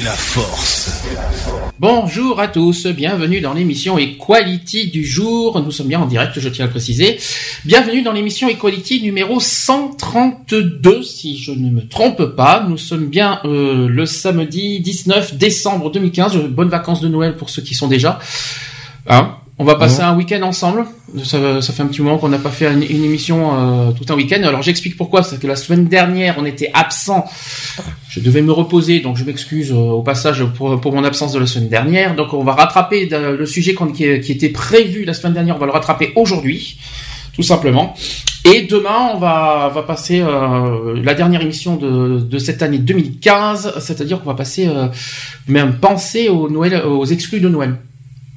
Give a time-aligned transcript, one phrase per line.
[0.00, 1.04] La force.
[1.78, 5.60] Bonjour à tous, bienvenue dans l'émission Equality du jour.
[5.60, 7.18] Nous sommes bien en direct, je tiens à le préciser.
[7.64, 12.66] Bienvenue dans l'émission Equality numéro 132, si je ne me trompe pas.
[12.68, 16.36] Nous sommes bien euh, le samedi 19 décembre 2015.
[16.48, 18.18] Bonnes vacances de Noël pour ceux qui sont déjà.
[19.06, 19.36] Hein?
[19.58, 20.84] On va passer un week-end ensemble.
[21.24, 23.52] Ça, ça fait un petit moment qu'on n'a pas fait une, une émission
[23.88, 24.42] euh, tout un week-end.
[24.42, 25.22] Alors j'explique pourquoi.
[25.22, 27.24] C'est que la semaine dernière, on était absent.
[28.10, 31.38] Je devais me reposer, donc je m'excuse euh, au passage pour, pour mon absence de
[31.38, 32.14] la semaine dernière.
[32.14, 35.56] Donc on va rattraper de- le sujet qui, qui était prévu la semaine dernière.
[35.56, 36.78] On va le rattraper aujourd'hui,
[37.34, 37.94] tout simplement.
[38.44, 43.74] Et demain, on va, va passer euh, la dernière émission de, de cette année 2015,
[43.80, 44.86] c'est-à-dire qu'on va passer euh,
[45.48, 47.76] même penser au Noël, aux exclus de Noël.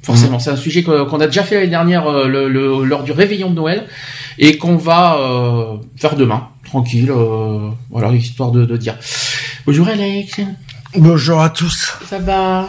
[0.02, 3.02] Forcément, c'est un sujet que- qu'on a déjà fait l'année dernière euh, le- le- lors
[3.02, 3.86] du réveillon de Noël
[4.38, 8.96] et qu'on va euh, faire demain, tranquille, euh, voilà, histoire de, de dire.
[9.66, 10.40] Bonjour Alex,
[10.96, 11.92] Bonjour à tous.
[12.08, 12.66] ça va?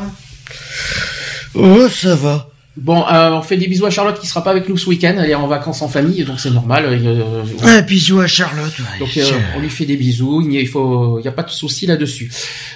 [1.55, 2.47] Oh, ça va.
[2.77, 5.13] Bon, euh, on fait des bisous à Charlotte qui sera pas avec nous ce week-end,
[5.21, 6.85] elle est en vacances en famille, donc c'est normal.
[6.87, 8.71] euh, Un bisou à Charlotte.
[8.79, 8.99] ouais.
[8.99, 9.23] Donc euh,
[9.57, 11.49] on lui fait des bisous, il n'y a, il faut, il y a pas de
[11.49, 12.31] souci là-dessus.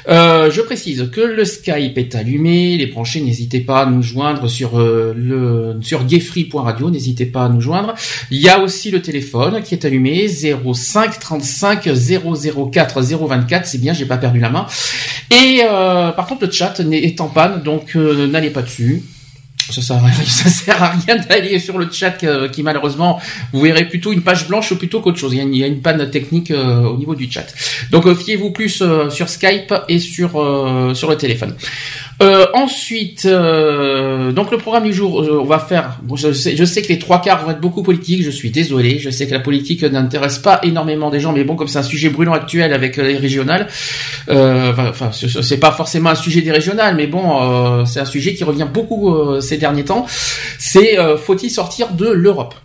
[0.09, 4.49] Euh, je précise que le Skype est allumé, les branchés, n'hésitez pas à nous joindre
[4.49, 7.95] sur euh, le sur gayfree.radio, n'hésitez pas à nous joindre.
[8.31, 11.87] Il y a aussi le téléphone qui est allumé 05 35
[12.69, 14.65] 004 024, c'est bien, j'ai pas perdu la main.
[15.31, 19.01] Et euh, par contre le chat est en panne, donc euh, n'allez pas dessus.
[19.71, 22.17] Ça sert, à rien, sert à rien d'aller sur le chat
[22.51, 23.19] qui malheureusement
[23.51, 25.33] vous verrez plutôt une page blanche plutôt qu'autre chose.
[25.33, 27.45] Il y a une, panne technique euh, au niveau du chat.
[27.91, 31.55] Donc euh, fiez-vous plus euh, sur Skype et sur le téléphone.
[32.23, 35.99] Euh, ensuite, euh, donc le programme du jour, euh, on va faire.
[36.03, 38.23] bon, je, sais, je sais que les trois quarts vont être beaucoup politiques.
[38.23, 38.99] Je suis désolé.
[38.99, 41.83] Je sais que la politique n'intéresse pas énormément des gens, mais bon, comme c'est un
[41.83, 43.67] sujet brûlant actuel avec les régionales,
[44.29, 47.41] euh, enfin, enfin, ce- c'est pas forcément un sujet des régionales, mais bon,
[47.81, 50.05] euh, c'est un sujet qui revient beaucoup euh, ces derniers temps.
[50.57, 52.55] C'est euh, faut-il sortir de l'Europe?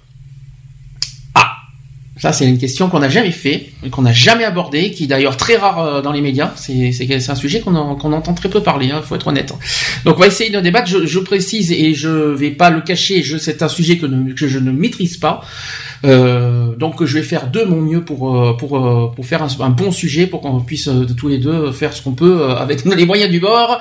[2.20, 5.36] Ça c'est une question qu'on n'a jamais fait, qu'on n'a jamais abordé, qui est d'ailleurs
[5.36, 6.52] très rare euh, dans les médias.
[6.56, 6.92] C'est
[7.30, 9.52] un sujet qu'on en- qu'on entend très peu parler, il faut être honnête.
[10.04, 10.88] Donc on va essayer de débattre.
[10.88, 13.22] Je, je précise et je vais pas le cacher.
[13.22, 15.40] Je c'est un sujet que, ne- que je ne maîtrise pas.
[16.04, 19.70] Euh, donc je vais faire de mon mieux pour euh, pour pour faire un, un
[19.70, 23.30] bon sujet pour qu'on puisse tous les deux faire ce qu'on peut avec les moyens
[23.30, 23.78] du bord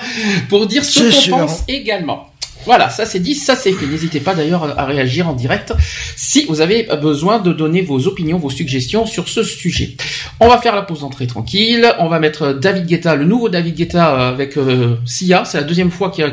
[0.50, 2.29] pour dire ce qu'on pense également.
[2.70, 3.88] Voilà, ça c'est dit, ça c'est fait.
[3.88, 5.74] N'hésitez pas d'ailleurs à réagir en direct
[6.16, 9.96] si vous avez besoin de donner vos opinions, vos suggestions sur ce sujet.
[10.40, 11.92] On va faire la pause d'entrée tranquille.
[11.98, 15.46] On va mettre David Guetta, le nouveau David Guetta avec euh, Sia.
[15.46, 16.24] C'est la deuxième fois qu'il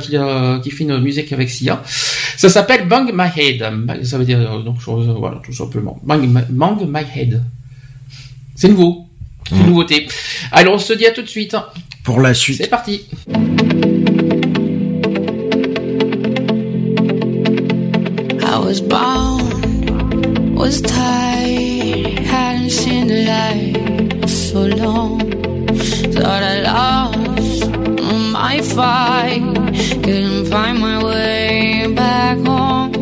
[0.73, 1.83] fait une musique avec Sia.
[2.37, 3.65] Ça s'appelle Bang My Head.
[4.05, 5.99] Ça veut dire euh, donc euh, voilà tout simplement.
[6.03, 7.43] Bang, My- Bang My Head.
[8.55, 9.07] C'est nouveau.
[9.49, 10.07] C'est une nouveauté.
[10.53, 11.57] Alors on se dit à tout de suite.
[12.05, 12.59] Pour la suite.
[12.59, 13.07] C'est parti.
[18.77, 25.21] Was bound, was tired, hadn't seen the light for so long.
[26.13, 27.71] Thought I lost
[28.33, 29.41] my fight,
[30.05, 32.95] couldn't find my way back home.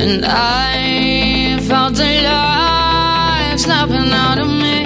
[0.00, 4.78] And I felt the life snapping out of me.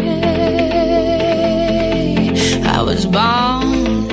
[2.64, 4.10] I was bound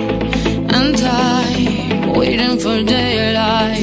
[0.76, 3.83] and tired, waiting for daylight.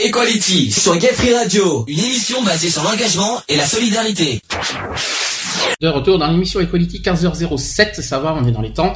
[0.00, 4.40] Equality sur Gay Free Radio, une émission basée sur l'engagement et la solidarité.
[5.80, 8.94] De retour dans l'émission Equality 15h07, ça va, on est dans les temps.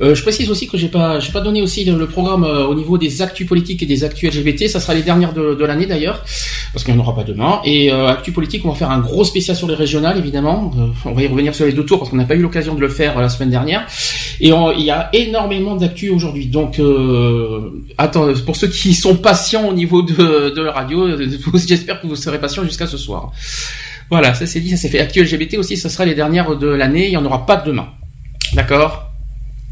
[0.00, 2.74] Euh, je précise aussi que j'ai pas, j'ai pas donné aussi le, programme euh, au
[2.74, 4.66] niveau des actus politiques et des actus LGBT.
[4.66, 6.24] Ça sera les dernières de, de l'année d'ailleurs,
[6.72, 7.60] parce qu'il n'y en aura pas demain.
[7.64, 10.72] Et euh, actus politiques, on va faire un gros spécial sur les régionales évidemment.
[10.78, 12.74] Euh, on va y revenir sur les deux tours parce qu'on n'a pas eu l'occasion
[12.74, 13.86] de le faire euh, la semaine dernière.
[14.42, 16.46] Et on- il y a énormément d'actus aujourd'hui.
[16.46, 21.28] Donc, euh, attends, pour ceux qui sont patients au niveau de, de la radio, euh,
[21.66, 23.32] j'espère que vous serez patients jusqu'à ce soir.
[24.10, 24.98] Voilà, ça c'est dit, ça s'est fait.
[25.00, 27.88] Actu LGBT aussi, ça sera les dernières de l'année, il n'y en aura pas demain.
[28.54, 29.06] D'accord?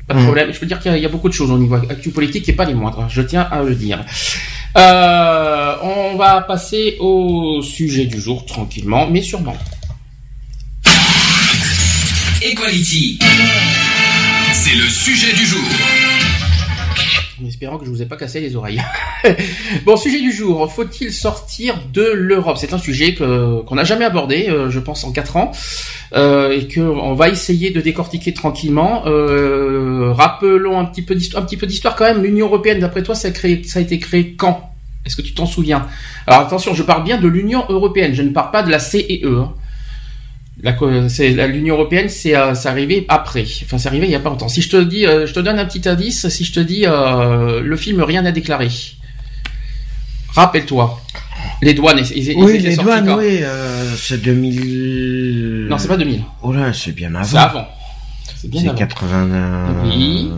[0.06, 0.24] Pas de Mhm.
[0.26, 0.52] problème.
[0.52, 2.10] Je peux dire qu'il y, a- il y a beaucoup de choses au niveau actu
[2.10, 4.04] politique et pas les moindres, je tiens à le dire.
[4.76, 9.56] Euh, on va passer au sujet du jour tranquillement, mais sûrement.
[12.42, 13.18] Equality.
[14.68, 15.62] C'est le sujet du jour.
[17.42, 18.82] En espérant que je vous ai pas cassé les oreilles.
[19.86, 20.70] bon, sujet du jour.
[20.70, 22.58] Faut-il sortir de l'Europe?
[22.58, 25.52] C'est un sujet qu'on n'a jamais abordé, euh, je pense, en quatre ans,
[26.12, 29.04] euh, et que on va essayer de décortiquer tranquillement.
[29.06, 32.22] Euh, rappelons un petit peu d'histoire, quand même.
[32.22, 34.70] L'Union européenne, d'après toi, ça a, été créé quand?
[35.06, 35.86] Est-ce que tu t'en souviens?
[36.26, 38.12] Alors attention, je parle bien de l'Union européenne.
[38.12, 39.22] Je ne parle pas de la CEE.
[39.24, 39.30] hein.
[39.30, 39.54] La co- c'est la-
[40.62, 43.44] l'Union européenne, c'est euh, c'est arrivé après.
[43.64, 44.48] Enfin, c'est arrivé il y a pas longtemps.
[44.48, 46.28] Si je te dis, euh, je te donne un petit indice.
[46.28, 48.68] Si je te dis euh, le film Rien à déclarer,
[50.34, 51.00] rappelle-toi.
[51.62, 55.66] Les douanes, ils, Oui, les sortis douanes, quand oui, euh, c'est 2000...
[55.68, 56.22] Non, c'est pas 2000.
[56.42, 57.24] Oh là, c'est bien avant.
[57.24, 57.68] C'est avant.
[58.36, 58.78] C'est bien C'est avant.
[58.78, 59.82] 80...
[59.84, 60.30] Oui.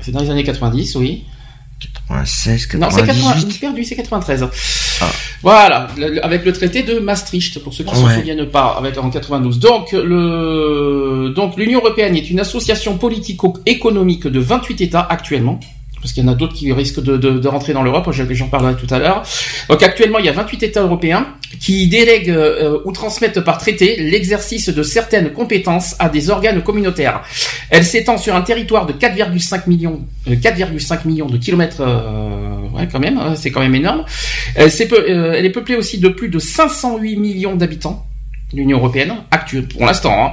[0.00, 1.24] C'est dans les années 90, oui.
[1.80, 3.60] 96, Non, c'est 80, 98.
[3.60, 4.48] perdu, c'est 93.
[5.00, 5.10] Ah.
[5.42, 5.88] Voilà,
[6.22, 9.58] avec le traité de Maastricht, pour ceux qui ne se souviennent pas, avec en 92.
[9.58, 15.60] Donc, le, donc l'Union européenne est une association politico-économique de 28 États actuellement.
[16.04, 18.34] Parce qu'il y en a d'autres qui risquent de, de, de rentrer dans l'Europe, je-
[18.34, 19.22] j'en parlerai tout à l'heure.
[19.70, 21.26] Donc actuellement, il y a 28 États européens
[21.60, 27.22] qui délèguent euh, ou transmettent par traité l'exercice de certaines compétences à des organes communautaires.
[27.70, 32.86] Elle s'étend sur un territoire de 4,5 millions, euh, 4,5 millions de kilomètres, euh, ouais
[32.92, 34.04] quand même, hein, c'est quand même énorme.
[34.56, 38.04] Elle, c'est peu- euh, elle est peuplée aussi de plus de 508 millions d'habitants.
[38.52, 40.32] L'Union européenne actuelle pour l'instant, hein.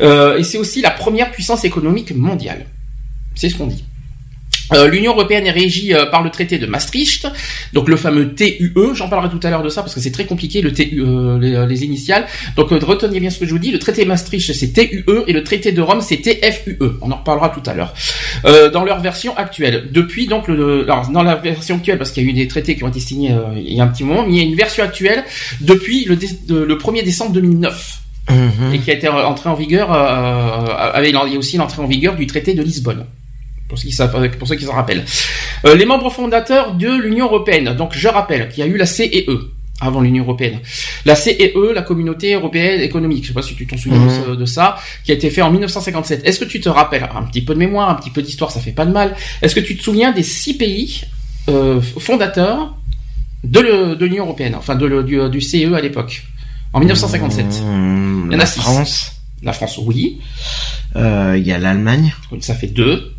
[0.00, 2.66] Euh, et c'est aussi la première puissance économique mondiale.
[3.34, 3.84] C'est ce qu'on dit.
[4.74, 7.26] Euh, L'Union européenne est régie euh, par le traité de Maastricht,
[7.72, 8.72] donc le fameux TUE.
[8.94, 11.38] J'en parlerai tout à l'heure de ça parce que c'est très compliqué le TUE, euh,
[11.38, 12.26] les, euh, les initiales.
[12.56, 13.70] Donc euh, retenez bien ce que je vous dis.
[13.70, 16.78] Le traité de Maastricht c'est TUE et le traité de Rome c'est TFUE.
[17.00, 17.94] On en reparlera tout à l'heure.
[18.44, 19.88] Euh, dans leur version actuelle.
[19.92, 22.76] Depuis donc le, alors, dans la version actuelle parce qu'il y a eu des traités
[22.76, 24.44] qui ont été signés euh, il y a un petit moment, mais il y a
[24.44, 25.24] une version actuelle
[25.60, 26.14] depuis le,
[26.64, 28.74] le 1er décembre 2009 Mhm.
[28.74, 31.86] et qui a été entré en vigueur euh, avec il y a aussi l'entrée en
[31.86, 33.06] vigueur du traité de Lisbonne.
[33.68, 35.04] Pour ceux qui savent, pour ceux qui s'en rappellent.
[35.66, 37.74] Euh, les membres fondateurs de l'Union européenne.
[37.76, 39.26] Donc je rappelle qu'il y a eu la CEE
[39.80, 40.58] avant l'Union européenne.
[41.04, 43.22] La CEE, la Communauté européenne économique.
[43.24, 44.36] Je sais pas si tu t'en souviens de Mhm.
[44.36, 46.22] de, ça, qui a été fait en 1957.
[46.26, 48.60] Est-ce que tu te rappelles un petit peu de mémoire, un petit peu d'histoire, ça
[48.60, 49.14] fait pas de mal.
[49.42, 51.02] Est-ce que tu te souviens des six pays
[51.48, 52.74] euh, fondateurs
[53.44, 56.24] de l'Union européenne, enfin de le- du, du CE à l'époque,
[56.72, 58.60] en 1957 Mhm, Il y en a la six.
[58.60, 59.12] France.
[59.42, 60.18] La France, oui.
[60.96, 62.12] Euh, Il y a l'Allemagne.
[62.40, 63.12] Ça fait deux.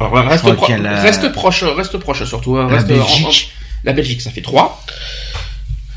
[0.00, 2.56] Alors, reste, pro- la- proche, reste proche surtout.
[2.56, 3.26] hein, La reste en- Belgique.
[3.26, 4.82] en- la Belgique, ça fait trois.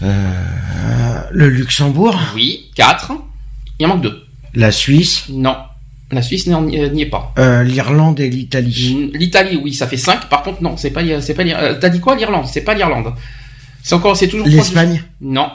[0.02, 2.20] Euh, le Luxembourg.
[2.36, 3.12] Oui, quatre.
[3.80, 4.24] Il en manque deux.
[4.54, 5.26] La Suisse.
[5.30, 5.56] Non.
[6.12, 7.34] La Suisse n'y en- n'y est pas.
[7.40, 9.10] euh, L'Irlande et l'Italie.
[9.14, 10.30] L'Italie, oui, ça fait cinq.
[10.30, 11.44] Par contre, non, c'est pas, c'est pas.
[11.44, 12.46] l'Ir- euh, T'as dit quoi, l'Irlande?
[12.52, 13.14] C'est pas l'Irlande.
[13.82, 14.46] C'est encore, c'est toujours.
[14.48, 15.04] L'Espagne.
[15.22, 15.50] Non,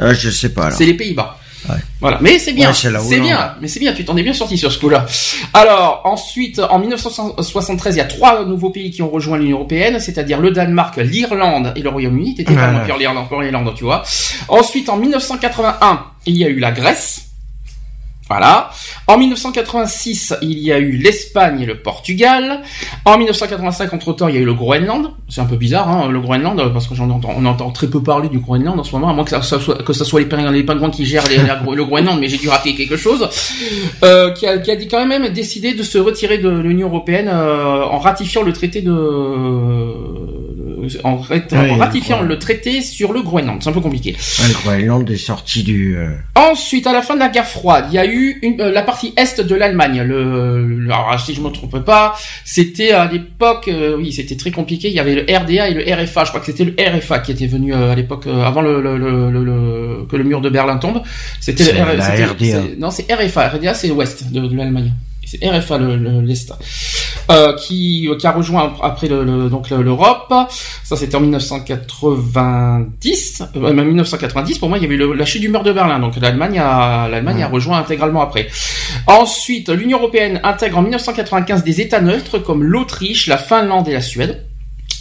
[0.00, 1.38] Euh, je sais pas c'est les Pays-Bas.
[1.68, 1.76] Ouais.
[2.00, 4.56] Voilà, mais c'est bien, Ouais, c'est bien, mais c'est bien, tu t'en es bien sorti
[4.56, 5.06] sur ce coup-là.
[5.52, 9.98] Alors, ensuite, en 1973, il y a trois nouveaux pays qui ont rejoint l'Union Européenne,
[9.98, 12.36] c'est-à-dire le Danemark, l'Irlande et le Royaume-Uni.
[12.36, 14.02] T'étais pas l'Irlande, l'Irlande, tu vois.
[14.48, 17.27] Ensuite, en 1981, il y a eu la Grèce.
[18.28, 18.70] Voilà.
[19.06, 22.60] En 1986, il y a eu l'Espagne et le Portugal.
[23.04, 25.12] En 1985, entre-temps, il y a eu le Groenland.
[25.28, 28.02] C'est un peu bizarre, hein, le Groenland, parce que j'en entends, on entend très peu
[28.02, 30.50] parler du Groenland en ce moment, à moins que ça, soit, que ça soit les,
[30.52, 33.28] les pingouins qui gèrent le Groenland, mais j'ai dû rater quelque chose.
[34.04, 37.82] Euh, qui, a, qui a quand même décidé de se retirer de l'Union européenne euh,
[37.84, 38.92] en ratifiant le traité de,
[41.04, 43.62] en, rat- Oui, en ratifiant le le traité sur le Groenland.
[43.62, 44.10] C'est un peu compliqué.
[44.12, 45.96] Ouais, le Groenland est sorti du.
[45.96, 48.70] euh, Ensuite, à la fin de la guerre froide, il y a eu une, euh,
[48.70, 50.02] la partie est de l'Allemagne.
[50.02, 54.50] Le, le- alors, si je me trompe pas, c'était à l'époque, euh, oui, c'était très
[54.50, 54.88] compliqué.
[54.88, 56.24] Il y avait le RDA et le RFA.
[56.24, 58.80] Je crois que c'était le RFA qui était venu euh, à l'époque euh, avant le,
[58.80, 61.02] le, le, le- le- que le mur de Berlin tombe.
[61.40, 62.36] C'était le R- la c'était- RDA.
[62.62, 63.48] c'est- Non, c'est RFA.
[63.48, 64.92] RDA, c'est l'ouest de, de l'Allemagne.
[65.30, 66.50] C'est RFA le- le- l'est
[67.30, 70.32] euh, qui qui a rejoint après le, le- donc le- l'Europe.
[70.84, 74.58] Ça c'était en 1990, euh, même 1990.
[74.58, 77.08] Pour moi, il y avait eu la chute du mur de Berlin, donc l'Allemagne a
[77.08, 78.48] l'Allemagne a rejoint intégralement après.
[79.06, 84.00] Ensuite, l'Union européenne intègre en 1995 des États neutres comme l'Autriche, la Finlande et la
[84.00, 84.44] Suède.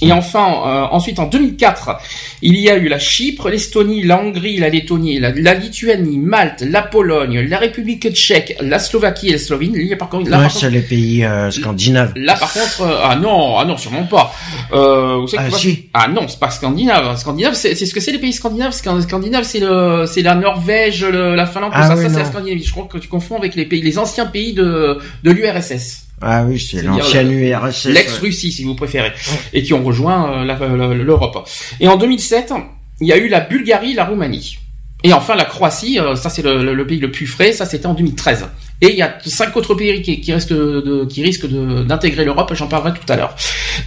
[0.01, 1.97] Et enfin, euh, ensuite en 2004,
[2.43, 6.61] il y a eu la Chypre, l'Estonie, la Hongrie, la Lettonie, la, la Lituanie, Malte,
[6.61, 9.89] la Pologne, la République tchèque, la Slovaquie et la Slovénie.
[9.89, 12.13] Là, par contre, là, ouais, par contre, c'est les pays euh, scandinaves.
[12.15, 14.31] Là, par contre, euh, ah non, ah non, sûrement pas.
[14.71, 15.85] Euh, vous savez Ah, si.
[15.95, 17.17] Ah non, c'est pas scandinave.
[17.17, 18.73] Scandinave, c'est ce que c'est les pays scandinaves?
[18.73, 22.19] Scan- Scandinave, c'est le, c'est la Norvège, le- la Finlande, Ah ça, oui, ça c'est
[22.19, 22.25] la.
[22.25, 22.63] Scandinavie.
[22.63, 26.43] Je crois que tu confonds avec les pays, les anciens pays de de l'URSS, Ah
[26.45, 27.85] oui, c'est l'ancienne URSS.
[27.93, 29.11] l'ex-Russie si vous préférez,
[29.53, 31.47] et qui ont rejoint euh, la- l'Europe.
[31.79, 32.53] Et en 2007,
[33.01, 34.57] il y a eu la Bulgarie, la Roumanie.
[35.03, 37.67] Et enfin la Croatie, euh, ça c'est le, le- le pays le plus frais, ça
[37.67, 38.47] c'était en 2013.
[38.81, 41.45] Et il y a cinq autres pays qui, de, qui risquent
[41.85, 43.35] d'intégrer l'Europe, j'en parlerai tout à l'heure.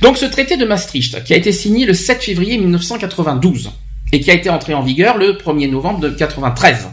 [0.02, 3.72] Donc ce traité de Maastricht, qui a été signé le 7 février 1992,
[4.12, 6.88] et qui a été entré en vigueur le 1er novembre de 93.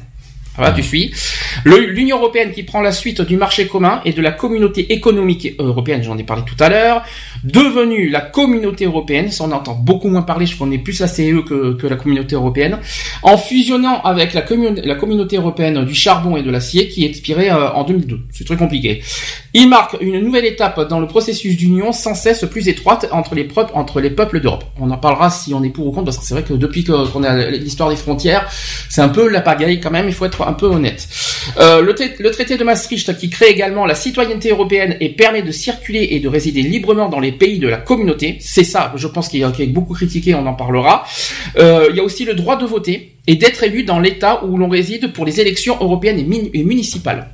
[0.58, 1.12] Voilà, tu suis.
[1.66, 6.02] L'Union européenne qui prend la suite du marché commun et de la communauté économique européenne,
[6.04, 7.04] j'en ai parlé tout à l'heure,
[7.44, 11.42] devenue la communauté européenne, ça on entend beaucoup moins parler, je connais plus la CE
[11.48, 12.80] que, que la communauté européenne,
[13.24, 14.44] en fusionnant avec la,
[14.84, 18.20] la communauté européenne du charbon et de l'acier qui expirée euh, en 2002.
[18.32, 19.02] C'est très compliqué.
[19.54, 23.44] Il marque une nouvelle étape dans le processus d'union sans cesse plus étroite entre les,
[23.44, 24.66] peuples- entre les peuples d'Europe.
[24.80, 26.84] On en parlera si on est pour ou contre, parce que c'est vrai que depuis
[26.84, 28.50] qu'on a l'histoire des frontières,
[28.90, 31.08] c'est un peu la pagaille quand même, il faut être un peu honnête.
[31.60, 35.42] Euh, le, trai- le traité de Maastricht qui crée également la citoyenneté européenne et permet
[35.42, 39.08] de circuler et de résider librement dans les pays de la communauté, c'est ça, je
[39.08, 41.06] pense qu'il y a, qui est beaucoup critiqué, on en parlera.
[41.58, 44.58] Euh, il y a aussi le droit de voter et d'être élu dans l'État où
[44.58, 46.20] l'on réside pour les élections européennes
[46.54, 47.28] et, municipales.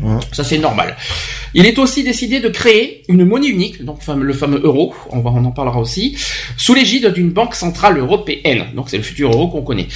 [0.00, 0.18] Ouais.
[0.32, 0.94] Ça c'est normal.
[1.58, 5.30] Il est aussi décidé de créer une monnaie unique, donc le fameux euro, on, va,
[5.30, 6.14] on en parlera aussi,
[6.58, 8.66] sous l'égide d'une banque centrale européenne.
[8.74, 9.86] Donc c'est le futur euro qu'on connaît.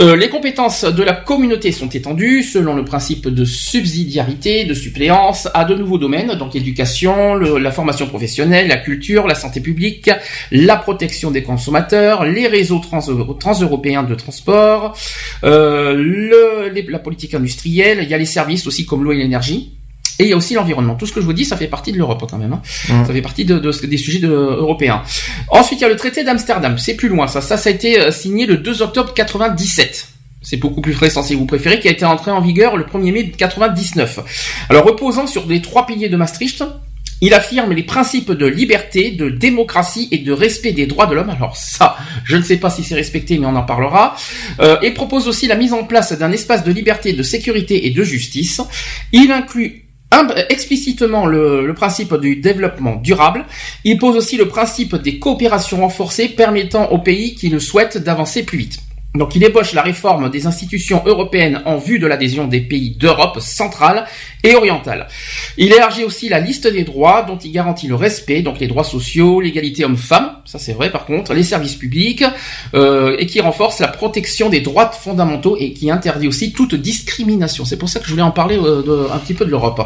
[0.00, 5.48] Euh, les compétences de la communauté sont étendues selon le principe de subsidiarité, de suppléance
[5.54, 10.10] à de nouveaux domaines, donc l'éducation, la formation professionnelle, la culture, la santé publique,
[10.52, 14.94] la protection des consommateurs, les réseaux trans- transeuropéens de transport,
[15.42, 19.72] euh, la politique industrielle, il y a les services aussi comme l'eau et l'énergie.
[20.18, 20.94] Et il y a aussi l'environnement.
[20.96, 22.52] Tout ce que je vous dis, ça fait partie de l'Europe quand même.
[22.54, 22.62] hein.
[23.06, 25.02] Ça fait partie de, de- des sujets de- européens.
[25.50, 26.76] Ensuite, il y a le traité d'Amsterdam.
[26.78, 27.26] C'est plus loin.
[27.28, 30.08] Ça, ça, ça a été euh, signé le 2 octobre 97.
[30.42, 33.12] C'est beaucoup plus récent si vous préférez, qui a été entré en vigueur le 1er
[33.12, 34.20] mai 99.
[34.68, 36.64] Alors, reposant sur les trois piliers de Maastricht,
[37.20, 41.30] il affirme les principes de liberté, de démocratie et de respect des droits de l'homme.
[41.30, 44.14] Alors ça, je ne sais pas si c'est respecté, mais on en parlera.
[44.60, 47.90] Euh, et propose aussi la mise en place d'un espace de liberté, de sécurité et
[47.90, 48.60] de justice.
[49.12, 49.86] Il inclut
[50.48, 53.44] explicitement le, principe du développement durable.
[53.84, 58.42] Il pose aussi le principe des coopérations renforcées permettant aux pays qui le souhaitent d'avancer
[58.42, 58.80] plus vite.
[59.18, 63.40] Donc il ébauche la réforme des institutions européennes en vue de l'adhésion des pays d'Europe
[63.40, 64.06] centrale
[64.44, 65.08] et orientale.
[65.56, 68.84] Il élargit aussi la liste des droits dont il garantit le respect, donc les droits
[68.84, 72.24] sociaux, l'égalité homme-femme, ça c'est vrai par contre, les services publics,
[72.74, 77.64] euh, et qui renforce la protection des droits fondamentaux et qui interdit aussi toute discrimination.
[77.64, 79.80] C'est pour ça que je voulais en parler euh, de- un petit peu de l'Europe.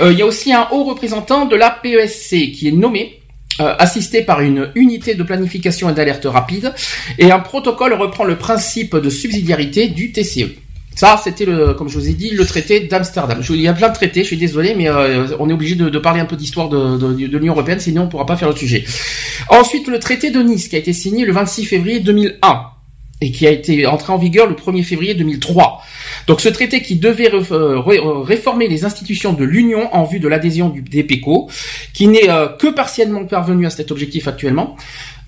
[0.00, 3.19] Euh, il y a aussi un haut représentant de la PESC qui est nommé
[3.58, 6.72] assisté par une unité de planification et d'alerte rapide,
[7.18, 10.46] et un protocole reprend le principe de subsidiarité du TCE.
[10.94, 13.42] Ça, c'était le, comme je vous ai dit, le traité d'Amsterdam.
[13.48, 15.98] Il y a plein de traités, je suis désolé, mais euh, on est obligé de,
[15.98, 18.84] parler un peu d'histoire de, l'Union européenne, sinon on pourra pas faire le sujet.
[19.48, 22.64] Ensuite, le traité de Nice, qui a été signé le 26 février 2001
[23.22, 25.82] et qui a été entré en vigueur le 1er février 2003.
[26.26, 30.28] Donc ce traité qui devait euh, euh, réformer les institutions de l'Union en vue de
[30.28, 31.48] l'adhésion du DPECO,
[31.92, 34.76] qui n'est euh, que partiellement parvenu à cet objectif actuellement.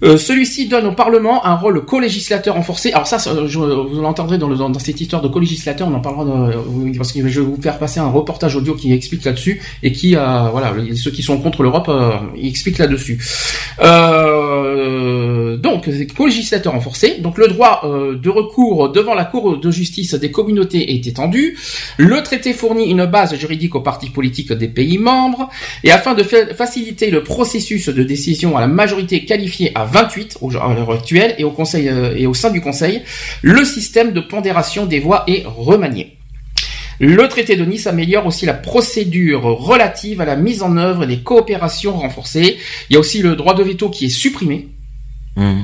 [0.02, 2.92] Euh, Celui-ci donne au Parlement un rôle co-législateur renforcé.
[2.92, 6.56] Alors ça, vous l'entendrez dans, le- dans, cette histoire de co-législateur, on en parlera de-
[6.68, 9.92] oui, parce que je vais vous faire passer un reportage audio qui explique là-dessus et
[9.92, 13.18] qui, euh, voilà, ceux qui sont contre l'Europe, euh, expliquent là-dessus.
[13.80, 17.16] Euh, donc, co-législateur renforcé.
[17.20, 21.56] Donc, le droit euh, de recours devant la Cour de justice des communautés est étendu.
[21.96, 25.48] Le traité fournit une base juridique aux partis politiques des pays membres.
[25.84, 30.38] Et afin de fa- faciliter le processus de décision à la majorité qualifiée à 28
[30.40, 33.02] au- à l'heure actuelle et au Conseil euh, et au sein du Conseil,
[33.42, 36.16] le système de pondération des voix est remanié.
[37.00, 41.18] Le traité de Nice améliore aussi la procédure relative à la mise en œuvre des
[41.18, 42.58] coopérations renforcées.
[42.88, 44.68] Il y a aussi le droit de veto qui est supprimé.
[45.36, 45.62] Mhm.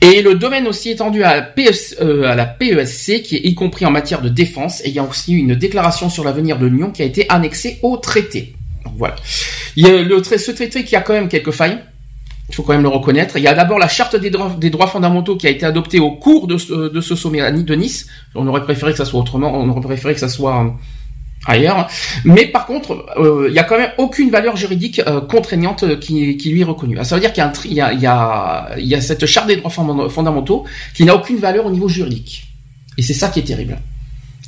[0.00, 3.54] Et le domaine aussi étendu à la, PS, euh, à la PESC, qui est y
[3.56, 4.80] compris en matière de défense.
[4.84, 7.78] Et il y a aussi une déclaration sur l'avenir de l'Union qui a été annexée
[7.82, 8.54] au traité.
[8.84, 9.16] Donc voilà.
[9.74, 11.78] Il y a le, ce traité qui a quand même quelques failles.
[12.48, 13.36] Il faut quand même le reconnaître.
[13.36, 16.46] Il y a d'abord la charte des droits, fondamentaux qui a été adoptée au cours
[16.46, 18.06] de ce, sommet de Nice.
[18.34, 19.52] On aurait préféré que ça soit autrement.
[19.54, 20.68] On aurait préféré que ça soit euh,
[21.46, 21.88] ailleurs.
[22.24, 26.36] Mais par contre, euh, il y a quand même aucune valeur juridique euh, contraignante qui,
[26.50, 26.98] lui est reconnue.
[27.04, 31.36] Ça veut dire qu'il y a, cette charte des droits fonda- fondamentaux qui n'a aucune
[31.36, 32.46] valeur au niveau juridique.
[32.96, 33.78] Et c'est ça qui est terrible.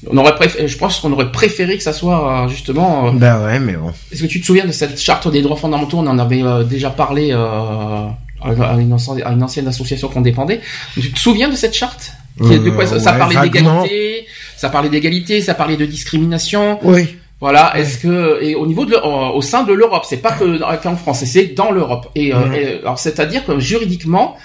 [0.09, 3.09] On aurait préféré, je pense qu'on aurait préféré que ça soit euh, justement.
[3.09, 3.93] euh, Bah ouais, mais bon.
[4.11, 5.99] Est-ce que tu te souviens de cette charte des droits fondamentaux?
[5.99, 8.07] On en avait euh, déjà parlé euh,
[8.43, 10.61] à, une ancienne, à une ancienne association qu'on dépendait.
[10.95, 12.13] Tu te souviens de cette charte?
[12.43, 16.79] Qui est- de quoi, ça, parlait d'égalité, ça parlait d'égalité, ça parlait de discrimination.
[16.83, 17.17] Oui.
[17.41, 17.73] Voilà.
[17.77, 21.25] Est-ce que et au niveau de au sein de l'Europe, c'est pas que qu'en France,
[21.25, 22.09] c'est dans l'Europe.
[22.15, 22.55] Et, euh, Mhm.
[22.55, 24.37] et, alors c'est-à-dire que juridiquement,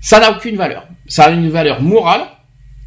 [0.00, 0.84] ça n'a aucune valeur.
[1.08, 2.22] Ça a une valeur morale,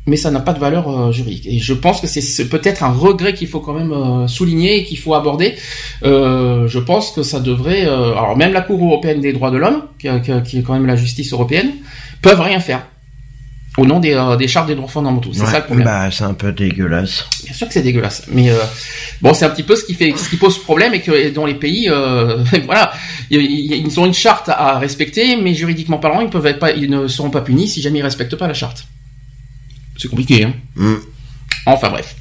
[0.08, 1.48] mais ça n'a pas de valeur euh, juridique.
[1.48, 4.84] Et je pense que c'est- peut-être un regret qu'il faut quand même euh, souligner et
[4.84, 5.56] qu'il faut aborder.
[6.04, 7.86] Euh, je pense que ça devrait.
[7.88, 10.96] euh, alors même la Cour européenne des droits de l'homme, qui, est quand même la
[10.96, 11.72] justice européenne,
[12.22, 12.86] peuvent rien faire
[13.78, 15.32] au nom des, euh, des chartes des droits fondamentaux.
[15.34, 15.86] C'est Ouais, ça le problème.
[15.86, 17.26] Bah, c'est un peu dégueulasse.
[17.44, 18.56] Bien sûr que c'est dégueulasse, mais euh,
[19.22, 21.46] bon, c'est un petit peu ce qui fait, ce qui pose problème et que dans
[21.46, 22.94] les pays, euh, voilà,
[23.32, 27.08] ils ont une charte à respecter, mais juridiquement parlant, ils peuvent être pas, ils ne
[27.08, 28.86] seront pas punis si jamais ils respectent pas la charte.
[29.98, 30.54] C'est compliqué, hein.
[30.76, 30.96] Mm.
[31.66, 32.16] Enfin bref.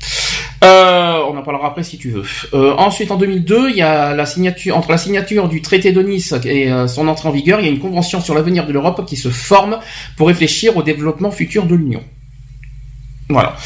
[0.64, 2.24] Euh, on en parlera après si tu veux.
[2.54, 6.02] Euh, ensuite, en 2002, il y a la signature entre la signature du traité de
[6.02, 8.72] Nice et euh, son entrée en vigueur, il y a une convention sur l'avenir de
[8.72, 9.78] l'Europe qui se forme
[10.16, 12.02] pour réfléchir au développement futur de l'Union.
[13.28, 13.56] Voilà.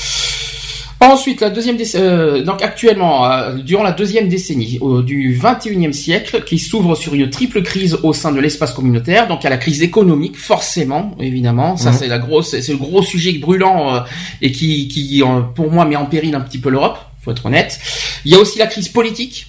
[1.00, 6.42] Ensuite, la deuxième euh, donc actuellement, euh, durant la deuxième décennie euh, du 21e siècle,
[6.44, 9.28] qui s'ouvre sur une triple crise au sein de l'espace communautaire.
[9.28, 11.76] Donc, il y a la crise économique, forcément, évidemment.
[11.76, 11.96] Ça, Mhm.
[11.98, 14.00] c'est la grosse, c'est le gros sujet brûlant euh,
[14.42, 15.22] et qui, qui,
[15.54, 16.98] pour moi, met en péril un petit peu l'Europe.
[17.22, 17.78] Faut être honnête.
[18.24, 19.46] Il y a aussi la crise politique.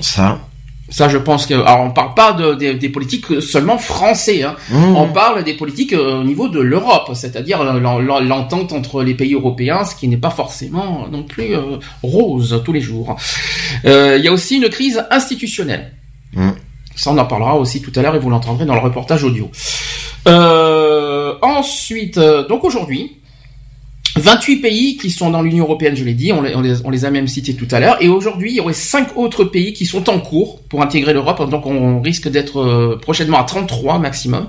[0.00, 0.40] Ça.
[0.88, 4.44] Ça, je pense que, alors, on parle pas de, des- des politiques seulement français.
[4.44, 4.54] Hein.
[4.70, 4.96] Mmh.
[4.96, 9.02] On parle des politiques euh, au niveau de l'Europe, c'est-à-dire euh, l'en- l'en- l'entente entre
[9.02, 13.16] les pays européens, ce qui n'est pas forcément non plus euh, rose tous les jours.
[13.84, 15.92] Euh, Il y a aussi une crise institutionnelle.
[16.34, 16.50] Mm.
[16.94, 19.50] Ça, on en parlera aussi tout à l'heure et vous l'entendrez dans le reportage audio.
[20.28, 23.16] Euh, ensuite, euh, donc aujourd'hui,
[24.16, 26.90] 28 pays qui sont dans l'Union européenne, je l'ai dit, on les, on, les, on
[26.90, 29.72] les, a même cités tout à l'heure, et aujourd'hui il y aurait cinq autres pays
[29.72, 33.98] qui sont en cours pour intégrer l'Europe, donc on risque d'être euh, prochainement à 33
[33.98, 34.48] maximum.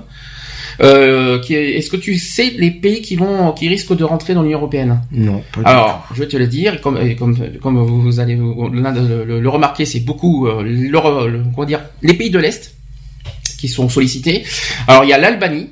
[0.80, 4.58] Euh, est-ce que tu sais les pays qui vont, qui risquent de rentrer dans l'Union
[4.58, 5.00] européenne?
[5.10, 5.42] Non.
[5.52, 9.48] Pas Alors, je vais te le dire, comme comme, comme vous allez le, le, le
[9.48, 12.74] remarquer, c'est beaucoup euh, le, comment dire, les pays de l'est
[13.58, 14.44] qui sont sollicités.
[14.86, 15.68] Alors il y a l'Albanie,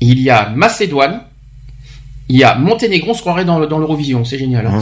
[0.00, 1.22] il y a Macédoine,
[2.30, 4.66] il y a Monténégro, on se croirait dans, dans l'Eurovision, c'est génial.
[4.66, 4.80] Hein.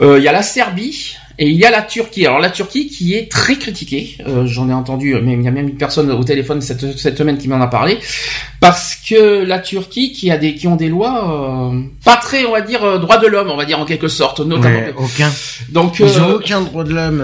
[0.00, 2.24] Euh, il y a la Serbie, et il y a la Turquie.
[2.24, 5.50] Alors la Turquie qui est très critiquée, euh, j'en ai entendu, mais il y a
[5.50, 7.98] même une personne au téléphone cette, cette semaine qui m'en a parlé,
[8.60, 12.52] parce que la Turquie qui a des qui ont des lois euh, pas très, on
[12.52, 14.78] va dire, droit de l'homme, on va dire en quelque sorte, notamment.
[14.78, 15.32] Ouais, aucun.
[15.70, 17.22] Donc ils ont aucun droit de l'homme.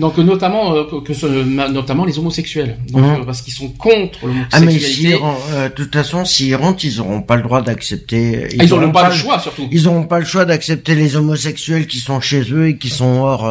[0.00, 3.26] Donc notamment que ce, notamment les homosexuels, donc mmh.
[3.26, 5.18] parce qu'ils sont contre l'homosexualité.
[5.22, 8.48] Ah mais de toute façon, s'ils rentrent, ils auront pas le droit d'accepter.
[8.52, 9.68] Ils, ah, ils auront pas, le choix surtout.
[9.70, 13.20] Ils auront pas le choix d'accepter les homosexuels qui sont chez eux et qui sont
[13.20, 13.46] hors.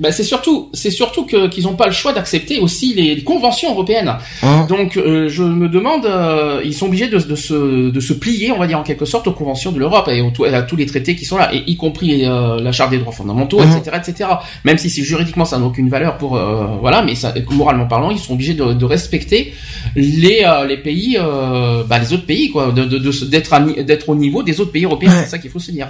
[0.00, 3.70] Ben c'est surtout, c'est surtout que qu'ils n'ont pas le choix d'accepter aussi les, conventions
[3.70, 4.12] européennes.
[4.42, 8.12] Hein Donc euh, je me demande, euh, ils sont obligés de, de, se de se
[8.12, 10.20] plier, on va dire en quelque sorte, aux conventions de l'Europe et
[10.54, 13.12] à tous les traités qui sont là, et y compris euh, la charte des droits
[13.12, 14.30] fondamentaux, hein etc., etc.
[14.64, 18.10] Même si c'est juridiquement ça n'a aucune valeur pour euh, voilà, mais ça, moralement parlant,
[18.10, 19.54] ils sont obligés de, de respecter
[19.94, 21.16] les euh, les pays,
[21.88, 22.84] bah, les autres pays quoi, de
[23.26, 25.10] d'être d'être au niveau des autres pays européens.
[25.10, 25.22] Ouais.
[25.22, 25.88] C'est ça qu'il faut se dire.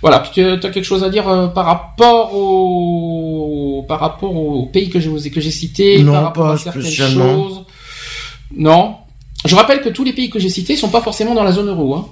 [0.00, 4.90] Voilà, tu as quelque chose à dire euh, par rapport au par rapport aux pays
[4.90, 7.64] que je vous ai que j'ai cités, non, par rapport pas à certaines choses.
[8.56, 8.94] Non.
[9.44, 11.68] Je rappelle que tous les pays que j'ai cités sont pas forcément dans la zone
[11.68, 11.94] euro.
[11.94, 12.06] Hein.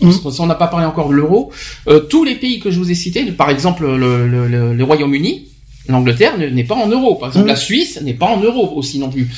[0.00, 0.10] Mmh.
[0.22, 1.50] Parce on n'a pas parlé encore de l'euro.
[1.88, 4.84] Euh, tous les pays que je vous ai cités, par exemple le, le, le, le
[4.84, 5.46] Royaume-Uni,
[5.88, 7.14] l'Angleterre n'est pas en euro.
[7.14, 7.48] Par exemple, Mmh.
[7.48, 9.28] la Suisse n'est pas en euro aussi non plus.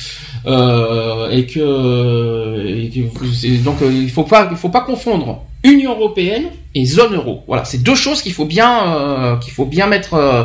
[0.45, 6.47] Euh, et que, et que donc il faut pas il faut pas confondre Union européenne
[6.73, 7.43] et zone euro.
[7.47, 10.43] Voilà, c'est deux choses qu'il faut bien euh, qu'il faut bien mettre euh,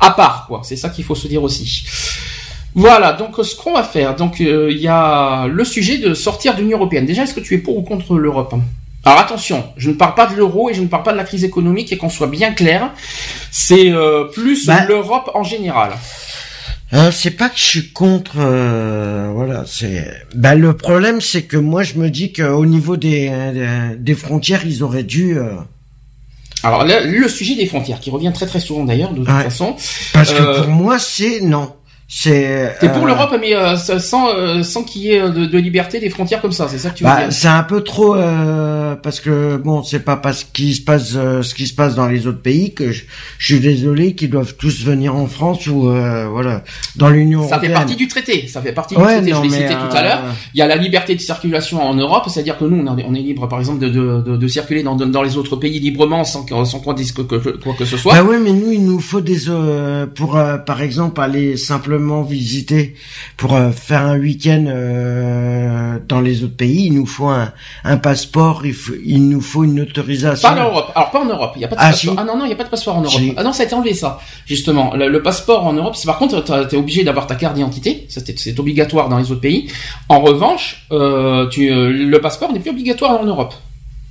[0.00, 0.60] à part quoi.
[0.64, 1.84] C'est ça qu'il faut se dire aussi.
[2.74, 6.56] Voilà, donc ce qu'on va faire, donc euh, il y a le sujet de sortir
[6.56, 7.06] de l'Union européenne.
[7.06, 8.52] Déjà, est-ce que tu es pour ou contre l'Europe?
[9.04, 11.24] Alors attention, je ne parle pas de l'euro et je ne parle pas de la
[11.24, 12.90] crise économique et qu'on soit bien clair,
[13.50, 14.84] c'est euh, plus Bah.
[14.88, 15.92] l'Europe en général.
[16.94, 20.08] Euh, c'est pas que je suis contre, euh, voilà, c'est.
[20.34, 24.64] Bah le problème c'est que moi je me dis qu'au niveau des, des des frontières
[24.64, 25.54] ils auraient dû, euh,
[26.62, 29.42] Alors le, le sujet des frontières, qui revient très très souvent d'ailleurs de toute Ouais.
[29.44, 29.74] façon.
[30.12, 31.72] parce que Euh, pour moi c'est non,
[32.06, 32.76] c'est.
[32.80, 36.00] T'es pour euh, l'Europe, mais euh, sans euh, sans qu'il y ait de, de liberté
[36.00, 37.32] des frontières comme ça, c'est ça que tu veux Bah, dire?
[37.32, 41.42] c'est un peu trop euh, parce que bon, c'est pas parce qu'il se passe euh,
[41.42, 43.04] ce qui se passe dans les autres pays que je,
[43.38, 46.62] je suis désolé qu'ils doivent tous venir en France ou euh, voilà
[46.96, 47.72] dans l'Union Ça fait européenne.
[47.74, 50.00] partie du traité, ça fait partie du Ouais, traité, non, je l'ai cité tout à
[50.00, 50.22] euh, l'heure.
[50.54, 53.14] Il y a la liberté de circulation en Europe, c'est-à-dire que nous, on est, on
[53.14, 56.24] est libre, par exemple, de, de, de, de circuler dans, dans les autres pays librement
[56.24, 58.12] sans, sans qu'on dise que- que- quoi que ce soit.
[58.14, 61.93] Bah ouais, mais nous, il nous faut des euh, pour euh, par exemple aller simplement
[62.24, 62.94] visiter
[63.36, 66.86] pour euh, faire un week-end euh, dans les autres pays.
[66.86, 67.52] Il nous faut un,
[67.84, 68.62] un passeport.
[68.64, 70.48] Il, faut, il nous faut une autorisation.
[70.48, 70.92] Pas en Europe.
[70.94, 71.52] Alors pas en Europe.
[71.56, 72.14] Il y a pas de Ah, passeport.
[72.14, 72.18] si.
[72.20, 73.18] Ah non non, il y a pas de passeport en Europe.
[73.20, 73.32] Si.
[73.36, 74.18] Ah non, ça a été enlevé ça.
[74.46, 78.06] Justement, le, le passeport en Europe, c'est par contre, t'es obligé d'avoir ta carte d'identité.
[78.08, 79.68] C'est obligatoire dans les autres pays.
[80.08, 83.54] En revanche, euh, tu, le passeport n'est plus obligatoire en Europe.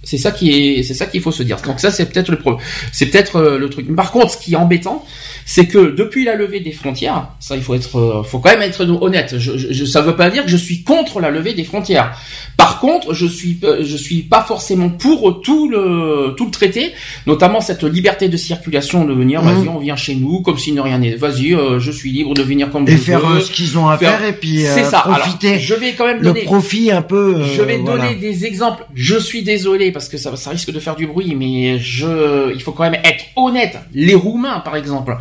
[0.06, 1.58] C'est ça qui est, c'est ça qu'il faut se dire.
[1.66, 2.58] Donc ça, c'est peut-être le pro,
[2.92, 3.96] c'est peut-être le truc.
[3.96, 5.06] Par contre, ce qui est embêtant,
[5.46, 8.62] c'est que depuis la levée des frontières, ça, il faut être, euh, faut quand même
[8.62, 9.36] être honnête.
[9.38, 12.18] Je, je, ça veut pas dire que je suis contre la levée des frontières.
[12.58, 16.92] Par contre, je suis, euh, je suis pas forcément pour tout le, tout le traité,
[17.28, 19.42] notamment cette liberté de circulation de venir.
[19.42, 19.54] Mhm.
[19.54, 21.16] Vas-y, on vient chez nous comme si ne rien n'est.
[21.16, 23.38] Vas-y, euh, je suis libre de venir comme et je faire veux.
[23.38, 25.00] euh, ce qu'ils ont à Faire- faire, et puis euh, ça.
[25.00, 26.44] Alors, profiter je vais quand même le donner.
[26.44, 27.36] profit un peu.
[27.38, 28.04] euh, Je vais voilà.
[28.04, 28.86] donner des exemples.
[28.94, 32.62] Je suis désolé parce que ça, ça risque de faire du bruit, mais je, il
[32.62, 33.78] faut quand même être honnête.
[33.94, 35.18] Les Roumains, par exemple,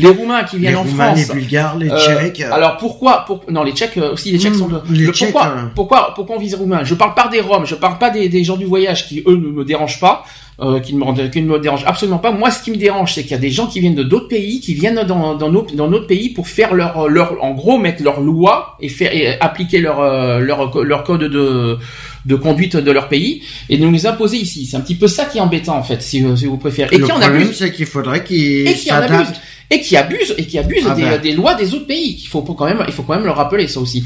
[0.00, 1.28] les Roumains qui les viennent en Roumains, France.
[1.28, 2.40] les Bulgares, les euh, Tchèques.
[2.40, 4.32] alors pourquoi pour, Non, les Tchèques euh, aussi.
[4.32, 4.68] Les Tchèques Mmh, sont.
[4.90, 5.62] les le Tchèques, pourquoi, euh.
[5.74, 6.84] pourquoi Pourquoi on vise les Roumains?
[6.84, 7.66] Je parle pas des Roms.
[7.66, 10.24] Je parle pas des, des gens du voyage qui eux ne me dérangent pas.
[10.60, 12.32] Euh, qui, ne me, qui ne me dérangent absolument pas.
[12.32, 14.26] Moi, ce qui me dérange, c'est qu'il y a des gens qui viennent de d'autres
[14.26, 17.78] pays, qui viennent dans, dans, nos, dans notre pays pour faire leur, leur, en gros,
[17.78, 21.78] mettre leurs lois et faire et appliquer leur, euh, leur, leur code de,
[22.26, 24.66] de conduite de leur pays et de nous les imposer ici.
[24.66, 26.88] C'est un petit peu ça qui est embêtant en fait, si, euh, si vous préférez.
[26.92, 29.40] Et le qui en problème, abuse c'est qu'il faudrait qu'ils s'adaptent.
[29.70, 31.20] Et qui abuse et qui abuse Ah des, ben.
[31.20, 32.18] des lois des autres pays.
[32.22, 34.04] Il faut quand même, il faut quand même le rappeler ça aussi.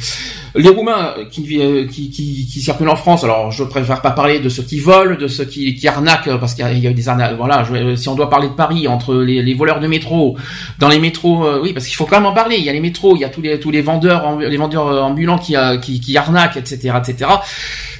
[0.55, 4.11] Les Roumains euh, qui, euh, qui, qui, qui circulent en France, alors je préfère pas
[4.11, 6.91] parler de ceux qui volent, de ceux qui, qui arnaquent, euh, parce qu'il y, a-
[6.91, 7.37] eu des arnaques.
[7.39, 7.65] Voilà,
[7.97, 10.37] si on doit parler de Paris, entre les, les voleurs de métro,
[10.79, 12.57] dans les métros, euh, oui, parce qu'il faut quand même en parler.
[12.59, 15.05] Il y a les métros, il y a tous les tous les vendeurs, les vendeurs
[15.05, 17.31] ambulants qui, qui, qui arnaquent, etc., etc.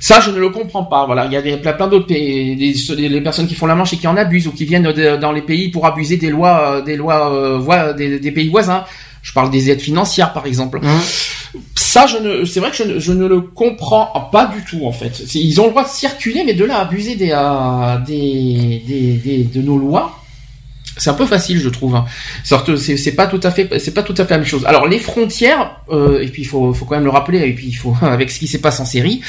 [0.01, 1.07] Ça, je ne le comprends pas.
[1.07, 2.55] Voilà, il y a plein, d'autres pays,
[2.99, 5.43] les personnes qui font la manche et qui en abusent ou qui viennent dans les
[5.43, 8.85] pays pour abuser des lois, des lois, euh, des, des pays voisins.
[9.23, 10.81] Je parle des aides financières, par exemple.
[10.83, 10.99] Hein
[11.75, 14.87] Ça, je ne, c'est vrai que je ne, je ne le comprends pas du tout
[14.87, 15.23] en fait.
[15.35, 19.45] Ils ont le droit de circuler, mais de là abuser des, euh, des, des, des-
[19.45, 20.19] de nos lois,
[20.97, 21.95] c'est un peu facile, je trouve.
[21.97, 22.05] hein.
[22.45, 24.65] C'est, c'est pas tout à fait, c'est pas tout à fait la même chose.
[24.67, 27.67] Alors les frontières, euh, et puis il faut, faut quand même le rappeler, et puis
[27.69, 29.21] il faut avec ce qui se passe en série,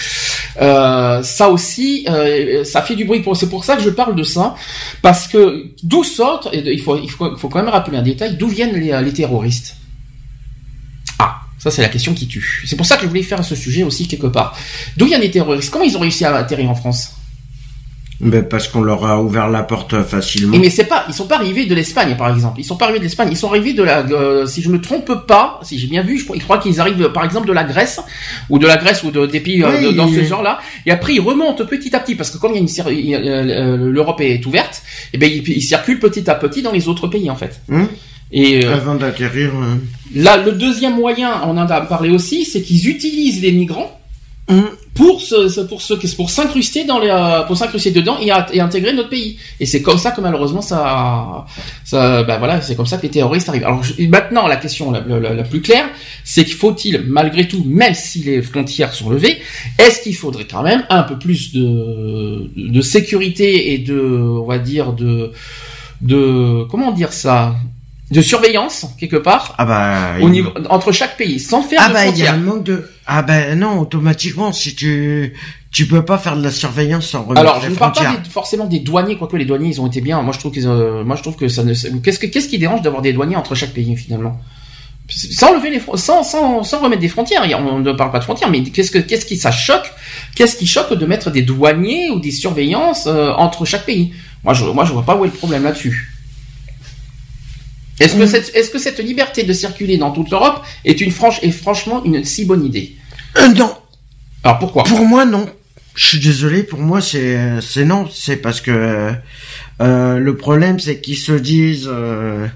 [0.62, 3.21] euh, ça aussi, euh, ça fait du bruit.
[3.36, 4.55] C'est pour ça que je parle de ça,
[5.01, 8.75] parce que d'où sortent, il faut, il faut, quand même rappeler un détail, d'où viennent
[8.79, 9.75] les, euh, les terroristes?
[11.63, 12.63] Ça c'est la question qui tue.
[12.67, 14.54] C'est pour ça que je voulais faire ce sujet aussi quelque part.
[14.97, 15.71] D'où viennent les terroristes?
[15.71, 17.12] Comment ils ont réussi à atterrir en France?
[18.19, 20.54] Ben, parce qu'on leur a ouvert la porte facilement.
[20.56, 22.60] Et mais c'est pas, ils sont pas arrivés de l'Espagne par exemple.
[22.60, 23.28] Ils sont pas arrivés de l'Espagne.
[23.32, 26.17] Ils sont arrivés de la, euh, si je me trompe pas, si j'ai bien vu,
[26.17, 27.99] je, je crois qu'ils arrivent par exemple de la Grèce
[28.49, 30.60] ou de la Grèce ou de, des pays euh, Oui, de- dans ce genre-là.
[30.86, 34.84] Et après ils remontent petit à petit parce que comme euh, euh, l'Europe est ouverte,
[35.12, 37.62] et ben ils, ils circulent petit à petit dans les autres pays en fait.
[37.69, 37.88] Hum
[38.36, 39.52] Et euh, Avant d'atterrir.
[39.56, 39.76] euh,
[40.15, 44.00] là, le deuxième moyen, on en a parlé aussi, c'est qu'ils utilisent les migrants
[44.48, 44.65] hum.
[44.96, 49.10] pour se, pour se, pour s'incruster dans les, euh, pour s'incruster dedans et, intégrer notre
[49.10, 49.38] pays.
[49.60, 51.46] Et c'est comme ça que malheureusement ça,
[51.86, 53.65] ça, bah voilà, c'est comme ça que les terroristes arrivent.
[53.65, 55.86] Alors je- maintenant la question la, la- la plus claire,
[56.24, 59.38] c'est qu'il faut-il malgré tout, même si les frontières sont levées,
[59.78, 64.58] est-ce qu'il faudrait quand même un peu plus de, de sécurité et de, on va
[64.58, 65.32] dire de,
[66.02, 67.56] de, comment dire ça,
[68.13, 69.97] de surveillance quelque part Ah bah.
[70.21, 72.34] au il- niveau entre chaque pays, sans faire Ah de bah il y a frontières.
[72.34, 72.89] un manque de.
[73.06, 75.34] Ah bah non, automatiquement, si tu
[75.71, 78.15] tu peux pas faire de la surveillance sans remettre Alors, je ne parle frontières.
[78.15, 80.21] pas des- forcément des douaniers, quoique les douaniers, ils ont été bien.
[80.21, 81.73] Moi, je trouve qu'ils, euh, moi, je trouve que ça ne.
[81.73, 84.39] Qu'est-ce que, qu'est-ce qui dérange d'avoir des douaniers entre chaque pays finalement?
[85.10, 87.43] Sans lever les, sans, sans, sans remettre des frontières.
[87.60, 89.91] On ne parle pas de frontières, mais qu'est-ce que, qu'est-ce qui ça choque
[90.36, 94.13] Qu'est-ce qui choque de mettre des douaniers ou des surveillances euh, entre chaque pays?
[94.45, 96.12] Moi, je, moi, je vois pas où est le problème là-dessus.
[97.99, 101.39] Est-ce que cette, est-ce que cette liberté de circuler dans toute l'Europe est une franche,
[101.43, 102.95] est franchement une si bonne idée?
[103.38, 103.71] Euh, non,
[104.43, 104.84] Alors pourquoi?
[104.84, 105.47] Pour moi non.
[105.95, 109.12] Je suis désolé, pour moi c'est c'est non, c'est parce que
[109.82, 112.47] euh, le problème c'est qu'ils se disent euh,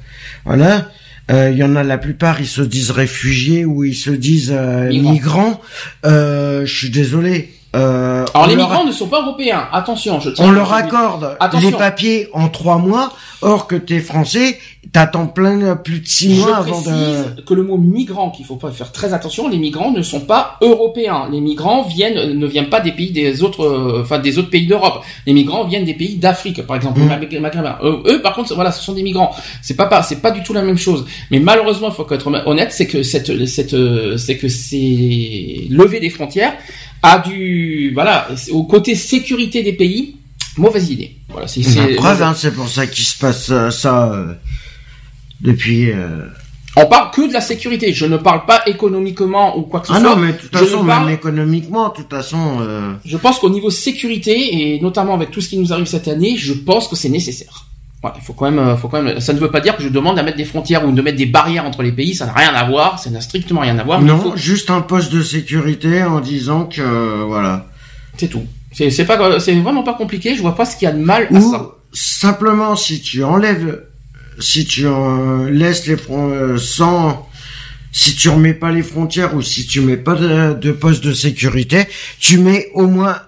[0.44, 0.90] voilà,
[1.30, 4.52] il y en a la plupart ils se disent réfugiés ou ils se disent
[4.90, 5.62] Migrants.
[6.04, 7.54] je suis désolé.
[7.76, 9.68] Euh, Alors les leur- migrants ne sont pas européens.
[9.72, 10.46] Attention, je tiens.
[10.46, 14.60] On leur accorde les papiers en trois mois, or que t'es français,
[14.92, 17.42] t'attends plein plus de six mois avant précise de.
[17.42, 20.58] que le mot migrant, qu'il faut pas faire très attention, les migrants ne sont pas
[20.62, 21.30] européens.
[21.32, 24.68] Les migrants viennent, ne viennent pas des pays des autres, euh, enfin des autres pays
[24.68, 25.04] d'Europe.
[25.26, 27.40] Les migrants viennent des pays d'Afrique, par exemple, Mm.
[27.40, 27.78] Maghrébin.
[27.84, 29.36] Eux, eux, par contre, voilà, ce sont des migrants.
[29.62, 31.06] C'est pas, pas, c'est pas du tout la même chose.
[31.32, 36.00] Mais malheureusement, il faut être honnête, c'est que cette, cette, euh, c'est que c'est lever
[36.00, 36.54] des frontières
[37.04, 40.16] a du, voilà, au côté sécurité des pays,
[40.58, 41.16] mauvaise idée.
[41.30, 44.34] Voilà, c'est, La preuve, hein, c'est pour ça qu'il se passe euh, ça euh,
[45.42, 45.92] depuis.
[45.92, 46.28] euh,
[46.76, 47.94] On parle que de la sécurité.
[47.94, 50.10] Je ne parle pas économiquement ou quoi que ce Ah soit.
[50.10, 52.40] non, mais de toute façon, parle- même économiquement, de toute façon.
[53.06, 56.36] Je pense qu'au niveau sécurité et notamment avec tout ce qui nous arrive cette année,
[56.38, 57.64] je pense que c'est nécessaire.
[58.04, 59.20] Voilà, il faut quand même, faut quand même.
[59.20, 61.18] Ça ne veut pas dire que je demande à mettre des frontières ou de mettre
[61.18, 62.14] des barrières entre les pays.
[62.14, 63.00] Ça n'a rien à voir.
[63.00, 64.00] Ça n'a strictement rien à voir.
[64.02, 67.66] non, faut- juste un poste de sécurité en disant que voilà.
[68.18, 68.44] c'est tout.
[68.78, 70.36] C'est, pas, c'est vraiment pas compliqué.
[70.36, 71.72] Je vois pas ce qu'il y a de mal à Ou ça.
[71.94, 73.84] simplement si tu enlèves,
[74.40, 77.28] si tu euh, laisses les fronts euh, sans,
[77.92, 81.12] si tu remets pas les frontières ou si tu mets pas de, de poste de
[81.12, 81.86] sécurité,
[82.20, 83.20] tu mets au moins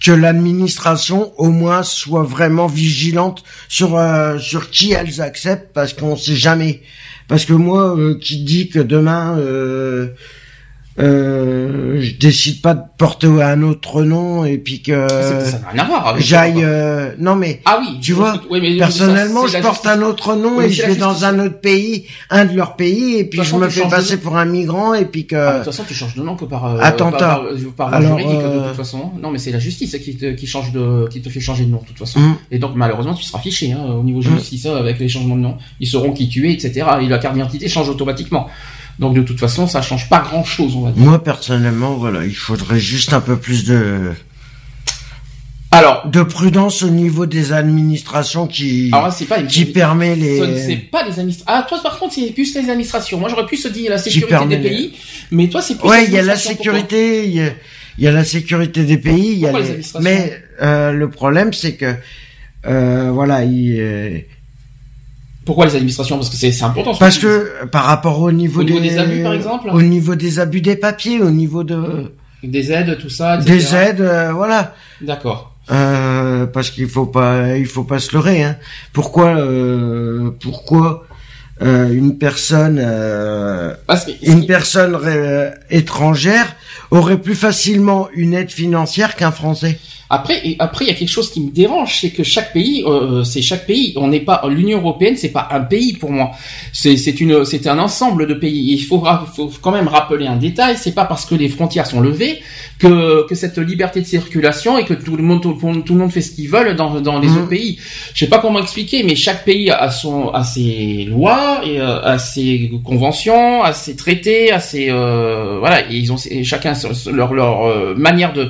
[0.00, 6.16] que l'administration au moins soit vraiment vigilante sur euh, sur qui elles acceptent parce qu'on
[6.16, 6.82] sait jamais.
[7.26, 9.36] Parce que moi euh, qui dit que demain
[10.98, 11.02] euh,
[11.96, 15.68] euh, je décide pas de porter un autre nom et puis que C'est- ça n'a
[15.70, 17.98] rien à voir j'aille euh, non mais Ah oui.
[18.00, 20.96] tu vois, Oui, mais Personnellement, ça, je porte un autre nom Oui, et je vais
[20.96, 24.16] dans un autre pays, un de leurs pays, et puis je façon, me fais passer
[24.18, 25.36] pour un migrant et puis que.
[25.36, 27.18] Ah, de toute façon, tu changes de nom que par euh, Attentat.
[27.18, 27.42] par,
[27.76, 29.12] par, par Alors, juridique de euh, toute façon.
[29.22, 31.70] Non, mais c'est la justice qui te, qui change de, qui te fait changer de
[31.70, 32.18] nom de toute façon.
[32.20, 32.34] Hum.
[32.50, 34.36] Et donc malheureusement, tu seras fiché hein, au niveau Mm.
[34.36, 35.56] justice hein, avec les changements de nom.
[35.80, 36.86] Ils sauront qui tu es, etc.
[37.02, 38.48] Et la carte d'identité change automatiquement.
[39.02, 41.02] Donc de toute façon, ça change pas grand chose, on va dire.
[41.04, 44.12] Moi personnellement, voilà, il faudrait juste un peu plus de
[45.70, 50.76] Alors, de prudence au niveau des administrations qui alors là, pas qui permet les c'est
[50.76, 51.44] pas les administrations.
[51.46, 53.18] Ah, toi, par contre, c'est plus les administrations.
[53.18, 54.92] Moi, j'aurais pu se dire la sécurité des les- pays,
[55.30, 55.88] mais toi, c'est plus.
[55.88, 57.50] Ouais, il y a la sécurité, il y a,
[57.98, 61.52] il y a la sécurité des pays, il y a les mais euh, le problème
[61.52, 61.94] c'est que
[62.66, 64.24] euh, voilà, il,
[65.44, 66.16] Pourquoi les administrations?
[66.16, 66.94] Parce que c'est important.
[66.94, 69.70] ce parce que par rapport au niveau, Au niveau des, abus, par exemple?
[69.72, 73.36] au niveau des abus des papiers, au niveau de des aides, tout ça.
[73.36, 73.50] etc.
[73.52, 74.74] des aides, euh, voilà.
[75.00, 75.52] D'accord.
[75.70, 78.42] Euh, parce qu'il faut pas, il faut pas se leurrer.
[78.42, 78.56] Hein.
[78.92, 81.06] Pourquoi, euh, pourquoi
[81.62, 84.98] euh, une personne, euh, Parce que une personne
[85.70, 86.56] étrangère
[86.90, 89.78] aurait plus facilement une aide financière qu'un Français?
[90.18, 92.84] Après, et après, il y a quelque chose qui me dérange, c'est que chaque pays,
[92.86, 93.94] euh, c'est chaque pays.
[93.96, 96.32] On n'est pas l'Union européenne, c'est pas un pays pour moi.
[96.80, 98.62] C'est c'est une, c'est un ensemble de pays.
[98.76, 99.02] Il faut,
[99.36, 100.74] faut quand même rappeler un détail.
[100.82, 102.34] C'est pas parce que les frontières sont levées
[102.78, 105.94] que que cette liberté de circulation et que tout le monde, tout, le monde- tout
[105.94, 107.36] le monde fait ce qu'ils veulent dans dans les Mhm.
[107.38, 107.78] autres pays.
[108.14, 112.02] Je sais pas comment expliquer, mais chaque pays a son, a ses lois et euh,
[112.14, 116.74] a ses conventions, a ses traités, a ses, euh, voilà, et ils ont et chacun
[117.12, 118.44] leur leur euh, manière de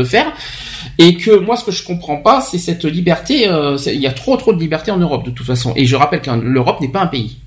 [0.00, 0.32] de faire.
[0.98, 3.48] Et que moi, ce que je comprends pas, c'est cette liberté.
[3.48, 5.72] euh, il y a trop trop de liberté en Europe de toute façon.
[5.76, 7.38] Et je rappelle que l'Europe n'est pas un pays.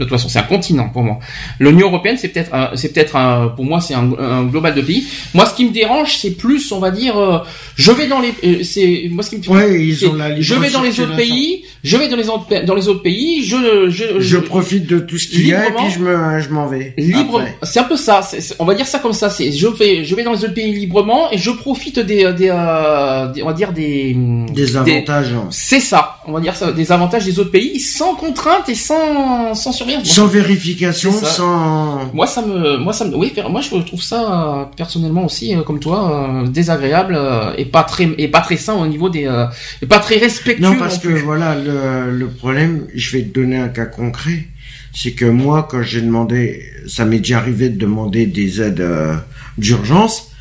[0.00, 1.18] De toute façon, c'est un continent pour moi.
[1.58, 5.04] L'Union européenne, c'est peut-être, un- c'est peut-être pour moi, c'est un, un global de pays.
[5.34, 7.38] Moi, ce qui me dérange, c'est plus, on va dire, euh,
[7.76, 10.54] je vais dans les, euh, c'est moi ce qui me, Ouais, ils ont la je
[10.54, 13.90] vais dans les autres pays, je vais dans les autres, dans les autres pays, je,
[13.90, 16.66] je, Je profite de tout ce qu'il y a et puis je me, je m'en
[16.66, 16.94] vais.
[16.96, 18.22] Libre, c'est un peu ça.
[18.58, 19.28] on va dire ça comme ça.
[19.28, 22.48] C'est je vais, je vais dans les autres pays librement et je profite des, des,
[22.50, 24.16] euh, des- on va dire des,
[24.50, 25.32] Des avantages.
[25.34, 25.48] hein.
[25.50, 26.16] c'est ça.
[26.26, 29.89] On va dire ça, des avantages des autres pays sans contrainte et sans, sans surveillance.
[29.96, 31.26] Moi, Sans vérification, ça.
[31.26, 32.10] sans...
[32.12, 35.62] Moi, ça me, moi, ça me, oui, moi, je trouve ça euh, personnellement aussi, euh,
[35.62, 39.26] comme toi, euh, désagréable euh, et pas très, et pas très sain au niveau des,
[39.26, 39.46] euh,
[39.82, 40.62] et pas très respectueux.
[40.64, 41.18] Non, parce que plus.
[41.20, 44.46] voilà, le, le problème, je vais te donner un cas concret,
[44.94, 49.14] c'est que moi, quand j'ai demandé, ça m'est déjà arrivé de demander des aides euh,
[49.58, 50.32] d'urgence,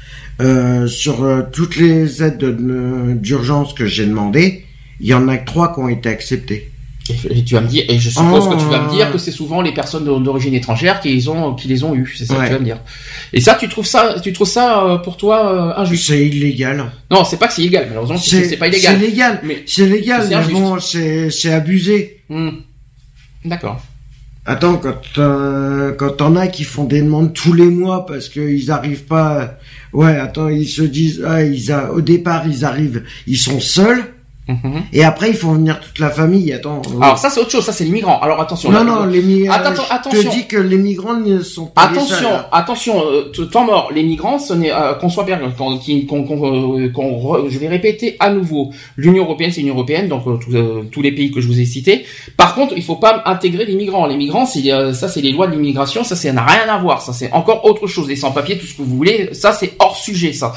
[0.41, 4.65] euh, sur euh, toutes les aides de- d'urgence que j'ai demandées,
[5.01, 6.71] il y en a que trois qui ont été acceptées.
[7.29, 8.49] Et, tu vas me dire, et je suppose Oh.
[8.55, 11.27] que tu vas me dire que c'est souvent les personnes d'o- d'origine étrangère qui les
[11.27, 12.13] ont, qui les ont eu.
[12.17, 12.79] C'est ça que tu vas me dire.
[13.33, 16.07] Et ça, tu trouves ça, tu trouves ça euh, pour toi euh, injuste?
[16.07, 16.91] C'est illégal.
[17.11, 17.85] Non, c'est pas que c'est illégal.
[17.89, 18.97] Malheureusement, c'est pas illégal.
[18.99, 19.39] C'est légal.
[19.43, 22.21] Mais C'est légal, mais bon, c'est abusé.
[22.29, 22.49] Hmm.
[23.45, 23.81] D'accord.
[24.45, 28.71] Attends, quand euh, quand t'en as qui font des demandes tous les mois parce qu'ils
[28.71, 29.57] arrivent pas,
[29.93, 34.03] ouais, attends, ils se disent, ah, ils a, au départ ils arrivent, ils sont seuls,
[34.49, 34.81] Mhm.
[34.93, 36.51] et après ils font venir toute la famille.
[36.51, 36.81] Attends.
[37.01, 37.65] Alors ça, c'est autre chose.
[37.65, 38.19] Ça, c'est les migrants.
[38.19, 38.71] Alors attention.
[38.71, 39.53] non, là, non, euh, les migrants.
[39.53, 40.29] Attends, je attention.
[40.29, 44.39] te dis que les migrants ne sont pas Attention, attention, euh, temps mort, les migrants,
[44.39, 46.23] ce n'est euh, qu'on soit bien, qu'on, qu'on,
[46.89, 50.23] qu'on, euh, je vais répéter à nouveau, l'Union européenne, c'est l'Union européenne, donc
[50.91, 52.05] tous, les pays que je vous ai cités.
[52.37, 54.05] Par contre, il faut pas intégrer les migrants.
[54.07, 57.01] Les migrants, c'est ça, c'est les lois de l'immigration, ça, ça n'a rien à voir.
[57.01, 58.07] Ça, c'est encore autre chose.
[58.07, 60.33] Les sans-papiers, tout ce que vous voulez, ça, c'est hors sujet.
[60.33, 60.53] Ça.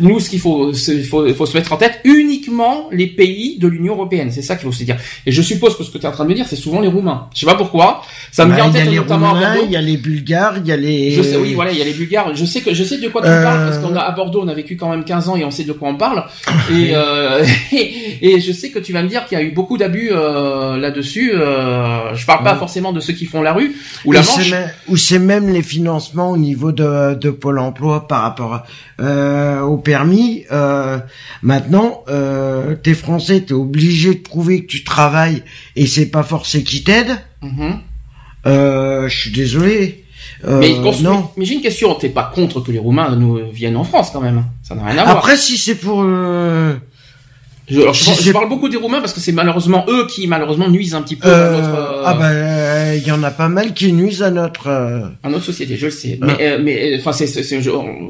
[0.00, 3.27] Nous, ce qu'il faut, il faut, il faut se mettre en tête, uniquement les pays
[3.60, 4.30] de l'Union européenne.
[4.30, 4.96] C'est ça qu'il faut se dire.
[5.26, 6.80] Et je suppose que ce que tu es en train de me dire, c'est souvent
[6.80, 7.26] les Roumains.
[7.34, 8.02] Je sais pas pourquoi.
[8.32, 9.66] Ça me Bah, vient en il y a tête les notamment à Roumains, Bordeaux.
[9.66, 11.10] il y a les Bulgares, il y a les.
[11.12, 12.34] Je sais, oui, voilà, il y a les Bulgares.
[12.34, 13.42] Je sais que je sais de quoi tu Euh.
[13.42, 15.50] parles parce qu'on a à Bordeaux, on a vécu quand même 15 ans et on
[15.50, 16.24] sait de quoi on parle.
[16.72, 17.44] Et euh,
[18.22, 20.76] et, je sais que tu vas me dire qu'il y a eu beaucoup d'abus euh,
[20.76, 21.32] là-dessus.
[21.34, 22.58] Euh, je parle pas Ouais.
[22.58, 24.52] forcément de ceux qui font la rue ou la manche.
[24.88, 28.64] ou c'est même les financements au niveau de, de Pôle Emploi par rapport
[28.98, 30.44] à, au permis.
[31.42, 35.42] Maintenant, euh, t'es français, t'es obligé de prouver que tu travailles
[35.76, 37.18] et c'est pas forcé qui t'aide.
[37.42, 37.80] Mhm.
[38.46, 40.04] Euh, je suis désolé.
[40.44, 41.30] Euh, mais non.
[41.36, 41.94] mais j'ai une question.
[41.94, 44.98] T'es pas contre que les Roumains nous viennent en France quand même Ça n'a rien
[44.98, 45.16] à voir.
[45.18, 46.74] Après, si c'est pour euh,
[47.70, 49.84] Je, alors, je, si parle- je c'est- parle beaucoup des Roumains parce que c'est malheureusement
[49.88, 53.10] eux qui malheureusement nuisent un petit peu à euh, notre euh, ah bah il y
[53.12, 56.18] en a pas mal qui nuisent à notre euh, à notre société, je le sais.
[56.22, 56.26] Ah.
[56.26, 57.60] Mais, euh, mais, euh, enfin, c'est, c'est,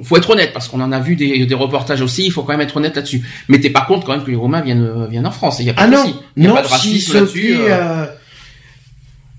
[0.05, 2.25] faut être honnête parce qu'on en a vu des, des reportages aussi.
[2.27, 3.23] Il faut quand même être honnête là-dessus.
[3.49, 5.57] Mais t'es pas contre quand même que les Romains viennent euh, viennent en France.
[5.61, 6.15] Il y a pas Ah de non, souci.
[6.37, 7.59] Il y a non, pas de s'ils racisme se là-dessus.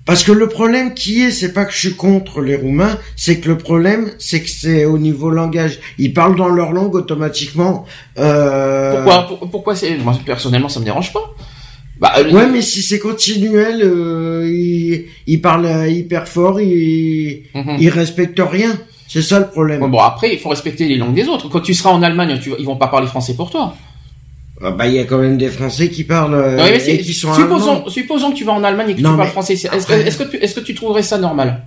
[0.10, 3.40] Parce que le problème qui est, c'est pas que je suis contre les Roumains, c'est
[3.40, 5.78] que le problème, c'est que c'est au niveau langage.
[6.00, 7.86] Ils parlent dans leur langue automatiquement.
[8.18, 8.96] Euh...
[8.96, 11.36] Pourquoi pour- Pourquoi c'est moi personnellement ça me dérange pas.
[12.00, 17.76] Bah, euh, Ouais, mais si c'est continuel, euh, ils, ils parlent hyper fort, ils, mhm.
[17.80, 18.72] ils respectent rien.
[19.08, 19.84] C'est ça le problème.
[19.84, 21.50] Ouais, bon après il faut respecter les langues des autres.
[21.50, 23.76] Quand tu seras en Allemagne, tu, ils vont pas parler français pour toi.
[24.62, 26.96] Ah bah, il y a quand même des Français qui parlent euh, Non, mais c'est-
[26.96, 27.58] et qui sont allemands.
[27.60, 29.54] supposons, supposons que tu vas en Allemagne et que Non, tu parles français.
[29.54, 31.66] Est-ce, après- que tu, est-ce que tu trouverais ça normal?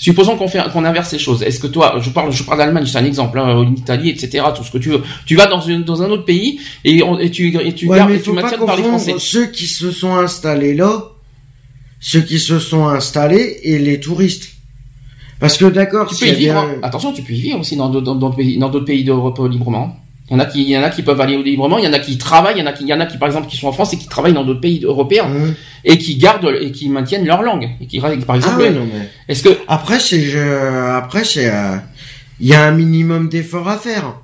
[0.00, 1.42] Supposons qu'on fait qu'on inverse les choses.
[1.42, 4.44] Est-ce que toi, je parle, je parle d'Allemagne, c'est un exemple, hein, en Italie, etc.
[4.56, 5.02] Tout ce que tu veux.
[5.26, 7.96] Tu vas dans une dans un autre pays et, on- et tu et tu Ouais,
[7.98, 9.16] gardes et tu maintiens de parler confondre français.
[9.18, 11.02] ceux qui se sont installés là,
[11.98, 14.52] ceux qui se sont installés et les touristes.
[15.40, 16.64] Parce que d'accord, Tu peux y vivre.
[16.64, 16.78] bien-.
[16.82, 19.38] Attention, tu peux y vivre aussi dans d'autres dans d'autres pays dans d'autres pays d'Europe
[19.40, 19.96] euh, librement.
[20.30, 21.78] Il y en a qui il y en a qui peuvent aller librement.
[21.78, 22.56] Il y en a qui travaillent.
[22.56, 23.72] Il y en a qui il y en a qui par exemple qui sont en
[23.72, 25.54] France et qui travaillent dans d'autres pays européens Hum.
[25.84, 28.58] et qui gardent et qui maintiennent leur langue et qui par Ah exemple.
[28.60, 29.08] ouais, non mais.
[29.28, 30.38] Est-ce que Après c'est je...
[30.96, 31.76] après c'est euh,
[32.40, 34.14] il y a un minimum d'efforts à faire.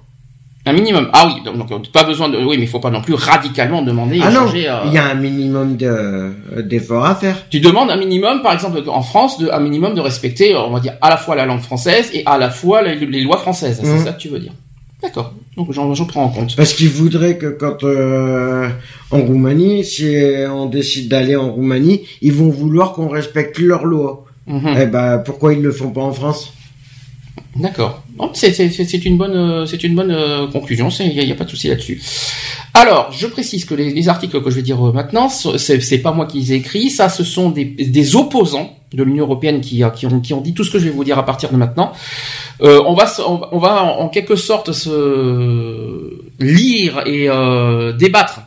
[0.67, 2.37] un minimum Ah oui, donc, donc, pas besoin de.
[2.39, 4.21] Oui, mais il faut pas non plus radicalement demander.
[4.23, 6.33] ah non, euh, il y a un minimum de
[6.63, 7.37] d'efforts à faire.
[7.51, 10.81] Tu demandes un minimum, par exemple en France, de, un minimum de respecter, on va
[10.81, 13.81] dire, à la fois la langue française et à la fois les, les lois françaises.
[13.83, 14.05] C'est Mhm.
[14.05, 14.53] ça que tu veux dire.
[15.03, 15.35] D'accord.
[15.57, 16.57] Donc j'en j'en prends en compte.
[16.57, 18.69] Parce qu'ils voudraient que quand euh,
[19.11, 20.07] en Roumanie, si
[20.51, 24.25] on décide d'aller en Roumanie, ils vont vouloir qu'on respecte leurs lois.
[24.47, 24.77] Mhm.
[24.83, 26.53] Eh ben pourquoi ils le font pas en France?
[27.57, 28.03] D'accord.
[28.33, 30.89] C'est c'est- c'est- c'est une bonne, euh, c'est une bonne euh, conclusion.
[31.01, 32.01] Il n'y a, pas de souci là-dessus.
[32.75, 35.81] Alors, je précise que les, les articles que je vais dire euh, maintenant, ce- c'est
[35.81, 36.91] c'est pas moi qui les ai écrits.
[36.91, 40.55] Ça, ce sont des, des opposants de l'Union européenne qui, qui, ont, qui ont dit
[40.55, 41.93] tout ce que je vais vous dire à partir de maintenant.
[42.63, 43.07] Euh, on va,
[43.53, 48.41] on, va- en, en quelque sorte se lire et euh, débattre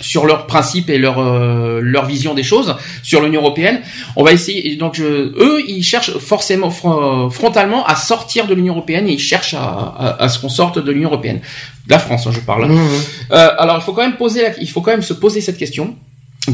[0.00, 3.80] sur leurs principes et leur euh, leur vision des choses sur l'Union européenne.
[4.16, 4.76] On va essayer.
[4.76, 5.04] Donc je-
[5.38, 9.60] eux, ils cherchent forcément fron- frontalement à sortir de l'Union européenne et ils cherchent à,
[9.98, 11.40] à, à ce qu'on sorte de l'Union européenne.
[11.88, 12.68] La France, hein, je parle.
[12.70, 12.78] Mhm.
[13.32, 15.58] Euh, alors il faut quand même poser, la- il faut quand même se poser cette
[15.58, 15.94] question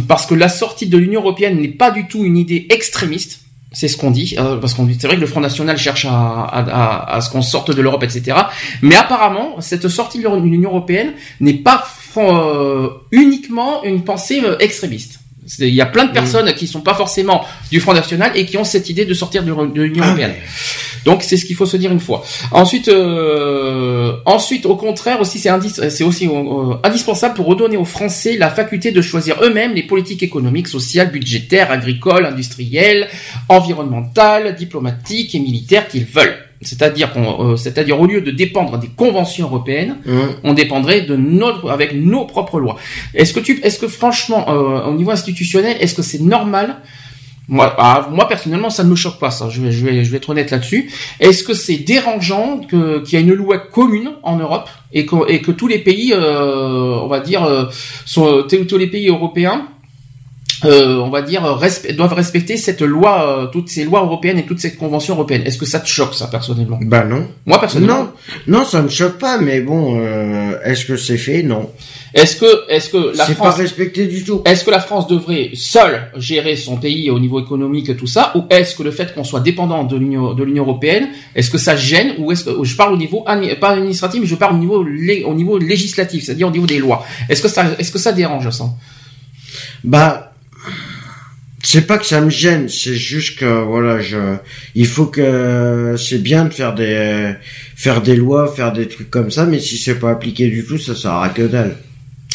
[0.08, 3.40] parce que la sortie de l'Union européenne n'est pas du tout une idée extrémiste.
[3.72, 7.18] C'est ce qu'on dit, euh, parce qu'on c'est vrai que le Front National cherche à
[7.20, 8.38] ce qu'on sorte de l'Europe, etc.
[8.80, 15.20] Mais apparemment, cette sortie de l'Union européenne n'est pas euh, uniquement une pensée euh, extrémiste.
[15.60, 18.56] Il y a plein de personnes qui sont pas forcément du Front National et qui
[18.56, 20.34] ont cette idée de sortir de, de l'Union Ah, européenne.
[21.04, 22.24] Donc c'est ce qu'il faut se dire une fois.
[22.50, 28.36] Ensuite, euh, ensuite, au contraire aussi, c'est indis- aussi euh, indispensable pour redonner aux Français
[28.36, 33.06] la faculté de choisir eux-mêmes les politiques économiques, sociales, budgétaires, agricoles, industrielles,
[33.48, 36.36] environnementales, diplomatiques et militaires qu'ils veulent.
[36.62, 39.96] C'est-à-dire qu'on, euh, c'est-à-dire au lieu de dépendre des conventions européennes,
[40.42, 42.76] on dépendrait de notre, avec nos propres lois.
[43.14, 46.76] Est-ce que tu, est-ce que franchement, euh, au niveau institutionnel, est-ce que c'est normal?
[47.48, 49.48] Moi, ah, moi personnellement, ça ne me choque pas ça.
[49.48, 50.90] Je vais, je vais, je vais être honnête là-dessus.
[51.20, 55.30] Est-ce que c'est dérangeant que qu'il y ait une loi commune en Europe et que,
[55.30, 57.66] et que tous les pays, euh, on va dire, euh,
[58.04, 59.68] sont, tous les pays européens,
[60.64, 61.42] euh, on va dire,
[61.94, 65.42] doivent respecter cette loi, euh, toutes ces lois européennes et toutes ces conventions européennes.
[65.44, 66.78] Est-ce que ça te choque ça personnellement?
[66.82, 67.28] Bah non.
[67.44, 68.08] Moi personnellement?
[68.46, 71.42] Non, non, ça me choque pas, mais bon, euh, est-ce que c'est fait?
[71.42, 71.70] Non.
[72.14, 74.40] Est-ce que, est-ce que la France pas respecté du tout.
[74.46, 78.32] Est-ce que la France devrait seule gérer son pays au niveau économique et tout ça,
[78.34, 81.58] ou est-ce que le fait qu'on soit dépendant de l'Union de l'Union européenne, est-ce que
[81.58, 83.24] ça gêne, ou est-ce que je parle au niveau
[83.60, 87.04] pas administratif, mais je parle au niveau au niveau législatif, c'est-à-dire au niveau des lois.
[87.28, 88.64] Est-ce que ça est-ce que ça dérange ça?
[89.84, 90.32] Bah,
[91.62, 94.36] c'est pas que ça me gêne, c'est juste que voilà, je,
[94.74, 97.32] il faut que c'est bien de faire des,
[97.74, 100.78] faire des lois, faire des trucs comme ça, mais si c'est pas appliqué du tout,
[100.78, 101.76] ça sert à que dalle.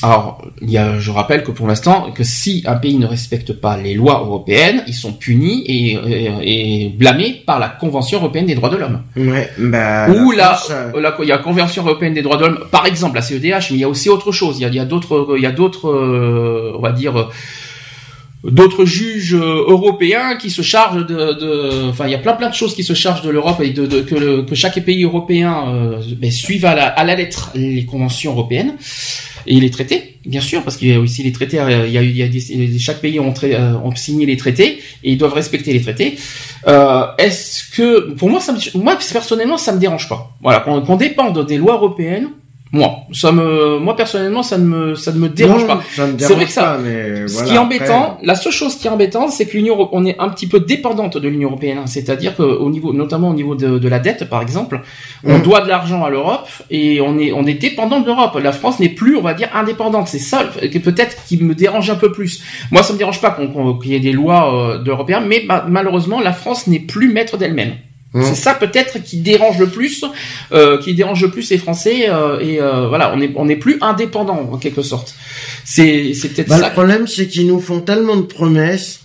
[0.04, 3.54] Alors, il y a, je rappelle que pour l'instant, que si un pays ne respecte
[3.54, 8.48] pas les lois européennes, ils sont punis et, et, et blâmés par la Convention européenne
[8.48, 9.02] des droits de l'homme.
[9.16, 10.10] Ouais, bah.
[10.10, 12.88] Ou la France, euh, il y a la Convention européenne des droits de l'homme, par
[12.88, 14.58] exemple la CEDH, mais il y a aussi autre chose.
[14.58, 17.20] Il y a, il y a d'autres, il y a d'autres, euh, on va dire,
[17.20, 17.26] euh,
[18.44, 22.56] d'autres juges euh, européens qui se chargent de, enfin, il y a plein plein de
[22.56, 25.66] choses qui se chargent de l'Europe et de, de- que, le- que chaque pays européen
[25.68, 28.76] euh, ben, suive à la, à la lettre les conventions européennes
[29.48, 31.60] et les traités, bien sûr, parce qu'il y a aussi les traités.
[31.60, 33.34] euh, Il y a, il y a des- chaque pays ont,
[33.84, 36.16] ont signé les traités et ils doivent respecter les traités.
[36.68, 40.32] Euh, Est-ce que, pour moi, ça me, moi personnellement, ça me dérange pas.
[40.42, 42.30] Voilà, qu'on qu'on dépende des lois européennes.
[42.74, 45.82] Moi, ça me, moi personnellement, ça ne me, ça ne me dérange non, pas.
[46.18, 48.78] C'est vrai que ça- pas, mais Ce voilà, qui est après, embêtant, la seule chose
[48.78, 51.80] qui est embêtante, c'est que l'Union, on est un petit peu dépendante de l'Union européenne.
[51.80, 51.86] hein.
[51.88, 54.80] C'est-à-dire qu'au niveau, notamment au niveau de, de la dette, par exemple,
[55.26, 55.42] on Mm.
[55.42, 58.40] doit de l'argent à l'Europe et on est, on est dépendant de l'Europe.
[58.42, 60.08] La France n'est plus, on va dire, indépendante.
[60.08, 62.42] C'est ça, peut-être qui me dérange un peu plus.
[62.72, 63.38] Moi, ça me dérange pas
[63.82, 67.36] qu'il y ait des lois euh, d'européens, mais ma- malheureusement, la France n'est plus maître
[67.36, 67.74] d'elle-même.
[68.14, 68.24] Mm.
[68.24, 70.04] C'est ça peut-être qui dérange le plus,
[70.52, 73.56] euh, qui dérange le plus les Français euh, et euh, voilà, on est on n'est
[73.56, 75.16] plus indépendant en quelque sorte.
[75.64, 76.68] C'est c'est peut-être Bah, ça.
[76.68, 79.00] le problème, c'est qu'ils nous font tellement de promesses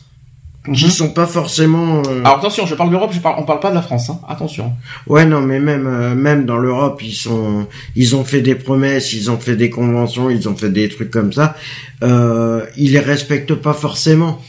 [0.75, 0.91] qui Mhm.
[0.91, 2.03] sont pas forcément.
[2.09, 4.11] euh, Alors attention, je parle d'Europe, je parle, on parle pas de la France.
[4.11, 4.19] Hein.
[4.29, 4.73] Attention.
[5.07, 9.13] Ouais, non, mais même euh, même dans l'Europe, ils sont, ils ont fait des promesses,
[9.13, 11.55] ils ont fait des conventions, ils ont fait des trucs comme ça.
[12.03, 14.43] Euh, ils les respectent pas forcément.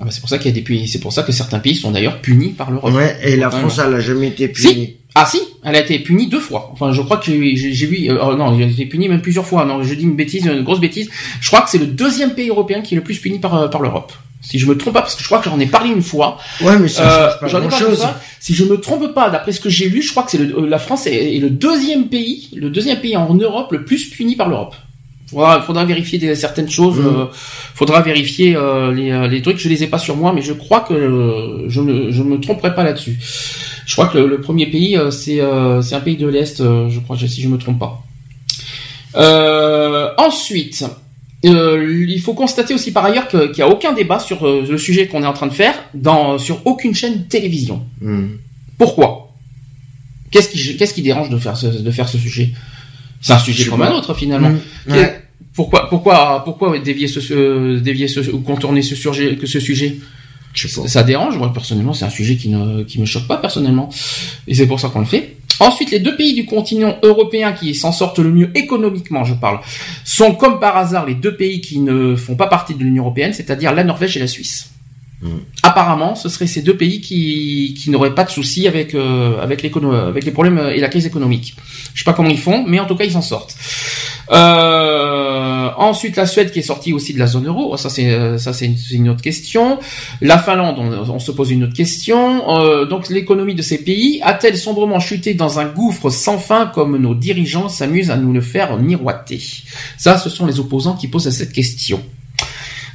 [0.00, 1.60] Ah bah, c'est pour ça qu'il y a des pays, c'est pour ça que certains
[1.60, 2.92] pays sont d'ailleurs punis par l'Europe.
[2.92, 4.68] Ouais, et la France, elle a jamais été punie.
[4.74, 4.96] Si.
[5.16, 6.70] Ah si, elle a été punie deux fois.
[6.72, 8.10] Enfin, je crois que j'ai vu.
[8.10, 9.64] euh, oh, non, elle a été punie même plusieurs fois.
[9.64, 11.08] Non, je dis une bêtise, une grosse bêtise.
[11.40, 13.68] Je crois que c'est le deuxième pays européen qui est le plus puni par euh,
[13.68, 14.12] par l'Europe.
[14.40, 16.38] Si je me trompe pas, parce que je crois que j'en ai parlé une fois.
[16.60, 18.04] Ouais, mais ça Euh, change pas grand chose.
[18.40, 20.66] Si je me trompe pas, d'après ce que j'ai lu, je crois que c'est euh,
[20.68, 24.34] la France est, est le deuxième pays, le deuxième pays en Europe le plus puni
[24.34, 24.74] par l'Europe.
[25.34, 26.98] Faudra, faudra vérifier des, certaines choses.
[26.98, 27.06] Mhm.
[27.06, 27.24] euh,
[27.74, 29.58] faudra vérifier euh, les, euh, les trucs.
[29.58, 32.38] Je les ai pas sur moi, mais je crois que euh, je ne je me
[32.40, 33.18] tromperai pas là-dessus.
[33.84, 36.60] Je crois que le, le premier pays euh, c'est euh, c'est un pays de l'est.
[36.60, 38.02] euh, je crois si je me trompe pas.
[39.16, 40.84] Euh, ensuite.
[41.44, 45.06] euh, il faut constater aussi par ailleurs qu'il n'y a aucun débat sur le sujet
[45.08, 47.82] qu'on est en train de faire dans, sur aucune chaîne de télévision.
[48.00, 48.28] Hmm.
[48.78, 49.32] Pourquoi?
[50.30, 52.50] Qu'est-ce qui, qu'est-ce qui dérange de faire ce, de faire ce sujet?
[53.20, 54.52] C'est un Je sujet comme un autre finalement.
[54.88, 55.23] Ouais.
[55.54, 59.98] Pourquoi, pourquoi, pourquoi dévier ce, dévier ce, ou contourner ce sujet, que ce sujet?
[60.52, 60.88] Je sais pas.
[60.88, 61.38] Ça dérange.
[61.38, 63.88] Moi personnellement, c'est un sujet qui ne, qui me choque pas personnellement,
[64.46, 65.36] et c'est pour ça qu'on le fait.
[65.60, 69.60] Ensuite, les deux pays du continent européen qui s'en sortent le mieux économiquement, je parle,
[70.04, 73.32] sont comme par hasard les deux pays qui ne font pas partie de l'Union européenne,
[73.32, 74.73] c'est-à-dire la Norvège et la Suisse.
[75.62, 79.64] Apparemment, ce seraient ces deux pays qui, qui n'auraient pas de soucis avec euh, avec,
[79.64, 81.54] avec les problèmes et la crise économique.
[81.94, 83.56] Je sais pas comment ils font, mais en tout cas ils s'en sortent.
[84.30, 87.76] Euh, ensuite, la Suède qui est sortie aussi de la zone euro.
[87.76, 89.78] Ça c'est euh, ça c'est une, autre question.
[90.20, 92.58] La Finlande, on, se pose une autre question.
[92.58, 96.96] Euh, donc l'économie de ces pays a-t-elle sombrement chuté dans un gouffre sans fin comme
[96.96, 99.42] nos dirigeants s'amusent à nous le faire miroiter?
[99.98, 102.02] Ça, ce sont les opposants qui posent cette question.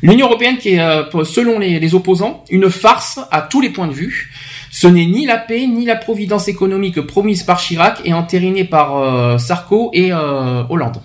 [0.02, 3.94] L'Union européenne qui est, euh, selon les, opposants, une farce à tous les points de
[3.94, 4.32] vue.
[4.72, 8.98] Ce n'est ni la paix ni la providence économique promise par Chirac et entérinée par
[8.98, 11.02] euh, Sarko et euh, Hollande.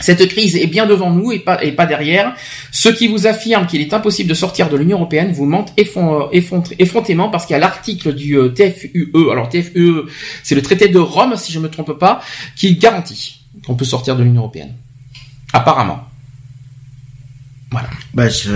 [0.00, 2.34] Cette crise est bien devant nous et pas, derrière.
[2.72, 6.28] Ceux qui vous affirment qu'il est impossible de sortir de l'Union européenne vous mentent effron-
[6.32, 9.12] effron- effrontément parce qu'il y a l'article du TFUE.
[9.30, 10.02] Alors TFUE,
[10.42, 12.20] c'est le traité de Rome, si je me trompe pas,
[12.56, 14.74] qui garantit qu'on peut sortir de l'Union européenne.
[15.52, 16.00] Apparemment.
[17.72, 17.88] Voilà.
[18.14, 18.48] Bah, c'est-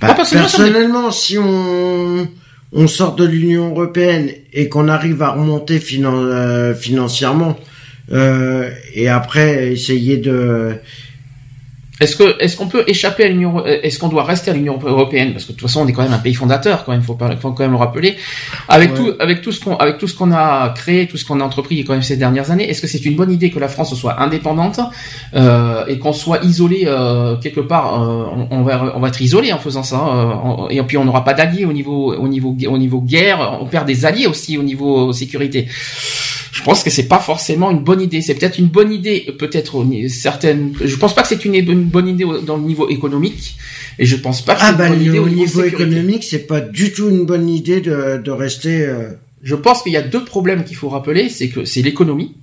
[0.00, 2.28] bah, Moi, personnellement, si on
[2.76, 7.56] on sort de l'Union européenne et qu'on arrive à remonter finan- euh, financièrement
[8.10, 10.74] euh, et après essayer de
[12.00, 14.78] Est-ce que est-ce qu'on peut échapper à l'Union euh, Est-ce qu'on doit rester à l'Union
[14.84, 15.32] européenne?
[15.32, 16.84] Parce que de toute façon, on est quand même un pays fondateur.
[16.84, 18.16] Quand même, faut, pas, faut quand même le rappeler.
[18.68, 18.96] Avec Ouais.
[18.96, 21.44] tout avec tout ce qu'on avec tout ce qu'on a créé, tout ce qu'on a
[21.44, 23.94] entrepris quand même ces dernières années, est-ce que c'est une bonne idée que la France
[23.94, 24.80] soit indépendante
[25.36, 29.20] euh, et qu'on soit isolé euh, quelque part euh, on, on va on va être
[29.22, 29.96] isolé en faisant ça.
[29.96, 33.58] euh, on- et puis on n'aura pas d'alliés au niveau au niveau au niveau guerre.
[33.60, 35.68] On perd des alliés aussi au niveau sécurité.
[36.64, 38.22] Je pense que c'est pas forcément une bonne idée.
[38.22, 40.72] C'est peut-être une bonne idée, peut-être certaines.
[40.82, 43.56] Je pense pas que c'est une, une bonne idée dans le niveau économique,
[43.98, 45.64] et je pense pas que c'est ah une bah bonne idée au au niveau, niveau
[45.64, 48.80] économique, c'est pas du tout une bonne idée de de rester.
[48.86, 49.10] euh,
[49.42, 52.34] Je pense qu'il y a deux problèmes qu'il faut rappeler, c'est que c'est l'économie.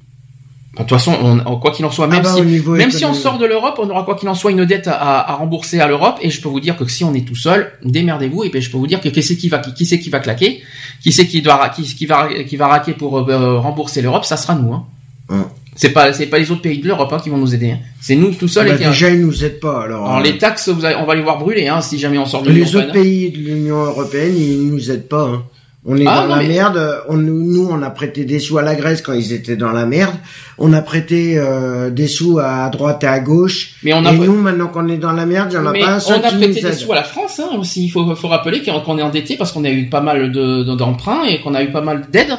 [0.73, 1.13] De toute façon,
[1.45, 3.77] on, quoi qu'il en soit, même ah bah, si même si on sort de l'Europe,
[3.83, 6.39] on aura quoi qu'il en soit une dette à, à rembourser à l'Europe, et je
[6.41, 8.87] peux vous dire que si on est tout seul, démerdez-vous, et puis je peux vous
[8.87, 10.61] dire que qui c'est qui va qui, qui c'est qui va claquer,
[11.03, 14.37] qui c'est qui doit qui, qui va qui va raquer pour euh, rembourser l'Europe, ça
[14.37, 14.73] sera nous.
[14.73, 14.85] Hein.
[15.29, 15.43] Hum.
[15.75, 17.71] C'est pas c'est pas les autres pays de l'Europe hein, qui vont nous aider.
[17.71, 17.79] hein.
[17.99, 18.67] C'est nous tout Ah seuls.
[18.69, 19.83] bah, et qui- déjà, ils nous aident pas.
[19.83, 22.17] Alors, Alors euh, les taxes, vous allez- on va les voir brûler hein, si jamais
[22.17, 23.03] on sort de l'Union les autres européenne.
[23.03, 25.43] pays de l'Union européenne, ils nous aident pas.
[25.83, 27.01] On est Ah, dans non, la mais- merde.
[27.09, 29.87] On, nous, on a prêté des sous à la Grèce quand ils étaient dans la
[29.87, 30.13] merde.
[30.59, 33.71] On a prêté euh, des sous à droite et à gauche.
[33.83, 35.71] Mais on a et nous, maintenant qu'on est dans la merde, il y en a
[35.71, 37.85] mais pas un on seul a qui prêté des sous à la France hein, aussi.
[37.85, 40.75] Il faut, faut rappeler qu'on est endetté parce qu'on a eu pas mal de- de-
[40.75, 42.37] d'emprunts et qu'on a eu pas mal d'aides.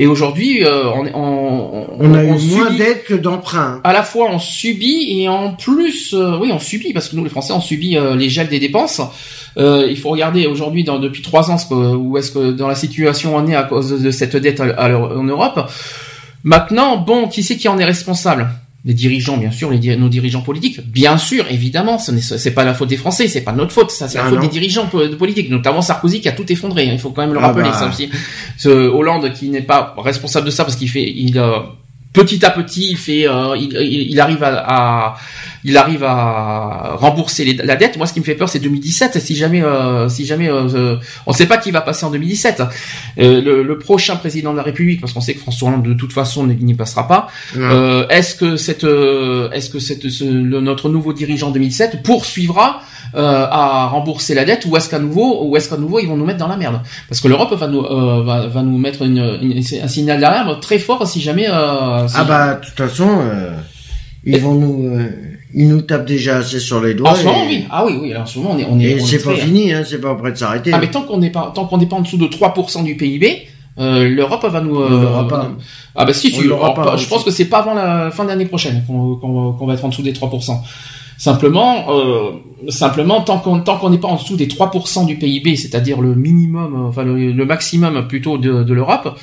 [0.00, 3.80] Et aujourd'hui, euh, on, on, On a eu moins d'aides que d'emprunts.
[3.82, 7.24] À la fois, on subit et en plus, euh, oui, on subit parce que nous,
[7.24, 9.00] les Français, on subit euh, les gels des dépenses.
[9.56, 13.44] Euh, il faut regarder aujourd'hui, depuis trois ans, où est-ce que dans la situation on
[13.48, 15.68] est à cause de cette dette à- à l'Euro- en Europe.
[16.44, 18.48] Maintenant, bon, qui c'est qui en est responsable?
[18.88, 22.72] Les dirigeants, bien sûr, les, nos dirigeants politiques, bien sûr, évidemment, ce n'est pas la
[22.74, 24.44] faute des Français, c'est pas notre faute, ça, c'est la Ah faute non.
[24.44, 26.88] des dirigeants po- politiques, notamment Sarkozy qui a tout effondré.
[26.88, 27.72] hein, il faut quand même le Ah rappeler, bah.
[27.78, 28.08] ça aussi.
[28.56, 31.58] Ce Hollande qui n'est pas responsable de ça parce qu'il fait, il euh,
[32.14, 35.16] petit à petit, il fait, euh, il, il, il arrive à, à-
[35.68, 37.96] il arrive à rembourser les- la dette.
[37.96, 39.18] Moi, ce qui me fait peur, c'est 2017.
[39.20, 40.96] Si jamais, euh, si jamais, euh, euh,
[41.26, 42.62] on ne sait pas qui va passer en 2017.
[43.18, 45.94] Euh, le, le prochain président de la République, parce qu'on sait que François Hollande de
[45.94, 47.28] toute façon n'y passera pas.
[48.10, 52.80] Est-ce que cette, est-ce que cette, ce- le- notre nouveau dirigeant 2007 poursuivra
[53.14, 56.26] à rembourser la dette ou est-ce qu'à nouveau, ou est-ce qu'à nouveau ils vont nous
[56.26, 56.80] mettre dans la merde?
[57.08, 60.78] Parce que l'Europe va nous, va, va nous mettre une, une- un signal d'alarme très
[60.78, 61.44] fort si jamais.
[61.46, 63.20] Si- Ah bah, de toute façon,
[64.24, 65.08] ils vont nous, euh,
[65.54, 67.10] ils nous tapent déjà assez sur les doigts.
[67.10, 67.64] En ce moment, et- oui.
[67.70, 68.10] Ah oui, oui.
[68.12, 68.84] Alors, en ce moment, on est, on est.
[68.84, 70.70] Et on est c'est pas très- fini, hein, c'est pas prêt de s'arrêter.
[70.74, 72.96] Ah, mais tant qu'on n'est pas, tant qu'on n'est pas en dessous de 3% du
[72.96, 73.46] PIB,
[73.78, 74.76] euh, l'Europe va nous.
[74.76, 75.50] On l'aura pas.
[75.94, 78.24] Ah bah si, On tu, alors, pas, je pense que c'est pas avant la fin
[78.24, 80.62] de l'année prochaine qu'on qu'on- qu'on va être en dessous des 3%.
[81.16, 82.30] Simplement, euh,
[82.68, 86.14] simplement tant qu'on tant qu'on n'est pas en dessous des 3% du PIB, c'est-à-dire le
[86.14, 89.18] minimum, euh, enfin le, le maximum plutôt de, de l'Europe,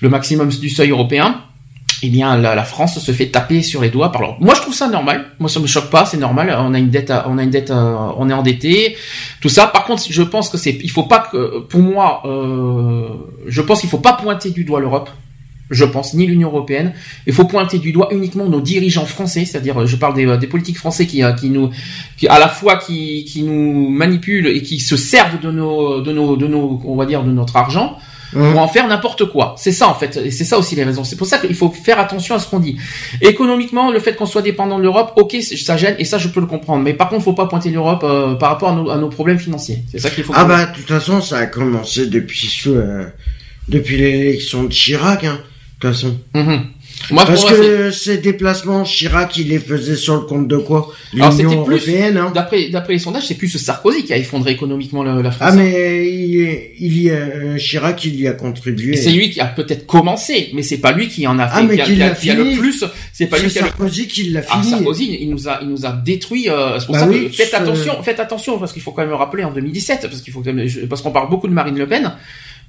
[0.00, 1.40] le maximum du seuil européen,
[2.04, 4.22] eh bien la, la France se fait taper sur les doigts par.
[4.40, 6.54] Moi je trouve ça normal, moi ça me choque pas, c'est normal.
[6.58, 8.96] On a une dette, on a une dette, à- on est endetté,
[9.40, 9.66] tout ça.
[9.68, 13.08] Par contre, je pense que c'est, il faut pas que, pour moi, euh,
[13.46, 15.10] je pense qu'il faut pas pointer du doigt l'Europe.
[15.70, 16.92] Je pense ni l'Union européenne.
[17.26, 20.76] Il faut pointer du doigt uniquement nos dirigeants français, c'est-à-dire, je parle des, des politiques
[20.76, 21.70] français qui, euh, qui nous,
[22.18, 26.12] qui à la fois qui, qui nous manipulent et qui se servent de nos, de
[26.12, 27.96] nos, de nos, on va dire, de notre argent
[28.32, 29.54] Pour en faire n'importe quoi.
[29.58, 31.04] C'est ça en fait, et c'est ça aussi les raisons.
[31.04, 32.76] C'est pour ça qu'il faut faire attention à ce qu'on dit.
[33.20, 36.40] Économiquement, le fait qu'on soit dépendant de l'Europe, ok, ça gêne et ça je peux
[36.40, 36.82] le comprendre.
[36.82, 39.38] Mais par contre, faut pas pointer l'Europe euh, par rapport à nos, à nos problèmes
[39.38, 39.82] financiers.
[39.90, 40.32] C'est ça qu'il faut.
[40.34, 43.04] Ah bah, de toute façon, ça a commencé depuis euh,
[43.68, 45.38] depuis l'élection de Chirac, hein.
[45.80, 46.16] De toute façon.
[46.34, 46.60] Mhm.
[47.10, 51.30] Moi, Parce que ces déplacements, Chirac, il les faisait sur le compte de quoi L'Union
[51.60, 52.32] européenne, hein.
[52.34, 55.48] d'après d'après les sondages, c'est plus Sarkozy qui a effondré économiquement la, la France.
[55.52, 58.96] Ah mais il, il y a, euh, Chirac, il y a contribué.
[58.96, 61.62] C'est lui qui a peut-être commencé, mais c'est pas lui qui en a fait, Ah,
[61.64, 62.84] mais qui, a, qui a- qui a le plus.
[63.12, 64.70] C'est pas lui qui a le Sarkozy qui l'a Ah, fini.
[64.72, 66.48] Sarkozy, il nous a, il nous a détruit.
[66.48, 68.92] Euh, c'est pour Bah ça oui, que faites c'est- attention, faites attention parce qu'il faut
[68.92, 71.48] quand même le rappeler en 2017, parce qu'il faut quand même, parce qu'on parle beaucoup
[71.48, 72.12] de Marine Le Pen,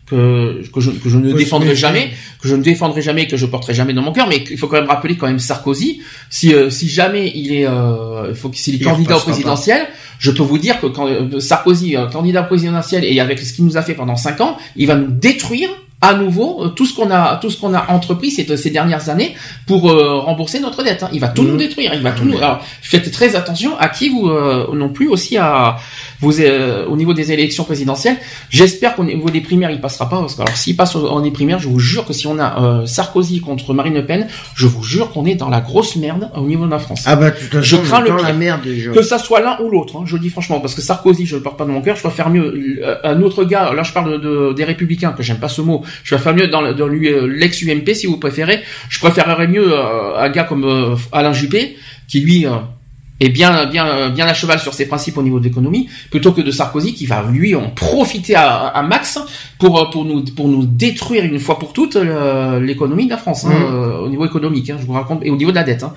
[0.06, 3.46] que que je, que je ne défendrai jamais, que je ne défendrai jamais, que je
[3.46, 6.02] porterai jamais dans mon cœur, mais il faut quand même rappeler quand même Sarkozy.
[6.30, 9.88] Si euh, si jamais il est, euh, il faut que s'il est candidat au présidentiel,
[10.20, 13.54] je peux vous dire que quand euh, Sarkozy euh, candidat au présidentiel et avec ce
[13.54, 15.70] qu'il nous a fait pendant cinq ans, il va nous détruire
[16.10, 19.10] à nouveau euh, tout ce qu'on a tout ce qu'on a entrepris ces, ces dernières
[19.10, 19.36] années
[19.68, 21.02] pour euh, rembourser notre dette.
[21.04, 21.10] hein.
[21.14, 21.92] Il va tout nous détruire.
[21.94, 22.32] Il va tout Mhm.
[22.32, 22.38] nous.
[22.38, 25.78] Alors faites très attention à qui vous euh, non plus aussi à
[26.20, 28.18] vous euh, au niveau des élections présidentielles.
[28.50, 31.32] J'espère qu'au niveau des primaires il passera pas parce que alors s'il passe en des
[31.32, 34.68] primaires, je vous jure que si on a euh, Sarkozy contre Marine Le Pen, je
[34.68, 37.04] vous jure qu'on est dans la grosse merde au niveau de la France.
[37.06, 38.24] Ah bah, de toute façon, Je crains le pire.
[38.24, 38.92] la merde déjà.
[38.92, 41.36] Que ça soit l'un ou l'autre, hein, je le dis franchement, parce que Sarkozy, je
[41.38, 43.72] le porte pas dans mon cœur, je préfère mieux euh, un autre gars.
[43.74, 45.84] Là, je parle de, de- des Républicains, que j'aime pas ce mot.
[46.04, 48.62] Je préfère mieux dans, dans l'ex-UMP, si vous préférez.
[48.90, 51.78] Je préférerais mieux euh, un gars comme euh, Alain Juppé,
[52.08, 52.52] qui lui euh,
[53.20, 56.42] est bien, bien, bien à cheval sur ses principes au niveau de l'économie, plutôt que
[56.42, 59.20] de Sarkozy, qui va lui en profiter à, à max
[59.60, 61.98] pour pour nous pour nous détruire une fois pour toutes
[62.62, 64.70] l'économie de la France, hein, euh, au niveau économique.
[64.70, 65.84] Hein, je vous raconte et au niveau de la dette.
[65.84, 65.94] Hein.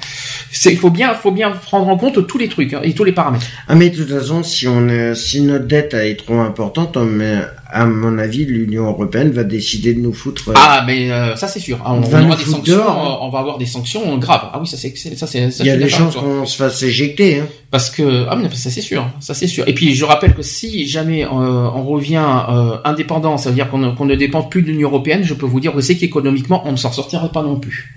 [0.67, 3.47] Il faut bien, faut bien prendre en compte tous les trucs et tous les paramètres.
[3.69, 7.39] Ah mais de toute façon, si on si notre dette est trop importante, mais
[7.71, 10.51] à mon avis, l'Union européenne va décider de nous foutre.
[10.51, 11.79] euh, Ah, mais euh, ça c'est sûr.
[11.85, 12.77] Ah, on, On va aura des sanctions.
[12.77, 13.19] dehors, hein.
[13.23, 14.51] euh, On va avoir des sanctions graves.
[14.53, 15.49] Ah oui, ça c'est ça c'est.
[15.61, 17.41] il y a des chances qu'on se fasse éjecter.
[17.41, 17.47] Hein.
[17.71, 19.65] Parce que ah mais ça c'est sûr, ça c'est sûr.
[19.67, 23.69] Et puis je rappelle que si jamais euh, on revient euh, indépendant, ça veut dire
[23.69, 26.77] qu'on ne, dépend plus de l'Union européenne, je peux vous dire aussi qu'économiquement on ne
[26.77, 27.96] s'en sortira pas non plus.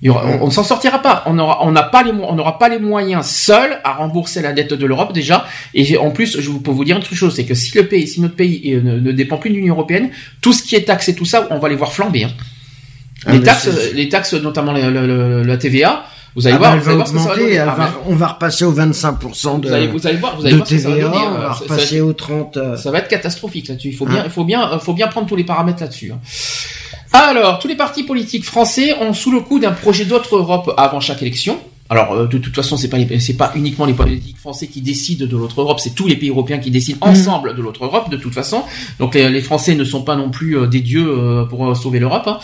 [0.00, 1.24] Il y aura- on, on s'en sortira pas.
[1.26, 4.52] On aura, on n'a pas les, on n'aura pas les moyens seuls à rembourser la
[4.52, 5.44] dette de l'Europe déjà.
[5.74, 7.86] Et en plus, je vous- peux vous dire une autre chose, c'est que si le
[7.86, 10.76] pays, si notre pays euh, ne, ne dépend plus de l'Union européenne, tout ce qui
[10.76, 12.24] est taxes et tout ça, on va les voir flamber.
[12.24, 12.30] hein.
[13.26, 16.04] Ah, les taxes, les taxes, notamment la, la- la- la TVA,
[16.36, 17.74] vous allez Ah voir, bah, vous allez va voir ce que ça va augmenter, Ah,
[17.74, 20.56] va- on va repasser au 25% de, vous allez, vous allez voir, vous allez de
[20.58, 22.56] voir va TVA, on euh, va repasser au 30.
[22.56, 23.88] euh, ça va être catastrophique là-dessus.
[23.88, 26.12] Il faut bien, Hein il faut bien, faut bien prendre tous les paramètres là-dessus.
[27.12, 31.00] Alors, tous les partis politiques français ont sous le coup d'un projet d'autre Europe avant
[31.00, 31.58] chaque élection.
[31.90, 35.24] Alors, euh, de toute façon, c'est pas c'est pas uniquement les politiques français qui décident
[35.24, 38.10] de l'autre Europe, c'est tous les pays européens qui décident ensemble de l'autre Europe.
[38.10, 38.62] De toute façon,
[38.98, 41.98] donc les, les Français ne sont pas non plus euh, des dieux euh, pour sauver
[41.98, 42.24] l'Europe.
[42.26, 42.38] hein.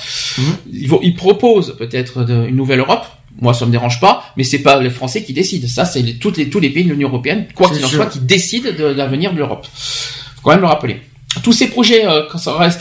[0.73, 3.05] Ils, vont- ils proposent peut-être de- une nouvelle Europe.
[3.43, 5.69] Moi, ça me dérange pas, mais c'est pas les Français qui décident.
[5.69, 8.07] Ça, c'est les- toutes les, tous les pays de l'Union européenne, quoi qu'il en soit,
[8.07, 9.67] qui décident de l'avenir de l'Europe.
[9.75, 11.03] Faut quand même le rappeler.
[11.43, 12.39] Tous ces projets euh, quand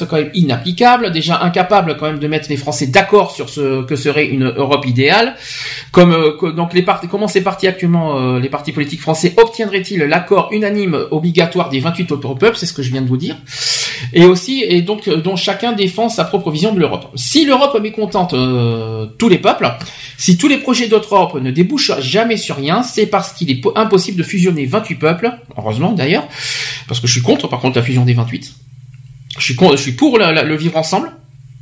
[0.08, 3.96] quand même inapplicables, déjà incapables quand même de mettre les Français d'accord sur ce que
[3.96, 5.36] serait une Europe idéale.
[5.92, 10.50] Comme euh, donc les comment ces partis actuellement, euh, les partis politiques français obtiendraient-ils l'accord
[10.52, 13.36] unanime obligatoire des 28 autres peuples C'est ce que je viens de vous dire.
[14.14, 17.10] Et aussi, et donc euh, dont chacun défend sa propre vision de l'Europe.
[17.16, 19.72] Si l'Europe mécontente euh, tous les peuples,
[20.18, 23.56] si tous les projets d'autre Europe ne débouchent jamais sur rien, c'est parce qu'il est
[23.62, 26.28] po- impossible de fusionner 28 peuples, heureusement d'ailleurs,
[26.88, 28.43] parce que je suis contre par contre la fusion des 28.
[29.38, 31.12] Je suis, con- je suis pour la- la- le vivre ensemble.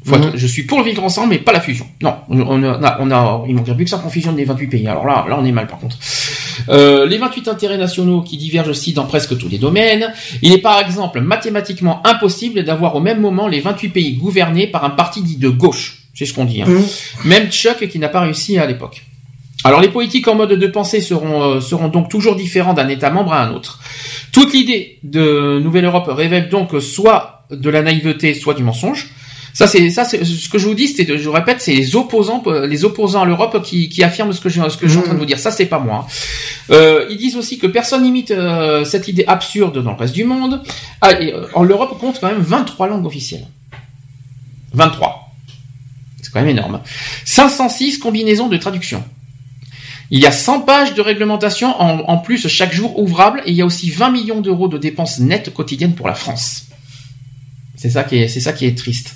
[0.03, 0.23] Faut Mhm.
[0.23, 1.85] être- je suis pour le vivre ensemble, mais pas la fusion.
[2.01, 4.87] Non, on a, on a, il manquerait plus que ça qu'on fusionne les 28 pays.
[4.87, 5.95] Alors là, là, on est mal par contre.
[6.69, 10.11] Euh, les 28 intérêts nationaux qui divergent aussi dans presque tous les domaines.
[10.41, 14.83] Il est par exemple mathématiquement impossible d'avoir au même moment les 28 pays gouvernés par
[14.83, 15.99] un parti dit de gauche.
[16.15, 16.61] C'est ce qu'on dit.
[16.63, 16.67] hein.
[16.67, 16.83] Hum.
[17.25, 19.03] Même Chuck qui n'a pas réussi à l'époque.
[19.63, 23.09] Alors les politiques en mode de pensée seront, euh, seront donc toujours différents d'un État
[23.11, 23.79] membre à un autre.
[24.31, 29.09] Toute l'idée de Nouvelle Europe révèle donc soit de la naïveté, soit du mensonge.
[29.53, 30.87] Ça, c'est ça, c'est ce que je vous dis.
[30.87, 34.47] C'est, je répète, c'est les opposants, les opposants à l'Europe qui, qui affirment ce que
[34.47, 35.39] je, ce que je suis en train de vous dire.
[35.39, 36.05] Ça, c'est pas moi.
[36.07, 36.11] hein.
[36.71, 40.23] Euh, ils disent aussi que personne n'imite euh, cette idée absurde dans le reste du
[40.23, 40.61] monde.
[41.01, 43.45] Ah, et, euh, en l'Europe compte quand même 23 langues officielles.
[44.73, 45.33] 23.
[46.21, 46.79] C'est quand même énorme.
[47.25, 49.03] 506 combinaisons de traduction.
[50.13, 53.61] Il y a 100 pages de réglementation en, plus chaque jour ouvrable et il y
[53.61, 56.65] a aussi 20 millions d'euros de dépenses nettes quotidiennes pour la France.
[57.77, 59.15] C'est ça qui est, triste.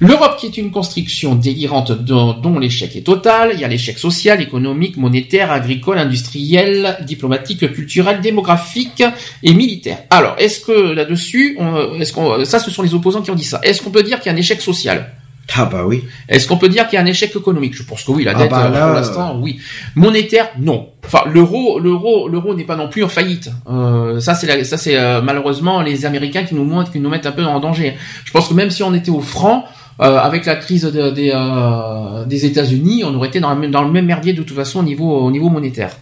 [0.00, 4.42] L'Europe qui est une construction délirante dont, l'échec est total, il y a l'échec social,
[4.42, 9.02] économique, monétaire, agricole, industriel, diplomatique, culturel, démographique
[9.42, 10.04] et militaire.
[10.10, 11.58] Alors, est-ce que là-dessus,
[11.98, 13.60] est-ce qu'on, ça ce sont les opposants qui ont dit ça.
[13.62, 15.10] Est-ce qu'on peut dire qu'il y a un échec social?
[15.56, 16.04] Ah bah oui.
[16.28, 17.74] Est-ce qu'on peut dire qu'il y a un échec économique?
[17.74, 19.58] Je pense que oui, la Ah dette bah euh, là, pour l'instant, oui.
[19.94, 20.90] Monétaire, non.
[21.06, 23.50] Enfin, l'euro, l'euro, l'euro n'est pas non plus en faillite.
[23.68, 27.26] Euh, ça, c'est ça, c'est euh, malheureusement les Américains qui nous montrent, qui nous mettent
[27.26, 27.96] un peu en danger.
[28.24, 29.64] Je pense que même si on était au franc,
[30.00, 33.90] euh, avec la crise de- euh, des États-Unis, on aurait été dans, la dans le
[33.90, 35.92] même merdier de toute façon au niveau au niveau monétaire.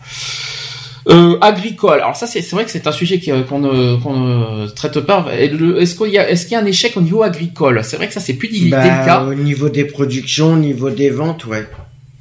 [1.08, 2.00] Euh, agricole.
[2.00, 5.24] Alors ça, c'est vrai que c'est un sujet euh, qu'on ne, traite pas.
[5.32, 7.80] Est-ce qu'il y qu'il y a un échec au niveau agricole?
[7.84, 9.04] C'est vrai que ça, c'est plus délicat.
[9.06, 11.66] Bah, au niveau des productions, au niveau des ventes, ouais.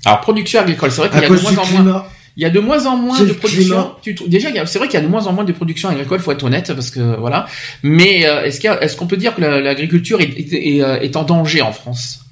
[0.05, 2.05] Alors production agricole, c'est vrai qu'il y a de moins en moins.
[2.37, 3.91] Il y a de moins en moins de production.
[4.03, 6.19] Tu déjà, il c'est vrai qu'il y a de moins en moins de production agricole,
[6.19, 7.47] faut être honnête, parce que voilà.
[7.81, 11.61] Mais euh, est-ce qu'on peut dire que la- l'agriculture est, est, est, est en danger
[11.61, 12.25] en France?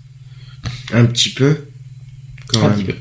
[0.93, 1.65] Un petit peu.
[2.47, 2.73] Quand Un même.
[2.75, 2.93] petit peu.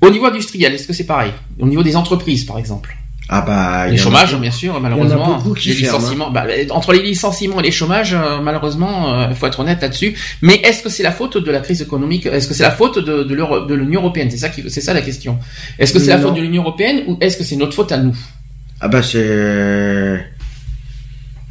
[0.00, 2.96] Au niveau industriel, est-ce que c'est pareil Au niveau des entreprises, par exemple
[3.28, 3.88] Ah bah.
[3.88, 5.42] Les a chômages, bien sûr, malheureusement.
[5.64, 6.30] les ferment, licenciements.
[6.30, 10.16] bah, entre les licenciements et les chômages, euh, malheureusement, il faut être honnête là-dessus.
[10.40, 12.98] Mais est-ce que c'est la faute de la crise économique Est-ce que c'est la faute
[12.98, 14.30] de, l'Union européenne?
[14.30, 15.38] C'est ça qui, c'est ça la question.
[15.78, 17.98] Est-ce que c'est la faute de l'Union européenne ou est-ce que c'est notre faute à
[17.98, 18.16] nous?
[18.80, 19.18] Ah bah c'est.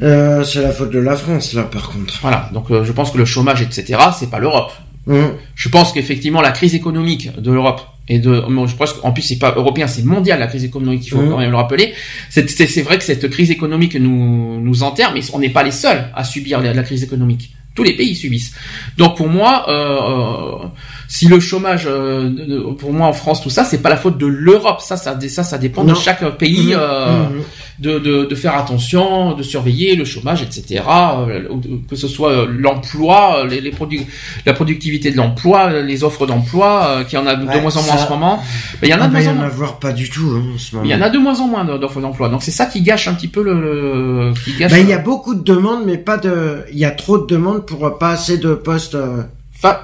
[0.02, 2.14] Euh, c'est la faute de la France là par contre.
[2.22, 2.50] Voilà.
[2.54, 4.72] Donc, euh, je pense que le chômage, etc., c'est pas l'Europe.
[5.08, 5.34] Hum.
[5.56, 9.38] Je pense qu'effectivement la crise économique de l'Europe et de, je pense qu'en plus c'est
[9.40, 11.30] pas européen, c'est mondial la crise économique, il faut Mhm.
[11.30, 11.94] quand même le rappeler.
[12.30, 15.64] C'est, c'est, c'est vrai que cette crise économique nous nous enterre, mais on n'est pas
[15.64, 17.52] les seuls à subir la, la crise économique.
[17.76, 18.56] Tous les pays subissent.
[18.98, 20.68] Donc pour moi, euh, euh,
[21.08, 22.30] si le chômage, euh,
[22.78, 24.82] pour moi en France, tout ça, c'est pas la faute de l'Europe.
[24.82, 26.68] Ça, ça, ça, ça dépend de chaque pays.
[26.74, 26.80] Mhm.
[26.80, 27.42] euh, Mhm.
[27.80, 30.84] de, de, de faire attention, de surveiller le chômage, etc.
[30.90, 31.42] euh,
[31.88, 34.06] Que ce soit euh, l'emploi, euh, les, les produits,
[34.48, 37.84] la productivité de l'emploi, les offres d'emploi, qu'il y en a de Ouais, moins en
[37.84, 38.44] moins ça- en ce moment.
[38.82, 39.48] Il y en a Ah de bah, moins en moins.
[39.50, 40.86] voir pas du tout hein, en ce moment.
[40.88, 42.30] Il y en a de moins en moins d'offres d'emploi.
[42.30, 44.72] Donc c'est ça qui gâche un petit peu le, le- qui gâche.
[44.72, 46.64] Bah, il y a beaucoup de demandes, mais pas de.
[46.72, 48.96] Il y a trop de demandes pour pas assez de postes.
[48.96, 49.22] euh.
[49.56, 49.78] Enfin,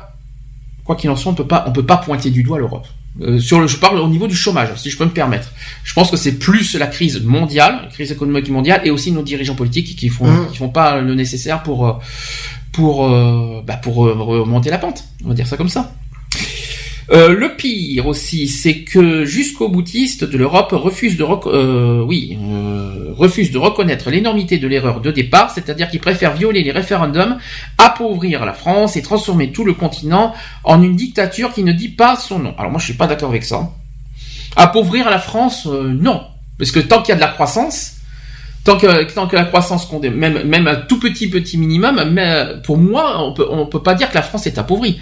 [0.83, 2.87] quoi qu'il en soit, on peut pas, on peut pas pointer du doigt l'Europe.
[3.21, 5.51] Euh, sur le, je parle au niveau du chômage, si je peux me permettre.
[5.83, 9.21] Je pense que c'est plus la crise mondiale, la crise économique mondiale, et aussi nos
[9.21, 10.47] dirigeants politiques qui font, Mhm.
[10.51, 11.93] qui font pas le nécessaire pour, euh,
[12.71, 15.03] pour, euh, bah, pour remonter la pente.
[15.23, 15.91] On va dire ça comme ça.
[17.11, 23.57] Euh, le pire aussi, c'est que jusqu'aux boutistes de l'Europe refusent de, euh, euh, de
[23.57, 27.37] reconnaître l'énormité de l'erreur de départ, c'est-à-dire qu'ils préfèrent violer les référendums,
[27.77, 30.33] appauvrir la France et transformer tout le continent
[30.63, 32.55] en une dictature qui ne dit pas son nom.
[32.57, 33.71] Alors moi, je suis pas d'accord avec ça.
[34.55, 36.21] Appauvrir la France, non,
[36.57, 37.97] parce que tant qu'il y a de la croissance,
[38.63, 41.99] tant que tant que la croissance compte, même même un tout petit petit minimum,
[42.63, 44.99] pour moi, on peut on peut pas dire que la France est appauvrie.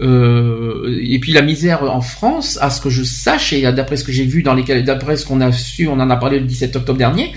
[0.00, 4.04] Euh, et puis la misère en France, à ce que je sache et d'après ce
[4.04, 6.46] que j'ai vu dans les d'après ce qu'on a su, on en a parlé le
[6.46, 7.32] 17 octobre dernier,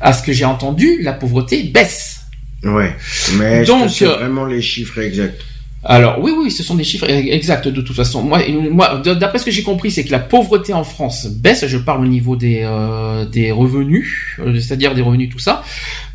[0.00, 2.22] à ce que j'ai entendu, la pauvreté baisse.
[2.64, 2.96] Ouais.
[3.36, 5.44] Mais Donc, c'est euh, vraiment les chiffres exacts?
[5.84, 8.22] Alors oui, oui, ce sont des chiffres exacts de toute façon.
[8.22, 8.40] Moi,
[8.70, 11.64] moi, d'après ce que j'ai compris, c'est que la pauvreté en France baisse.
[11.68, 15.62] Je parle au niveau des euh, des revenus, c'est-à-dire des revenus, tout ça.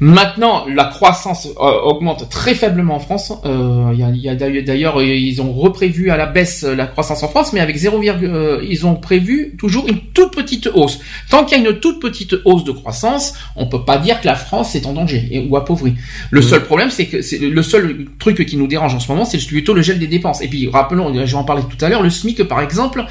[0.05, 3.31] Maintenant, la croissance euh, augmente très faiblement en France.
[3.45, 6.87] Euh, Il y a, y a d'ailleurs- ils ont reprévu à la baisse euh, la
[6.87, 10.99] croissance en France, mais avec 0, euh, ils ont prévu toujours une toute petite hausse.
[11.29, 14.25] Tant qu'il y a une toute petite hausse de croissance, on peut pas dire que
[14.25, 15.93] la France est en danger et, ou appauvrie.
[16.31, 19.23] Le seul problème, c'est que c'est le seul truc qui nous dérange en ce moment,
[19.23, 20.41] c'est plutôt le gel des dépenses.
[20.41, 23.05] Et puis, rappelons, je vais en parler tout à l'heure, le SMIC, par exemple,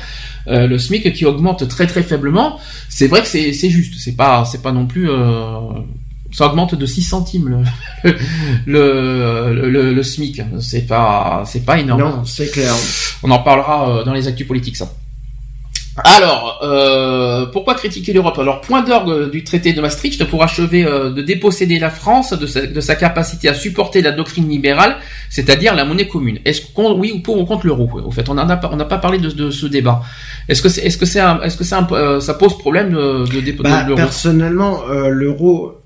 [0.48, 2.58] euh, le SMIC qui augmente très très faiblement,
[2.90, 5.60] c'est vrai que c'est c'est juste, c'est pas c'est pas non plus euh,
[6.32, 7.64] ça augmente de 6 centimes
[8.04, 8.12] le
[8.66, 12.00] le, le, le SMIC, c'est pas c'est pas énorme.
[12.00, 12.72] Non, c'est clair.
[13.22, 14.88] On en parlera euh, dans les actus politiques ça.
[16.04, 18.38] Alors, euh, pourquoi critiquer l'Europe?
[18.38, 22.46] Alors, point d'orgue du traité de Maastricht pour achever euh, de déposséder la France de
[22.46, 24.96] sa, de sa capacité à supporter la doctrine libérale,
[25.28, 26.38] c'est-à-dire la monnaie commune.
[26.46, 27.90] Est-ce qu'on, oui ou pour ou contre l'euro?
[28.06, 30.00] Au fait, on n'a pas, on n'a pas parlé de, de ce débat.
[30.48, 33.26] Est-ce que c'est, est-ce que c'est, est-ce que c'est un, euh, ça pose problème de,
[33.30, 33.96] de, dé- de Bah, l'euro?
[33.96, 35.81] personnellement, euh, l'euro euh,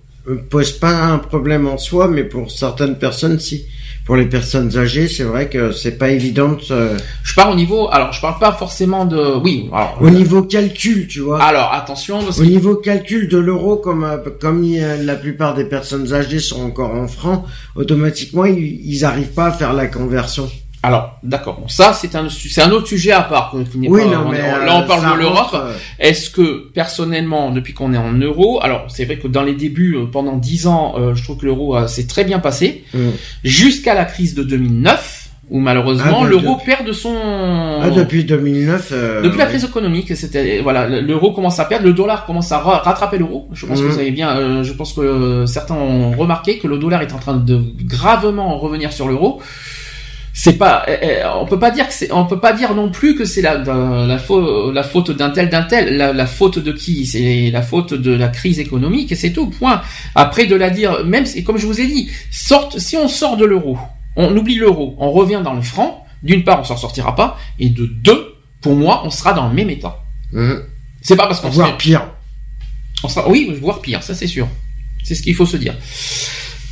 [0.50, 3.64] pose pas un problème en soi, mais pour certaines personnes, si.
[4.04, 6.52] Pour les personnes âgées, c'est vrai que c'est pas évident.
[6.52, 10.10] de se- Je parle au niveau, alors je parle pas forcément de, oui, alors, Au
[10.10, 11.42] niveau calcul, tu vois.
[11.42, 14.64] alors attention, parce Au que- niveau calcul de l'euro, comme euh, comme
[15.02, 19.52] la plupart des personnes âgées sont encore en francs, automatiquement ils, ils arrivent pas à
[19.52, 20.48] faire la conversion.
[20.86, 23.50] Alors d'accord, bon, ça c'est un, c'est un autre sujet à part.
[23.52, 25.36] que- qui n'est Oui, pas- non, on- mais on- euh, là on parle de l'Europe.
[25.38, 29.42] rentre, euh, Est-ce que personnellement, depuis qu'on est en euro, alors c'est vrai que dans
[29.42, 32.38] les débuts, euh, pendant 10 ans, euh, je trouve que l'euro euh, s'est très bien
[32.38, 32.98] passé, Mm.
[33.44, 37.14] jusqu'à la crise de 2009, où malheureusement Ah, de- l'euro de- perd de son...
[37.82, 38.88] ah, depuis 2009.
[38.92, 39.50] euh, Depuis la ouais.
[39.50, 43.48] crise économique, c'était voilà, l'euro commence à perdre, le dollar commence à ra- rattraper l'euro.
[43.52, 43.90] Je pense que Mhm.
[43.92, 47.18] vous avez bien, euh, je pense que certains ont remarqué que le dollar est en
[47.18, 49.40] train de gravement revenir sur l'euro.
[50.38, 52.90] C'est pas, euh, euh, on peut pas dire que c'est, on peut pas dire non
[52.90, 55.96] plus que c'est la la, la, faute, la faute d'un tel d'un tel.
[55.96, 57.06] La, la faute de qui?
[57.06, 59.48] C'est la faute de la crise économique et c'est tout.
[59.48, 59.80] Point.
[60.14, 63.38] Après de la dire, même si, comme je vous ai dit, sorte, si on sort
[63.38, 63.78] de l'euro,
[64.14, 66.04] on oublie l'euro, on revient dans le franc.
[66.22, 69.54] D'une part, on s'en sortira pas, et de deux, pour moi, on sera dans le
[69.54, 70.04] même état.
[70.32, 70.64] Mhm.
[71.00, 72.06] C'est pas parce qu'on sera, pire.
[73.02, 74.48] on sera, oui, voire pire, ça c'est sûr.
[75.02, 75.74] C'est ce qu'il faut se dire.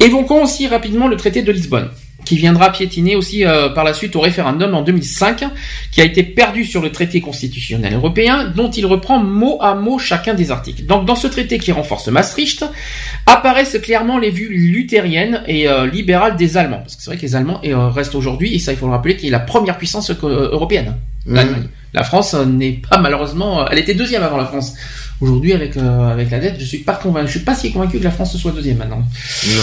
[0.01, 1.89] Évoquons aussi rapidement le traité de Lisbonne,
[2.25, 5.45] qui viendra piétiner aussi euh, par la suite au référendum en 2005,
[5.91, 9.99] qui a été perdu sur le traité constitutionnel européen, dont il reprend mot à mot
[9.99, 10.85] chacun des articles.
[10.85, 12.65] Donc dans ce traité qui renforce Maastricht,
[13.27, 16.79] apparaissent clairement les vues luthériennes et euh, libérales des Allemands.
[16.79, 18.93] Parce que c'est vrai que les Allemands euh, restent aujourd'hui, et ça il faut le
[18.93, 20.95] rappeler, qui est la première puissance euh, européenne,
[21.27, 21.69] l'Allemagne.
[21.93, 24.75] La France n'est pas malheureusement, elle était deuxième avant la France.
[25.25, 27.99] Aujourd'hui, avec euh, avec la dette, je suis pas convaincu, je suis pas si convaincu
[27.99, 28.99] que la France soit deuxième maintenant.
[28.99, 29.63] Non.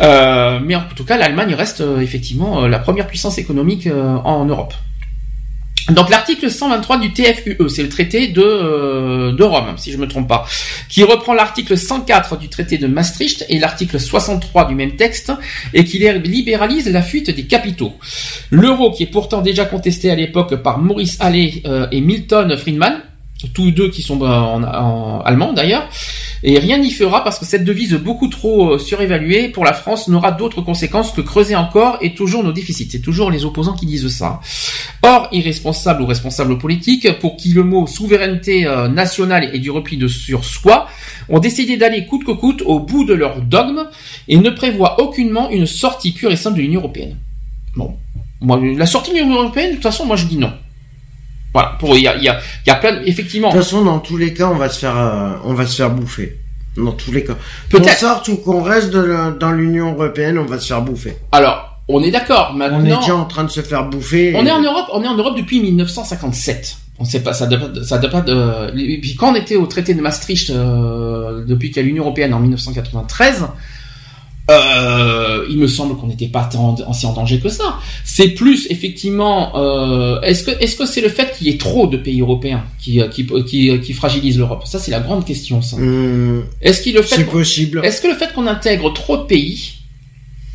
[0.00, 4.16] Euh, mais en tout cas, l'Allemagne reste euh, effectivement euh, la première puissance économique euh,
[4.24, 4.74] en Europe.
[5.90, 10.08] Donc l'article 123 du TFUE, c'est le traité de, euh, de Rome, si je me
[10.08, 10.44] trompe pas,
[10.88, 15.32] qui reprend l'article 104 du traité de Maastricht et l'article 63 du même texte,
[15.74, 17.92] et qui libéralise la fuite des capitaux.
[18.50, 23.02] L'euro, qui est pourtant déjà contesté à l'époque par Maurice Allais euh, et Milton Friedman,
[23.52, 25.88] tous deux qui sont euh, en, en allemand d'ailleurs,
[26.42, 30.08] et rien n'y fera parce que cette devise beaucoup trop euh, surévaluée pour la France
[30.08, 32.88] n'aura d'autres conséquences que creuser encore et toujours nos déficits.
[32.90, 34.40] C'est toujours les opposants qui disent ça.
[35.02, 39.96] Or, irresponsables ou responsables politiques, pour qui le mot souveraineté euh, nationale et du repli
[39.96, 40.86] de sur soi,
[41.28, 43.86] ont décidé d'aller coûte que coûte au bout de leur dogme
[44.28, 47.16] et ne prévoient aucunement une sortie pure et simple de l'Union européenne.
[47.76, 47.96] Bon,
[48.40, 50.52] moi, la sortie de l'Union européenne, de toute façon, moi je dis non.
[51.56, 53.48] Voilà, pour il y a, y a, y a plein, de- effectivement.
[53.48, 55.74] De toute façon, dans tous les cas, on va se faire, euh, on va se
[55.76, 56.38] faire bouffer.
[56.76, 57.32] Dans tous les cas.
[57.70, 57.84] Peut-être.
[57.98, 61.16] Qu'on sorte ou qu'on reste de la- dans l'Union européenne, on va se faire bouffer.
[61.32, 62.52] Alors, on est d'accord.
[62.54, 64.34] Maintenant, On est déjà en train de se faire bouffer.
[64.36, 66.76] On et- est en Europe, on est en Europe depuis 1957.
[66.98, 68.78] On sait pas, ça date, ça date pas de.
[68.78, 72.02] et Puis quand on était au traité de Maastricht, euh, depuis qu'il y a l'Union
[72.04, 73.46] européenne en 1993,
[74.48, 77.78] euh, il me semble qu'on n'était pas tant en, si en danger que ça.
[78.04, 79.56] C'est plus effectivement.
[79.56, 82.64] Euh, est-ce que est-ce que c'est le fait qu'il y ait trop de pays européens
[82.78, 84.62] qui euh, qui qui, qui fragilise l'Europe?
[84.66, 85.62] Ça c'est la grande question.
[85.62, 85.76] Ça.
[85.76, 87.80] Hum, Est-ce qu'il le fait c'est possible.
[87.84, 89.74] Est-ce que le fait qu'on intègre trop de pays,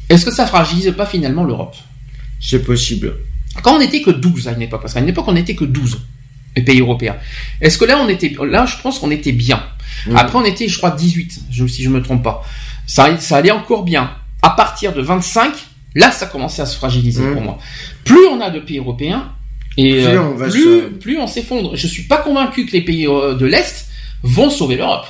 [0.10, 1.76] est-ce que ça fragilise pas finalement l'Europe?
[2.40, 3.16] C'est possible.
[3.62, 5.66] quand on était que 12 à une époque, parce qu'à une époque on était que
[5.66, 6.00] 12
[6.56, 7.16] les pays européens.
[7.60, 9.62] Est-ce que là on était là je pense qu'on était bien.
[10.08, 10.16] Mhm.
[10.16, 12.44] Après on était je crois 18 je, si je me trompe pas.
[12.88, 14.12] Ça ça allait encore bien.
[14.42, 15.52] À partir de 25,
[15.96, 17.34] là ça commençait à se fragiliser Mhm.
[17.34, 17.58] pour moi.
[18.06, 19.32] Plus on a de pays européens
[19.78, 21.76] et Plus euh, on va plus, se- plus on s'effondre.
[21.76, 23.88] Je suis pas convaincu que les pays euh, de l'est
[24.24, 25.06] vont sauver l'Europe.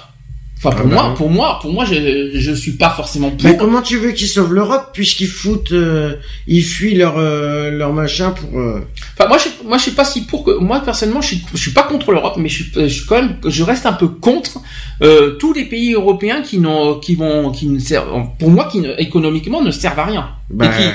[0.64, 1.16] Enfin pour Ah bah moi, non.
[1.16, 4.28] pour moi, pour moi je je suis pas forcément pour Mais comment tu veux qu'ils
[4.28, 8.59] sauvent l'Europe puisqu'ils foutent, euh, ils fuient leur euh, leur machin pour.
[8.59, 8.80] euh,
[9.18, 10.51] Enfin, moi, je, moi, je suis pas si pour que.
[10.59, 13.16] Moi, personnellement, je suis, je suis pas contre l'Europe, mais je suis, je suis quand
[13.16, 14.59] même, je reste un peu contre
[15.01, 18.07] euh, tous les pays européens qui n'ont, qui vont, qui ne servent,
[18.39, 20.89] pour moi, qui ne- économiquement ne servent à rien bah, et qui,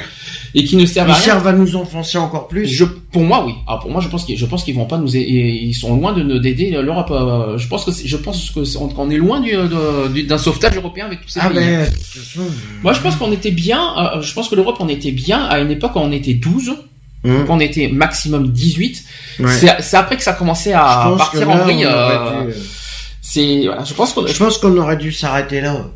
[0.59, 1.23] et qui ne servent ils à rien.
[1.25, 2.67] servent à nous enfoncer encore plus.
[2.67, 3.53] Je, pour moi, oui.
[3.69, 5.27] Alors pour moi, je pense qu'ils, je pense qu'ils vont pas nous, aider,
[5.63, 7.11] ils sont loin de nous d'aider l'Europe.
[7.11, 8.61] euh, Je pense que, je pense que
[8.95, 11.59] qu'on est loin du, de- du- d'un sauvetage européen avec tous ces Ah pays.
[11.59, 12.41] ben, façon,
[12.83, 13.83] Moi, je pense qu'on était bien.
[14.17, 16.71] euh, je pense que l'Europe, on était bien à une époque où on était 12,
[17.25, 19.05] hum, quand on était maximum 18.
[19.41, 19.49] ouais.
[19.81, 20.33] C'est après que ça
[20.73, 21.85] Je à partir en vrille.
[21.87, 22.55] on euh, aurait dû, euh,
[23.21, 25.87] C'est voilà, je pense qu'on Je pense qu'on aurait dû s'arrêter là.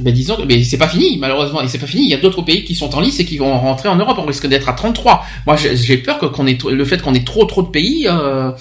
[0.00, 2.18] Ben disons que- mais c'est pas fini malheureusement et c'est pas fini, il y a
[2.18, 4.68] d'autres pays qui sont en lice et qui vont rentrer en Europe, on risque d'être
[4.68, 5.24] à 33.
[5.46, 8.52] Moi j'ai peur que qu'on ait le fait qu'on ait trop trop de pays euh,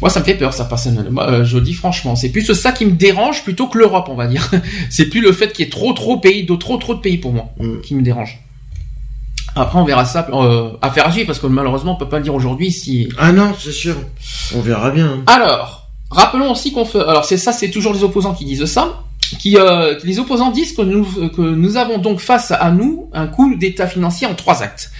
[0.00, 1.22] Moi, ça me fait peur, ça, personnellement.
[1.22, 4.28] Euh, je dis franchement, c'est plus ça qui me dérange plutôt que l'Europe, on va
[4.28, 4.48] dire.
[4.90, 7.18] c'est plus le fait qu'il y ait trop, trop pays, de trop, trop de pays
[7.18, 7.80] pour moi, Mm.
[7.82, 8.38] qui me dérange.
[9.56, 12.22] Après, on verra ça, euh, à faire agir, parce que malheureusement, on peut pas le
[12.22, 13.08] dire aujourd'hui si.
[13.18, 13.96] Ah non, c'est sûr.
[14.54, 15.24] On verra bien.
[15.26, 17.00] Alors, rappelons aussi qu'on fait.
[17.00, 19.02] Alors, c'est ça, c'est toujours les opposants qui disent ça.
[19.36, 23.54] Qui, euh, les opposants disent nous, que nous avons donc face à nous un coup
[23.54, 24.90] d'État financier en trois actes.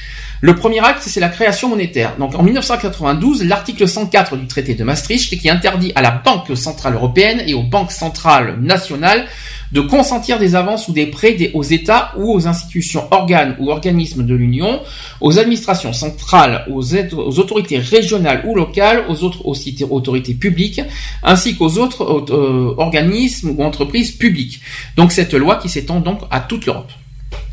[0.40, 2.14] Le premier acte, c'est la création monétaire.
[2.18, 6.94] Donc en 1992, l'article 104 du traité de Maastricht qui interdit à la Banque centrale
[6.94, 9.26] européenne et aux banques centrales nationales
[9.72, 14.24] de consentir des avances ou des prêts aux États ou aux institutions, organes ou organismes
[14.24, 14.80] de l'Union,
[15.20, 16.94] aux administrations centrales, aux,
[17.38, 19.42] autorités régionales ou locales, aux autres
[19.90, 20.80] autorités publiques,
[21.22, 24.60] ainsi qu'aux autres euh, organismes ou entreprises publiques.
[24.96, 26.90] Donc cette loi qui s'étend donc à toute l'Europe.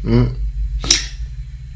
[0.04, 0.26] Mm.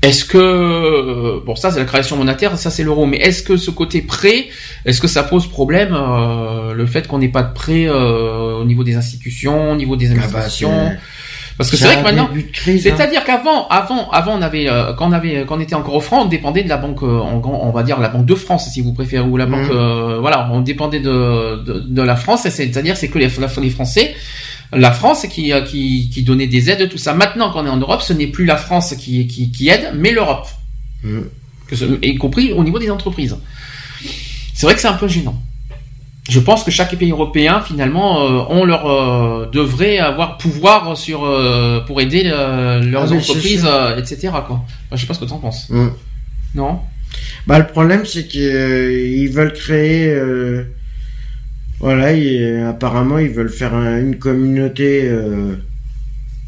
[0.01, 3.57] Est-ce que euh, bon ça c'est la création monétaire, ça c'est l'euro, mais est-ce que
[3.57, 4.47] ce côté prêt,
[4.85, 8.63] est-ce que ça pose problème euh, le fait qu'on n'ait pas de prêt euh, au
[8.63, 10.91] niveau des institutions, au niveau des Ah bah, administrations?
[11.59, 12.87] Parce que c'est vrai que maintenant, crise.
[12.87, 12.93] hein.
[12.97, 15.99] c'est-à-dire qu'avant, avant, avant, on avait, euh, quand on avait, quand on était encore au
[15.99, 18.79] franc, on dépendait de la banque, euh, on va dire la banque de France, si
[18.81, 19.51] vous préférez, ou la Mhm.
[19.51, 23.27] banque, euh, voilà, on dépendait de, de, de la France, c'est-à-dire c'est que les,
[23.61, 24.15] les Français,
[24.71, 27.13] la France qui, euh, qui, qui donnait des aides, tout ça.
[27.13, 30.11] Maintenant, qu'on est en Europe, ce n'est plus la France qui, qui, qui aide, mais
[30.11, 30.47] l'Europe,
[31.03, 31.19] Mm.
[32.03, 33.35] y compris au niveau des entreprises.
[34.53, 35.35] C'est vrai que c'est un peu gênant.
[36.29, 41.25] Je pense que chaque pays européen, finalement, euh, ont leur euh, devrait avoir pouvoir sur
[41.25, 43.67] euh, pour aider leurs Ah, entreprises,
[43.97, 44.29] etc.
[44.45, 44.61] Quoi.
[44.61, 45.69] Enfin, je sais pas ce que tu en penses.
[45.69, 45.87] Mm.
[46.55, 46.79] Non?
[47.47, 50.15] Bah le problème c'est qu'ils veulent créer
[51.79, 55.09] voilà et apparemment ils veulent faire un- une communauté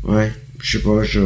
[0.04, 1.22] ouais je sais pas je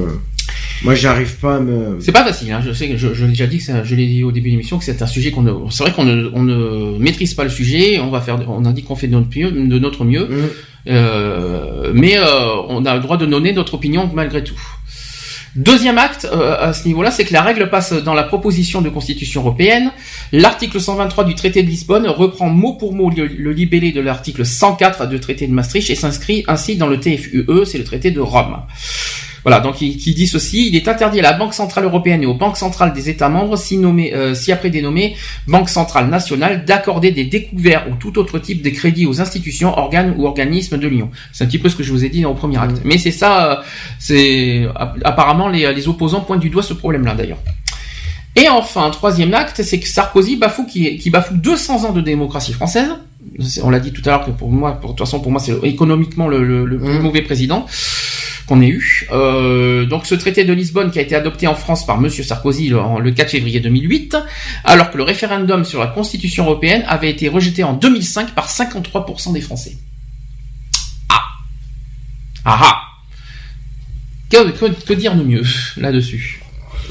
[0.84, 2.51] moi j'arrive pas à me C'est pas facile.
[2.51, 2.61] Hein.
[2.65, 4.53] Je sais que je, je l'ai déjà dit, que je l'ai dit au début de
[4.53, 5.51] l'émission, que c'est un sujet qu'on ne.
[5.69, 7.99] C'est vrai qu'on ne, on ne maîtrise pas le sujet.
[7.99, 8.39] On va faire.
[8.47, 10.26] On a dit qu'on fait de notre mieux, de notre mieux.
[10.26, 10.49] Mm.
[10.88, 14.59] Euh, mais euh, on a le droit de donner notre opinion malgré tout.
[15.55, 18.89] Deuxième acte euh, à ce niveau-là, c'est que la règle passe dans la proposition de
[18.89, 19.89] constitution européenne.
[20.34, 24.45] L'article 123 du traité de Lisbonne reprend mot pour mot le, le libellé de l'article
[24.45, 28.19] 104 du traité de Maastricht et s'inscrit ainsi dans le TFUE, c'est le traité de
[28.19, 28.57] Rome.
[29.45, 32.25] Voilà, donc il, qui dit ceci, il est interdit à la Banque Centrale Européenne et
[32.25, 35.15] aux banques centrales des États membres, si, nommé, euh, si après dénommé
[35.47, 40.15] Banque Centrale Nationale, d'accorder des découverts ou tout autre type de crédit aux institutions, organes
[40.17, 41.11] ou organismes de l'Union.
[41.31, 42.81] C'est un petit peu ce que je vous ai dit au premier acte.
[42.83, 43.55] Mais c'est ça, euh,
[43.99, 44.67] c'est
[45.03, 47.37] apparemment les, les opposants pointent du doigt ce problème-là d'ailleurs.
[48.35, 52.51] Et enfin, troisième acte, c'est que Sarkozy bafoue qui, qui bafoue 200 ans de démocratie
[52.51, 52.89] française.
[53.63, 55.39] On l'a dit tout à l'heure que pour moi, pour, de toute façon, pour moi,
[55.39, 57.01] c'est économiquement le, le- le plus Mm.
[57.01, 57.65] mauvais président
[58.47, 59.07] qu'on ait eu.
[59.11, 62.69] Euh, donc ce traité de Lisbonne qui a été adopté en France par Monsieur Sarkozy
[62.69, 64.17] le, en- le 4 février 2008,
[64.63, 69.33] alors que le référendum sur la Constitution européenne avait été rejeté en 2005 par 53%
[69.33, 69.77] des Français.
[71.09, 71.21] Ah
[72.45, 72.81] Ah ah
[74.29, 75.43] que, que, que dire de mieux
[75.77, 76.41] là-dessus?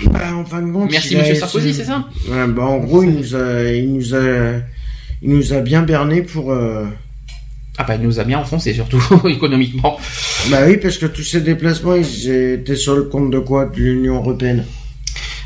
[0.06, 2.08] Bah, en fin de compte Merci a Monsieur Sarkozy, c'est ça?
[2.28, 4.54] Ouais, bah en gros il nous a il nous a
[5.22, 6.86] il nous a bien berné pour euh,
[7.76, 9.98] Ah bah il nous a bien enfoncé surtout économiquement.
[10.48, 13.66] bah oui parce que tous ces déplacements ils étaient sur le compte de quoi?
[13.66, 14.64] De l'Union européenne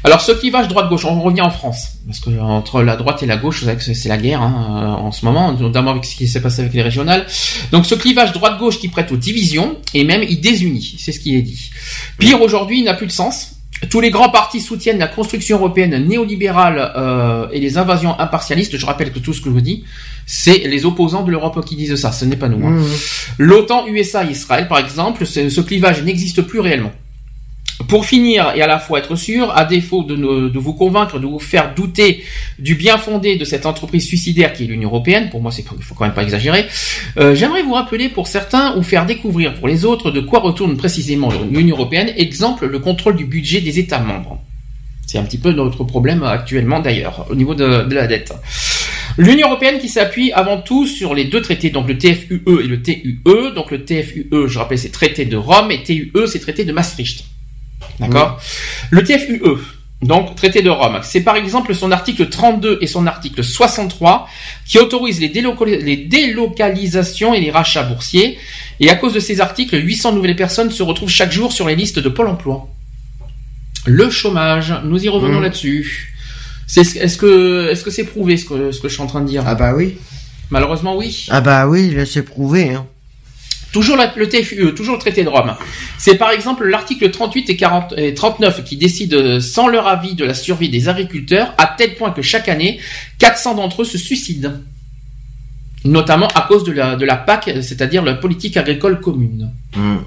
[0.05, 3.37] Alors ce clivage droite-gauche, on revient en France, parce que entre la droite et la
[3.39, 6.61] gauche, c'est la guerre hein, euh, en ce moment, notamment avec ce qui s'est passé
[6.61, 7.27] avec les régionales.
[7.73, 11.35] Donc ce clivage droite-gauche qui prête aux divisions, et même il désunit, c'est ce qui
[11.37, 11.71] est dit.
[12.19, 13.58] Pire aujourd'hui, il n'a plus de sens.
[13.91, 18.77] Tous les grands partis soutiennent la construction européenne néolibérale euh, et les invasions impartialistes.
[18.77, 19.85] Je rappelle que tout ce que je vous dis,
[20.27, 22.67] c'est les opposants de l'Europe qui disent ça, ce n'est pas nous.
[22.67, 22.71] hein.
[22.71, 22.85] Mmh.
[23.39, 26.93] L'OTAN, USA, Israël, par exemple, ce, ce clivage n'existe plus réellement.
[27.87, 31.21] Pour finir et à la fois être sûr, à défaut de, ne- de vous convaincre,
[31.21, 32.25] de vous faire douter
[32.59, 35.95] du bien fondé de cette entreprise suicidaire qui est l'Union européenne, pour moi c'est faut
[35.95, 36.67] quand même pas exagérer,
[37.19, 40.77] euh, j'aimerais vous rappeler pour certains ou faire découvrir pour les autres de quoi retourne
[40.77, 44.41] précisément l'Union européenne, exemple le contrôle du budget des États membres.
[45.07, 48.33] C'est un petit peu notre problème actuellement d'ailleurs au niveau de, de la dette.
[49.17, 52.83] L'Union européenne qui s'appuie avant tout sur les deux traités, donc le TFUE et le
[52.83, 53.21] TUE.
[53.55, 57.25] Donc le TFUE, je rappelle, c'est traité de Rome et TUE, c'est traité de Maastricht.
[58.01, 58.41] D'accord?
[58.91, 59.41] Le TFUE,
[60.03, 64.29] donc traité de Rome, c'est par exemple son article 32 et son article 63
[64.67, 68.39] qui autorisent les, déloca- les délocalisations et les rachats boursiers.
[68.81, 71.75] Et à cause de ces articles, 800 nouvelles personnes se retrouvent chaque jour sur les
[71.75, 72.69] listes de Pôle emploi.
[73.87, 75.43] Le chômage, nous y revenons Mhm.
[75.43, 76.15] là-dessus.
[76.77, 79.27] Est-ce que, est-ce que c'est prouvé ce que, ce que je suis en train de
[79.29, 79.43] dire?
[79.47, 79.97] Ah bah oui
[80.51, 81.27] Malheureusement, oui.
[81.31, 82.87] ah bah oui c'est prouvé hein
[83.73, 85.55] Toujours la- le TFUE, toujours le traité de Rome.
[85.99, 90.15] C'est par exemple l'article 38 et, 40, et 39 qui décident euh, sans leur avis
[90.15, 92.81] de la survie des agriculteurs, à tel point que chaque année,
[93.19, 94.53] 400 d'entre eux se suicident.
[95.85, 99.51] notamment à cause de la, de la PAC, c'est-à-dire la politique agricole commune.
[99.77, 99.99] Hmm.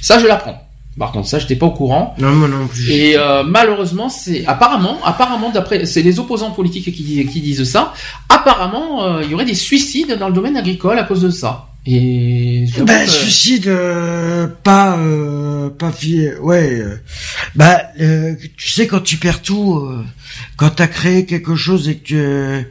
[0.00, 0.62] Ça, je l'apprends.
[0.98, 2.14] Par contre, ça, j'étais pas au courant.
[2.18, 2.90] Non, moi non plus.
[2.90, 7.92] Et euh, malheureusement, c'est apparemment, apparemment, d'après, c'est les opposants politiques qui, qui disent ça.
[8.28, 11.67] Apparemment, euh, il y aurait des suicides dans le domaine agricole à cause de ça.
[11.90, 16.80] Et Bah, que- suicide, euh, pas, euh, pas fi- ouais.
[16.80, 16.96] euh,
[17.54, 20.04] bah, euh, tu sais quand tu perds tout, euh,
[20.56, 22.62] quand t'as créé quelque chose et que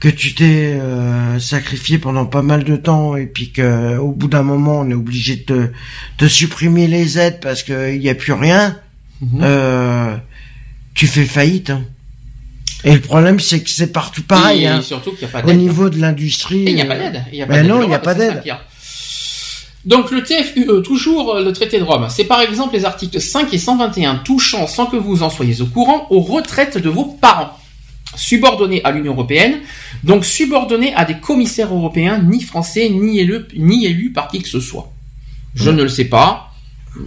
[0.00, 4.28] que tu t'es euh, sacrifié pendant pas mal de temps et puis que au bout
[4.28, 5.70] d'un moment on est obligé de te,
[6.18, 8.76] de supprimer les aides parce que il y a plus rien,
[9.20, 9.40] Mhm.
[9.42, 10.16] euh,
[10.94, 11.70] tu fais faillite.
[11.70, 11.82] hein.
[12.88, 14.64] Et le problème c'est que c'est partout pareil.
[14.64, 14.80] et, hein.
[14.82, 15.58] surtout qu'il n'y a pas Au d'aide.
[15.58, 16.64] niveau de l'industrie.
[16.66, 17.24] Il n'y a pas euh, d'aide.
[17.32, 18.42] Ben d'aide non, de il y a pas d'aide.
[19.84, 23.52] Donc le TFUE, toujours euh, le traité de Rome, c'est par exemple les articles 5
[23.54, 27.56] et 121 touchant, sans que vous en soyez au courant, aux retraites de vos parents,
[28.16, 29.58] subordonnés à l'Union Européenne,
[30.02, 34.48] donc subordonnés à des commissaires européens, ni français, ni élus, ni élus par qui que
[34.48, 34.90] ce soit.
[35.54, 36.47] Je ne le sais pas,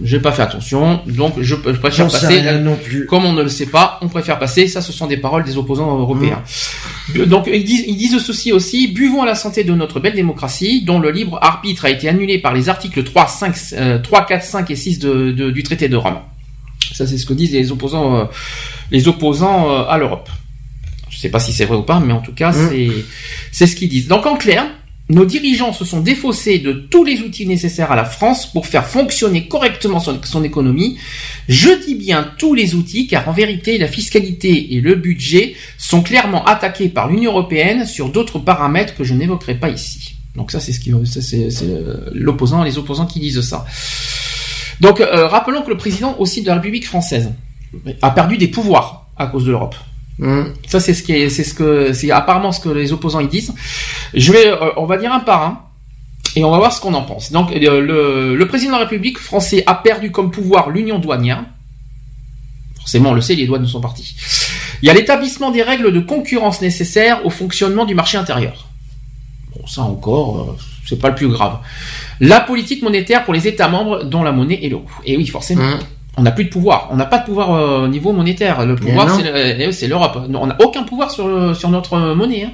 [0.02, 3.04] j'ai pas fait attention, donc je, je préfère passer rien non plus.
[3.06, 4.66] comme on ne le sait pas, on préfère passer.
[4.68, 6.42] Ça, ce sont des paroles des opposants européens.
[7.10, 8.88] Bu- Donc, ils disent, ils disent ceci aussi.
[8.88, 12.38] Buvons à la santé de notre belle démocratie, dont le libre arbitre a été annulé
[12.38, 15.88] par les articles 3, 5, euh, 3 4, 5 et 6 de, de- du traité
[15.88, 16.18] de Rome.
[16.94, 18.24] Ça, c'est ce que disent les opposants, euh,
[18.90, 20.28] les opposants euh, à l'Europe.
[21.10, 22.68] Je sais pas si c'est vrai ou pas, mais en tout cas, Mm.
[22.70, 22.88] c'est,
[23.52, 24.08] c'est ce qu'ils disent.
[24.08, 24.64] Donc, en clair,
[25.08, 28.86] nos dirigeants se sont défaussés de tous les outils nécessaires à la France pour faire
[28.86, 30.96] fonctionner correctement son, économie.
[31.48, 36.02] Je dis bien tous les outils, car en vérité, la fiscalité et le budget sont
[36.02, 40.14] clairement attaqués par l'Union européenne sur d'autres paramètres que je n'évoquerai pas ici.
[40.36, 43.66] Donc ça, c'est ce qui, c'est, euh, l'opposant, les opposants qui disent ça.
[44.80, 47.32] Donc, euh, rappelons que le président aussi de la République française
[48.00, 49.74] a perdu des pouvoirs à cause de l'Europe.
[50.22, 50.54] Hum.
[50.66, 53.28] Ça, c'est ce qui est, c'est ce que, c'est apparemment ce que les opposants ils
[53.28, 53.52] disent.
[54.14, 55.60] Je vais, euh, on va dire un par un.
[56.34, 57.30] Et on va voir ce qu'on en pense.
[57.32, 61.44] Donc, euh, le, le président de la République français a perdu comme pouvoir l'union douanière.
[62.78, 64.14] Forcément, on le sait, les douanes sont partis.
[64.82, 68.68] Il y a l'établissement des règles de concurrence nécessaires au fonctionnement du marché intérieur.
[69.54, 71.58] Bon, ça encore, euh, c'est pas le plus grave.
[72.20, 74.86] La politique monétaire pour les États membres dont la monnaie est l'euro.
[75.04, 75.62] Et oui, forcément.
[75.62, 75.80] Hum.
[76.18, 76.88] On n'a plus de pouvoir.
[76.90, 78.66] On n'a pas de pouvoir euh, au niveau monétaire.
[78.66, 80.18] Le pouvoir, c'est le- eh, c'est l'Europe.
[80.34, 82.44] On n'a aucun pouvoir sur, le- sur notre euh, monnaie.
[82.44, 82.50] hein.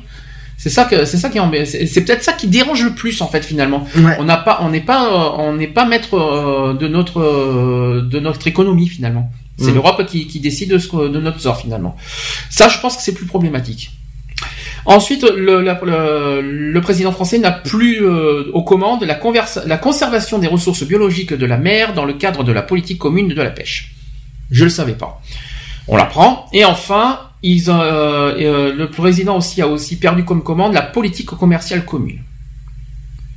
[0.61, 3.45] C'est ça que c'est ça qui c'est peut-être ça qui dérange le plus en fait
[3.45, 3.85] finalement.
[3.97, 4.17] Ouais.
[4.19, 8.03] On n'a pas on n'est pas euh, on n'est pas maître euh, de notre euh,
[8.03, 9.31] de notre économie finalement.
[9.57, 9.75] C'est Mm.
[9.75, 11.97] l'Europe qui, qui décide de, ce de notre sort finalement.
[12.51, 13.91] Ça, je pense que c'est plus problématique.
[14.85, 21.45] Ensuite, le, président français n'a plus euh, aux commandes la, conservation des ressources biologiques de
[21.47, 23.95] la mer dans le cadre de la politique commune de la pêche.
[24.51, 25.21] Je le savais pas.
[25.89, 26.47] On l'apprend.
[26.55, 31.85] Et enfin, euh, euh, le président aussi a aussi perdu comme commande la politique commerciale
[31.85, 32.21] commune.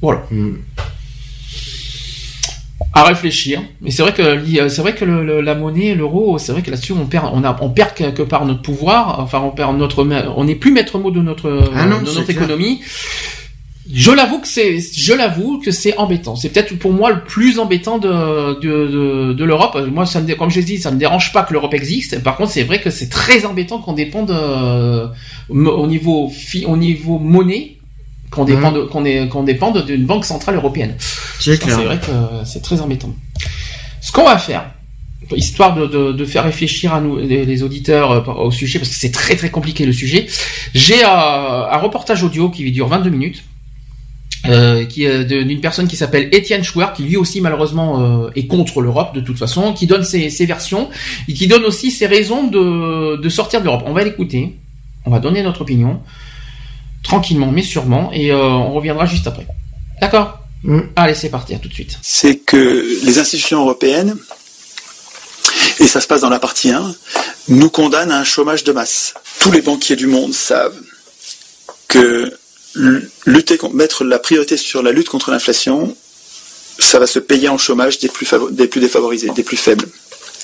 [0.01, 0.23] Voilà.
[0.31, 0.57] Hum.
[2.93, 3.61] À réfléchir.
[3.81, 6.61] Mais c'est vrai que li- c'est vrai que le- le- la monnaie, l'euro, c'est vrai
[6.61, 9.19] que là-dessus on perd, on a, on perd quelque part notre pouvoir.
[9.21, 10.03] Enfin, on perd notre,
[10.35, 12.37] on n'est plus maître mot de notre, Ah non, de notre clair.
[12.43, 12.81] économie.
[13.93, 16.35] Je l'avoue que c'est, je l'avoue que c'est embêtant.
[16.35, 19.77] C'est peut-être pour moi le plus embêtant de de, de, de l'Europe.
[19.91, 22.21] Moi, ça me, comme je dit, ça me dérange pas que l'Europe existe.
[22.23, 25.07] Par contre, c'est vrai que c'est très embêtant qu'on dépende euh,
[25.49, 26.31] au niveau
[26.67, 27.77] au niveau monnaie,
[28.31, 28.45] qu'on
[28.87, 30.95] qu'on est- qu'on dépende d'une banque centrale européenne.
[31.77, 32.05] C'est vrai que
[32.45, 33.13] c'est très embêtant.
[34.01, 34.71] Ce qu'on va faire,
[35.35, 38.89] histoire de, de, de faire réfléchir à nous, les, les auditeurs euh, au sujet, parce
[38.89, 40.25] que c'est très très compliqué le sujet,
[40.73, 43.43] j'ai euh, un reportage audio qui dure 22 minutes.
[44.47, 49.13] euh, qui d'une personne qui s'appelle Étienne Chouer, qui lui aussi malheureusement est contre l'Europe
[49.13, 50.89] de toute façon, qui donne ses, ses versions
[51.27, 53.83] et qui donne aussi ses raisons de, de sortir de l'Europe.
[53.85, 54.55] On va l'écouter,
[55.05, 56.01] on va donner notre opinion
[57.03, 59.45] tranquillement mais sûrement et euh, on reviendra juste après.
[60.01, 60.81] D'accord Mm.
[60.95, 61.97] Allez, c'est parti, à tout de suite.
[62.03, 64.15] c'est que les institutions européennes,
[65.79, 66.93] et ça se passe dans la partie 1,
[67.47, 69.15] nous condamnent à un chômage de masse.
[69.39, 70.77] Tous les banquiers du monde savent
[71.87, 72.31] que
[73.25, 75.97] lutter contre, mettre la priorité sur la lutte contre l'inflation,
[76.77, 79.87] ça va se payer en chômage des plus, favo- des plus défavorisés, des plus faibles.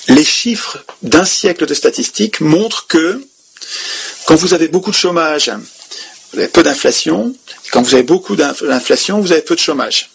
[0.08, 3.24] Les chiffres d'un siècle de statistiques montrent que
[4.26, 5.52] quand vous avez beaucoup de chômage,
[6.32, 7.34] vous avez peu d'inflation.
[7.66, 10.10] Et Quand vous avez beaucoup d'inf- d'inflation, vous avez peu de chômage.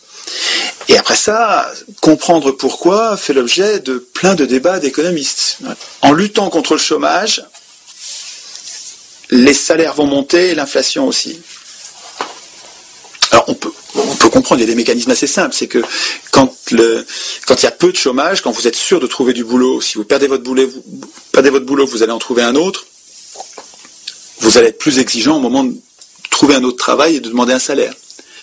[0.89, 1.71] Et après ça,
[2.01, 5.57] comprendre pourquoi fait l'objet de plein de débats d'économistes.
[6.01, 7.43] En luttant contre le chômage,
[9.29, 11.39] les salaires vont monter et l'inflation aussi.
[13.31, 13.71] Alors on peut,
[14.31, 15.55] comprendre, il y a des mécanismes assez simples.
[15.55, 15.81] C'est que
[16.31, 17.05] quand il
[17.63, 20.03] y a peu de chômage, quand vous êtes sûr de trouver du boulot, si vous
[20.03, 20.83] perdez votre boulot, vous,
[21.31, 22.85] perdez votre boulot, vous allez en trouver un autre,
[24.39, 25.73] vous allez être plus exigeant au moment de
[26.33, 27.93] trouver un autre travail et de demander un salaire.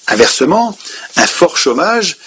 [0.07, 0.77] Inversement,
[1.17, 2.19] un fort chômage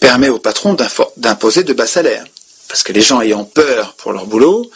[0.00, 0.76] permet aux patrons
[1.16, 2.24] d'imposer de bas salaires.
[2.68, 4.70] Parce que les gens ayant peur pour leur boulot,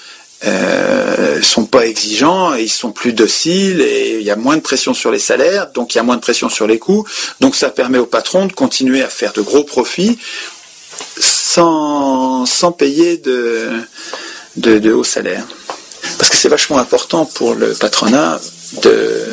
[0.45, 4.93] euh, sont pas exigeants, ils sont plus dociles et il y a moins de pression
[4.93, 7.07] sur les salaires, donc il y a moins de pression sur les coûts,
[7.41, 10.19] donc ça permet aux patrons de continuer à faire de gros profits
[11.21, 13.69] sans, sans payer de,
[14.57, 15.47] de, de hauts salaires.
[16.19, 18.41] Parce que c'est vachement important pour le patronat
[18.83, 19.27] de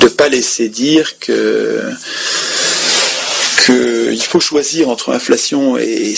[0.00, 1.82] ne pas laisser dire que
[3.66, 6.14] qu'il faut choisir entre inflation et,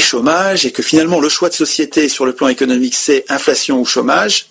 [0.00, 3.84] chômage et que finalement le choix de société sur le plan économique c'est inflation ou
[3.84, 4.46] chômage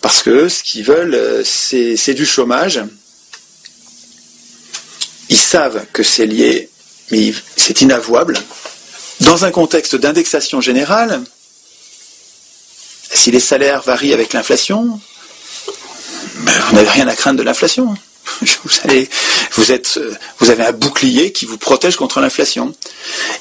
[0.00, 2.80] parce que ce qu'ils veulent c'est du chômage.
[5.28, 6.70] Ils savent que c'est lié,
[7.10, 8.38] mais c'est inavouable.
[9.22, 11.20] Dans un contexte d'indexation générale,
[13.12, 15.00] si les salaires varient avec l'inflation,
[16.40, 17.94] ben, vous n'avez rien à craindre de l'inflation.
[18.40, 19.08] Vous, allez,
[19.52, 22.74] vous, avez un bouclier qui vous protège contre l'inflation.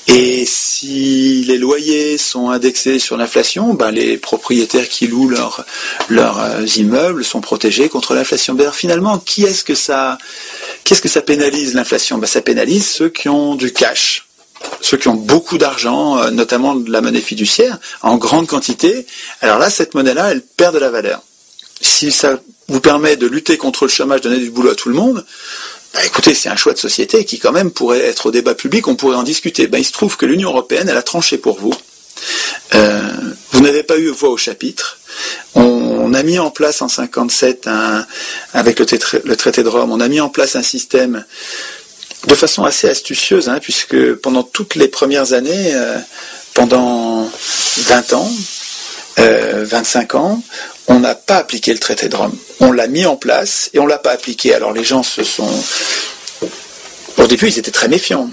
[0.07, 5.65] Et si les loyers sont indexés sur l'inflation, ben les propriétaires qui louent leurs
[6.11, 8.53] euh, immeubles sont protégés contre l'inflation.
[8.53, 10.17] D'ailleurs, finalement, qui est-ce que ça,
[10.83, 12.19] qu'est-ce que ça pénalise l'inflation?
[12.19, 14.25] Ben, Ça pénalise ceux qui ont du cash
[14.81, 19.05] ceux qui ont beaucoup d'argent, euh, notamment de la monnaie fiduciaire, en grande quantité,
[19.41, 21.21] alors là, cette monnaie-là, elle perd de la valeur.
[21.81, 24.95] Si ça vous permet de lutter contre le chômage, donner du boulot à tout le
[24.95, 25.25] monde,
[25.93, 28.87] bah, écoutez, c'est un choix de société qui quand même pourrait être au débat public,
[28.87, 29.67] on pourrait en discuter.
[29.67, 31.73] Ben, il se trouve que l'Union européenne, elle a tranché pour vous.
[32.73, 33.01] Euh,
[33.51, 34.99] vous n'avez pas eu voix au chapitre.
[35.53, 38.05] On, a mis en place en 57, un,
[38.53, 38.85] avec le,
[39.23, 41.25] le, traité de Rome, on a mis en place un système
[42.27, 45.97] de façon assez astucieuse, hein, puisque pendant toutes les premières années, euh,
[46.53, 47.29] pendant
[47.77, 48.31] 20 ans,
[49.17, 50.43] 25 euh, ans,
[50.87, 52.35] on n'a pas appliqué le traité de Rome.
[52.59, 54.53] On l'a mis en place et on l'a pas appliqué.
[54.53, 55.49] Alors les gens se sont...
[57.17, 58.29] Au début, ils étaient très méfiants.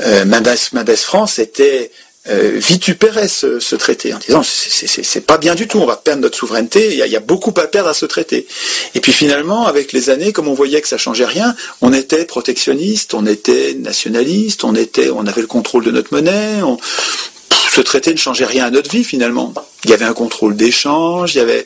[0.00, 1.90] Euh, Mendes, France était
[2.28, 6.38] euh, vitupérait ce, traité en disant c'est pas bien du tout, on va perdre notre
[6.38, 8.46] souveraineté, il y, a, beaucoup à perdre à ce traité.
[8.94, 12.24] Et puis finalement, avec les années, comme on voyait que ça changeait rien, on était
[12.24, 16.78] protectionniste, on était nationaliste, on était, on avait le contrôle de notre monnaie, on,
[17.74, 19.52] ce traité ne changeait rien à notre vie finalement.
[19.84, 21.64] Il y avait un contrôle d'échange, il y avait,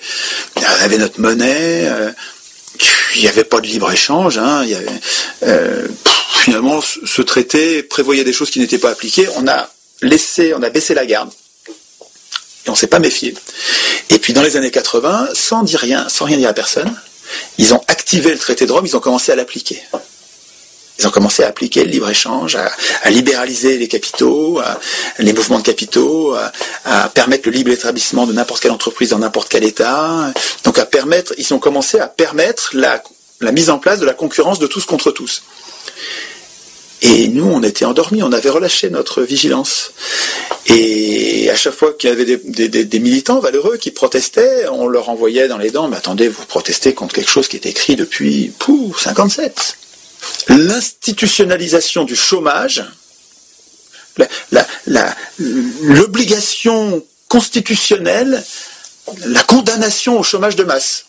[0.99, 2.11] notre monnaie, euh,
[3.15, 4.39] il n'y avait pas de libre-échange.
[4.39, 4.67] Hein,
[5.43, 5.87] euh,
[6.41, 9.29] finalement, ce traité prévoyait des choses qui n'étaient pas appliquées.
[9.37, 9.69] On a
[10.03, 11.31] laissé, on a baissé la garde.
[11.69, 13.35] Et on ne s'est pas méfié.
[14.11, 16.95] Et puis dans les années 80, sans dire rien, sans rien dire à personne,
[17.59, 19.83] ils ont activé le traité de Rome, ils ont commencé à l'appliquer.
[20.99, 24.61] Ils ont commencé à appliquer le libre-échange, à, libéraliser les capitaux,
[25.19, 26.35] les mouvements de capitaux,
[26.85, 30.33] à, permettre le libre établissement de n'importe quelle entreprise dans n'importe quel État.
[30.65, 33.01] Donc à permettre, ils ont commencé à permettre la,
[33.53, 35.45] mise en place de la concurrence de tous contre tous.
[37.01, 39.93] Et nous, on était endormis, on avait relâché notre vigilance.
[40.67, 45.47] Et à chaque fois qu'il y avait des, militants valeureux qui protestaient, on leur envoyait
[45.47, 49.01] dans les dents, mais attendez, vous protestez contre quelque chose qui est écrit depuis, pouf,
[49.01, 49.77] 57
[50.49, 52.85] l'institutionnalisation du chômage,
[55.39, 58.43] l'obligation constitutionnelle,
[59.27, 61.05] la condamnation au chômage de masse.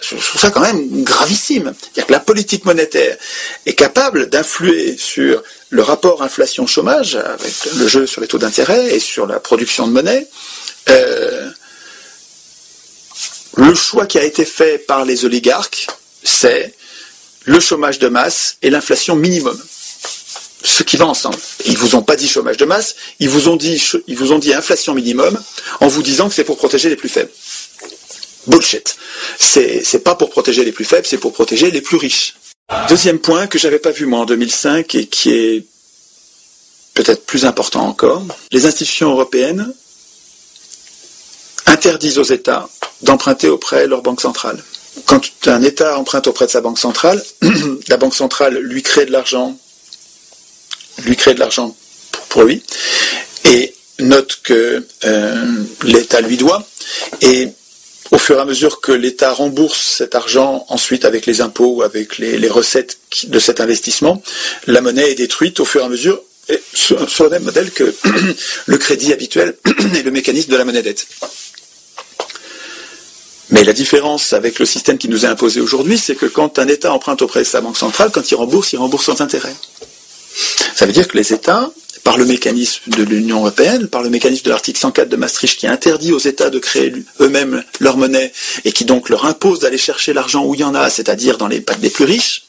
[0.00, 1.72] Je trouve ça quand même gravissime.
[2.10, 3.16] La politique monétaire
[3.64, 9.00] est capable d'influer sur le rapport inflation-chômage, avec le jeu sur les taux d'intérêt et
[9.00, 10.28] sur la production de monnaie.
[10.90, 11.50] Euh,
[13.56, 15.86] le choix qui a été fait par les oligarques,
[16.22, 16.74] c'est
[17.46, 19.58] le chômage de masse et l'inflation minimum.
[20.62, 21.38] Ce qui va ensemble.
[21.64, 25.40] Ils vous ont pas dit chômage de masse, ils vous ont dit, inflation minimum
[25.80, 27.30] en vous disant que c'est pour protéger les plus faibles.
[28.48, 28.96] Bullshit.
[29.38, 32.34] C'est pas pour protéger les plus faibles, c'est pour protéger les plus riches.
[32.88, 35.64] Deuxième point que j'avais pas vu moi en 2005 et qui est
[36.94, 39.72] peut-être plus important encore, les institutions européennes
[41.66, 42.68] interdisent aux États
[43.02, 44.60] d'emprunter auprès de leur banque centrale
[45.06, 47.22] quand un État emprunte auprès de sa banque centrale,
[47.88, 49.56] la banque centrale lui crée de l'argent,
[51.04, 51.74] lui crée de l'argent
[52.28, 52.62] pour lui,
[53.44, 56.66] et note que euh, l'État lui doit,
[57.22, 57.48] et
[58.10, 61.82] au fur et à mesure que l'État rembourse cet argent ensuite avec les impôts ou
[61.82, 64.22] avec les, recettes de cet investissement,
[64.66, 66.20] la monnaie est détruite au fur et à mesure
[66.72, 67.92] sur, le même modèle que
[68.66, 69.56] le crédit habituel
[69.94, 71.06] et le mécanisme de la monnaie dette.
[73.50, 76.66] Mais la différence avec le système qui nous est imposé aujourd'hui, c'est que quand un
[76.66, 79.54] État emprunte auprès de sa banque centrale, quand il rembourse, il rembourse sans intérêt.
[80.74, 81.70] Ça veut dire que les États
[82.06, 85.66] par le mécanisme de l'Union européenne, par le mécanisme de l'article 104 de Maastricht qui
[85.66, 88.32] interdit aux États de créer eux-mêmes leur monnaie
[88.64, 91.48] et qui donc leur impose d'aller chercher l'argent où il y en a, c'est-à-dire dans
[91.48, 92.44] les pattes des plus riches.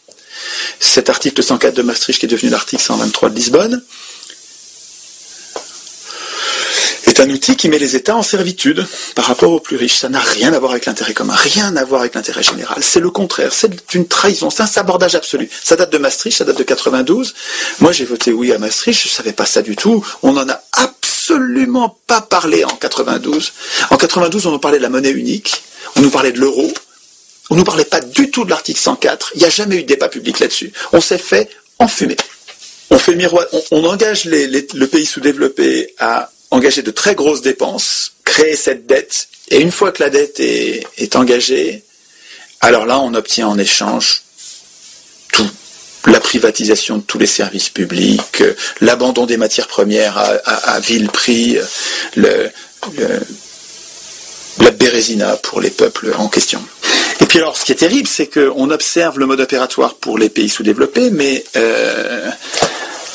[0.80, 3.84] Cet article 104 de Maastricht qui est devenu l'article 123 de Lisbonne
[7.09, 8.85] est un outil qui met les États en servitude
[9.15, 9.97] par rapport aux plus riches.
[9.97, 12.84] Ça n'a rien à voir avec l'intérêt commun, rien à voir avec l'intérêt général.
[12.84, 15.49] C'est le contraire, c'est une trahison, c'est un sabordage absolu.
[15.63, 17.34] Ça date de Maastricht, ça date de 92.
[17.79, 20.05] Moi j'ai voté oui à Maastricht, je ne savais pas ça du tout.
[20.21, 23.53] On n'en a absolument pas parlé en 92.
[23.89, 25.63] En 92, on nous parlait de la monnaie unique,
[25.95, 26.71] on nous parlait de l'euro,
[27.49, 29.31] on ne nous parlait pas du tout de l'article 104.
[29.35, 30.73] Il n'y a jamais eu de débat public là-dessus.
[30.91, 32.17] On s'est fait enfumer.
[32.89, 38.56] On fait miroir, on, engage le pays sous-développé à engager de très grosses dépenses, créer
[38.56, 41.84] cette dette, et une fois que la dette est, engagée,
[42.61, 44.24] alors là, on obtient en échange
[45.32, 45.49] tout.
[46.06, 48.44] La privatisation de tous les services publics,
[48.80, 51.57] l'abandon des matières premières à, vil prix,
[52.15, 52.52] la
[54.72, 56.64] bérésina pour les peuples en question.
[57.19, 60.30] Et puis alors, ce qui est terrible, c'est qu'on observe le mode opératoire pour les
[60.30, 62.30] pays sous-développés, mais euh,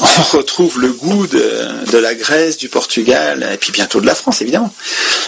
[0.02, 4.42] on retrouve le goût de, la Grèce, du Portugal, et puis bientôt de la France,
[4.42, 4.72] évidemment.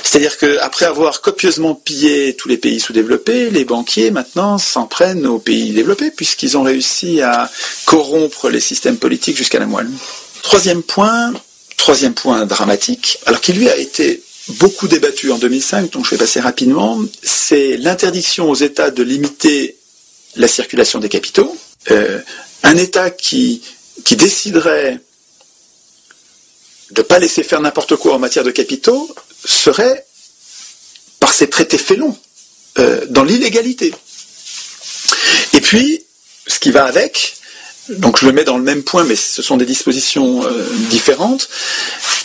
[0.02, 5.38] C'est-à-dire qu'après avoir copieusement pillé tous les pays sous-développés, les banquiers maintenant s'en prennent aux
[5.38, 7.50] pays développés, puisqu'ils ont réussi à
[7.84, 9.90] corrompre les systèmes politiques jusqu'à la moelle.
[10.42, 11.32] Troisième point,
[11.76, 14.22] troisième point dramatique, alors qui lui a été
[14.58, 19.76] beaucoup débattu en 2005, donc je vais passer rapidement, c'est l'interdiction aux États de limiter
[20.36, 21.56] la circulation des capitaux.
[21.90, 22.18] Euh,
[22.62, 23.62] un État qui
[24.02, 24.98] qui déciderait
[26.90, 29.14] de ne pas laisser faire n'importe quoi en matière de capitaux
[29.44, 30.06] serait,
[31.20, 32.16] par ses traités félons,
[32.78, 33.94] euh, dans l'illégalité.
[35.52, 36.04] Et puis,
[36.46, 37.36] ce qui va avec,
[37.88, 41.48] donc je le mets dans le même point, mais ce sont des dispositions euh, différentes,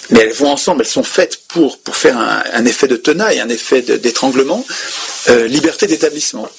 [0.10, 3.50] mais elles vont ensemble, elles sont faites pour, pour faire un, effet de tenaille, un
[3.50, 4.66] effet d'étranglement,
[5.30, 6.50] euh, liberté d'établissement.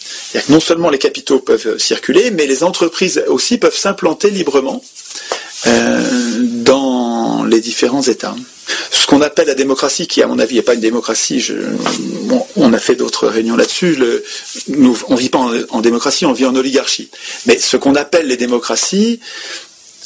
[0.48, 4.82] Non seulement les capitaux peuvent circuler, mais les entreprises aussi peuvent s'implanter librement
[5.66, 8.34] euh, dans les différents États.
[8.90, 11.44] Ce qu'on appelle la démocratie, qui à mon avis n'est pas une démocratie,
[12.56, 13.98] on a fait d'autres réunions là-dessus,
[14.68, 15.38] on ne vit pas
[15.70, 17.10] en, démocratie, on vit en oligarchie.
[17.46, 19.20] Mais ce qu'on appelle les démocraties,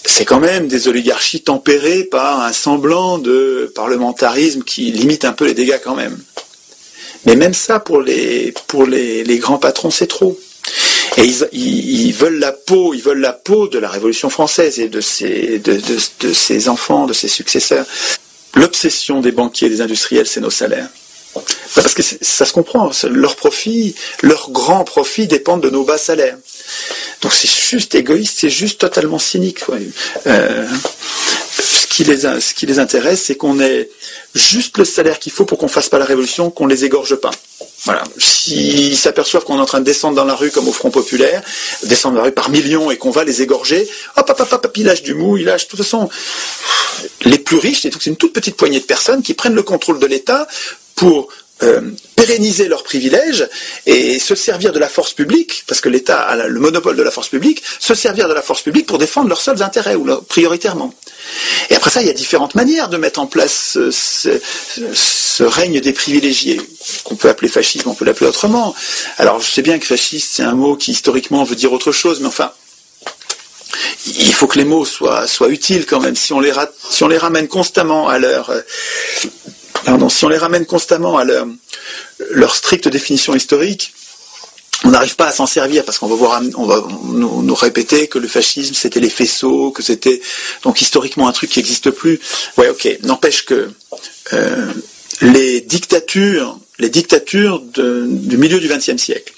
[0.04, 5.46] c'est quand même des oligarchies tempérées par un semblant de parlementarisme qui limite un peu
[5.46, 6.18] les dégâts quand même.
[7.26, 10.38] Mais même ça, pour les, pour les grands patrons, c'est trop.
[11.16, 15.00] Et ils, veulent la peau, ils veulent la peau de la Révolution française et de
[15.00, 17.86] ses, enfants, de ses successeurs.
[18.54, 20.88] L'obsession des banquiers et des industriels, c'est nos salaires.
[21.34, 21.42] Bah,
[21.82, 26.36] parce que ça se comprend, leur profit, leur grand profit dépendent de nos bas salaires.
[27.22, 29.60] Donc c'est juste égoïste, c'est juste totalement cynique.
[30.26, 30.66] Euh,
[32.02, 33.88] ce qui les intéresse, c'est qu'on ait
[34.34, 37.30] juste le salaire qu'il faut pour qu'on fasse pas la révolution, qu'on les égorge pas.
[37.84, 38.02] Voilà.
[38.18, 41.42] S'ils s'aperçoivent qu'on est en train de descendre dans la rue comme au Front Populaire,
[41.84, 44.76] descendre dans la rue par millions et qu'on va les égorger, hop, hop, hop, hop,
[44.76, 45.66] ils lâchent du mou, ils lâchent.
[45.66, 46.08] De toute façon,
[47.24, 50.06] les plus riches, c'est une toute petite poignée de personnes qui prennent le contrôle de
[50.06, 50.48] l'État
[50.94, 51.28] pour
[51.62, 51.80] euh,
[52.16, 53.48] pérenniser leurs privilèges
[53.86, 57.10] et se servir de la force publique, parce que l'État a le monopole de la
[57.10, 60.92] force publique, se servir de la force publique pour défendre leurs seuls intérêts, ou prioritairement.
[61.70, 65.92] Et après ça, il y a différentes manières de mettre en place ce, règne des
[65.92, 66.60] privilégiés,
[67.04, 68.74] qu'on peut appeler fascisme, on peut l'appeler autrement.
[69.18, 72.20] Alors je sais bien que fasciste, c'est un mot qui historiquement veut dire autre chose,
[72.20, 72.52] mais enfin,
[74.06, 76.16] il faut que les mots soient, soient utiles quand même.
[76.16, 76.52] Si on les,
[76.90, 78.50] si on les ramène constamment à leur...
[80.08, 81.46] Si on les ramène constamment à leur,
[82.30, 83.92] leur stricte définition historique,
[84.84, 88.18] on n'arrive pas à s'en servir parce qu'on va voir, on va nous, répéter que
[88.18, 90.20] le fascisme c'était les faisceaux, que c'était
[90.62, 92.20] donc historiquement un truc qui n'existe plus.
[92.56, 92.98] Ouais, ok.
[93.02, 93.70] N'empêche que
[94.32, 94.72] euh,
[95.20, 99.32] les dictatures, les dictatures du milieu du XXe siècle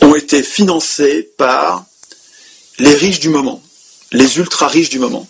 [0.00, 1.84] ont été financées par
[2.78, 3.62] les riches du moment
[4.12, 5.26] les ultra riches du moment.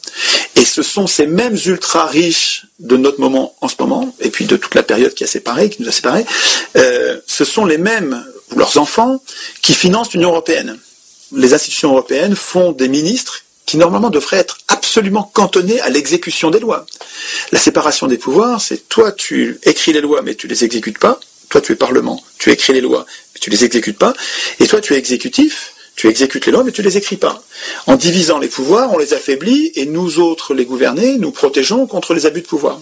[0.56, 4.46] Et ce sont ces mêmes ultra riches de notre moment en ce moment, et puis
[4.46, 6.24] de toute la période qui a séparé, qui nous a séparés,
[6.76, 9.22] euh, ce sont les mêmes, ou leurs enfants,
[9.62, 10.78] qui financent l'Union européenne.
[11.32, 16.58] Les institutions européennes font des ministres qui normalement devraient être absolument cantonnés à l'exécution des
[16.58, 16.86] lois.
[17.52, 21.20] La séparation des pouvoirs, c'est toi tu écris les lois mais tu les exécutes pas,
[21.48, 24.12] toi tu es parlement, tu écris les lois mais tu les exécutes pas,
[24.58, 27.42] et toi tu es exécutif, tu exécutes les lois, mais tu les écris pas.
[27.86, 32.14] En divisant les pouvoirs, on les affaiblit, et nous autres, les gouvernés, nous protégeons contre
[32.14, 32.80] les abus de pouvoir.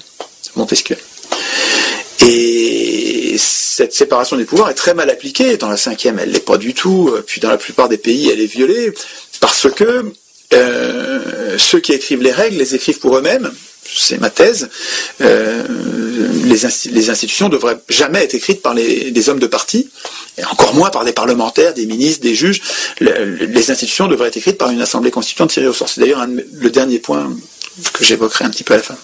[0.55, 0.97] Montesquieu.
[2.25, 5.57] Et cette séparation des pouvoirs est très mal appliquée.
[5.57, 7.13] Dans la cinquième, elle l'est pas du tout.
[7.27, 8.93] Puis dans la plupart des pays, elle est violée
[9.41, 10.13] parce que
[10.55, 13.51] euh, ceux qui écrivent les règles les écrivent pour eux-mêmes.
[13.97, 14.69] C'est ma thèse.
[15.23, 15.65] Euh,
[16.45, 19.89] les, insti- les institutions devraient jamais être écrites par les, des hommes de parti,
[20.37, 22.61] et encore moins par des parlementaires, des ministres, des juges.
[23.01, 25.89] Le- les institutions devraient être écrites par une assemblée constituante tirée au sort.
[25.89, 27.35] C'est d'ailleurs le dernier point
[27.93, 28.97] que j'évoquerai un petit peu à la fin.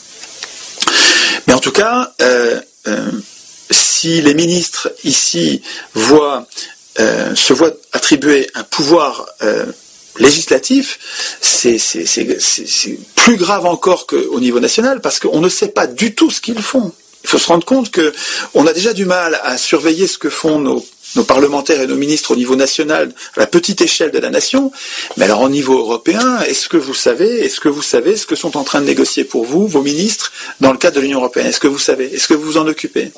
[1.47, 3.11] Mais en tout cas, euh, euh,
[3.71, 5.63] si les ministres ici
[5.95, 6.47] voient,
[6.97, 9.27] se voient attribuer un pouvoir
[10.19, 10.99] législatif,
[11.41, 11.79] c'est
[13.15, 16.63] plus grave encore qu'au niveau national parce qu'on ne sait pas du tout ce qu'ils
[16.63, 16.93] font.
[17.25, 18.13] Il faut se rendre compte que
[18.53, 20.85] on a déjà du mal à surveiller ce que font nos,
[21.17, 24.73] nos parlementaires et nos ministres au niveau national, à la petite échelle de la nation.
[25.17, 28.37] Mais alors au niveau européen, est-ce que vous savez, est-ce que vous savez ce que
[28.37, 31.47] sont en train de négocier pour vous vos ministres dans le cadre de l'Union européenne?
[31.47, 32.13] Est-ce que vous savez?
[32.15, 33.13] Est-ce que vous vous en occupez?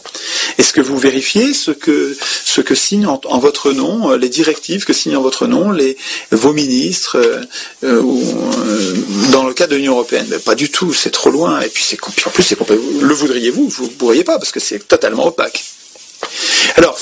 [0.59, 4.85] Est-ce que vous vérifiez ce que ce que signent en, votre nom euh, les directives
[4.85, 5.97] que signent en votre nom les
[6.31, 7.43] vos ministres euh,
[7.85, 8.94] euh,
[9.32, 10.39] dans le cadre de l'Union européenne?
[10.44, 11.60] Pas du tout, c'est trop loin.
[11.60, 13.68] Et puis c'est en plus c'est le voudriez-vous?
[13.68, 15.64] Vous ne pourriez pas parce que c'est totalement opaque.
[16.77, 16.98] Alors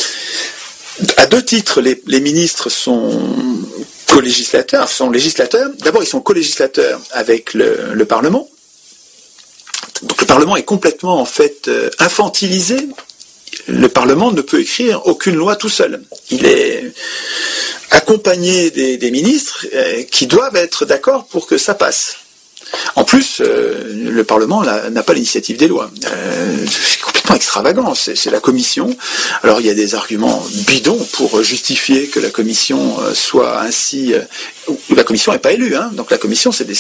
[1.17, 3.11] à deux titres, les, ministres sont
[4.07, 5.71] co-législateurs, sont législateurs.
[5.81, 8.49] D'abord, ils sont co-législateurs avec le, le Parlement.
[10.03, 12.77] Donc le Parlement est complètement en fait euh, infantilisé.
[13.67, 16.03] Le Parlement ne peut écrire aucune loi tout seul.
[16.31, 16.93] Il est
[17.91, 22.17] accompagné des, des ministres euh, qui doivent être d'accord pour que ça passe.
[22.97, 25.91] En plus, euh, le Parlement n'a pas l'initiative des lois.
[26.07, 27.95] Euh, c'est complètement extravagant.
[27.95, 28.97] C'est la Commission.
[29.43, 34.15] Alors il y a des arguments bidons pour justifier que la Commission euh, soit ainsi.
[34.91, 35.91] la Commission n'est pas élue, hein.
[35.93, 36.75] donc la Commission c'est des,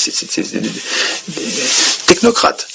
[2.06, 2.68] technocrates.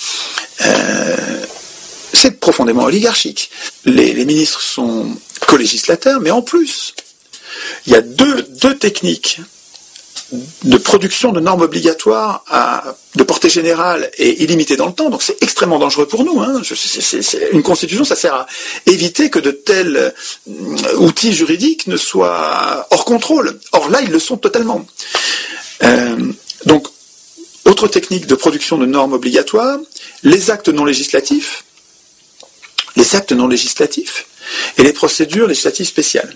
[2.14, 3.52] C'est profondément oligarchique.
[3.86, 5.16] Les, les ministres sont
[5.48, 6.94] co-législateurs, mais en plus,
[7.86, 9.40] il y a deux, deux techniques
[10.64, 12.44] de production de normes obligatoires
[13.16, 15.10] de portée générale et illimitée dans le temps.
[15.10, 16.40] Donc c'est extrêmement dangereux pour nous.
[16.42, 16.62] Hein.
[17.52, 18.48] Une constitution, ça sert à
[18.86, 23.60] éviter que de tels euh, outils juridiques ne soient hors contrôle.
[23.72, 24.86] Or là, ils le sont totalement.
[25.84, 26.32] Euh,
[26.66, 26.88] donc,
[27.66, 29.80] autre technique de production de normes obligatoires,
[30.24, 31.64] les actes non législatifs,
[32.96, 34.28] les actes non législatifs
[34.78, 36.36] et les procédures législatives spéciales.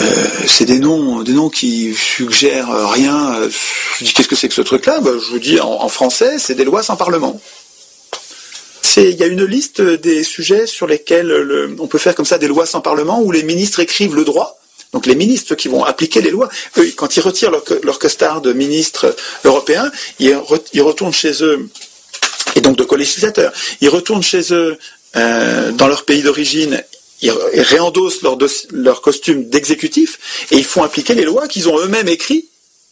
[0.00, 3.34] Euh, c'est des noms, des noms qui suggèrent rien.
[3.34, 3.50] Euh,
[3.98, 5.00] Je dis qu'est-ce que c'est que ce truc-là?
[5.00, 7.40] Ben, Je vous dis en, français, c'est des lois sans parlement.
[8.96, 12.38] Il y a une liste des sujets sur lesquels le- on peut faire comme ça
[12.38, 14.58] des lois sans parlement où les ministres écrivent le droit.
[14.92, 18.40] Donc les ministres qui vont appliquer les lois, eux, quand ils retirent leur, leur costard
[18.40, 19.14] de ministres
[19.44, 21.68] européens, ils, re- ils retournent chez eux
[22.56, 23.52] et donc de co-législateurs.
[23.80, 24.76] Ils retournent chez eux
[25.16, 26.82] euh, dans leur pays d'origine,
[27.22, 28.38] ils, réendossent leur,
[28.70, 32.46] leur costume d'exécutif et ils font appliquer les lois qu'ils ont eux-mêmes écrites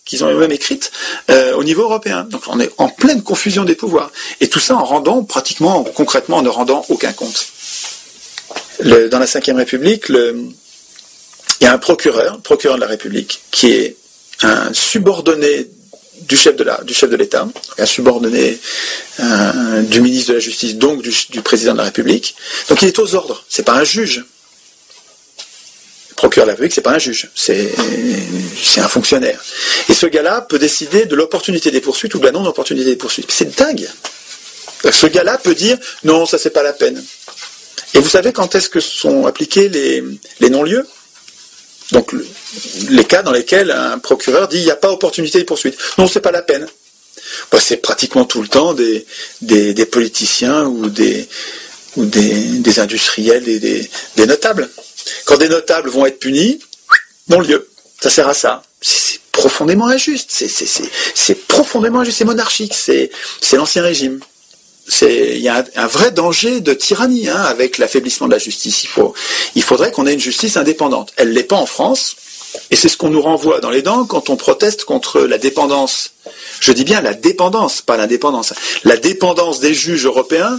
[0.09, 0.91] qu'ils ont eux-mêmes écrites
[1.31, 2.25] euh, au niveau européen.
[2.25, 4.11] Donc on est en pleine confusion des pouvoirs.
[4.41, 7.47] Et tout ça en rendant pratiquement, concrètement, en ne rendant aucun compte.
[8.83, 10.55] Dans la Ve République, il
[11.61, 13.97] y a un procureur, procureur de la République, qui est
[14.43, 15.69] un subordonné
[16.29, 17.49] du chef de la, chef de l'État,
[17.79, 18.59] un subordonné
[19.21, 22.37] euh, du ministre de la Justice, donc du, président de la République.
[22.69, 23.45] Donc il est aux ordres.
[23.49, 24.25] C'est pas un juge.
[26.11, 27.31] Le procureur de la République, c'est pas un juge.
[27.35, 27.73] C'est,
[28.77, 29.43] un fonctionnaire.
[29.89, 33.31] Et ce gars-là peut décider de l'opportunité des poursuites ou de la non-opportunité des poursuites.
[33.31, 33.89] C'est dingue.
[34.91, 37.03] Ce gars-là peut dire non, ça c'est pas la peine.
[37.95, 40.05] Et vous savez quand est-ce que sont appliqués les,
[40.41, 40.87] les non-lieux?
[41.93, 42.27] Donc le-
[42.91, 45.77] les cas dans lesquels un procureur dit il n'y a pas opportunité de poursuite.
[45.97, 46.67] Non, c'est pas la peine.
[47.51, 49.07] Bah, c'est pratiquement tout le temps des,
[49.43, 51.29] des, politiciens ou des,
[51.97, 54.69] ou des, des industriels, des, des, notables.
[55.25, 56.61] Quand des notables vont être punis,
[57.29, 57.69] non lieu.
[58.01, 58.63] Ça sert à ça.
[58.81, 60.31] C'est profondément injuste.
[60.31, 62.19] C'est, profondément injuste.
[62.19, 62.75] C'est monarchique.
[62.75, 63.11] C'est
[63.57, 64.21] l'ancien régime.
[65.03, 68.85] Il y a un, vrai danger de tyrannie hein, avec l'affaiblissement de la justice.
[68.85, 69.15] Il, faut,
[69.55, 71.13] il faudrait qu'on ait une justice indépendante.
[71.17, 72.17] Elle l'est pas en France,
[72.71, 76.13] et c'est ce qu'on nous renvoie dans les dents quand on proteste contre la dépendance.
[76.61, 78.55] Je dis bien la dépendance, pas l'indépendance.
[78.85, 80.59] La dépendance des juges européens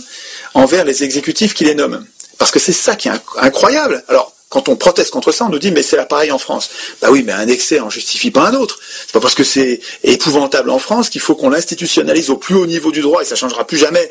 [0.54, 2.06] envers les exécutifs qui les nomment.
[2.38, 4.04] Parce que c'est ça qui est inc- incroyable.
[4.08, 6.70] Alors, quand on proteste contre ça, on nous dit mais c'est la pareil en France.
[7.02, 8.80] Bah oui, mais un excès en justifie pas un autre.
[9.06, 12.66] C'est pas parce que c'est épouvantable en France qu'il faut qu'on l'institutionnalise au plus haut
[12.66, 14.10] niveau du droit et ça changera plus jamais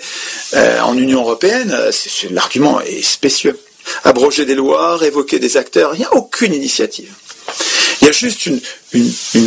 [0.54, 1.72] euh, en Union européenne.
[1.72, 1.90] Euh,
[2.30, 3.58] L'argument est spécieux.
[4.04, 7.12] Abroger des lois, révoquer des acteurs, il n'y a aucune initiative.
[8.00, 8.60] Il y a juste une,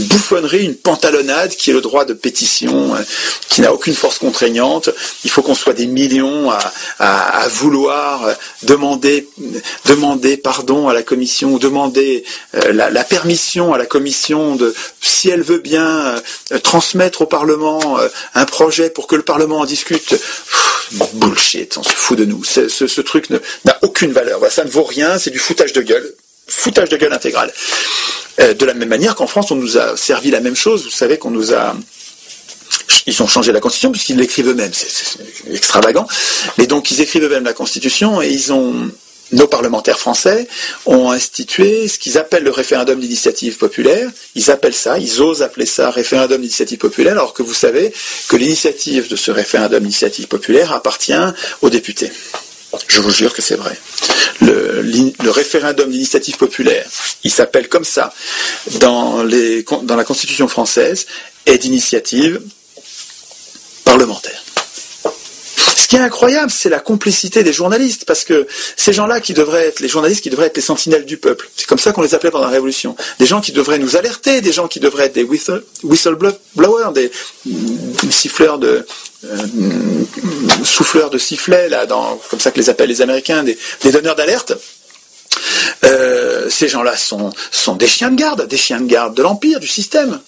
[0.09, 3.03] bouffonnerie, une pantalonnade qui est le droit de pétition, hein,
[3.47, 4.89] qui n'a aucune force contraignante.
[5.23, 6.51] Il faut qu'on soit des millions
[6.99, 9.27] à, vouloir demander,
[9.85, 12.23] demander pardon à la commission demander
[12.55, 16.21] euh, la, permission à la commission de, si elle veut bien
[16.51, 20.15] euh, transmettre au Parlement euh, un projet pour que le Parlement en discute.
[21.13, 22.43] Bullshit, on se fout de nous.
[22.43, 24.39] Ce, truc n'a aucune valeur.
[24.39, 26.13] Voilà, ça ne vaut rien, c'est du foutage de gueule
[26.51, 27.51] foutage de gueule intégral.
[28.39, 30.83] Euh, de la même manière qu'en France, on nous a servi la même chose.
[30.83, 31.75] Vous savez qu'on nous a
[33.07, 35.19] ils ont changé la Constitution puisqu'ils l'écrivent eux-mêmes, c'est
[35.51, 36.07] extravagant.
[36.57, 38.91] Mais donc ils écrivent eux-mêmes la Constitution et ils ont
[39.31, 40.47] nos parlementaires français
[40.85, 44.09] ont institué ce qu'ils appellent le référendum d'initiative populaire.
[44.35, 47.93] Ils appellent ça, ils osent appeler ça référendum d'initiative populaire, alors que vous savez
[48.27, 51.13] que l'initiative de ce référendum d'initiative populaire appartient
[51.61, 52.11] aux députés.
[52.87, 53.77] Je vous jure que c'est vrai.
[54.41, 56.85] Le, référendum d'initiative populaire,
[57.23, 58.13] il s'appelle comme ça
[58.79, 61.05] dans la Constitution française,
[61.45, 62.41] est d'initiative
[63.83, 64.43] parlementaire.
[65.91, 68.47] Qui est incroyable, c'est la complicité des journalistes, parce que
[68.77, 71.67] ces gens-là qui devraient être les journalistes qui devraient être les sentinelles du peuple, c'est
[71.67, 74.53] comme ça qu'on les appelait pendant la Révolution, des gens qui devraient nous alerter, des
[74.53, 77.11] gens qui devraient être des whistle, whistleblowers, des,
[77.45, 78.85] des siffleurs de,
[79.25, 79.37] euh,
[80.63, 83.57] souffleurs de sifflets, là, comme ça que les appellent les Américains, des,
[83.91, 84.53] donneurs d'alerte.
[85.83, 87.33] Euh, ces gens-là sont,
[87.75, 90.21] des chiens de garde, des chiens de garde de l'Empire, du système.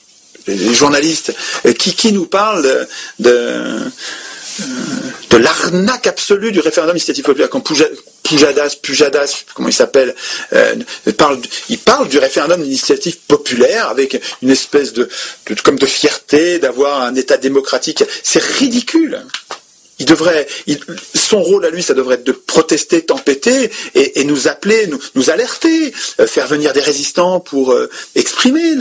[0.45, 1.33] Les journalistes
[1.65, 2.85] euh, qui, qui nous parlent
[3.19, 3.79] de
[5.29, 7.49] de l'arnaque absolue du référendum initiative populaire.
[7.49, 7.61] Quand
[8.23, 10.15] Pujadas, Pujadas, comment il s'appelle,
[10.53, 10.75] euh,
[11.69, 15.09] il parle du référendum d'initiative populaire avec une espèce de
[15.85, 18.03] fierté d'avoir un État démocratique.
[18.23, 19.25] C'est ridicule.
[19.99, 20.47] Il devrait,
[21.13, 25.93] son rôle à lui, ça devrait être de protester, tempêter et, nous appeler, nous, alerter,
[26.19, 28.75] euh, faire venir des résistants pour euh, exprimer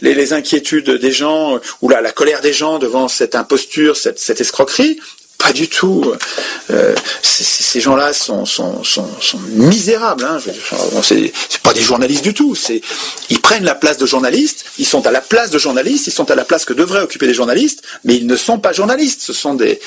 [0.00, 4.98] les, inquiétudes des gens ou la, colère des gens devant cette imposture, cette, escroquerie.
[5.36, 6.10] Pas du tout.
[6.70, 8.44] Euh, ces gens-là sont,
[9.50, 10.24] misérables.
[10.24, 10.38] Hein.
[11.02, 11.32] C'est
[11.62, 12.56] pas des journalistes du tout.
[13.28, 14.64] Ils prennent la place de journalistes.
[14.78, 16.06] Ils sont à la place de journalistes.
[16.06, 17.82] Ils sont à la place que devraient occuper les journalistes.
[18.04, 19.20] Mais ils ne sont pas journalistes.
[19.20, 19.80] Ce sont des,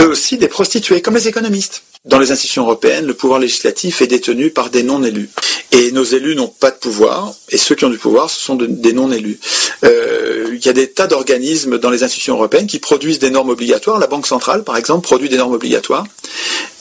[0.00, 1.82] eux aussi des prostituées, comme les économistes.
[2.04, 5.30] Dans les institutions européennes, le pouvoir législatif est détenu par des non-élus.
[5.72, 8.56] Et nos élus n'ont pas de pouvoir, et ceux qui ont du pouvoir, ce sont
[8.56, 9.40] de, des non-élus.
[9.84, 13.48] Euh, il y a des tas d'organismes dans les institutions européennes qui produisent des normes
[13.48, 13.98] obligatoires.
[13.98, 16.04] La Banque centrale, par exemple, produit des normes obligatoires.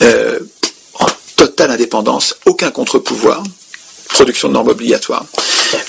[0.02, 0.40] Euh,
[1.00, 1.08] en
[1.38, 3.44] totale indépendance, aucun contre-pouvoir,
[4.10, 5.26] production de normes obligatoires.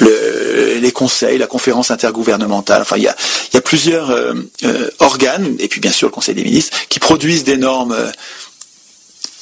[0.01, 4.35] Le, les conseils, la conférence intergouvernementale, enfin il y a, plusieurs euh,
[4.65, 8.11] euh, organes, et puis bien sûr le Conseil des ministres, qui produisent des normes euh,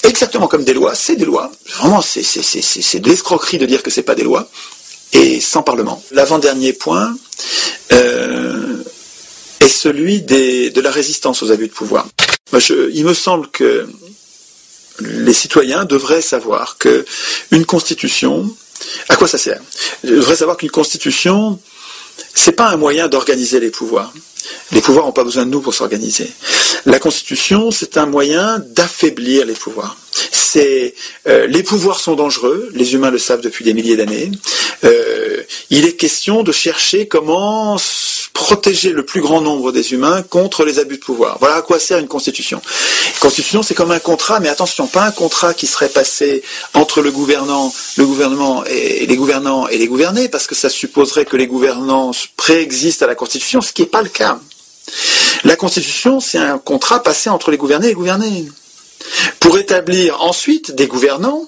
[0.05, 1.51] exactement comme des lois, c'est des lois.
[1.79, 2.21] Vraiment, c'est,
[3.01, 4.49] de l'escroquerie de dire que c'est pas des lois,
[5.13, 6.03] et sans parlement.
[6.13, 7.17] L'avant-dernier point
[7.91, 12.07] est celui de la résistance aux abus de pouvoir.
[12.95, 13.87] Il me semble que
[15.01, 17.05] les citoyens devraient savoir que
[17.51, 18.55] une constitution,
[19.09, 19.61] à quoi ça sert?
[20.05, 21.59] Ils devraient savoir qu'une constitution,
[22.35, 24.13] c'est pas un moyen d'organiser les pouvoirs.
[24.73, 26.31] Les pouvoirs n'ont pas besoin de nous pour s'organiser.
[26.87, 29.97] La Constitution, c'est un moyen d'affaiblir les pouvoirs.
[30.57, 34.31] Euh, les pouvoirs sont dangereux, les humains le savent depuis des milliers d'années.
[34.85, 37.79] Euh, il est question de chercher comment
[38.33, 41.37] protéger le plus grand nombre des humains contre les abus de pouvoir.
[41.41, 42.61] Voilà à quoi sert une constitution.
[43.15, 46.43] Une constitution, c'est comme un contrat, mais attention, pas un contrat qui serait passé
[46.75, 51.25] entre le gouvernant, le gouvernement et les gouvernants et les gouvernés, parce que ça supposerait
[51.25, 54.39] que les gouvernants préexistent à la constitution, ce qui n'est pas le cas.
[55.45, 58.49] La constitution, c'est un contrat passé entre les gouvernés et les gouvernés,
[59.41, 61.47] pour établir ensuite des gouvernants,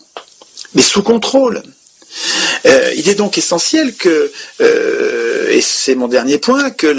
[0.75, 1.63] mais sous contrôle.
[2.67, 6.95] Euh, il est donc essentiel que, euh, et c'est mon dernier point, que,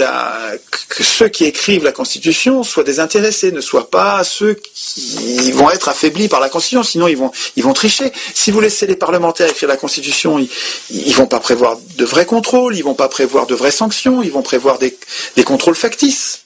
[1.00, 6.28] ceux qui écrivent la Constitution soient désintéressés, ne soient pas ceux qui vont être affaiblis
[6.28, 8.12] par la Constitution, sinon ils vont, ils vont tricher.
[8.34, 10.48] Si vous laissez les parlementaires écrire la Constitution, ils,
[10.90, 14.32] ils vont pas prévoir de vrais contrôles, ils vont pas prévoir de vraies sanctions, ils
[14.32, 14.96] vont prévoir des,
[15.36, 16.42] des contrôles factices.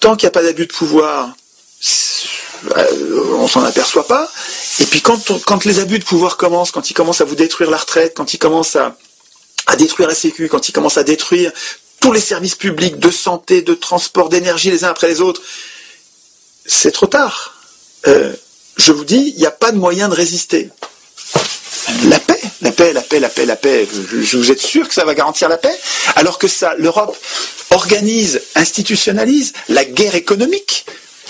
[0.00, 1.34] Tant qu'il n'y a pas d'abus de pouvoir,
[3.38, 4.30] on s'en aperçoit pas.
[4.80, 7.36] Et puis quand, on, quand les abus de pouvoir commencent, quand ils commencent à vous
[7.36, 8.96] détruire la retraite, quand ils commencent à,
[9.76, 11.52] détruire la Sécu, quand ils commencent à détruire
[12.00, 15.42] tous les services publics de santé, de transport, d'énergie les uns après les autres,
[16.66, 17.54] c'est trop tard.
[18.06, 18.32] Euh,
[18.76, 20.70] je vous dis, il n'y a pas de moyen de résister.
[22.04, 23.88] La paix, la paix, la paix, la paix, la paix.
[24.10, 25.74] Je, je vous êtes sûr que ça va garantir la paix?
[26.16, 27.16] Alors que ça, l'Europe
[27.70, 30.86] organise, institutionnalise la guerre économique.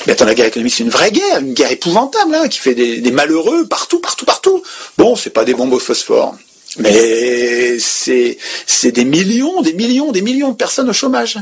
[0.06, 2.74] Mais attends, la guerre économique, c'est une vraie guerre, une guerre épouvantable, hein, qui fait
[2.74, 4.62] des, malheureux partout, partout, partout.
[4.98, 6.36] Bon, c'est pas des bombes au phosphore.
[6.78, 8.36] Mais c'est
[8.92, 11.38] des millions, des millions, des millions de personnes au chômage,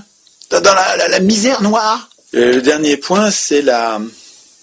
[0.51, 2.11] dans la, misère noire.
[2.35, 4.01] Euh, Le dernier point, c'est la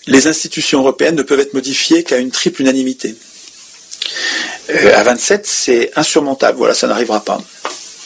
[0.10, 3.16] les institutions européennes ne peuvent être modifiées qu'à une triple unanimité.
[4.72, 6.57] Euh, à 27, c'est insurmontable.
[6.57, 7.40] Voilà, ça n'arrivera pas.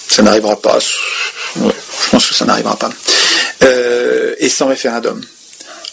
[0.10, 0.80] Ça n'arrivera pas.
[0.80, 2.90] Je pense que ça n'arrivera pas.
[3.64, 5.22] Euh, et sans référendum.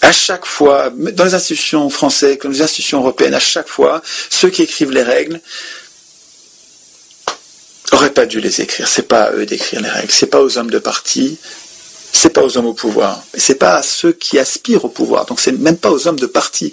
[0.03, 4.49] À chaque fois, dans les institutions françaises comme les institutions européennes, à chaque fois, ceux
[4.49, 5.41] qui écrivent les règles
[7.93, 8.89] auraient pas dû les écrire.
[8.89, 10.11] C'est pas à eux d'écrire les règles.
[10.11, 11.39] C'est pas aux hommes de parti.
[12.13, 13.23] C'est pas aux hommes au pouvoir.
[13.35, 15.27] C'est pas à ceux qui aspirent au pouvoir.
[15.27, 16.73] Donc c'est même pas aux hommes de parti.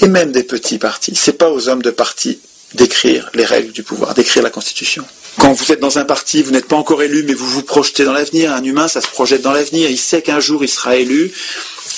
[0.00, 1.14] Et même des petits partis.
[1.14, 2.40] C'est pas aux hommes de parti
[2.74, 5.04] d'écrire les règles du pouvoir, d'écrire la constitution.
[5.38, 8.04] Quand vous êtes dans un parti, vous n'êtes pas encore élu, mais vous vous projetez
[8.04, 8.52] dans l'avenir.
[8.52, 9.90] Un humain, ça se projette dans l'avenir.
[9.90, 11.32] Il sait qu'un jour, il sera élu.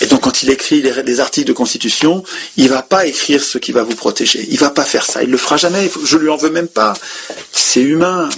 [0.01, 2.25] Et donc, quand il écrit des articles de constitution,
[2.57, 4.47] il va pas écrire ce qui va vous protéger.
[4.51, 5.23] Il va pas faire ça.
[5.23, 5.91] Il le fera jamais.
[6.05, 6.95] Je lui en veux même pas.
[7.53, 8.29] C'est humain.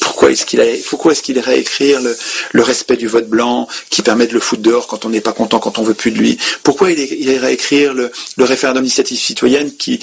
[0.00, 4.26] Pourquoi est-ce qu'il pourquoi est-ce qu'il irait écrire le, respect du vote blanc qui permet
[4.26, 6.38] de le foutre dehors quand on n'est pas content, quand on veut plus de lui?
[6.64, 10.00] Pourquoi il, il irait écrire le, référendum d'initiative citoyenne qui,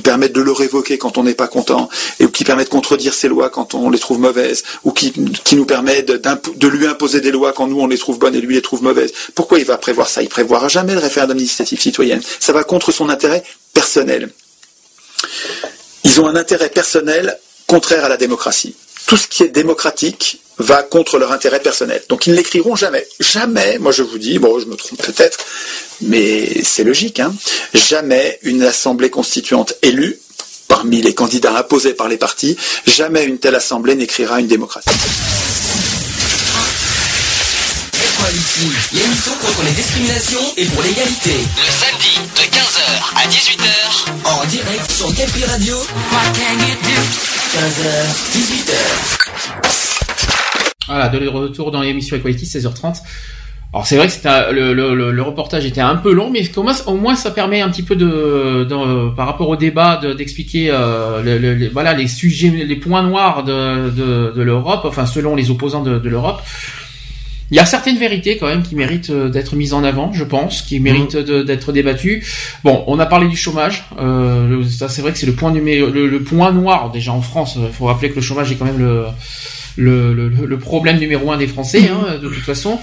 [0.00, 1.88] permet de le révoquer quand on n'est pas content
[2.20, 5.12] et qui permet de contredire ses lois quand on les trouve mauvaises ou qui,
[5.52, 6.20] nous permet de,
[6.56, 8.82] de lui imposer des lois quand nous on les trouve bonnes et lui les trouve
[8.84, 9.12] mauvaises?
[9.34, 10.22] Pourquoi il va prévoir ça?
[10.22, 12.22] Il prévoira jamais le référendum d'initiative citoyenne.
[12.38, 13.42] Ça va contre son intérêt
[13.74, 14.30] personnel.
[16.04, 18.74] Ils ont un intérêt personnel contraire à la démocratie.
[19.10, 22.00] Tout ce qui est démocratique va contre leur intérêt personnel.
[22.08, 23.04] Donc ils ne l'écriront jamais.
[23.18, 25.40] Jamais, moi je vous dis, bon je me trompe peut-être,
[26.00, 27.34] mais c'est logique, hein,
[27.74, 30.20] jamais une assemblée constituante élue
[30.68, 32.56] parmi les candidats imposés par les partis,
[32.86, 34.90] jamais une telle assemblée n'écrira une démocratie.
[38.92, 41.32] L'émission contre les discriminations et pour l'égalité.
[41.56, 42.84] Le samedi de 15h
[43.16, 43.74] à 18h.
[44.24, 45.08] En direct sur
[45.48, 45.76] Radio.
[47.50, 47.90] 15h,
[48.32, 48.72] 18h.
[50.86, 53.02] Voilà, de retour dans l'émission Equality, 16h30.
[53.72, 56.42] Alors c'est vrai que le, le, le- reportage était un peu long, mais
[56.86, 60.70] au moins ça permet un petit peu de, de- par rapport au débat de- d'expliquer
[60.70, 65.34] euh, le- le- les- voilà les sujets, les points noirs de, de, l'Europe, enfin selon
[65.36, 66.42] les opposants de l'Europe.
[67.50, 70.24] Il y a certaines vérités quand même qui méritent euh, d'être mises en avant, je
[70.24, 72.24] pense, qui méritent de- d'être débattues.
[72.64, 73.84] Bon, on a parlé du chômage.
[73.98, 77.22] Euh, ça, c'est vrai que c'est le point numé- le, le point noir déjà en
[77.22, 77.56] France.
[77.60, 79.04] Il faut rappeler que le chômage est quand même le
[79.76, 82.78] le, le, le problème numéro un des Français, hein, de toute façon.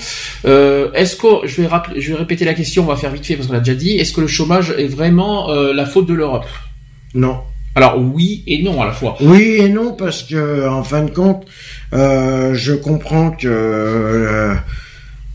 [0.45, 3.26] Euh, est-ce que je vais rappeler, je vais répéter la question, on va faire vite
[3.26, 3.91] fait parce qu'on l'a déjà dit.
[3.98, 6.48] Est-ce que le chômage est vraiment euh, la faute de l'Europe?
[7.14, 7.39] Non.
[7.76, 9.18] Alors oui et non à la fois.
[9.22, 11.44] Oui et non parce que en fin de compte,
[11.93, 14.53] euh, je comprends que euh,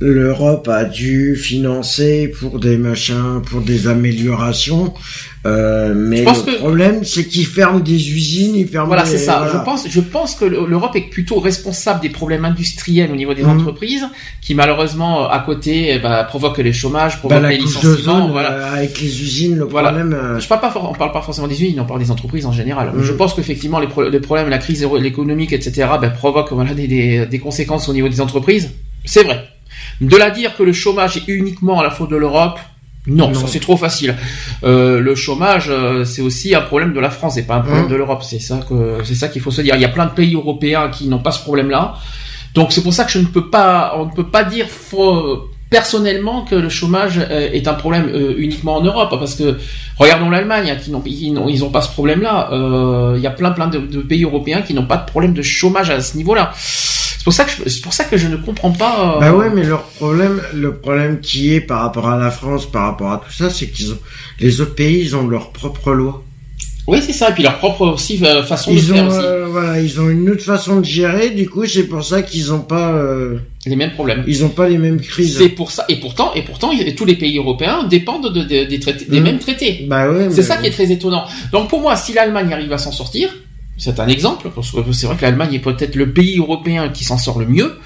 [0.00, 4.92] l'Europe a dû financer pour des machins, pour des améliorations,
[5.44, 8.86] euh, mais le que- problème c'est qu'ils ferment des usines, ils ferment.
[8.86, 9.38] Voilà, c'est ça.
[9.38, 9.52] voilà.
[9.52, 13.42] Je pense, je pense que l'Europe est plutôt responsable des problèmes industriels au niveau des
[13.42, 13.58] Mhm.
[13.60, 14.06] entreprises,
[14.40, 18.28] qui malheureusement à côté ben, provoquent les chômages, Bah, provoquent les licenciements.
[18.28, 18.52] voilà.
[18.52, 19.88] euh, avec les usines, le Voilà.
[19.90, 20.12] problème.
[20.14, 22.52] euh, Je parle pas, on parle pas forcément des usines, on parle des entreprises en
[22.52, 22.92] général.
[22.94, 23.02] Mhm.
[23.02, 26.86] Je pense qu'effectivement les, pro- les problèmes, la crise économique, etc., ben, provoquent voilà des,
[26.86, 28.70] des, des conséquences au niveau des entreprises.
[29.04, 29.42] C'est vrai.
[30.00, 32.58] De la dire que le chômage est uniquement à la faute de l'Europe,
[33.06, 33.34] non, Non.
[33.34, 34.14] ça c'est trop facile.
[34.64, 37.84] Euh, le chômage, euh, c'est aussi un problème de la France, et pas un problème
[37.86, 37.90] Mhm.
[37.90, 38.22] de l'Europe.
[38.22, 39.74] C'est ça que c'est ça qu'il faut se dire.
[39.74, 41.94] Il y a plein de pays européens qui n'ont pas ce problème-là.
[42.54, 44.66] Donc c'est pour ça que je ne peux pas, on ne peut pas dire
[45.70, 49.56] personnellement que le chômage euh, est un problème euh, uniquement en Europe, parce que
[49.98, 52.50] regardons l'Allemagne, hein, qui n'ont, ils n'ont, ils ont pas ce problème-là.
[52.52, 55.32] Euh, Il y a plein plein de, de pays européens qui n'ont pas de problème
[55.32, 56.52] de chômage à ce niveau-là.
[57.22, 59.14] C'est pour ça que je, c'est pour ça que je ne comprends pas.
[59.16, 62.66] euh, Bah ouais, mais leur problème, le problème qui est par rapport à la France,
[62.68, 63.98] par rapport à tout ça, c'est qu'ils ont,
[64.40, 66.24] les autres pays, ils ont leur propre loi.
[66.88, 67.30] Oui, c'est ça.
[67.30, 69.18] Et puis leur propre aussi euh, façon de Ils faire ont, aussi.
[69.22, 71.30] euh, voilà, ils ont une autre façon de gérer.
[71.30, 74.24] Du coup, c'est pour ça qu'ils ont pas, euh, les mêmes problèmes.
[74.26, 75.38] ils ont pas les mêmes crises.
[75.38, 75.84] C'est pour ça.
[75.88, 79.22] Et pourtant, et pourtant, tous les pays européens dépendent de- de- des, traités, des Mhm.
[79.24, 79.86] mêmes traités.
[79.88, 80.26] Bah ouais.
[80.32, 81.22] C'est ça qui est très étonnant.
[81.52, 83.28] Donc pour moi, si l'Allemagne arrive à s'en sortir,
[83.82, 87.04] c'est un exemple, parce que c'est vrai que l'Allemagne est peut-être le pays européen qui
[87.04, 87.78] s'en sort le mieux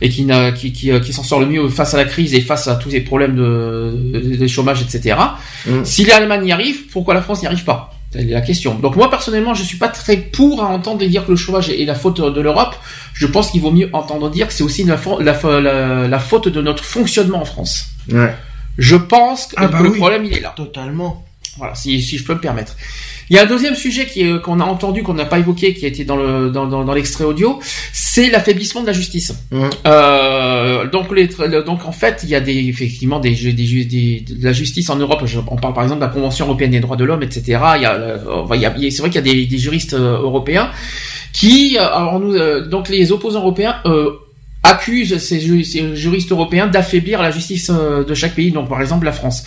[0.00, 0.26] et qui,
[0.56, 2.76] qui, qui, euh, qui s'en sort le mieux face à la crise et face à
[2.76, 5.16] tous ces problèmes de, chômage, etc.
[5.66, 5.84] Mm.
[5.84, 7.94] Si l'Allemagne y arrive, pourquoi la France n'y arrive pas?
[8.12, 8.74] C'est la question.
[8.76, 11.84] Donc moi personnellement, je suis pas très pour à entendre dire que le chômage est
[11.84, 12.74] la faute de l'Europe.
[13.12, 16.08] Je pense qu'il vaut mieux entendre dire que c'est aussi la, fa- la, fa- la,
[16.08, 17.86] la faute de notre fonctionnement en France.
[18.10, 18.34] Ouais.
[18.78, 20.54] Je pense que, Ah bah que le problème il est là.
[20.56, 21.24] Totalement.
[21.58, 22.76] Voilà, si, si je peux me permettre.
[23.30, 25.74] Il y a un deuxième sujet qui est- qu'on a entendu, qu'on n'a pas évoqué,
[25.74, 27.58] qui a été dans le dans, dans, dans l'extrait audio,
[27.92, 29.34] c'est l'affaiblissement de la justice.
[29.50, 29.70] Mhm.
[29.86, 31.28] Euh, donc les
[31.64, 35.22] donc en fait il y a des effectivement des, des, de la justice en Europe.
[35.26, 37.42] Je- on parle par exemple de la Convention européenne des droits de l'homme, etc.
[37.76, 38.18] Il y a, euh,
[38.54, 40.70] il y a- c'est vrai qu'il y a des, des juristes euh, européens
[41.32, 44.10] qui, euh, alors nous, euh, donc les opposants européens euh,
[44.62, 48.50] accusent ces, ces juristes européens d'affaiblir la justice euh, de chaque pays.
[48.50, 49.44] Donc par exemple la France.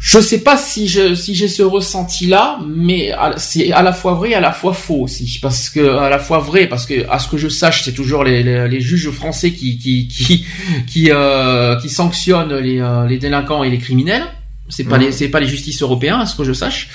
[0.00, 4.14] Je sais pas si je si j'ai ce ressenti là, mais c'est à la fois
[4.14, 7.04] vrai et à la fois faux aussi, parce que à la fois vrai parce que
[7.10, 10.46] à ce que je sache, c'est toujours les, les, les juges français qui qui qui
[10.86, 14.22] qui, euh, qui sanctionnent les, euh, les délinquants et les criminels.
[14.68, 15.04] C'est pas Mhm.
[15.06, 16.88] les c'est pas les justices européens, à ce que je sache.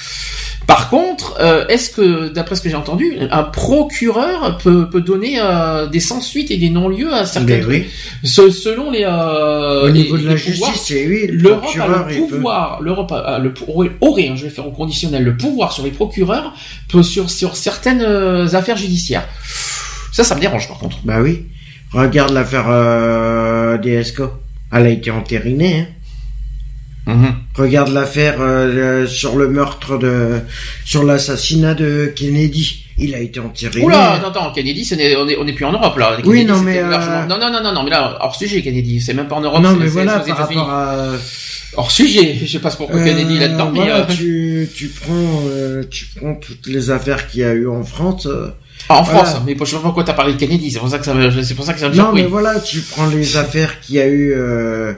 [0.67, 5.37] Par contre, euh, est-ce que, d'après ce que j'ai entendu, un procureur peut, peut donner
[5.39, 7.85] euh, des sans-suite et des non-lieux à certains Ben oui.
[8.23, 11.87] Se- selon les euh, Au niveau les- de la justice, c'est oui, le L'Europe a
[11.87, 12.35] le il peut.
[12.37, 13.53] pouvoir, l'Europe a, a le
[14.01, 16.53] aurait, hein, je vais faire au conditionnel, le pouvoir sur les procureurs
[16.89, 19.27] peut- sur sur certaines euh, affaires judiciaires.
[20.11, 20.97] Ça, ça me dérange par contre.
[21.03, 21.43] Bah oui.
[21.91, 23.77] Regarde l'affaire euh.
[24.75, 25.79] Elle a été entérinée.
[25.81, 25.85] Hein.
[27.55, 30.39] Regarde l'affaire euh, sur le meurtre de,
[30.85, 32.85] sur l'assassinat de Kennedy.
[32.97, 33.83] Il a été entériné.
[33.85, 36.15] Oula, attends, attends, Kennedy, ce n'est- on est, on est plus en Europe là.
[36.17, 38.35] Oui, Kennedy, non, c'était mais, euh, largement- non, non, non, non, non, mais là hors
[38.35, 39.61] sujet, Kennedy, c'est même pas en Europe.
[39.61, 41.09] non mais voilà par rapport à.
[41.75, 45.83] Hors sujet, je sais pas pourquoi Euh, Kennedy là-dedans, mais voilà, tu, tu prends, euh,
[45.89, 48.27] tu prends toutes les affaires qu'il y a eu en France.
[48.27, 48.49] euh,
[48.89, 49.25] ah, en voilà.
[49.25, 49.41] France.
[49.45, 50.69] Mais je sais pas pourquoi t'as parlé de Kennedy.
[50.71, 51.13] C'est pour ça que ça,
[51.43, 53.99] c'est pour ça que ça me Non, mais voilà, tu prends les affaires qu'il y
[53.99, 54.33] a eu.
[54.37, 54.93] euh,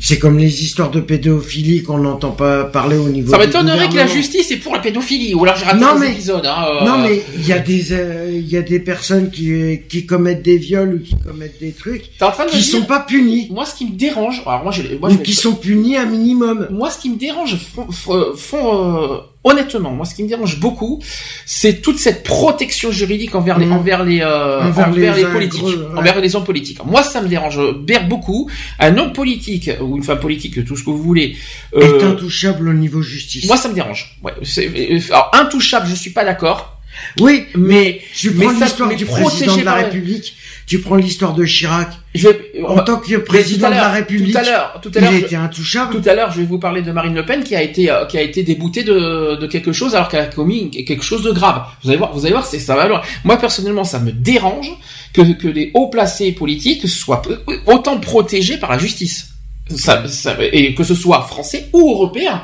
[0.00, 3.32] C'est comme les histoires de pédophilie qu'on n'entend pas parler au niveau.
[3.32, 6.00] Ça m'étonnerait que la justice est pour la pédophilie, ou alors j'ai raté Non, des
[6.00, 6.46] mais- épisodes.
[6.46, 9.80] Hein, euh, Non, mais il y a des, euh, il y a des personnes qui
[9.88, 13.00] qui commettent des viols ou qui commettent des trucs en train de qui sont pas
[13.00, 15.96] punis moi ce qui me dérange, alors moi je, moi, ou je qui sont punis
[15.96, 16.68] un minimum.
[16.70, 20.58] moi ce qui me dérange fond, fond- fond, euh, honnêtement, moi ce qui me dérange
[20.60, 21.00] beaucoup,
[21.46, 23.72] c'est toute cette protection juridique envers les Mhm.
[23.72, 25.96] envers les euh, Envers envers, les politiques, gros, ouais.
[25.98, 26.78] envers les hommes politiques.
[26.84, 27.60] Moi ça me dérange
[28.08, 31.36] beaucoup un homme politique ou une femme politique, tout ce que vous voulez.
[31.74, 33.46] Est euh, intouchable au niveau justice.
[33.46, 34.18] moi ça me dérange.
[34.22, 36.76] Ouais, euh, alors intouchable, je suis pas d'accord,
[37.20, 40.34] oui, mais tu mais prends ça- l'histoire du président de la République,
[40.68, 41.88] tu prends l'histoire de Chirac.
[42.14, 44.98] je vais on En tant que président de la République, Tout à l'heure, tout à
[44.98, 46.00] il l'heure, a je- été intouchable.
[46.00, 48.04] Tout à l'heure, je vais vous parler de Marine Le Pen qui a été euh,
[48.04, 51.32] qui a été déboutée de, de quelque chose alors qu'elle a commis quelque chose de
[51.32, 51.62] grave.
[51.82, 53.00] Vous allez voir, vous allez voir, c'est ça va loin.
[53.24, 54.70] Moi personnellement, ça me dérange
[55.14, 57.22] que que les hauts placés politiques soient
[57.66, 59.30] autant protégés par la justice.
[59.74, 62.42] Ça, ça- et que ce soit français ou européen.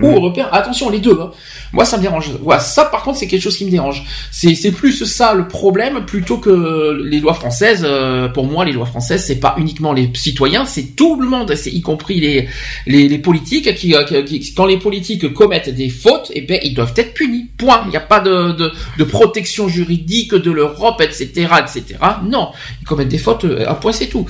[0.00, 0.14] Ou Mm.
[0.14, 1.18] européen, attention les deux.
[1.20, 1.30] hein.
[1.72, 2.30] Moi ça me dérange.
[2.42, 4.04] Voilà, ça par contre c'est quelque chose qui me dérange.
[4.30, 7.84] C'est c'est plus ça le problème plutôt que les lois françaises.
[7.86, 11.52] Euh, pour moi les lois françaises c'est pas uniquement les citoyens, c'est tout le monde,
[11.56, 12.48] c'est y compris les
[12.86, 16.74] les, les politiques qui, euh, qui- quand les politiques commettent des fautes, eh ben ils
[16.74, 17.46] doivent être punis.
[17.58, 17.82] Point.
[17.86, 21.26] Il n'y a pas de, de, de protection juridique de l'Europe, etc.,
[21.60, 21.82] etc.
[22.24, 22.50] Non,
[22.80, 23.44] ils commettent des fautes.
[23.44, 24.26] euh, Un point c'est tout.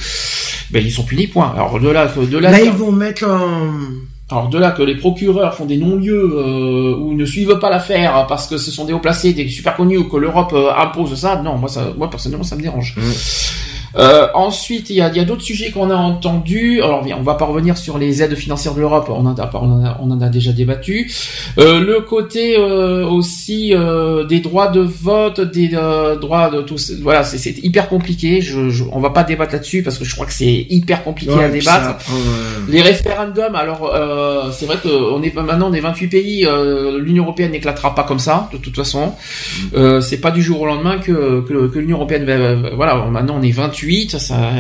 [0.71, 1.27] Ben ils sont punis.
[1.27, 1.53] Point.
[1.55, 2.51] Alors de là de là.
[2.51, 3.71] Là, ils vont mettre en...
[4.31, 8.27] alors de là que les procureurs font des non-lieux euh, ou ne suivent pas l'affaire
[8.29, 11.15] parce que ce sont des hauts placés, des super connus ou que l'Europe euh, impose
[11.15, 12.95] ça, non, moi ça, moi personnellement ça me dérange.
[12.97, 13.01] Mm.
[13.97, 16.83] Euh, ensuite, il y a, y a d'autres sujets qu'on a entendus.
[16.83, 19.09] Alors, on va pas revenir sur les aides financières de l'Europe.
[19.11, 21.11] On en a, on en a, on en a déjà débattu.
[21.59, 26.93] Euh, le côté euh, aussi euh, des droits de vote, des euh, droits de tous.
[27.03, 28.41] Voilà, c'est hyper compliqué.
[28.41, 31.33] Je, je, on va pas débattre là-dessus parce que je crois que c'est hyper compliqué
[31.33, 32.01] Ouais, à débattre.
[32.01, 36.09] ça euh, Les référendums, alors euh, c'est vrai que on est maintenant on est 28
[36.09, 39.13] pays, euh, l'Union européenne n'éclatera pas comme ça de toute façon.
[39.75, 43.37] Euh, c'est pas du jour au lendemain que que, que l'Union européenne va- voilà maintenant
[43.39, 43.78] on est 28,
[44.19, 44.53] ça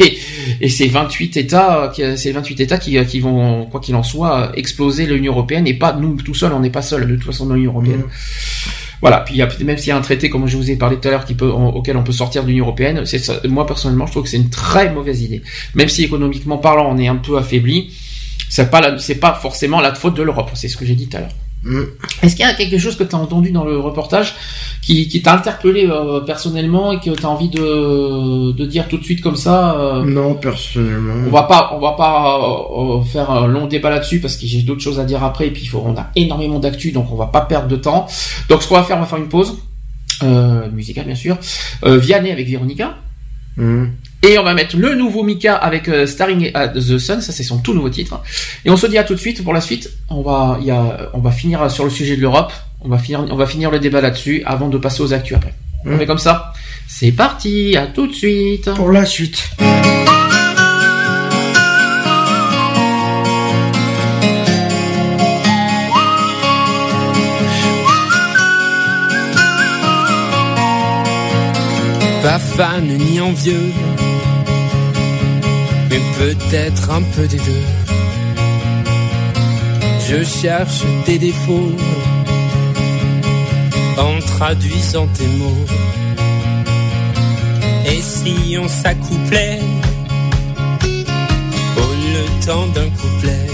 [0.00, 0.18] et,
[0.60, 5.32] et c'est 28 États 28 États qui qui vont quoi qu'il en soit exploser l'Union
[5.32, 7.72] européenne et pas nous tout seuls on n'est pas seuls de toute façon dans l'Union
[7.72, 8.02] européenne.
[9.00, 10.76] Voilà, puis il y a, même s'il y a un traité, comme je vous ai
[10.76, 13.46] parlé tout à l'heure, qui peut, en- auquel on peut sortir de l'Union européenne, c'est
[13.48, 15.40] moi personnellement, je trouve que c'est une très mauvaise idée.
[15.74, 17.94] Même si économiquement parlant, on est un peu affaibli,
[18.50, 20.50] c'est pas la- c'est pas forcément la faute de l'Europe.
[20.52, 21.34] C'est ce que j'ai dit tout à l'heure.
[21.62, 21.82] Mm.
[22.22, 24.34] Est-ce qu'il y a quelque chose que tu as entendu dans le reportage
[24.80, 28.96] qui, qui t'a interpellé euh, personnellement et que tu as envie de, de dire tout
[28.96, 31.26] de suite comme ça euh, Non, personnellement.
[31.26, 34.62] on va pas, on va pas euh, faire un long débat là-dessus parce que j'ai
[34.62, 37.16] d'autres choses à dire après et puis il faut, on a énormément d'actu donc on
[37.16, 38.06] va pas perdre de temps.
[38.48, 39.58] Donc ce qu'on va faire, on va faire une pause
[40.22, 41.36] euh, musicale bien sûr.
[41.82, 42.96] Vianney avec Véronica
[43.56, 43.84] Mm.
[44.22, 47.42] Et on va mettre le nouveau Mika avec euh, Starring at the Sun, ça c'est
[47.42, 48.20] son tout nouveau titre.
[48.64, 49.90] Et on se dit à tout de suite pour la suite.
[50.10, 52.52] On va, y a, on va finir sur le sujet de l'Europe.
[52.82, 55.54] On va finir, on va finir le débat là-dessus avant de passer aux actus après.
[55.86, 55.98] On Mm.
[55.98, 56.52] fait comme ça.
[56.86, 58.70] C'est parti, à tout de suite.
[58.74, 59.48] Pour la suite.
[72.30, 73.72] Pas fan ni envieux,
[75.90, 77.66] mais peut-être un peu des deux.
[80.08, 81.74] Je cherche tes défauts
[83.98, 85.66] en traduisant tes mots.
[87.86, 89.58] Et si on s'accouplait
[91.82, 93.46] au le temps d'un couplet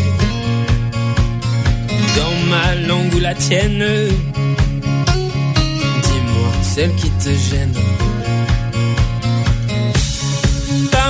[2.19, 3.87] dans ma langue ou la tienne
[6.03, 8.06] Dis-moi celle qui te gêne.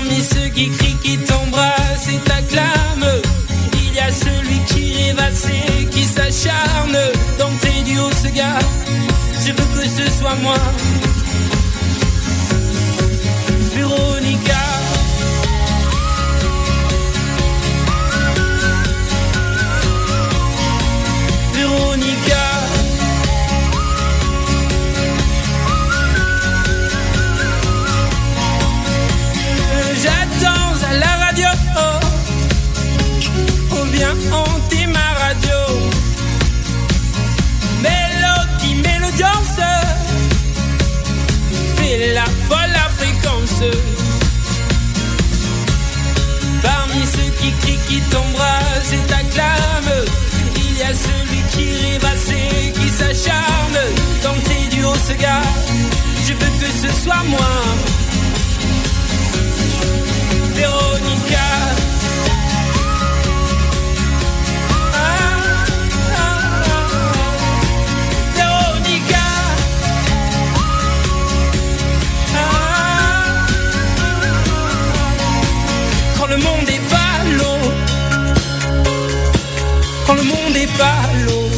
[0.09, 3.21] Parmi ceux qui crient, qui t'embrassent et t'acclament,
[3.73, 6.97] il y a celui qui rêvasse et qui s'acharne
[7.39, 8.59] dans tes duos, ce gars.
[9.45, 10.59] Je veux que ce soit moi.
[13.75, 14.46] Véronica.
[34.27, 35.59] Viens hanter ma radio.
[37.83, 39.61] Mélodie, mélodiance.
[41.77, 43.63] Fais la folle fréquence.
[46.63, 50.05] Parmi ceux qui crient, qui t'embrassent et t'acclament,
[50.57, 53.79] il y a celui qui rêvasse et qui s'acharne.
[54.23, 55.43] Dans tes duos, ce gars,
[56.27, 57.41] je veux que ce soit moi.
[60.55, 61.86] Véronica.
[76.37, 77.61] Le monde est pas l'eau,
[80.07, 81.49] quand le monde est pas l'eau,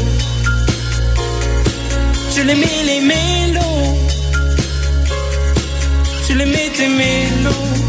[2.34, 3.98] je les mets les mélos,
[6.28, 7.87] je les mets tes mélos.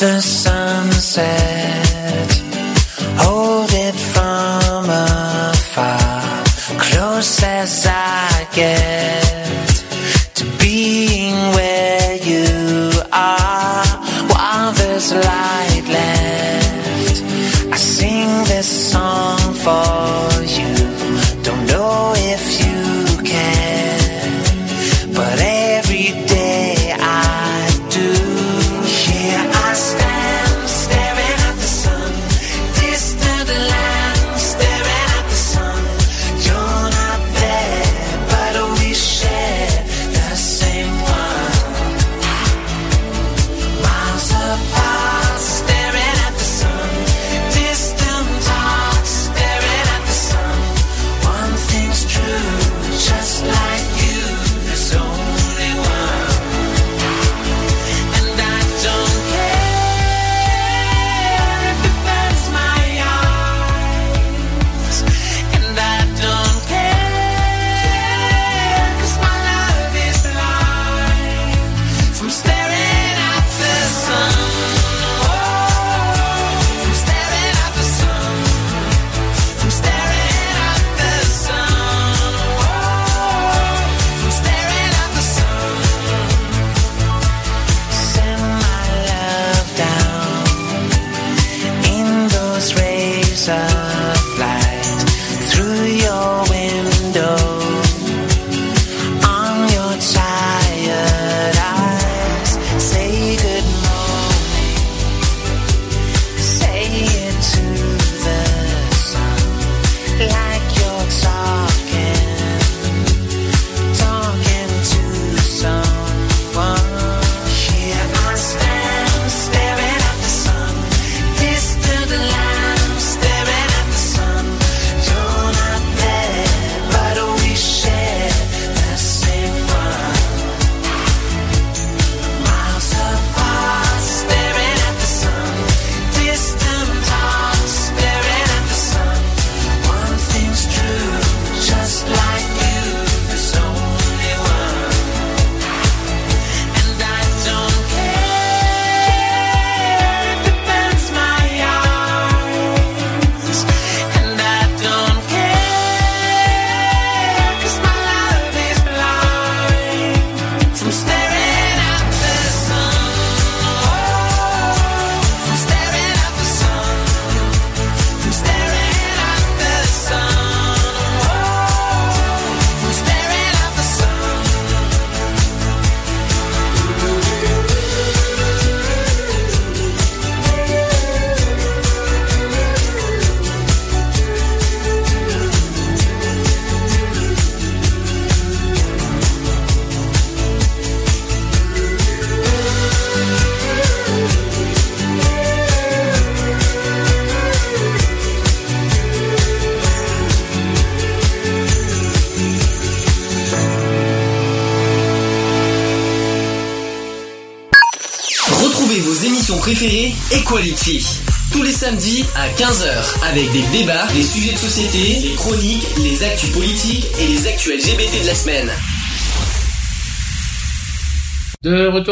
[0.00, 1.57] The sunset,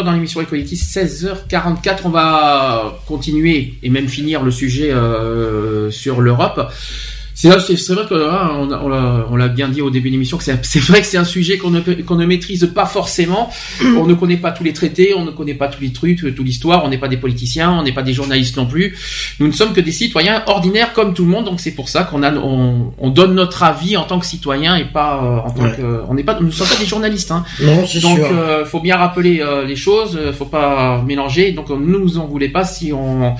[0.05, 6.70] Dans l'émission Equality, 16h44, on va continuer et même finir le sujet euh, sur l'Europe.
[7.77, 8.52] C'est vrai, que là,
[9.31, 11.56] on l'a- bien dit au début de l'émission que c'est vrai que c'est un sujet
[11.59, 13.51] qu'on ne qu'on ne maîtrise pas forcément.
[13.97, 16.44] On ne connaît pas tous les traités, on ne connaît pas tous les trucs, toute
[16.47, 16.85] l'histoire.
[16.85, 18.97] On n'est pas des politiciens, on n'est pas des journalistes non plus.
[19.40, 21.44] Nous ne sommes que des citoyens ordinaires comme tout le monde.
[21.44, 24.77] Donc c'est pour ça qu'on a on, on donne notre avis en tant que citoyen
[24.77, 25.73] et pas euh, en tant Ouais.
[25.77, 27.31] que on n'est pas nous ne sommes pas des journalistes.
[27.31, 27.44] Hein.
[27.62, 28.18] Non, Donc, sûr.
[28.32, 31.52] euh, faut bien rappeler euh, les choses, euh, faut pas mélanger.
[31.52, 33.35] Donc, euh, ne nous en voulez pas si on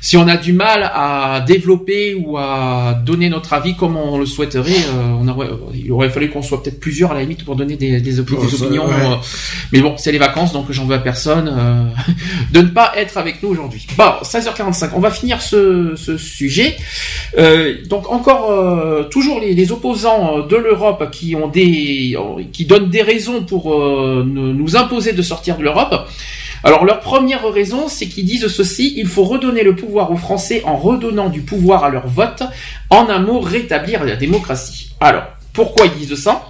[0.00, 4.26] si on a du mal à développer ou à donner notre avis comme on le
[4.26, 4.70] souhaiterait.
[4.72, 7.76] euh, on aurait, il aurait fallu qu'on soit peut-être plusieurs à la limite pour donner
[7.76, 8.86] des, des, des ça, opinions.
[8.86, 8.94] ouais.
[8.94, 9.16] euh,
[9.72, 11.84] mais bon, c'est les vacances, donc j'en veux à personne euh,
[12.52, 13.86] de ne pas être avec nous aujourd'hui.
[13.96, 16.76] Bon, 16h45, on va finir ce, ce sujet.
[17.38, 22.16] Euh, donc encore euh, toujours les, les opposants euh, de l'Europe qui ont des
[22.52, 26.08] qui donnent des raisons pour euh, nous imposer de sortir de l'Europe.
[26.64, 30.62] Alors leur première raison, c'est qu'ils disent ceci il faut redonner le pouvoir aux Français
[30.64, 32.42] en redonnant du pouvoir à leur vote.
[32.90, 34.90] En un mot, rétablir la démocratie.
[35.00, 36.46] Alors pourquoi ils disent ça?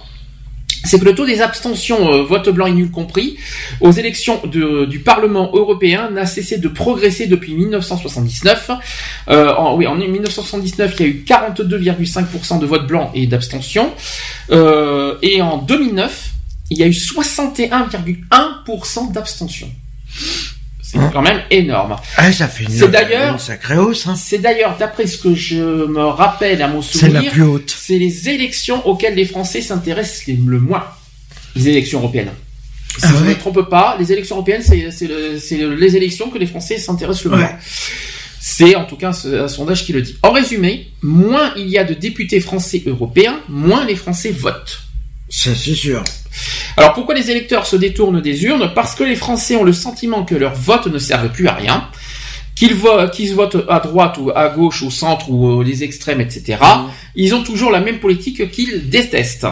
[0.83, 3.37] C'est que le taux des abstentions, euh, vote blanc et nul compris,
[3.81, 8.71] aux élections de- du Parlement européen n'a cessé de progresser depuis 1979.
[9.29, 13.93] Euh, en, oui, en 1979, il y a eu 42,5% de vote blanc et d'abstention.
[14.49, 16.31] Euh, et en 2009,
[16.71, 19.69] il y a eu 61,1% d'abstention.
[20.81, 21.95] C'est Hein quand même énorme.
[22.17, 24.07] Ah, ça fait une, C'est d'ailleurs- sacrée hausse.
[24.07, 24.15] Hein.
[24.15, 25.55] C'est d'ailleurs, d'après ce que je
[25.87, 27.73] me rappelle à mon C'est la souvenir, plus haute.
[27.79, 30.83] c'est les élections auxquelles les Français s'intéressent le moins.
[31.55, 32.31] Les élections européennes.
[32.97, 35.55] Si Ah je ne ouais me trompe pas, les élections européennes, c'est c'est le- c'est
[35.55, 37.37] le- les élections que les Français s'intéressent le Ouais.
[37.37, 37.51] moins.
[38.41, 40.17] C'est en tout cas un, un sondage qui le dit.
[40.23, 44.81] En résumé, moins il y a de députés français européens, moins les Français votent.
[45.33, 46.03] Ça, c'est sûr.
[46.75, 50.23] Alors pourquoi les électeurs se détournent des urnes Parce que les Français ont le sentiment
[50.25, 51.87] que leur vote ne servent plus à rien,
[52.55, 56.57] qu'ils vo- qu'ils votent à droite ou à gauche, au centre ou les extrêmes, etc.
[57.15, 59.47] Ils ont toujours la même politique qu'ils détestent.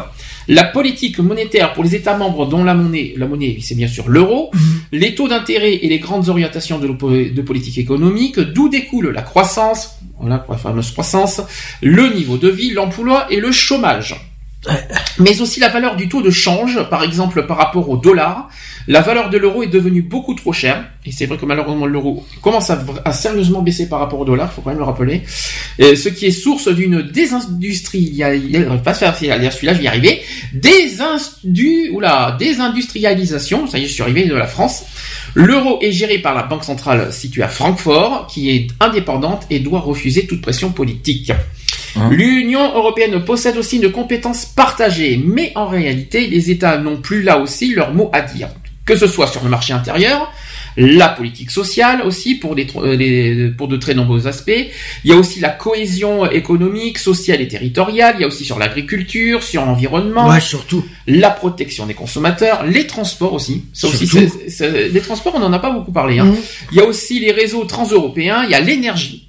[0.49, 4.09] La politique monétaire pour les États membres dont la monnaie, la monnaie, c'est bien sûr
[4.09, 4.51] l'euro,
[4.91, 10.45] les taux d'intérêt et les grandes orientations de, politique économique, d'où découle la croissance, voilà,
[10.49, 11.39] la fameuse croissance,
[11.81, 14.15] le niveau de vie, l'emploi et le chômage
[15.19, 18.49] mais aussi la valeur du taux de change, par exemple par rapport au dollar.
[18.87, 22.25] La valeur de l'euro est devenue beaucoup trop chère, et c'est vrai que malheureusement l'euro
[22.41, 25.21] commence à, à sérieusement baisser par rapport au dollar, faut quand même le rappeler,
[25.79, 30.21] ce qui est source d'une désindustrialisation, pas faire celui-là, je vais y arriver,
[30.53, 31.91] désindu,
[32.39, 34.83] désindustrialisation, ça y est, je suis arrivé de la France.
[35.35, 39.79] L'euro est géré par la banque centrale située à Francfort, qui est indépendante et doit
[39.79, 41.31] refuser toute pression politique.
[42.11, 47.39] L'Union européenne possède aussi une compétence partagée, mais en réalité, les États n'ont plus là
[47.39, 48.49] aussi leur mot à dire.
[48.85, 50.31] Que ce soit sur le marché intérieur,
[50.77, 52.65] la politique sociale aussi pour, des,
[53.57, 54.51] pour de très nombreux aspects.
[55.03, 58.15] Il y a aussi la cohésion économique, sociale et territoriale.
[58.17, 60.83] Il y a aussi sur l'agriculture, sur l'environnement, Ouais, surtout.
[61.05, 63.65] la protection des consommateurs, les transports aussi.
[63.73, 63.87] Ça
[64.67, 66.19] les transports, on n'en a pas beaucoup parlé.
[66.19, 66.25] Hein.
[66.25, 66.35] Mhm.
[66.71, 69.28] Il y a aussi les réseaux transeuropéens, il y a l'énergie.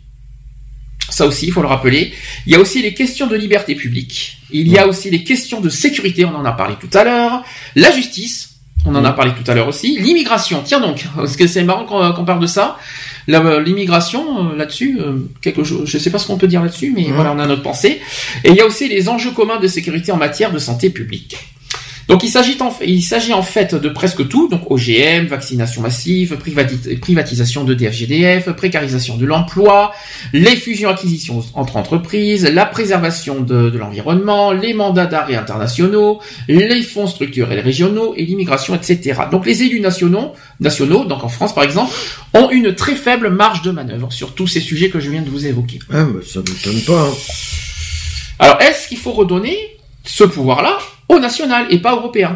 [1.11, 2.13] Ça aussi, il faut le rappeler.
[2.47, 4.39] Il y a aussi les questions de liberté publique.
[4.51, 7.43] Il y a aussi les questions de sécurité, on en a parlé tout à l'heure.
[7.77, 8.55] La justice,
[8.87, 9.99] on en a parlé tout à l'heure aussi.
[10.01, 12.79] L'immigration, tiens donc, parce que c'est marrant qu'on parle de ça.
[13.29, 16.93] La- L'immigration, euh, là-dessus, euh, quelque chose, je sais pas ce qu'on peut dire là-dessus,
[16.95, 18.01] mais voilà, on a notre pensée.
[18.45, 21.37] Et il y a aussi les enjeux communs de sécurité en matière de santé publique.
[22.11, 22.29] Donc il
[23.03, 29.17] s'agit en, fait de presque tout, donc OGM, vaccination massive, privati- privatisation de DFGDF, précarisation
[29.17, 29.93] de l'emploi,
[30.33, 37.07] les fusions-acquisitions entre entreprises, la préservation de, de l'environnement, les mandats d'arrêt internationaux, les fonds
[37.07, 39.21] structurels régionaux et l'immigration, etc.
[39.31, 41.95] Donc les élus nationaux, nationaux, donc en France par exemple,
[42.35, 45.31] ont une très faible marge de manœuvre sur tous ces sujets que je viens de
[45.31, 45.79] vous évoquer.
[45.93, 47.03] Ah, bah, ça m'étonne pas.
[47.03, 47.15] hein.
[48.41, 49.57] Alors, est-ce qu'il faut redonner
[50.05, 50.79] ce pouvoir-là?
[51.13, 52.33] Au national et pas européen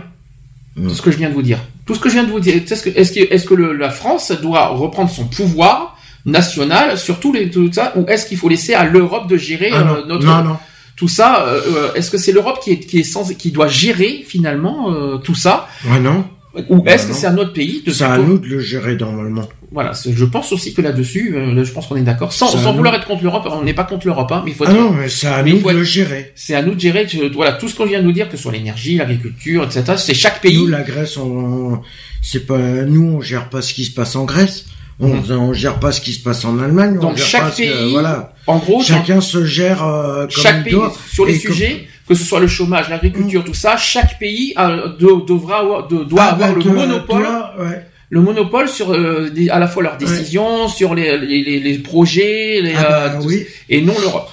[0.76, 0.88] Mm.
[0.88, 1.60] C'est ce que je viens de vous dire.
[1.86, 2.54] Tout ce que je viens de vous dire.
[2.56, 5.96] Est-ce que, est-ce que, est-ce que le- la France doit reprendre son pouvoir
[6.26, 9.70] national sur tout, les, tout ça, ou est-ce qu'il faut laisser à l'Europe de gérer
[9.72, 9.94] Ah, non.
[9.98, 10.56] euh, notre non, non.
[10.96, 13.68] tout ça euh, euh, Est-ce que c'est l'Europe qui est, qui est sans, qui doit
[13.68, 16.24] gérer finalement euh, tout ça, Ouais, non.
[16.68, 18.96] ou Bah, est-ce que c'est à notre pays de C'est à nous de le gérer
[18.96, 19.48] normalement.
[19.74, 22.32] Voilà, je pense aussi que là-dessus, euh, je pense qu'on est d'accord.
[22.32, 22.76] Sans, sans nous.
[22.76, 24.92] vouloir être contre l'Europe, on n'est pas contre l'Europe, hein, mais il faut Ah non,
[24.92, 26.32] mais c'est à Mais nous de le gérer.
[26.36, 28.36] c'est à nous de gérer que- voilà tout ce qu'on vient de nous dire que
[28.36, 31.80] ce soit l'énergie l'agriculture etc c'est chaque pays Nous, la Grèce, on,
[32.22, 34.66] c'est pas, nous, on gère pas ce qui se passe en Grèce.
[35.00, 36.94] On, on gère pas ce qui se passe en Allemagne.
[36.98, 38.32] on Donc gère chaque pas ce que- pays, voilà.
[38.46, 40.94] En gros, Chacun se gère euh, comme chaque il pays doit.
[41.12, 44.70] sur les comme- sujets, que ce soit le chômage, l'agriculture, tout ça, chaque pays a-
[45.00, 47.86] de- devra de- doit Ah, avoir bah, le monopole, toi, ouais.
[48.10, 51.78] Le monopole sur euh, des- à la fois leurs décisions, sur les, les, les- les
[51.78, 53.44] projets, les, Ah, bah, euh, oui.
[53.68, 54.30] et non l'Europe.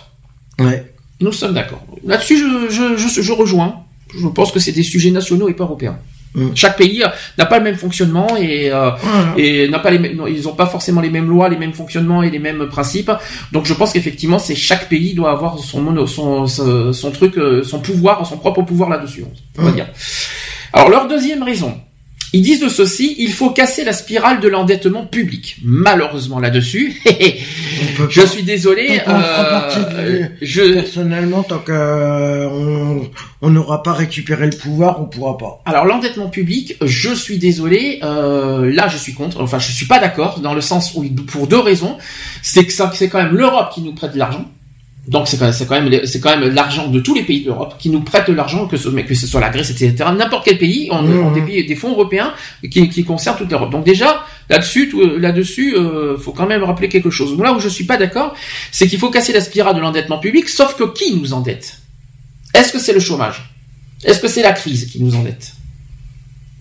[0.60, 0.86] Ouais.
[1.20, 1.84] Nous sommes d'accord.
[2.06, 3.84] Là-dessus, je, je, je, je rejoins.
[4.20, 5.98] Je pense que c'est des sujets nationaux et pas européens.
[6.34, 6.50] Mm.
[6.56, 7.08] Chaque pays euh,
[7.38, 9.34] n'a pas le même fonctionnement et euh, Voilà.
[9.38, 11.74] et n'a pas les mêmes, non, ils n'ont pas forcément les mêmes lois, les mêmes
[11.74, 13.12] fonctionnements et les mêmes principes.
[13.52, 17.38] Donc je pense qu'effectivement, c'est chaque pays doit avoir son mono, son, son, son truc,
[17.38, 19.26] euh, son pouvoir, son propre pouvoir là-dessus,
[19.58, 19.76] on va Mm.
[19.76, 19.88] dire.
[20.74, 21.78] Alors leur deuxième raison,
[22.34, 25.58] ils disent de ceci, il faut casser la spirale de l'endettement public.
[25.64, 27.02] Malheureusement là-dessus,
[28.10, 35.02] je suis désolé, qu'on euh, je Personnellement, tant que euh, n'aura pas récupéré le pouvoir,
[35.02, 35.62] on pourra pas.
[35.66, 40.00] Alors l'endettement public, je suis désolé, euh, là je suis contre, enfin je suis pas
[40.00, 41.98] d'accord dans le sens où pour deux raisons,
[42.42, 44.46] c'est que ça c'est quand même l'Europe qui nous prête de l'argent.
[45.08, 45.50] Donc c'est quand
[45.82, 48.68] même c'est quand même l'argent de tous les pays d'Europe qui nous prêtent de l'argent
[48.68, 51.26] que ce mais que ce soit la Grèce etc n'importe quel pays on, Mhm.
[51.26, 52.32] on des pays des fonds européens
[52.70, 53.72] qui, qui concernent toute l'Europe.
[53.72, 57.36] Donc déjà là-dessus tout- euh, là-dessus euh, faut quand même rappeler quelque chose.
[57.40, 58.36] Là où je suis pas d'accord,
[58.72, 61.80] c'est qu'il faut casser la spirale de l'endettement public sauf que qui nous endette?
[62.54, 63.50] Est-ce que c'est le chômage?
[64.04, 65.54] Est-ce que c'est la crise qui nous endette?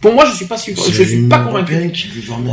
[0.00, 0.74] Pour moi, je suis pas sûr.
[0.76, 1.66] Je C'est suis pas convaincu.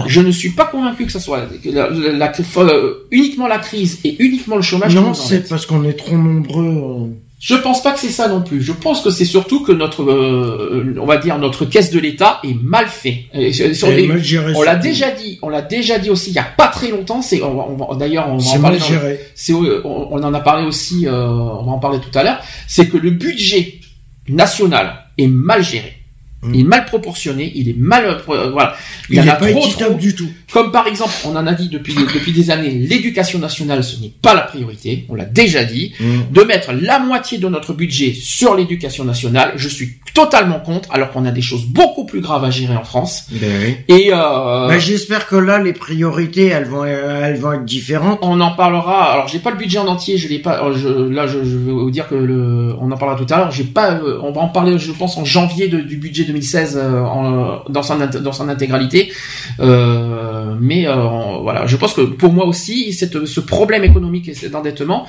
[0.07, 2.32] Je ne suis pas convaincu que ça soit que la, la- la-
[2.74, 4.94] euh, uniquement la crise et uniquement le chômage.
[4.95, 7.11] Non, c'est parce qu'on est trop nombreux.
[7.40, 8.64] Je pense pas que c'est ça non plus.
[8.64, 12.40] Je pense que c'est surtout que notre, euh, on va dire notre caisse de l'État
[12.44, 13.26] est mal fait.
[13.34, 13.68] Et sur-
[14.02, 14.53] les- mal géré.
[14.56, 17.22] on l'a déjà dit, on l'a déjà dit aussi il y a pas très longtemps.
[17.22, 19.19] C'est, on on d'ailleurs, on en mal dans- géré.
[19.52, 22.40] euh, on, on en a parlé aussi, euh, on va en parler tout à l'heure.
[22.68, 23.82] C'est que le budget
[24.28, 25.94] national est mal géré.
[26.43, 26.53] Mm.
[26.53, 28.76] Il est mal proportionné, il est mal, euh, voilà.
[29.09, 29.99] Il Il y en n'est a pas trop, équitable trop.
[29.99, 30.30] du tout.
[30.53, 34.14] Comme par exemple, on en a dit depuis, depuis des années, l'éducation nationale, ce n'est
[34.22, 35.93] pas la priorité, on l'a déjà dit.
[36.31, 41.11] De mettre la moitié de notre budget sur l'éducation nationale, je suis totalement contre, alors
[41.11, 43.26] qu'on a des choses beaucoup plus graves à gérer en France.
[43.31, 43.76] Ben oui.
[43.88, 48.19] Et euh, Bah, J'espère que là, les priorités, elles vont, euh, elles vont être différentes.
[48.22, 49.11] on en parlera.
[49.14, 50.72] Alors, j'ai pas le budget en entier, je l'ai pas.
[50.76, 53.51] je, là, je, je vais vous dire que le, on en parlera tout à l'heure.
[53.51, 53.99] J'ai pas.
[54.22, 57.82] on va en parler, je pense, en janvier de- du budget 2016 euh, en, dans
[57.84, 59.12] son dans son intégralité.
[59.60, 64.28] Euh, mais euh, en- voilà, je pense que pour moi aussi, cette, ce problème économique
[64.30, 65.06] et cet endettement,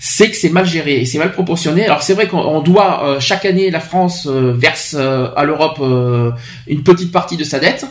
[0.00, 1.84] c'est que c'est mal géré et c'est mal proportionné.
[1.86, 5.80] Alors c'est vrai qu'on on doit chaque année la France verse à l'Europe
[6.66, 7.86] une petite partie de sa dette.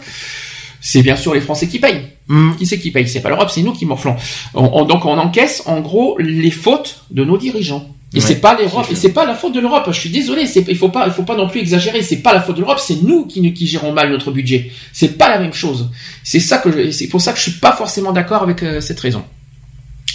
[0.83, 2.07] C'est bien sûr les Français qui payent.
[2.27, 2.55] Hmm.
[2.57, 3.07] Qui c'est qui paye?
[3.07, 4.15] C'est pas l'Europe, c'est nous qui morflons.
[4.55, 7.85] On, on- donc on encaisse en gros les fautes de nos dirigeants.
[8.13, 9.85] Et Ouais, c'est pas l'Europe, et c'est pas la faute de l'Europe.
[9.87, 12.01] Je suis désolé, c'est il faut pas il faut pas non plus exagérer.
[12.01, 14.69] C'est pas la faute de l'Europe, c'est nous qui qui gérons mal notre budget.
[14.91, 15.89] C'est pas la même chose.
[16.23, 18.81] C'est ça que je- c'est pour ça que je suis pas forcément d'accord avec euh,
[18.81, 19.23] cette raison.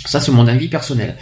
[0.05, 1.17] Ça c'est mon avis personnel.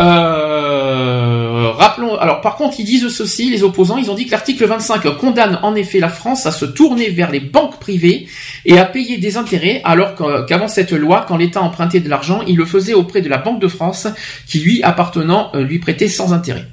[0.00, 1.23] Euh,
[1.72, 2.16] rappelons.
[2.16, 3.96] Alors, par contre, ils disent ceci, les opposants.
[3.98, 7.30] Ils ont dit que l'article 25 condamne en effet la France à se tourner vers
[7.30, 8.26] les banques privées
[8.64, 10.14] et à payer des intérêts, alors
[10.46, 13.60] qu'avant cette loi, quand l'État empruntait de l'argent, il le faisait auprès de la Banque
[13.60, 14.06] de France,
[14.46, 16.66] qui lui appartenant euh, lui prêtait sans intérêt.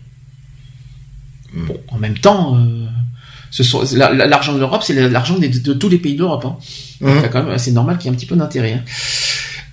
[1.54, 2.58] Bon, en même temps.
[2.58, 2.86] euh,
[3.52, 6.46] ce l'argent de l'Europe, c'est l'argent de, tous les pays d'Europe.
[6.46, 6.58] Hein.
[7.02, 7.58] Mhm.
[7.58, 8.74] C'est normal qu'il y ait un petit peu d'intérêt.
[8.74, 8.84] hein.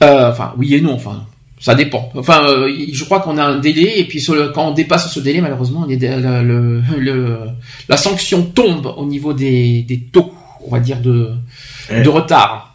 [0.02, 0.94] Euh, enfin, oui et non.
[0.94, 1.26] Enfin,
[1.60, 2.10] ça dépend.
[2.14, 5.12] Enfin, euh, je crois qu'on a un délai et puis sur le- quand on dépasse
[5.12, 7.39] ce délai, malheureusement, on est de- le, le- le-
[7.89, 10.32] la sanction tombe au niveau des, des taux,
[10.66, 11.32] on va dire de,
[12.05, 12.67] de retard.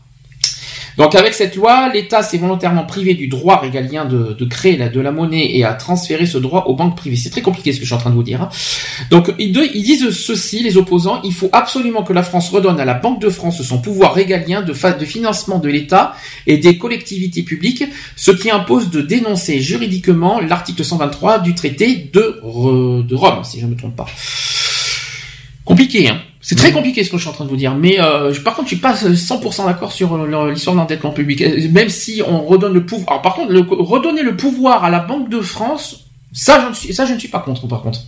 [0.97, 5.11] Donc avec cette loi, l'État s'est volontairement privé du droit régalien de, créer de la
[5.11, 7.15] monnaie et a transféré ce droit aux banques privées.
[7.15, 8.41] C'est très compliqué ce que je suis en train de vous dire.
[8.41, 8.49] hein.
[9.09, 12.93] Donc ils, disent ceci, les opposants, il faut absolument que la France redonne à la
[12.93, 16.13] Banque de France son pouvoir régalien de, financement de l'État
[16.47, 17.83] et des collectivités publiques,
[18.15, 22.39] ce qui impose de dénoncer juridiquement l'article 123 du traité de,
[23.01, 24.05] de Rome, si je ne me trompe pas.
[25.65, 26.21] Compliqué, hein.
[26.45, 28.41] C'est très compliqué ce que je suis en train de vous dire, mais euh, je-
[28.41, 31.41] par contre, je suis pas 100% d'accord sur euh, l'histoire de l'endettement public.
[31.41, 34.89] Euh, Même si on redonne le pouvoir, alors par contre, le- redonner le pouvoir à
[34.89, 37.65] la Banque de France, ça, je ne suis, ça, je ne suis pas contre.
[37.67, 38.01] Par contre,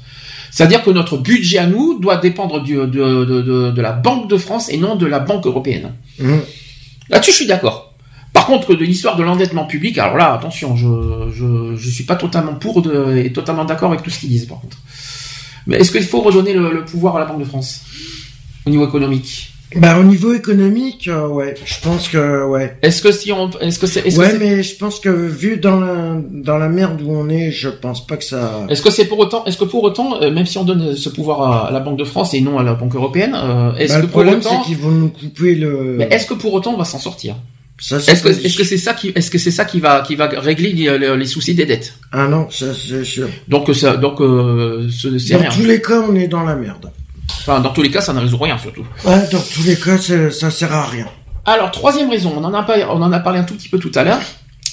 [0.51, 4.29] c'est-à-dire que notre budget à nous doit dépendre du, de, de, de, de la Banque
[4.29, 5.93] de France et non de la Banque européenne.
[6.19, 6.41] Mhm.
[7.09, 7.93] Là-dessus, je suis d'accord.
[8.33, 10.87] Par contre, de l'histoire de l'endettement public, alors là, attention, je,
[11.33, 14.45] je, je suis pas totalement pour de, et totalement d'accord avec tout ce qu'ils disent,
[14.45, 14.77] par contre.
[15.67, 17.81] Mais est-ce qu'il faut redonner le, le pouvoir à la Banque de France?
[18.65, 22.77] Au niveau économique Bah, au niveau économique, euh, ouais, je pense que, ouais.
[22.81, 25.79] Est-ce que si on, est-ce que c'est, est-ce Ouais, mais je pense que vu dans
[25.79, 28.65] la, dans la merde où on est, je pense pas que ça...
[28.69, 31.09] est-ce que c'est pour autant, est-ce que pour autant, euh, même si on donne ce
[31.09, 33.99] pouvoir à, la Banque de France et non à la Banque européenne, euh, est-ce Bah,
[33.99, 35.95] que le pour problème, autant, c'est qu'ils vont nous couper le...
[35.97, 37.35] mais est-ce que pour autant on va s'en sortir?
[37.77, 40.27] Est-ce que est-ce que c'est ça qui est-ce que c'est ça qui va qui va
[40.27, 41.95] régler les, soucis des dettes?
[42.13, 43.27] Ah non, ça c'est sûr.
[43.49, 44.87] Donc ça donc euh,
[45.31, 46.89] Dans tous les cas, on est dans la merde.
[47.29, 48.85] Enfin, dans tous les cas, ça ne résout rien surtout.
[49.05, 51.07] Ouais, dans tous les cas, ça sert à rien.
[51.45, 53.77] Alors troisième raison, on en a pas, on en a parlé un tout petit peu
[53.77, 54.21] tout à l'heure.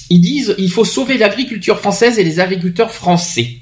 [0.09, 3.57] Ils disent il faut sauver l'agriculture française et les agriculteurs français.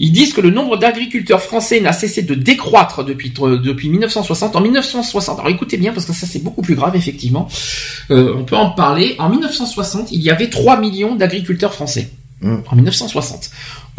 [0.00, 4.54] Ils disent que le nombre d'agriculteurs français n'a cessé de décroître depuis depuis 1960.
[4.54, 7.48] En 1960, alors écoutez bien parce que ça c'est beaucoup plus grave effectivement.
[8.12, 9.16] Euh, on peut en parler.
[9.18, 12.10] En 1960, il y avait 3 millions d'agriculteurs français.
[12.44, 13.50] En 1960.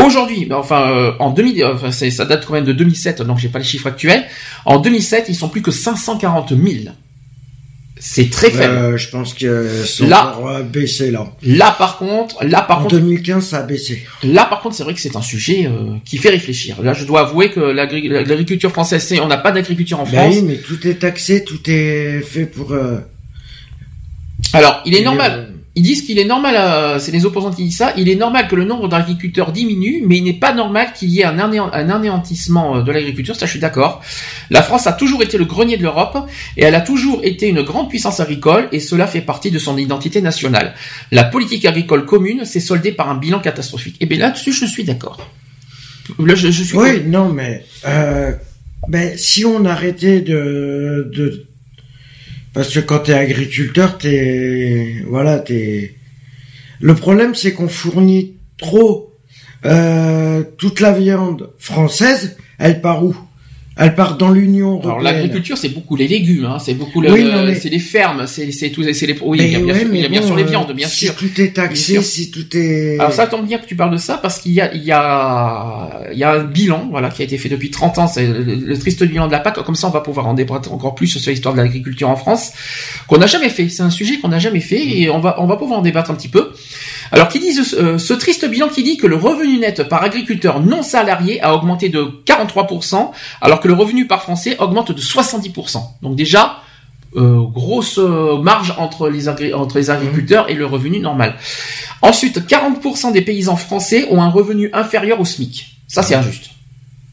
[0.04, 3.38] Aujourd'hui, ben, enfin euh, en 2000, euh, enfin, ça date quand même de 2007, donc
[3.38, 4.24] j'ai pas les chiffres actuels.
[4.66, 6.94] En 2007, ils sont plus que 540 000.
[8.02, 8.74] C'est très faible.
[8.74, 10.38] Euh, je pense que ça Là.
[10.42, 11.28] va baisser là.
[11.44, 14.06] Là par contre, là par En contre, 2015, ça a baissé.
[14.24, 16.82] là par contre, c'est vrai que c'est un sujet euh, qui fait réfléchir.
[16.82, 20.12] Là, je dois avouer que l'agri- l'agriculture française, c'est on n'a pas d'agriculture en Ben
[20.12, 20.36] France.
[20.38, 22.74] oui, mais tout est taxé, tout est fait pour.
[24.54, 25.54] Alors, il est normal.
[25.76, 28.56] Ils disent qu'il est normal, c'est les opposants qui disent ça, il est normal que
[28.56, 31.90] le nombre d'agriculteurs diminue, mais il n'est pas normal qu'il y ait un, anéant- un
[31.90, 34.02] anéantissement euh, de l'agriculture, ça je suis d'accord.
[34.50, 36.18] La France a toujours été le grenier de l'Europe,
[36.58, 39.78] et elle a toujours été une grande puissance agricole, et cela fait partie de son
[39.78, 40.74] identité nationale.
[41.12, 43.96] La politique agricole commune s'est soldée par un bilan catastrophique.
[44.02, 45.30] Et bien là-dessus, je suis d'accord.
[46.18, 48.32] Là, je, je suis Oui, non, mais euh,
[48.88, 51.46] ben si on arrêtait de, de
[52.54, 55.96] parce que quand t'es agriculteur, t'es voilà, t'es.
[56.82, 59.14] Le problème, c'est qu'on fournit trop
[59.66, 62.38] euh, toute la viande française.
[62.58, 63.16] Elle part où?
[63.82, 67.24] Elle part dans l'Union Alors l'agriculture, c'est beaucoup les légumes, hein, c'est beaucoup le, Oui,
[67.24, 69.60] le- non, mais- c'est les fermes, c'est c'est tout, c'est les oui, il y a
[69.60, 71.16] bien, ouais, sûr, il y a mais bien sûr les euh, viandes, bien si sûr.
[71.16, 72.98] tout est taxé, si tout est.
[73.00, 74.92] Alors ça tombe bien que tu parles de ça parce qu'il y a, il y
[74.92, 78.28] a, il y a un bilan, voilà, qui a été fait depuis 30 ans, c'est
[78.28, 79.64] le, le triste bilan de la PAC.
[79.64, 82.52] Comme ça, on va pouvoir en débattre encore plus sur l'histoire de l'agriculture en France,
[83.08, 83.70] qu'on n'a jamais fait.
[83.70, 86.12] C'est un sujet qu'on n'a jamais fait et on va, on va pouvoir en débattre
[86.12, 86.52] un petit peu.
[87.12, 90.04] Alors, qui dit ce, euh, ce triste bilan qui dit que le revenu net par
[90.04, 93.12] agriculteur non salarié a augmenté de 43%,
[93.42, 95.82] alors que le revenu par français augmente de 70%.
[96.02, 96.62] Donc déjà,
[97.16, 101.36] euh, grosse euh, marge entre les, agri- entre les agriculteurs et le revenu normal.
[102.02, 105.76] Ensuite, 40% des paysans français ont un revenu inférieur au SMIC.
[105.88, 106.52] Ça, c'est injuste.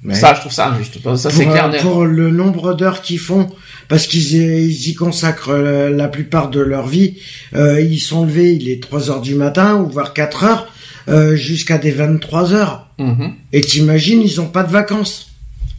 [0.06, 0.98] Mais Ça, je trouve ça injuste.
[1.16, 1.64] Ça, c'est pour, clair.
[1.66, 1.82] euh, net.
[1.82, 3.48] pour le nombre d'heures qu'ils font,
[3.88, 7.16] parce qu'ils y, ils y consacrent euh, la plupart de leur vie.
[7.56, 10.72] Euh, ils sont levés, il est 3 heures du matin, ou voire 4 heures,
[11.08, 12.86] euh, jusqu'à des 23 heures.
[12.98, 13.32] Mhm.
[13.52, 15.32] Et t'imagines, ils ont pas de vacances.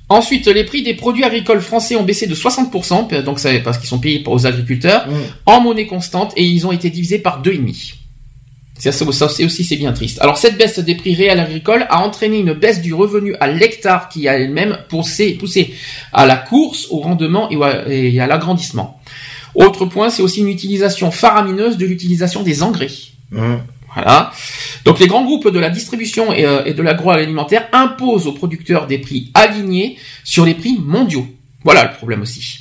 [0.10, 3.90] Ensuite, les prix des produits agricoles français ont baissé de 60%, donc c'est parce qu'ils
[3.90, 5.06] sont payés aux agriculteurs,
[5.46, 7.94] en monnaie constante, et ils ont été divisés par deux et demi.
[8.78, 10.20] Ça, c'est aussi c'est bien triste.
[10.22, 14.08] Alors cette baisse des prix réels agricoles a entraîné une baisse du revenu à l'hectare
[14.08, 15.74] qui a elle-même poussé, poussé
[16.14, 19.02] à la course, au rendement et à, et à l'agrandissement.
[19.56, 22.92] Autre point, c'est aussi une utilisation faramineuse de l'utilisation des engrais.
[23.36, 23.62] Hein.
[23.94, 24.32] Voilà.
[24.86, 28.86] Donc les grands groupes de la distribution et, euh, et de l'agroalimentaire imposent aux producteurs
[28.86, 31.26] des prix alignés sur les prix mondiaux.
[31.64, 32.60] Voilà le problème aussi.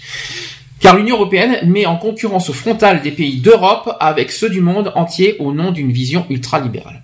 [0.80, 5.36] Car l'Union européenne met en concurrence frontale des pays d'Europe avec ceux du monde entier
[5.38, 7.02] au nom d'une vision ultralibérale.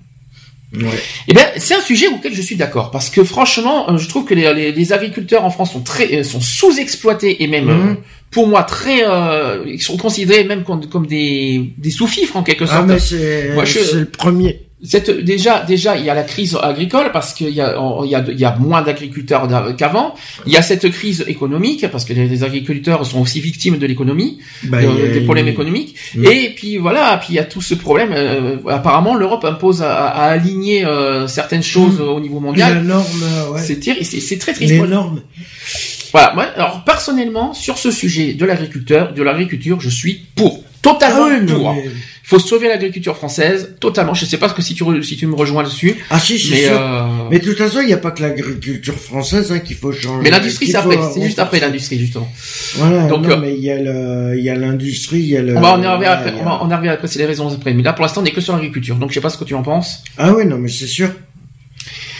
[0.74, 0.88] Ouais.
[1.28, 4.24] Eh bien, c'est un sujet auquel je suis d'accord parce que franchement, euh, je trouve
[4.24, 7.90] que les, les- les agriculteurs en France sont très euh, sont sous-exploités et même Mhm.
[7.90, 7.94] euh,
[8.30, 12.64] pour moi très euh, ils sont considérés même comme, comme des des sous-fifres en quelque
[12.64, 12.86] Ah, sorte.
[12.86, 14.62] mais c'est Moi, je- c'est le premier.
[14.84, 18.14] Cette, déjà, déjà, il y a la crise agricole parce qu'il y a, il y
[18.16, 20.14] a, il y a moins d'agriculteurs d'a- qu'avant.
[20.44, 23.86] Il y a cette crise économique parce que les, les agriculteurs sont aussi victimes de
[23.86, 24.82] l'économie, Bah, a-
[25.12, 25.94] des problèmes économiques.
[26.16, 26.24] Mm.
[26.26, 28.10] Et puis voilà, puis il y a tout ce problème.
[28.12, 32.08] euh, apparemment, l'Europe impose à, à aligner euh, certaines choses Mm.
[32.08, 32.84] au niveau mondial.
[32.90, 33.60] euh, ouais.
[33.62, 34.72] C'est très triste.
[34.72, 35.20] Les Moi, normes.
[36.12, 36.32] Voilà.
[36.34, 41.72] Moi, alors personnellement, sur ce sujet de l'agriculteur, de l'agriculture, je suis pour, totalement Ah
[41.76, 41.90] mais-
[42.24, 44.14] Il faut sauver l'agriculture française, totalement.
[44.14, 46.50] Je sais pas ce que si tu si tu me rejoins dessus, Ah si, c'est
[46.54, 46.80] mais sûr.
[46.80, 49.92] euh, Mais de toute façon, il n'y a pas que l'agriculture française hein, qu'il faut
[49.92, 50.22] changer.
[50.22, 50.98] Mais l'industrie, c'est après.
[51.12, 52.30] C'est juste après l'industrie, justement.
[52.76, 53.70] Voilà, Donc, non, euh, mais il y
[54.50, 55.56] a l'industrie, il y a le.
[55.56, 56.34] On va en arriver après.
[56.40, 57.06] On va en arriver après.
[57.08, 57.74] C'est les raisons après.
[57.74, 58.96] Mais là, pour l'instant, on n'est que sur l'agriculture.
[58.96, 60.02] Donc, je sais pas ce que tu en penses.
[60.16, 61.10] Ah oui, non, mais c'est sûr.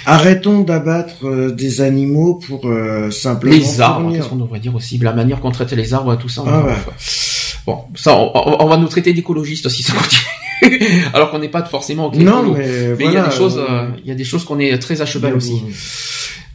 [0.05, 4.13] Arrêtons d'abattre euh, des animaux pour euh, simplement Les arbres.
[4.13, 4.99] Qu'est-ce qu'on devrait dire aussi?
[4.99, 6.43] La manière qu'on traite les arbres, tout ça.
[6.45, 6.73] on Ah ouais.
[7.67, 10.23] Bon, ça, on, on- on va nous traiter d'écologistes si ça continue.
[11.15, 12.11] Alors qu'on n'est pas forcément.
[12.15, 12.55] Non, écolo.
[12.57, 13.59] mais, Mais il y a des choses.
[13.59, 15.61] euh, euh, Il y a des choses qu'on est très à cheval mais aussi.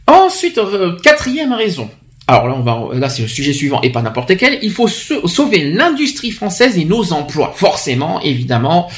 [0.06, 1.90] Ensuite, euh, quatrième raison.
[2.26, 4.58] Alors là, on va, là, c'est le sujet suivant et pas n'importe quel.
[4.62, 7.52] Il faut sauver l'industrie française et nos emplois.
[7.56, 8.88] Forcément, évidemment,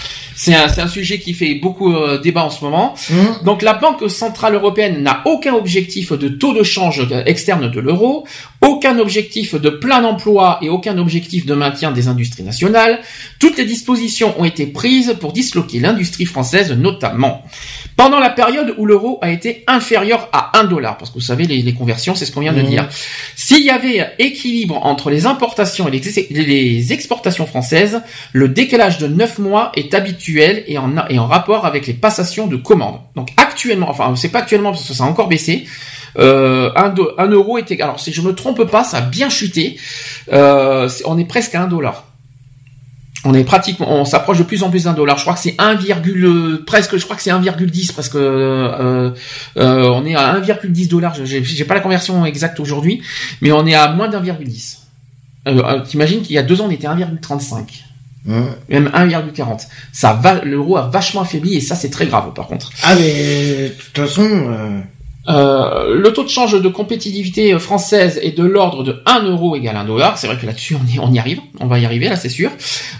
[0.42, 2.94] C'est un, sujet qui fait beaucoup euh, débat en ce moment.
[3.10, 3.44] Hum.
[3.44, 8.26] Donc la Banque centrale européenne n'a aucun objectif de taux de change externe de l'euro,
[8.62, 13.00] aucun objectif de plein emploi et aucun objectif de maintien des industries nationales.
[13.38, 17.44] Toutes les dispositions ont été prises pour disloquer l'industrie française notamment.
[17.96, 21.44] Pendant la période où l'euro a été inférieur à 1 dollar, parce que vous savez,
[21.46, 22.68] les, les conversions, c'est ce qu'on vient de Mhm.
[22.68, 22.88] dire.
[23.36, 28.00] S'il y avait équilibre entre les importations et les, les exportations françaises,
[28.32, 32.46] le décalage de 9 mois est habituel et en, et en rapport avec les passations
[32.46, 33.00] de commandes.
[33.16, 35.66] Donc actuellement, enfin c'est pas actuellement parce que ça a encore baissé,
[36.18, 37.82] euh, un, un euro égal.
[37.82, 39.78] Alors si je me trompe pas, ça a bien chuté.
[40.32, 42.04] Euh, on est presque à 1 dollar.
[43.24, 45.18] On est pratiquement, on s'approche de plus en plus d'un dollar.
[45.18, 48.14] Je crois que c'est 1, euh, presque, je crois que c'est 1,10 presque.
[48.14, 49.12] Euh,
[49.58, 51.14] euh, on est à 1,10 dollars.
[51.24, 53.02] J'ai pas la conversion exacte aujourd'hui,
[53.42, 54.78] mais on est à moins d'1,10.
[55.48, 57.89] Euh, T'imagines qu'il y a deux ans on était à 1,35 Hum.
[58.24, 59.66] Même 1,40.
[59.92, 62.70] Ça va, l'euro a vachement affaibli et ça c'est très grave par contre.
[62.82, 64.80] Ah mais de toute façon, euh,
[65.28, 69.76] Euh, le taux de change de compétitivité française est de l'ordre de 1 euro égale
[69.76, 70.18] 1 dollar.
[70.18, 72.30] C'est vrai que là-dessus on y, on y arrive, on va y arriver là c'est
[72.30, 72.50] sûr.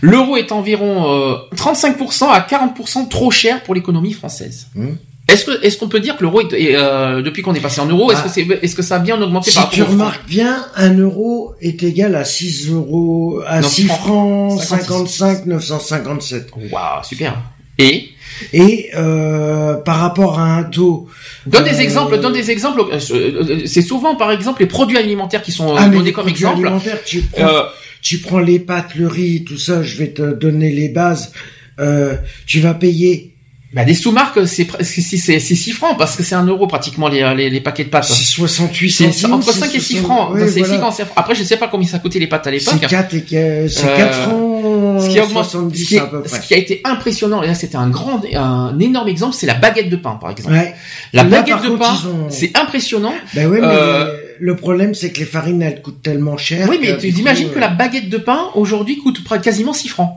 [0.03, 4.69] L'euro est environ euh, 35% à 40% trop cher pour l'économie française.
[4.75, 4.97] Hmm.
[5.31, 7.87] Est-ce que est-ce qu'on peut dire que l'euro est, euh, depuis qu'on est passé en
[7.87, 10.67] euros, est-ce que c'est est-ce que ça a bien augmenté si par tu remarques bien,
[10.77, 14.61] un euro est égal à 6 euros, à Non, 6 francs.
[14.61, 16.49] francs 55 957.
[16.73, 17.41] Waouh, super.
[17.79, 18.09] Et?
[18.53, 21.09] Et euh, par rapport à un taux,
[21.47, 22.81] Donne Euh, des exemples, donne des exemples.
[22.93, 26.13] euh, euh, C'est souvent, par exemple, les produits alimentaires qui sont euh, ah donnés les
[26.13, 26.67] comme produits exemple.
[26.67, 27.63] alimentaires, tu prends, Euh,
[28.03, 31.33] tu prends les pâtes, le riz, tout ça, je vais te donner les bases.
[31.81, 32.15] Euh,
[32.47, 33.35] tu vas payer
[33.73, 36.67] bah, des sous-marques, c'est pr- c'est c'est- c'est 6 francs parce que c'est un euro
[36.67, 38.05] pratiquement les, les, les paquets de pâtes.
[38.05, 39.35] c'est 68 C'est centimes.
[39.35, 40.35] entre c'est 5 et 6 60 francs.
[40.35, 40.75] ouais, c'est voilà.
[40.75, 42.75] six francs, c'est- Après, je sais pas combien ça coûtait les pâtes à l'époque.
[42.81, 45.95] C'est 4 et que- c'est Euh, 4 francs Ce qui, a augmenté- ce, 70 qui
[45.97, 49.09] est- à peu ce qui a été impressionnant, et là c'était un grand, un énorme
[49.09, 50.53] exemple, c'est la baguette de pain, par exemple.
[50.53, 50.75] Ouais.
[51.13, 53.15] La Là, baguette de contre, pain, ont- c'est impressionnant.
[53.35, 56.67] Ben ouais, mais Euh, le problème c'est que les farines elles coûtent tellement cher.
[56.69, 60.13] Oui, mais tu imagines que la baguette de pain aujourd'hui coûte près- quasiment 6 francs.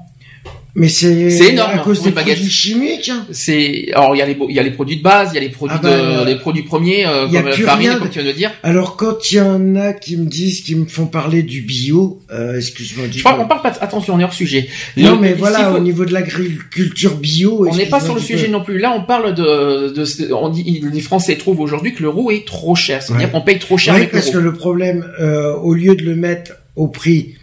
[0.75, 3.07] Mais c'est énorme, à cause des produits chimiques.
[3.09, 3.27] hein.
[3.31, 5.37] C'est alors il y a les il y a les produits de base, il y
[5.37, 7.89] a les produits Ah bah, de euh, les produits premiers euh, comme la plus farine
[7.89, 8.51] rien comme tu viens de dire.
[8.63, 12.19] Alors quand il y en a qui me disent, qui me font parler du bio,
[12.31, 14.67] euh, excuse-moi Je crois qu'on parle pas de- attention, on est hors sujet.
[14.97, 18.47] Non mais voilà, faut- au niveau de l'agriculture bio, on n'est pas sur le sujet
[18.47, 18.51] peu.
[18.53, 18.79] non plus.
[18.79, 22.73] Là, on parle de, de on dit les Français trouvent aujourd'hui que l'euro est trop
[22.73, 23.31] cher, c'est-à-dire Ouais.
[23.31, 26.53] qu'on paye trop cher avec parce que le problème, euh, au lieu de le mettre
[26.75, 27.35] au prix,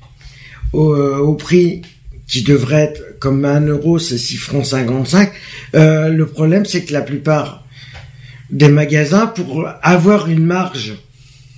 [0.72, 1.82] au, euh, au prix
[2.30, 5.32] qui devrait être comme un euro, c'est 6 francs 55,
[5.74, 7.66] euh, le problème c'est que la plupart
[8.50, 10.94] des magasins, pour avoir une marge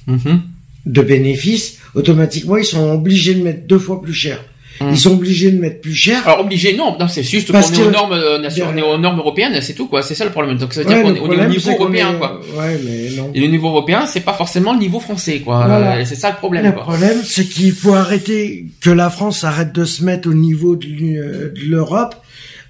[0.07, 0.43] Mhm.
[0.87, 4.45] de bénéfices, automatiquement ils sont obligés de mettre deux fois plus cher.
[4.91, 6.23] Ils sont obligés de mettre plus cher.
[6.27, 8.99] Alors obligé, non, non c'est juste qu'on est aux normes euh, nationales, on est aux
[8.99, 10.03] normes européennes, c'est tout quoi.
[10.03, 10.57] C'est ça le problème.
[10.59, 12.41] Donc ça veut dire qu'on est, au niveau européen est- quoi.
[12.57, 13.31] Ouais, mais non.
[13.35, 15.65] Et le niveau européen, c'est pas forcément le niveau français quoi.
[15.67, 16.05] Voilà.
[16.05, 16.83] C'est ça le problème Le quoi.
[16.83, 20.87] problème, c'est qu'il faut arrêter que la France arrête de se mettre au niveau de
[20.87, 22.15] euh, de l'Europe,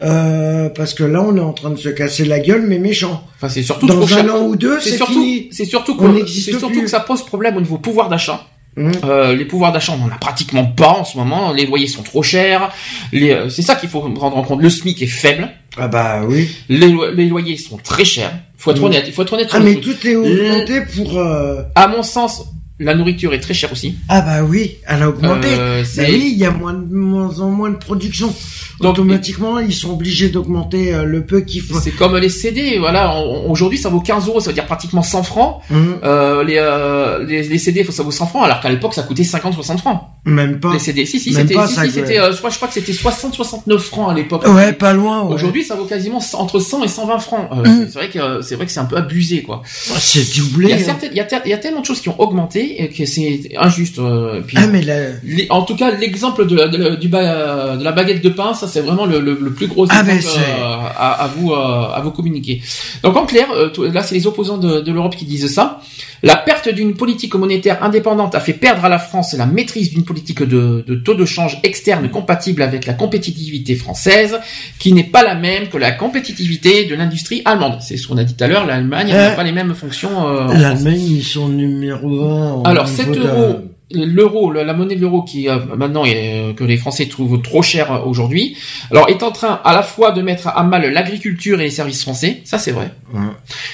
[0.02, 3.24] euh, parce que là, on est en train de se casser la gueule, mais méchant.
[3.36, 6.86] Enfin, c'est surtout Dans un an ou deux, C'est surtout, c'est surtout que, surtout que
[6.88, 8.46] ça pose problème au niveau pouvoir d'achat.
[8.76, 8.90] Hum.
[9.04, 11.52] Euh, les pouvoirs d'achat, on en a pratiquement pas en ce moment.
[11.52, 12.70] Les loyers sont trop chers.
[13.12, 14.62] Euh, c'est ça qu'il faut prendre en compte.
[14.62, 15.50] Le SMIC est faible.
[15.76, 16.48] Ah bah oui.
[16.68, 18.32] Les, lo- les loyers sont très chers.
[18.56, 18.84] Faut être Mm.
[18.84, 19.04] honnête.
[19.06, 19.48] Il faut être honnête.
[19.52, 21.18] Ah mais tout est augmenté pour.
[21.18, 22.44] euh, À mon sens,
[22.82, 23.96] la nourriture est très chère aussi.
[24.08, 25.48] Ah bah oui, elle a augmenté.
[25.50, 28.34] Euh, Bah c'est- oui, il y a moins de moins en moins de production.
[28.80, 31.78] Donc, Automatiquement, ils sont obligés d'augmenter euh, le peu qu'il faut.
[31.80, 32.78] C'est comme les CD.
[32.78, 33.20] Voilà.
[33.48, 34.40] Aujourd'hui, ça vaut 15 euros.
[34.40, 35.60] Ça veut dire pratiquement 100 francs.
[35.70, 39.02] Hum, Euh, les, euh, les, les CD, ça vaut 100 francs, alors qu'à l'époque, ça
[39.04, 40.00] coûtait 50-60 francs.
[40.24, 40.72] Même pas.
[40.72, 43.78] Les CD, si, si, c'était, si, si, c'était, je crois, je crois que c'était 60-69
[43.78, 44.44] francs à l'époque.
[44.48, 45.22] Ouais, pas loin.
[45.24, 45.34] ouais.
[45.34, 47.48] Aujourd'hui, ça vaut quasiment entre 100 et 120 francs.
[47.52, 47.86] Mm.
[47.88, 49.62] C'est vrai que c'est vrai que c'est un peu abusé, quoi.
[49.64, 50.70] C'est Il doublé.
[50.70, 50.78] y a hein.
[50.84, 52.88] certaines, il y a, ter- il y a tellement de choses qui ont augmenté et
[52.88, 53.98] que c'est injuste.
[53.98, 54.94] euh, puis, Ah mais là.
[55.24, 58.28] les- en tout cas, l'exemple de, la- de, la- du ba- de la baguette de
[58.30, 60.64] pain, ça c'est vraiment le, le, le plus gros Ah, exemple c'est- euh,
[60.96, 61.56] à, à vous euh,
[61.94, 62.60] à vous communiquer.
[63.02, 63.48] Donc en clair,
[63.92, 65.80] là c'est les opposants de l'Europe qui disent ça.
[66.24, 70.04] La perte d'une politique monétaire indépendante a fait perdre à la France la maîtrise d'une
[70.04, 74.38] politique de, de taux de change externe compatible avec la compétitivité française,
[74.78, 77.78] qui n'est pas la même que la compétitivité de l'industrie allemande.
[77.80, 80.28] C'est ce qu'on a dit tout à l'heure, l'Allemagne n'a Euh, pas les mêmes fonctions.
[80.28, 80.46] euh.
[80.54, 82.62] L'Allemagne, ils sont numéro un.
[82.64, 83.60] Alors, niveau 7 de- euros,
[83.94, 87.62] l'euro, la monnaie de l'euro qui euh, maintenant est, euh, que les Français trouvent trop
[87.62, 88.56] cher euh, aujourd'hui,
[88.90, 92.02] alors est en train à la fois de mettre à mal l'agriculture et les services
[92.02, 93.20] français, ça c'est vrai, Ouais.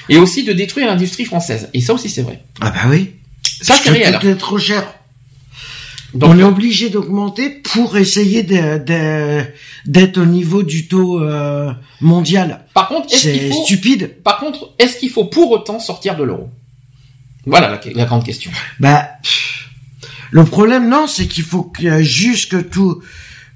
[0.08, 2.42] et aussi de détruire l'industrie française, et ça aussi c'est vrai.
[2.60, 3.10] Ah bah oui.
[3.62, 4.18] Ça c'est réel.
[4.20, 4.84] Tout est trop cher.
[6.14, 11.70] Donc, on est obligé d'augmenter pour essayer d'être au niveau du taux euh,
[12.00, 12.64] mondial.
[12.72, 14.14] Par contre, est-ce qu'il C'est faut, stupide.
[14.24, 16.48] par contre, est-ce qu'il faut pour autant sortir de l'euro?
[17.44, 18.50] Voilà la, la grande question.
[18.80, 19.67] Bah, pff,
[20.30, 23.00] le problème, non, c'est qu'il faut que, juste que tout,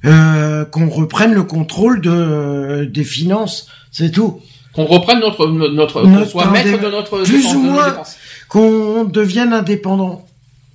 [0.05, 4.41] euh, qu'on reprenne le contrôle de des finances, c'est tout.
[4.73, 7.95] Qu'on reprenne notre, notre, qu'on Notre soit maître de notre plus dépense- ou moins.
[8.49, 10.25] Qu'on devienne indépendant.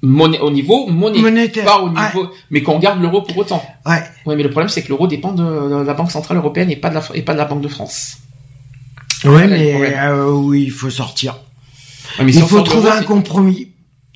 [0.04, 1.66] Monnaie- au niveau monétaire, Monétaire.
[1.66, 3.64] pas au niveau, mais qu'on garde l'euro pour autant.
[3.88, 4.04] Ouais.
[4.28, 6.76] Oui, mais le problème c'est que l'euro dépend de, de la Banque centrale européenne et
[6.76, 8.18] pas de la, et pas de la Banque de France.
[9.26, 11.34] Ouais, mais euh, oui, il faut sortir.
[12.20, 13.70] Ouais, mais il faut trouver un compromis.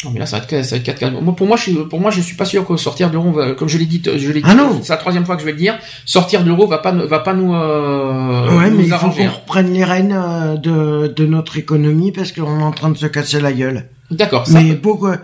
[0.03, 1.09] Non, mais là, ça va être, ça va être quatre cas.
[1.11, 3.31] Moi, pour moi, je suis, pour moi, je suis pas sûr que sortir de l'euro,
[3.31, 4.79] va- comme je l'ai dit, je l'ai dit, Ah non.
[4.81, 7.19] c'est la troisième fois que je vais le dire, sortir de l'euro va pas, va
[7.19, 9.29] pas nous, euh, ouais, nous mais il faut qu'on hein.
[9.29, 13.05] reprenne les rênes euh, de, de notre économie parce qu'on est en train de se
[13.05, 13.87] casser la gueule.
[14.09, 14.47] D'accord.
[14.47, 15.17] ça Mais peut- pourquoi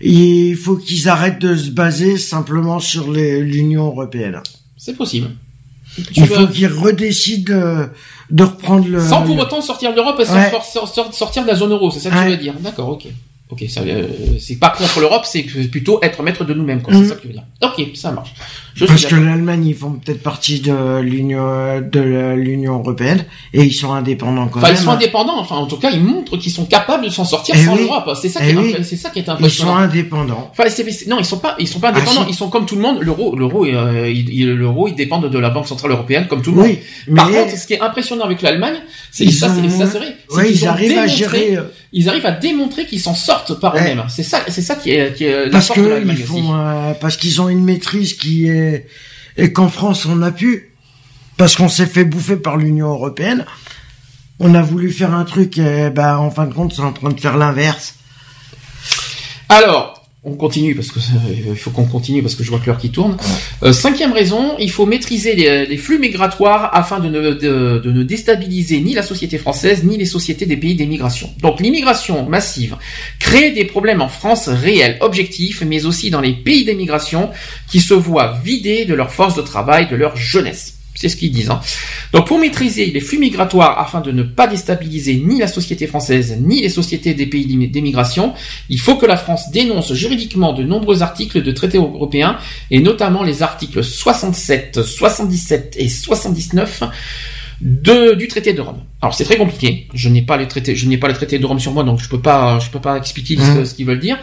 [0.00, 4.40] Il faut qu'ils arrêtent de se baser simplement sur l'Union européenne.
[4.76, 5.30] C'est possible.
[5.96, 7.88] Tu Il faut qu'ils redécident de,
[8.30, 9.00] de reprendre le.
[9.00, 10.50] Sans pour le- autant sortir de l'Europe et Ouais.
[10.72, 12.30] sor- sortir de la zone euro, c'est ça que tu Ouais.
[12.30, 13.08] veux dire D'accord, ok.
[13.52, 14.08] Ok, ça, euh,
[14.38, 16.94] c'est pas contre l'Europe, c'est plutôt être maître de nous-mêmes, quoi.
[16.94, 17.02] Mhm.
[17.02, 17.44] C'est ça que tu veux dire.
[17.60, 18.32] Ok, ça marche.
[18.74, 23.72] Je Parce que l'Allemagne, ils font peut-être partie de l'Union de l'Union européenne et ils
[23.72, 24.76] sont indépendants quand Enfin, même.
[24.76, 25.38] ils sont indépendants.
[25.38, 27.80] Enfin, en tout cas, ils montrent qu'ils sont capables de s'en sortir Eh sans oui.
[27.82, 28.10] l'Europe.
[28.20, 28.74] C'est ça, Eh qui est oui.
[28.78, 29.76] imp- c'est ça qui est Ils sont impressionnant.
[29.76, 30.50] indépendants.
[30.52, 30.64] Enfin,
[31.08, 32.20] non, ils sont pas, ils sont pas indépendants.
[32.22, 32.30] Ah, si.
[32.32, 32.98] Ils sont comme tout le monde.
[33.02, 34.10] L'euro, l'euro, euh,
[34.56, 36.66] l'euro, ils dépendent de la Banque centrale européenne, comme tout le monde.
[36.66, 36.78] Oui,
[37.14, 38.76] Par mais contre, ce qui est impressionnant avec l'Allemagne,
[39.10, 41.62] c'est Ils ça, ont- ça serait, ouais, ils ont arrivent à gérer euh,
[41.94, 43.80] ils arrivent à démontrer qu'ils s'en sortent par Ouais.
[43.82, 44.04] eux-mêmes.
[44.08, 46.92] C'est ça, c'est ça qui est, qui est la parce force que ils font euh,
[46.98, 48.61] parce qu'ils ont une maîtrise qui est
[49.36, 50.74] et qu'en France on a pu
[51.36, 53.46] parce qu'on s'est fait bouffer par l'Union européenne.
[54.38, 57.10] On a voulu faire un truc et bah en fin de compte c'est en train
[57.10, 57.94] de faire l'inverse.
[59.48, 61.00] Alors, on continue parce que
[61.36, 63.16] il faut qu'on continue parce que je vois que l'heure qui tourne.
[63.64, 68.80] Euh, cinquième raison, il faut maîtriser les, flux migratoires afin de ne, de ne déstabiliser
[68.80, 71.28] ni la société française ni les sociétés des pays d'émigration.
[71.40, 72.76] Donc l'immigration massive
[73.18, 77.30] crée des problèmes en France réels, objectifs, mais aussi dans les pays d'émigration
[77.68, 80.81] qui se voient vidés de leur force de travail, de leur jeunesse.
[80.94, 81.50] C'est ce qu'ils disent.
[81.50, 81.60] hein.
[82.12, 86.36] Donc pour maîtriser les flux migratoires afin de ne pas déstabiliser ni la société française
[86.40, 88.34] ni les sociétés des pays d'émigration,
[88.68, 92.36] il faut que la France dénonce juridiquement de nombreux articles de traités européens,
[92.70, 96.82] et notamment les articles 67, 77 et 79
[97.60, 98.80] de, du traité de Rome.
[99.00, 99.86] Alors c'est très compliqué.
[99.94, 102.00] Je n'ai pas les traités, je n'ai pas les traités de Rome sur moi, donc
[102.00, 104.18] je peux pas, je peux pas expliquer ce, ce qu'ils veulent dire.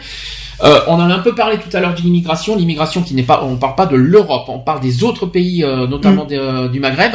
[0.62, 3.22] Euh, on en a un peu parlé tout à l'heure de l'immigration, l'immigration qui n'est
[3.22, 6.68] pas, on parle pas de l'Europe, on parle des autres pays, euh, notamment des, euh,
[6.68, 7.12] du Maghreb.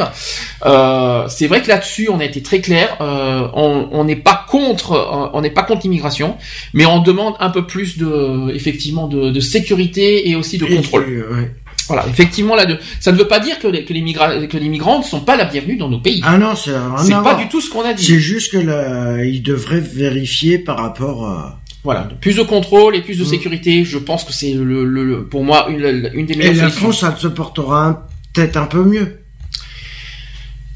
[0.64, 2.96] Euh, c'est vrai que là-dessus, on a été très clair.
[3.00, 6.36] Euh, on on n'est pas contre, euh, on n'est pas contre l'immigration,
[6.74, 10.76] mais on demande un peu plus de, effectivement, de, de sécurité et aussi de Et
[10.76, 11.04] contrôle.
[11.06, 11.50] que, ouais.
[11.88, 14.56] Voilà, effectivement, là, de, ça ne veut pas dire que les, que les, migra- que
[14.56, 16.20] les migrants ne sont pas la bienvenue dans nos pays.
[16.24, 18.04] Ah non, c'est pas du tout ce qu'on a dit.
[18.04, 21.60] C'est juste que là, ils devraient vérifier par rapport à...
[21.86, 23.32] Voilà, plus de contrôle et plus de Mm.
[23.34, 23.84] sécurité.
[23.84, 26.60] Je pense que c'est le, le- le- pour moi une, une des Et meilleures la
[26.70, 26.90] solutions.
[26.92, 29.08] France, elle se portera peut-être un peu mieux.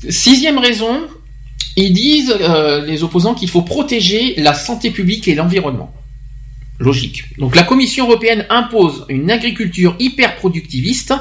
[0.08, 1.00] Sixième raison,
[1.76, 5.92] ils disent euh, les opposants qu'il faut protéger la santé publique et l'environnement.
[6.78, 7.24] Logique.
[7.38, 11.12] Donc la Commission européenne impose une agriculture hyper productiviste,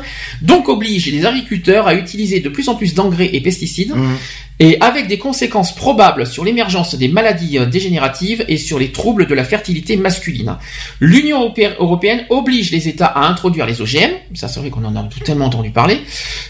[0.41, 4.15] donc oblige les agriculteurs à utiliser de plus en plus d'engrais et pesticides, Hum.
[4.59, 9.25] Et avec des conséquences probables sur l'émergence des maladies euh, dégénératives et sur les troubles
[9.25, 10.57] de la fertilité masculine.
[10.99, 14.95] L'Union europé- européenne oblige les États à introduire les OGM, ça c'est vrai qu'on en
[14.95, 16.01] a tellement entendu parler,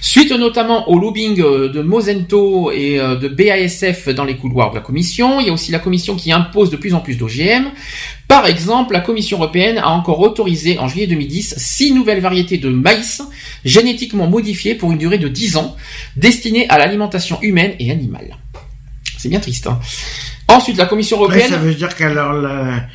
[0.02, 4.76] suite notamment au lobbying euh, de Mosento et euh, de BASF dans les couloirs de
[4.76, 5.40] la Commission.
[5.40, 7.65] Il y a aussi la Commission qui impose de plus en plus d'OGM.
[8.27, 12.69] Par exemple, la Commission européenne a encore autorisé en juillet 2010 six nouvelles variétés de
[12.69, 13.23] maïs
[13.65, 15.76] génétiquement modifiées pour une durée de 10 ans,
[16.15, 18.38] destinées à l'alimentation humaine et animale.
[19.18, 19.68] C'est bien triste.
[19.68, 19.80] Hein.
[20.48, 21.50] Ensuite, la Commission européenne...
[21.50, 22.88] ça veut dire qu'alors la...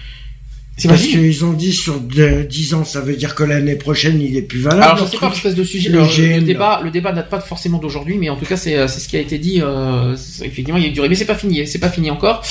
[0.76, 4.20] C'est Parce qu'ils ont dit sur de- 10 ans, ça veut dire que l'année prochaine,
[4.20, 4.82] il est plus valable.
[4.82, 5.88] Alors je sais pas espèce de sujet.
[5.88, 9.06] Le débat, le débat date pas forcément d'aujourd'hui, mais en tout cas c'est euh, ce
[9.06, 9.60] qui a été dit.
[9.62, 11.64] Euh, effectivement, il y a duré, mais c'est pas fini.
[11.68, 12.42] C'est pas fini encore.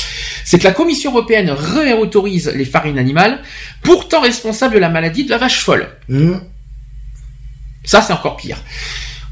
[0.45, 3.41] C'est que la Commission européenne réautorise les farines animales,
[3.81, 5.89] pourtant responsables de la maladie de la vache folle.
[6.09, 6.41] Hum.
[7.83, 8.63] Ça c'est encore pire.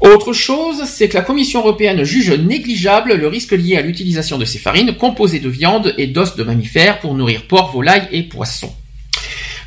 [0.02, 4.44] Autre chose, c'est que la Commission européenne juge négligeable le risque lié à l'utilisation de
[4.44, 8.72] ces farines composées de viande et d'os de mammifères pour nourrir porc, volailles et poissons.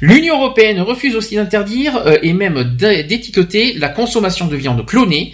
[0.01, 5.31] L'Union européenne refuse aussi d'interdire euh, et même d'é- d'étiqueter la consommation de viande clonée.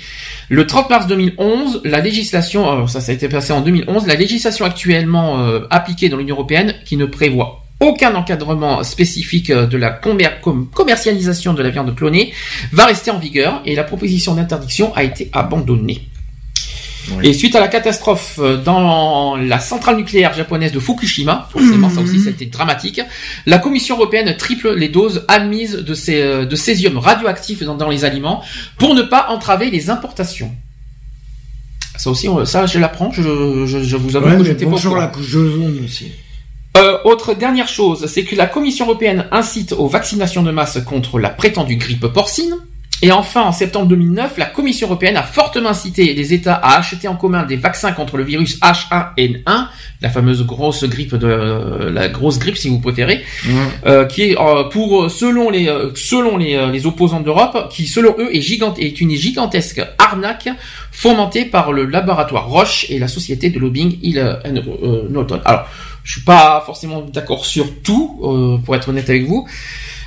[0.49, 4.13] Le 30 mars 2011, la législation, alors ça, ça a été passé en 2011, la
[4.13, 9.77] législation actuellement euh, appliquée dans l'Union européenne qui ne prévoit aucun encadrement spécifique euh, de
[9.77, 12.31] la commer- com- commercialisation de la viande clonée
[12.71, 16.07] va rester en vigueur et la proposition d'interdiction a été abandonnée.
[17.23, 21.99] Et suite à la catastrophe euh, dans la centrale nucléaire japonaise de Fukushima, forcément ça
[22.01, 23.01] aussi c'était dramatique,
[23.47, 27.89] la Commission européenne triple les doses admises de, ces, euh, de césium radioactif dans, dans
[27.89, 28.43] les aliments
[28.77, 30.51] pour ne pas entraver les importations.
[31.97, 33.23] Ça aussi, on- ça je l'apprends, je,
[33.65, 35.01] je, je vous avoue Ouais, que j'étais pas au bonjour courant.
[35.05, 36.11] la couche d'ozone aussi.
[36.77, 41.19] Euh, autre dernière chose, c'est que la Commission européenne incite aux vaccinations de masse contre
[41.19, 42.56] la prétendue grippe porcine.
[43.03, 47.07] Et enfin, en septembre 2009, la Commission européenne a fortement incité les États à acheter
[47.07, 49.68] en commun des vaccins contre le virus H1N1,
[50.02, 53.23] la fameuse grosse grippe de la grosse grippe si vous préférez,
[53.88, 57.88] euh, qui est euh, pour selon les euh, selon les, euh, les opposants d'Europe, qui
[57.88, 60.49] selon eux est gigante est une gigantesque arnaque
[60.91, 65.41] fomentée par le laboratoire Roche et la société de lobbying Hill euh, Norton.
[65.45, 65.68] Alors,
[66.03, 69.47] je suis pas forcément d'accord sur tout, euh, pour être honnête avec vous.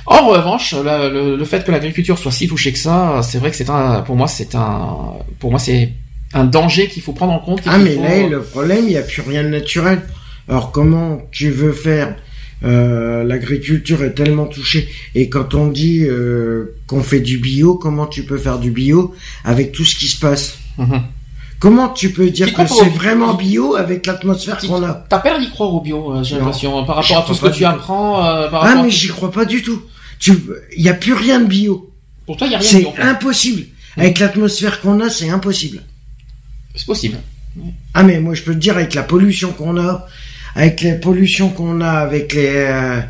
[0.07, 3.49] En revanche, la- le, le fait que l'agriculture soit si touchée que ça, c'est vrai
[3.49, 5.93] que c'est un, pour moi, c'est un, pour moi, c'est
[6.33, 7.61] un danger qu'il faut prendre en compte.
[7.65, 10.01] Ah mais faut- là le problème il n'y a plus rien de naturel.
[10.47, 12.15] Alors comment tu veux faire
[12.63, 14.87] euh, L'agriculture est tellement touchée?
[15.15, 19.15] Et quand on dit euh, qu'on fait du bio, comment tu peux faire du bio
[19.43, 20.57] avec tout ce qui se passe?
[20.77, 21.01] Mhm.
[21.59, 25.49] Comment tu peux dire que c'est vraiment bio avec l'atmosphère qu'on a T'as peur d'y
[25.49, 28.25] croire au bio, euh, j'ai l'impression, par J'y rapport à tout ce que tu apprends,
[28.25, 29.81] euh, par Ah mais j'y crois pas du tout.
[30.19, 30.33] Tu,
[30.75, 31.91] il y a plus rien de bio.
[32.25, 33.63] Pour toi, il y a rien de C'est impossible.
[33.97, 35.81] Avec l'atmosphère qu'on a, c'est impossible.
[36.75, 37.17] C'est possible.
[37.93, 40.05] Ah mais moi je peux te dire avec la pollution qu'on a,
[40.55, 43.01] avec les pollutions qu'on a, avec les, euh,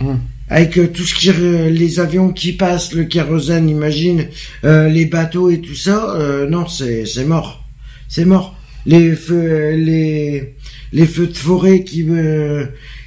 [0.00, 0.16] Mm.
[0.50, 4.26] avec euh, tout ce qui, euh, les avions qui passent, le kérosène, imagine,
[4.62, 6.16] les bateaux et tout ça,
[6.50, 7.64] non c'est c'est mort,
[8.08, 8.54] c'est mort.
[8.86, 10.54] Les feux, les
[10.92, 12.66] les feux de forêt qui euh,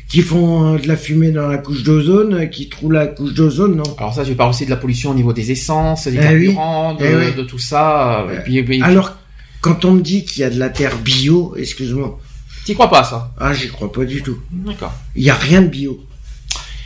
[0.10, 3.34] qui font euh, de la fumée dans la couche d'ozone, euh, qui trouent la couche
[3.34, 3.84] d'ozone, non?
[3.98, 6.98] Alors ça, je parle aussi de la pollution au niveau des essences, des Eh carburants,
[7.00, 7.04] oui.
[7.04, 7.36] de, Eh oui.
[7.36, 8.22] de tout ça.
[8.28, 9.16] euh, Et puis, et puis- Alors
[9.62, 12.20] quand on me dit qu'il y a de la terre bio, excuse-moi,
[12.66, 13.34] t'y crois pas ça?
[13.40, 14.38] Ah j'y crois pas du tout.
[14.52, 14.94] D'accord.
[15.16, 16.04] Il y a rien de bio.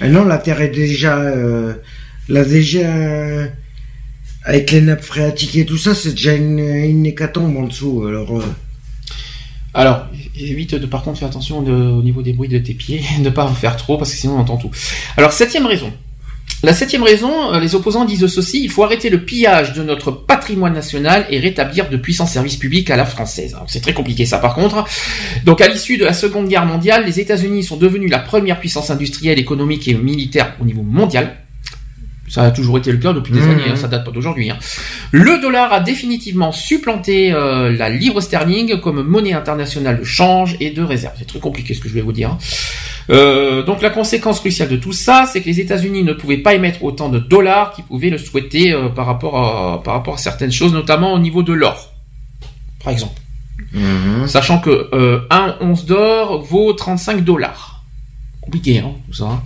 [0.02, 1.74] Ah non, la Terre est déjà, euh,
[2.28, 2.80] la déjà
[4.46, 8.06] avec les nappes phréatiques et tout ça, c'est déjà une, hécatombe en dessous.
[8.08, 8.44] Alors, euh,
[9.74, 10.08] Alors,
[10.38, 13.46] évite de par contre faire attention au niveau des bruits de tes pieds, ne pas
[13.46, 14.72] en faire trop parce que sinon on entend tout.
[15.18, 15.92] Alors, septième raison.
[16.62, 20.12] La septième raison, euh, les opposants disent ceci, il faut arrêter le pillage de notre
[20.12, 23.58] patrimoine national et rétablir de puissants services publics à la française.
[23.68, 24.86] C'est très compliqué ça par contre.
[25.44, 28.92] Donc à l'issue de la Seconde Guerre mondiale, les États-Unis sont devenus la première puissance
[28.92, 31.36] industrielle, économique et militaire au niveau mondial.
[32.34, 33.50] Ça a toujours été le cas depuis des Mhm.
[33.52, 34.50] années, hein, ça date pas d'aujourd'hui.
[34.50, 34.58] hein.
[35.12, 40.72] Le dollar a définitivement supplanté euh, la livre sterling comme monnaie internationale de change et
[40.72, 41.14] de réserve.
[41.20, 42.32] C'est très compliqué ce que je vais vous dire.
[42.32, 42.38] hein.
[43.12, 46.56] Euh, donc la conséquence cruciale de tout ça, c'est que les États-Unis ne pouvaient pas
[46.56, 50.18] émettre autant de dollars qu'ils pouvaient le souhaiter euh, par rapport à par rapport à
[50.18, 51.94] certaines choses, notamment au niveau de l'or,
[52.84, 53.20] par exemple.
[54.28, 57.84] Sachant que euh, un once d'or vaut 35 dollars.
[58.42, 59.42] Compliqué, hein, tout ça.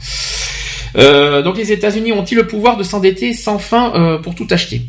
[0.96, 1.00] Hein.
[1.00, 4.82] Euh, donc les États-Unis ont-ils le pouvoir de s'endetter sans fin euh, pour tout acheter?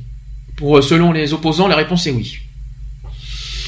[0.56, 2.38] Pour euh, selon les opposants, la réponse est oui.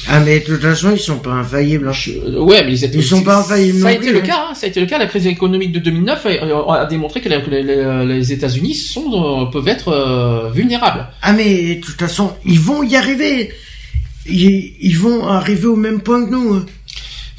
[0.09, 1.87] ah mais de toute façon, ils sont pas infaillibles.
[1.87, 2.11] hein.
[2.27, 4.21] Euh, ouais, mais les États- Ils sont pas infaillibles Ça a été plus, le hein.
[4.25, 4.47] cas.
[4.49, 4.97] hein, ça a été le cas.
[4.97, 6.25] La crise économique de 2009
[6.69, 11.07] a, démontré que, les, États-Unis sont euh, peuvent être euh, vulnérables.
[11.21, 13.51] Ah mais de toute façon, ils vont y arriver.
[14.27, 16.63] Ils, ils vont arriver au même point que nous.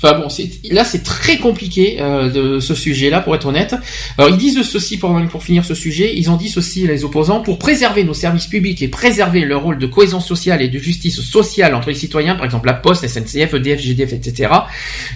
[0.03, 0.29] Enfin bon,
[0.71, 3.77] là c'est très compliqué euh, de ce sujet-là, pour être honnête.
[4.19, 6.13] Alors ils disent ceci pour pour finir ce sujet.
[6.17, 9.79] Ils ont dit ceci les opposants pour préserver nos services publics et préserver leur rôle
[9.79, 13.55] de cohésion sociale et de justice sociale entre les citoyens, par exemple la Poste, SNCF,
[13.55, 14.53] EDF, GDF, etc.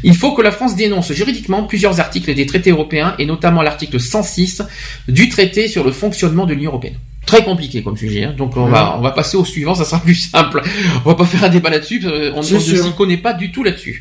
[0.04, 3.98] Il faut que la France dénonce juridiquement plusieurs articles des traités européens et notamment l'article
[3.98, 4.62] 106
[5.08, 6.94] du traité sur le fonctionnement de l'Union européenne.
[7.26, 8.34] Très compliqué comme sujet, hein.
[8.36, 10.62] donc on va on va passer au suivant, ça sera plus simple.
[11.04, 14.00] On va pas faire un débat là-dessus, on, ne s'y connaît pas du tout là-dessus.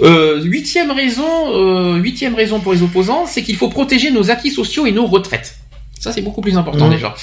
[0.00, 4.50] Euh, huitième raison, euh, huitième raison pour les opposants, c'est qu'il faut protéger nos acquis
[4.50, 5.58] sociaux et nos retraites.
[6.04, 7.14] Ça, c'est beaucoup plus important déjà.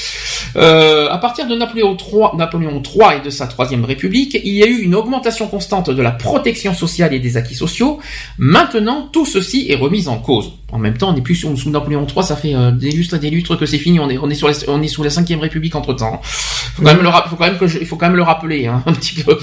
[0.55, 4.63] Euh, à partir de Napoléon III, Napoléon III et de sa troisième République, il y
[4.63, 7.99] a eu une augmentation constante de la protection sociale et des acquis sociaux.
[8.39, 10.53] Maintenant, tout ceci est remis en cause.
[10.71, 13.15] En même temps, on n'est plus sous, sous Napoléon III, ça fait euh, des lustres
[13.15, 13.99] et des lustres que c'est fini.
[13.99, 16.19] On est, on est sur, la, on est sous la cinquième République entre temps.
[16.23, 18.23] Faut quand même le, rap- faut quand même que je- il faut quand même le
[18.23, 19.37] rappeler hein, un petit peu.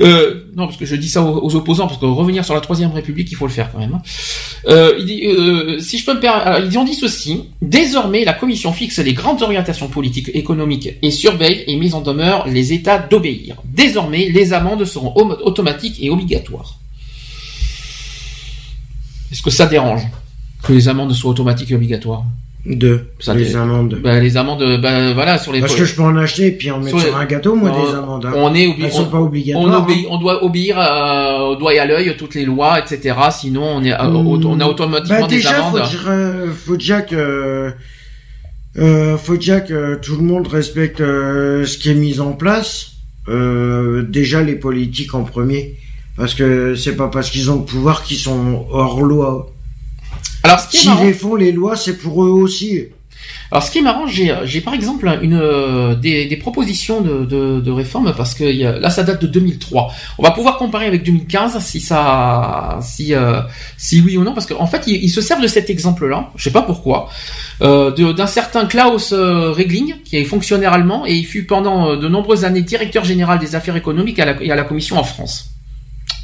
[0.00, 2.60] Euh, non, parce que je dis ça aux, aux opposants, parce que revenir sur la
[2.60, 3.94] troisième République, il faut le faire quand même.
[3.94, 4.02] hein.
[4.68, 7.44] Euh, euh, si je peux me permettre, ils ont dit ceci.
[7.62, 12.46] Désormais, la Commission fixe les grandes orientations politiques, économiques et surveille et mise en demeure
[12.46, 13.56] les États d'obéir.
[13.64, 15.12] Désormais, les amendes seront
[15.44, 16.76] automatiques et obligatoires.
[19.30, 20.02] Est-ce que ça dérange
[20.62, 22.24] Que les amendes soient automatiques et obligatoires?
[22.66, 23.08] Deux.
[23.20, 23.98] Ça, les amendes.
[24.02, 25.60] Bah, les amendes, bah, voilà, sur les.
[25.60, 27.86] Parce que je peux en acheter et puis en mettre Sur un gâteau, moi, on-
[27.90, 28.26] des amendes.
[28.26, 28.32] hein.
[28.34, 29.64] On est obli- Elles sont on- pas obligatoires.
[29.64, 29.86] On, hein.
[29.88, 33.14] obéit- on doit obéir euh, au doigt et à l'œil toutes les lois, etc.
[33.30, 35.82] Sinon, on est, auto- on a automatiquement Bah, des déjà, amendes.
[35.86, 37.72] Faut, euh, faut déjà que,
[38.76, 42.92] euh, faut déjà que tout le monde respecte euh, ce qui est mis en place.
[43.28, 45.76] Euh, déjà les politiques en premier,
[46.16, 49.52] parce que c'est pas parce qu'ils ont le pouvoir qu'ils sont hors loi.
[50.42, 52.84] Alors, ce qui est S'ils marrant- les font les lois, c'est pour eux aussi.
[53.50, 58.34] Alors, ce qui est marrant, j'ai, par exemple une euh, des, propositions de, réforme parce
[58.34, 59.90] que là, ça date de 2003.
[60.18, 63.40] On va pouvoir comparer avec 2015 si ça, si euh,
[63.76, 66.30] si oui ou non, parce qu'en fait, ils, ils se servent de cet exemple-là.
[66.36, 67.08] Je sais pas pourquoi,
[67.62, 72.08] euh, d'un certain Klaus euh, Regling, qui est fonctionnaire allemand et il fut pendant de
[72.08, 75.47] nombreuses années directeur général des affaires économiques et à la Commission en France.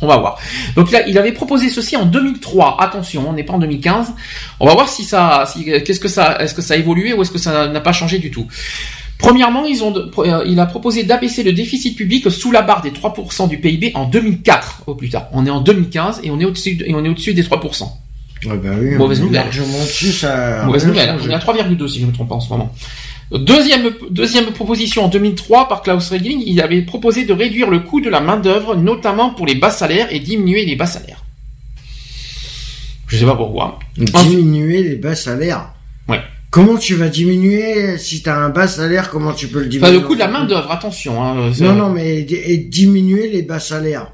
[0.04, 0.38] On va voir.
[0.76, 2.76] Donc là, il avait proposé ceci en 2003.
[2.80, 4.12] Attention, on n'est pas en 2015.
[4.60, 7.22] On va voir si ça, si, qu'est-ce que ça, est-ce que ça a évolué ou
[7.22, 8.46] est-ce que ça n'a pas changé du tout.
[9.18, 12.90] Premièrement, ils ont, euh, il a proposé d'abaisser le déficit public sous la barre des
[12.90, 15.28] 3% du PIB en 2004 au plus tard.
[15.32, 17.84] On est en 2015 et on est au-dessus, de- et on est au-dessus des 3%.
[18.44, 19.42] Ouais, bah oui, Mauvaise nouvelle.
[19.44, 20.64] Largement dessus, ça.
[20.66, 21.16] Mauvaise nouvelle.
[21.24, 22.70] On est à 3,2 si je ne me trompe pas en ce moment.
[23.34, 28.00] Deuxième, deuxième proposition en 2003 par Klaus Regling, il avait proposé de réduire le coût
[28.00, 31.24] de la main d'œuvre, notamment pour les bas salaires et diminuer les bas salaires.
[33.08, 33.80] Je sais pas pourquoi.
[33.96, 35.72] Diminuer les bas salaires.
[36.08, 36.20] Ouais.
[36.50, 40.00] Comment tu vas diminuer si t'as un bas salaire Comment tu peux le diminuer Enfin,
[40.00, 41.20] le coût de la main d'œuvre, attention.
[41.20, 44.12] Hein, Non, non, mais et diminuer les bas salaires.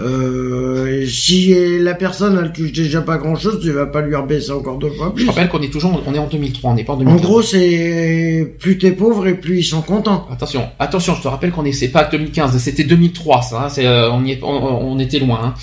[0.00, 4.52] Euh, si la personne elle touche déjà pas grand chose, tu vas pas lui rebaisser
[4.52, 5.24] encore deux fois plus.
[5.24, 7.22] Je rappelle qu'on est toujours, on est en 2003, on n'est pas en En 2015.
[7.22, 10.26] gros, c'est plus t'es pauvre et plus ils sont contents.
[10.30, 13.64] Attention, attention, je te rappelle qu'on est, c'est pas 2015, c'était 2003, ça.
[13.64, 14.48] hein, c'est, euh, on, y est- on,
[14.92, 15.40] on était loin.
[15.44, 15.54] hein.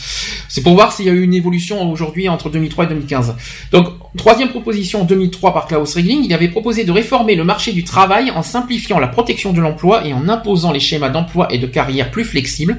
[0.47, 3.35] C'est pour voir s'il y a eu une évolution aujourd'hui entre 2003 et 2015.
[3.71, 3.87] Donc,
[4.17, 7.83] troisième proposition en 2003 par Klaus Regling, il avait proposé de réformer le marché du
[7.83, 11.67] travail en simplifiant la protection de l'emploi et en imposant les schémas d'emploi et de
[11.67, 12.77] carrière plus flexibles.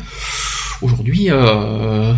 [0.83, 2.15] Aujourd'hui, euh,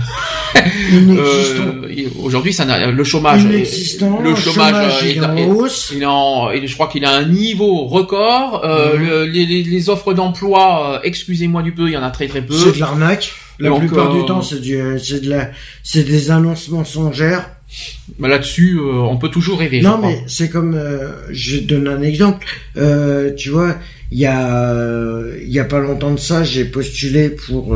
[0.94, 1.88] euh,
[2.22, 4.20] aujourd'hui, ça le chômage, Inexistant.
[4.22, 5.92] le chômage, il est, est en est- hausse.
[5.94, 8.62] il est en- je crois qu'il a un niveau record.
[8.64, 9.06] Euh, Mhm.
[9.06, 12.54] le- les, offres d'emploi, euh, excusez-moi du peu, il y en a très très peu.
[12.54, 13.32] C'est de l'arnaque.
[13.58, 15.50] La Donc, plupart euh, du temps, c'est du, c'est de la,
[15.82, 17.50] c'est des annonces mensongères.
[18.18, 19.80] Bah, Là-dessus, euh, on peut toujours rêver.
[19.80, 22.46] je Non, mais c'est comme, euh, je donne un exemple.
[22.76, 23.76] Euh, tu vois,
[24.10, 27.74] il y a, euh, il y a pas longtemps de ça, j'ai postulé pour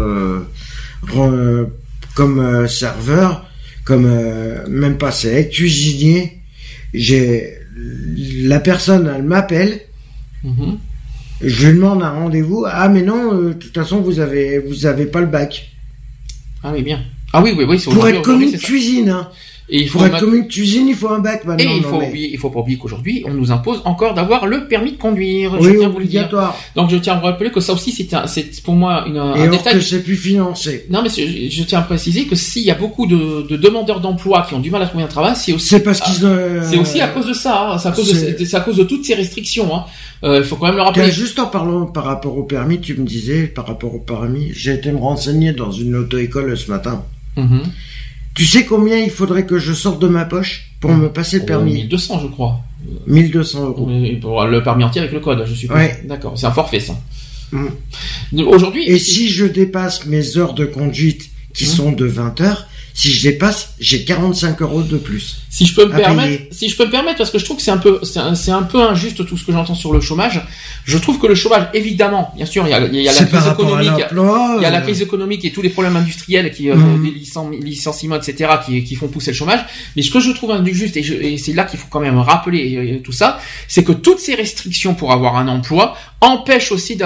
[1.14, 1.66] euh,
[2.14, 3.46] comme euh, serveur,
[3.84, 6.38] comme euh, même pas c'est cuisinier.
[6.94, 7.58] J'ai
[8.42, 9.80] la personne, elle m'appelle.
[10.44, 10.78] Mhm.
[11.42, 12.64] Je lui demande un rendez-vous.
[12.66, 15.70] Ah mais non, euh, de toute façon vous avez vous avez pas le bac.
[16.62, 17.00] Ah oui, bien.
[17.32, 17.78] Ah oui, oui, oui.
[17.84, 19.28] Pour être commis de cuisine, hein.
[19.68, 21.68] Et il faut, Pour être ma- commis de cuisine, il faut un bac maintenant.
[21.68, 24.14] et il non, faut mais- oublier, il faut pas oublier qu'aujourd'hui, on nous impose encore
[24.14, 25.54] d'avoir le permis de conduire.
[25.58, 26.20] Oui, je tiens à vous le dire.
[26.22, 26.56] obligatoire.
[26.76, 29.16] Donc je tiens à vous rappeler que ça aussi, c'est un- c'est pour moi une,
[29.16, 29.74] un Et détail.
[29.74, 30.86] que c'est plus financé.
[30.88, 34.46] Non, mais je tiens à préciser que s'il y a beaucoup de, de demandeurs d'emploi
[34.48, 36.24] qui ont du mal à trouver un travail, c'est aussi C'est parce qu'ils.
[36.24, 37.78] euh, C'est aussi à cause de ça, hein.
[37.78, 39.74] c'est à cause de, c'est- c'est à cause de toutes ces restrictions.
[39.74, 39.84] Hein.
[40.22, 41.10] Euh, il faut quand même le rappeler.
[41.10, 44.74] juste en parlant par rapport au permis, tu me disais, par rapport au permis, j'ai
[44.74, 47.02] été me renseigner dans une auto-école ce matin.
[47.36, 47.62] Mhm.
[48.36, 51.42] Tu sais combien il faudrait que je sorte de ma poche pour me passer le
[51.44, 52.60] Oh, permis 1200, je crois.
[53.06, 53.88] 1200 euros.
[54.20, 55.76] Pour le permis entier avec le code, je suppose.
[55.76, 56.02] Ouais.
[56.04, 56.96] D'accord, c'est un forfait ça.
[57.52, 58.40] Mm.
[58.46, 61.70] Aujourd'hui, Et si je dépasse mes heures de conduite qui Mhm.
[61.70, 65.42] sont de 20 heures, si je dépasse, j'ai 45 euros de plus.
[65.56, 67.62] Si je peux me permettre, si je peux me permettre, parce que je trouve que
[67.62, 70.00] c'est un peu, c'est un, c'est un peu injuste tout ce que j'entends sur le
[70.02, 70.42] chômage.
[70.84, 73.24] Je trouve que le chômage, évidemment, bien sûr, il y a, il y a la
[73.24, 73.92] crise économique.
[74.58, 77.10] Il y a la euh, crise économique et tous les problèmes industriels qui, euh, des
[77.10, 79.60] licen- licenciements, etc., qui, qui font pousser le chômage.
[79.96, 82.18] Mais ce que je trouve injuste, et, je- et c'est là qu'il faut quand même
[82.18, 86.98] rappeler euh, tout ça, c'est que toutes ces restrictions pour avoir un emploi empêchent aussi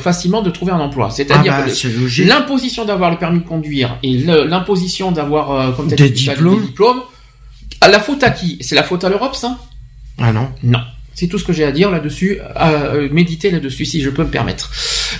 [0.00, 1.08] facilement de trouver un emploi.
[1.10, 2.26] Ah C'est-à-dire bah, que c'est logique.
[2.26, 6.60] l'imposition d'avoir le permis de conduire et l'imposition d'avoir, euh, comme Des dit, diplômes.
[6.60, 7.00] des diplômes,
[7.88, 8.58] la faute à qui?
[8.60, 9.58] C'est la faute à l'Europe, ça?
[10.18, 10.48] Ah non.
[10.62, 10.80] non.
[11.14, 14.24] C'est tout ce que j'ai à dire là-dessus, à euh, méditer là-dessus, si je peux
[14.24, 14.70] me permettre.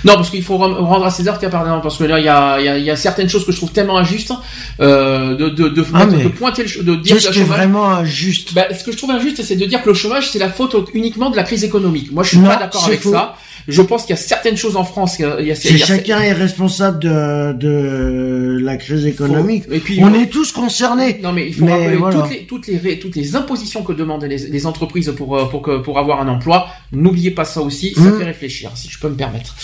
[0.03, 2.67] Non, parce qu'il faut rendre à César qui parce que là, il y a, y,
[2.67, 4.33] a, y a certaines choses que je trouve tellement injustes,
[4.79, 7.47] euh, de, de, de, Ah, de pointer le, de dire que le chômage...
[7.47, 8.55] vraiment injuste?
[8.55, 10.75] Bah, ce que je trouve injuste, c'est de dire que le chômage, c'est la faute
[10.95, 12.11] uniquement de la crise économique.
[12.11, 13.11] Moi, je suis Non, pas d'accord avec faux.
[13.11, 13.35] ça.
[13.67, 15.55] Je pense qu'il y a certaines choses en France, il y a, il y a-
[15.55, 19.63] C'est il y a- chacun est responsable de, de la crise économique.
[19.71, 21.19] Et puis, On est tous concernés.
[21.23, 22.21] Non mais il faut Mais rappeler voilà.
[22.21, 25.61] toutes, les, toutes, les, toutes les impositions que demandent les, les entreprises pour, euh, pour,
[25.61, 26.67] que, pour avoir un emploi.
[26.91, 28.19] N'oubliez pas ça aussi, ça Mhm.
[28.19, 29.55] fait réfléchir, si je peux me permettre.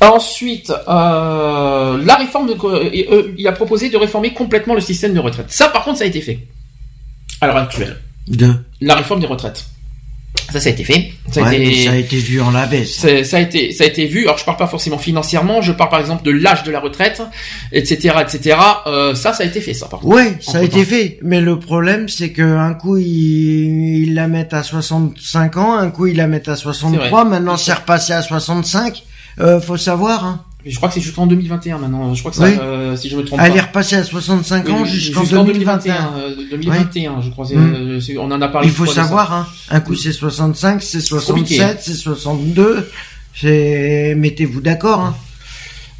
[0.00, 5.20] Ensuite, euh, la réforme, de, euh, il a proposé de réformer complètement le système de
[5.20, 5.46] retraite.
[5.48, 6.38] Ça par contre, ça a été fait.
[7.40, 7.96] À l'heure actuelle.
[8.26, 8.52] De.
[8.80, 9.64] La réforme des retraites.
[10.52, 11.12] Ça, ça a été fait.
[11.30, 11.84] Ça a été...
[11.84, 13.04] ça a été vu en la baisse.
[13.24, 14.24] Ça a été, ça a été vu.
[14.24, 15.60] Alors, je parle pas forcément financièrement.
[15.60, 17.22] Je parle par exemple de l'âge de la retraite,
[17.72, 18.56] etc., etc.
[18.86, 19.86] Euh, ça, ça a été fait, ça.
[19.88, 20.14] Par contre.
[20.14, 21.18] Ouais, ça a été fait.
[21.22, 25.90] Mais le problème, c'est que un coup, ils, ils la mettent à 65 ans, un
[25.90, 27.24] coup, ils la mettent à 63.
[27.24, 29.02] Maintenant, c'est repassé à 65.
[29.40, 30.44] Euh, faut savoir, hein.
[30.66, 32.12] Je crois que c'est jusqu'en 2021 maintenant.
[32.14, 32.56] Je crois que ça, Oui.
[32.60, 33.62] euh, si je me trompe Elle est pas.
[33.66, 35.94] repassée à 65 Oui, ans jusqu'en jusqu'en 2021.
[36.18, 37.46] euh, 2021, je crois.
[37.46, 37.74] Mm.
[37.74, 38.66] euh, c'est- on en a parlé.
[38.68, 39.46] Il faut savoir, hein.
[39.70, 41.68] Un coup, c'est 65, c'est compliqué, hein.
[41.76, 42.90] 67, c'est 62.
[43.34, 45.14] C'est, mettez-vous d'accord, hein.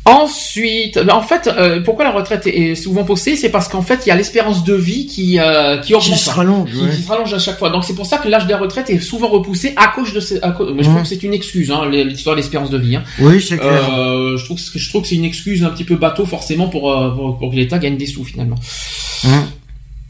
[0.08, 4.08] Ensuite, en fait, euh, pourquoi la retraite est souvent posée, c'est parce qu'en fait, il
[4.08, 6.90] y a l'espérance de vie qui euh, qui augmente, Qui se rallonge, qui, ouais.
[6.96, 7.70] qui se rallonge à chaque fois.
[7.70, 10.20] Donc c'est pour ça que l'âge de la retraite est souvent repoussé à cause de.
[10.20, 12.78] ces- à cause- mais je trouve que c'est une excuse, hein, l'histoire de l'espérance de
[12.78, 12.96] vie.
[12.96, 13.04] Hein.
[13.20, 13.82] Oui, c'est clair.
[13.98, 16.68] Euh, je trouve que je trouve que c'est une excuse un petit peu bateau forcément
[16.68, 18.56] pour euh, pour, pour que l'État gagne des sous finalement.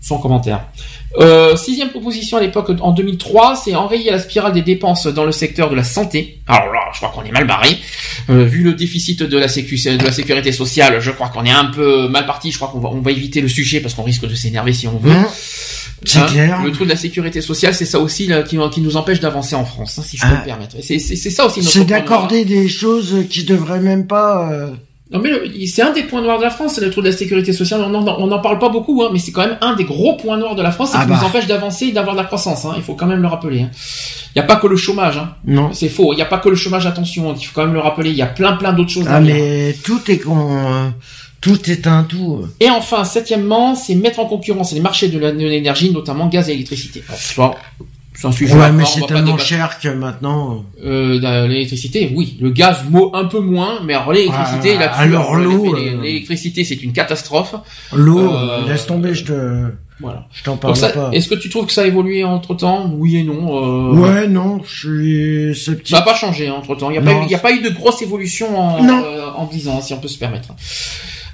[0.01, 0.65] Sans commentaire.
[1.17, 5.33] Euh, sixième proposition à l'époque en 2003, c'est enrayer la spirale des dépenses dans le
[5.33, 6.41] secteur de la santé.
[6.47, 7.79] Alors là, je crois qu'on est mal barré.
[8.31, 11.51] Euh, vu le déficit de la, sécu, de la sécurité sociale, je crois qu'on est
[11.51, 12.51] un peu mal parti.
[12.53, 14.87] Je crois qu'on va, on va éviter le sujet parce qu'on risque de s'énerver si
[14.87, 15.13] on veut.
[16.05, 16.63] C'est Hein, clair.
[16.63, 19.57] Le truc de la sécurité sociale, c'est ça aussi là, qui, qui nous empêche d'avancer
[19.57, 20.41] en France, hein, si je peux Ah.
[20.41, 20.77] me permettre.
[20.81, 24.71] C'est ça aussi notre C'est d'accorder des choses qui devraient même pas, euh,
[25.11, 25.31] Non mais
[25.67, 27.81] c'est un des points noirs de la France, c'est le trou de la sécurité sociale.
[27.83, 30.17] On n'en on en parle pas beaucoup, hein, mais c'est quand même un des gros
[30.17, 31.19] points noirs de la France Ah qui bah.
[31.19, 32.67] nous empêche d'avancer et d'avoir de la croissance.
[32.67, 32.75] Hein.
[32.77, 33.63] Il faut quand même le rappeler.
[33.63, 33.71] hein.
[34.35, 35.17] Il n'y a pas que le chômage.
[35.17, 35.31] Hein.
[35.47, 35.71] non.
[35.73, 36.13] C'est faux.
[36.13, 36.85] Il n'y a pas que le chômage.
[36.87, 38.11] Attention, il faut quand même le rappeler.
[38.11, 39.07] Il y a plein plein d'autres choses.
[39.09, 39.45] Ah, derrière.
[39.45, 40.91] mais tout est con, euh,
[41.41, 42.45] tout est un tout.
[42.61, 47.03] Et enfin, septièmement, c'est mettre en concurrence les marchés de l'énergie, notamment gaz et électricité.
[47.09, 47.57] Alors,
[48.21, 48.55] c'est un sujet.
[48.55, 50.65] Ouais, mais c'est tellement cher que maintenant.
[50.85, 52.37] Euh, dans l'électricité, oui.
[52.41, 52.79] Le gaz,
[53.15, 57.55] un peu moins, mais alors l'électricité, Ah, alors euh, l'eau, euh, l'électricité, c'est une catastrophe.
[57.95, 59.63] L'eau, Euh, laisse tomber, je te,
[60.01, 60.27] Voilà.
[60.33, 61.11] je t'en parle ça, pas.
[61.13, 63.93] est-ce que tu trouves que ça a évolué entre temps Oui et non.
[63.93, 64.79] Euh, Ouais, non, je
[65.53, 65.89] suis sceptique.
[65.89, 66.91] Ça n'a pas changé entre temps.
[66.91, 69.47] Il n'y a, pas eu- y a pas eu de grosse évolution en, euh, en
[69.47, 70.49] 10 ans, si on peut se permettre.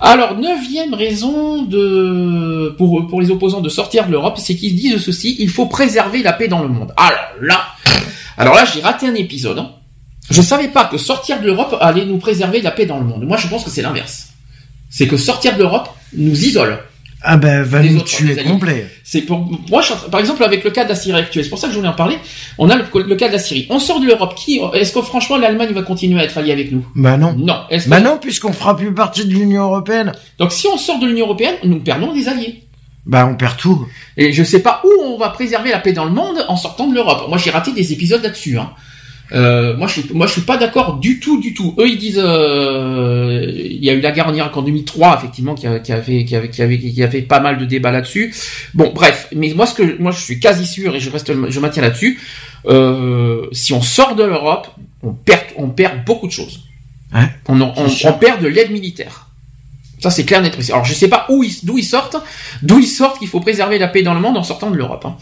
[0.06, 4.98] Alors, neuvième raison de pour, pour les opposants de sortir de l'Europe, c'est qu'ils disent
[5.02, 6.92] ceci il faut préserver la paix dans le monde.
[6.98, 7.64] Alors là,
[8.36, 9.58] alors là, j'ai raté un épisode.
[9.58, 9.70] hein.
[10.30, 13.24] Je savais pas que sortir de l'Europe allait nous préserver la paix dans le monde.
[13.24, 14.28] Moi, je pense que c'est l'inverse.
[14.90, 16.78] C'est que sortir de l'Europe nous isole.
[17.26, 18.86] Ah ben, va nous tuer complet.
[19.02, 19.38] C'est pour
[19.70, 21.72] moi, je par exemple, avec le cas de la Syrie actuelle, c'est pour ça que
[21.72, 22.18] je voulais en parler.
[22.58, 23.66] On a le, le cas de la Syrie.
[23.70, 24.34] On sort de l'Europe.
[24.36, 26.84] Qui est-ce que franchement l'Allemagne va continuer à être alliée avec nous?
[26.94, 27.32] Bah non.
[27.32, 27.62] Non.
[27.70, 30.12] Est-ce que- Bah non, puisqu'on fera plus partie de l'Union Européenne.
[30.38, 32.60] Donc si on sort de l'Union européenne, nous perdons des alliés.
[33.06, 33.86] Bah on perd tout.
[34.16, 36.86] Et je sais pas où on va préserver la paix dans le monde en sortant
[36.88, 37.26] de l'Europe.
[37.28, 38.58] Moi, j'ai raté des épisodes là-dessus.
[38.58, 38.70] Hein.
[39.34, 41.74] Euh, moi, je suis, moi, je suis pas d'accord du tout, du tout.
[41.78, 45.54] Eux, ils disent, euh, il y a eu la guerre en Irak en 2003, effectivement,
[45.54, 48.34] qui, a- qui avait, qui avait, qui avait, qui avait pas mal de débats là-dessus.
[48.74, 49.28] Bon, bref.
[49.34, 52.20] Mais moi, ce que, moi, je suis quasi sûr et je reste, je maintiens là-dessus.
[52.66, 54.68] Euh, si on sort de l'Europe,
[55.02, 56.60] on perd, on perd beaucoup de choses.
[57.14, 57.72] Ouais, on, on,
[58.08, 59.28] on, perd de l'aide militaire.
[60.00, 60.72] Ça, c'est clair, net, précis.
[60.72, 62.16] Alors, je sais pas où ils, d'où ils sortent,
[62.62, 65.04] d'où ils sortent qu'il faut préserver la paix dans le monde en sortant de l'Europe.
[65.06, 65.16] hein.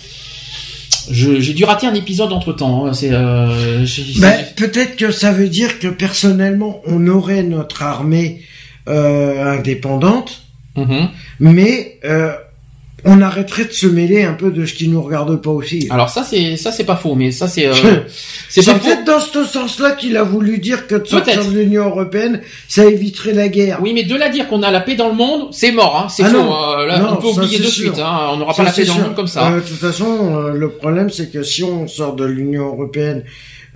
[1.11, 2.93] J'ai dû rater un épisode entre temps.
[2.93, 3.85] C'est, euh,
[4.19, 8.43] Bah, peut-être que ça veut dire que personnellement, on aurait notre armée
[8.89, 10.43] euh, indépendante,
[10.77, 11.09] Mhm.
[11.41, 12.33] mais euh,
[13.05, 15.89] on arrêterait de se mêler un peu de ce qui nous regarde pas aussi.
[15.91, 17.75] Alors ça, c'est ça, c'est pas faux, mais ça, c'est, euh,
[18.49, 22.41] c'est peut-être dans ce sens-là qu'il a voulu dire que de sortir de l'Union Européenne,
[22.69, 23.81] ça éviterait la guerre.
[23.83, 25.97] Oui, mais de à dire qu'on a la paix dans le monde, c'est mort.
[26.05, 26.09] Hein.
[26.09, 26.37] C'est Ah faux.
[26.39, 27.87] euh, là, Non, on peut oublier de sûr.
[27.91, 27.99] suite.
[27.99, 28.29] Hein.
[28.33, 29.49] On n'aura pas la paix dans le monde comme ça.
[29.51, 33.25] Euh, de toute façon, euh, le problème, c'est que si on sort de l'Union Européenne,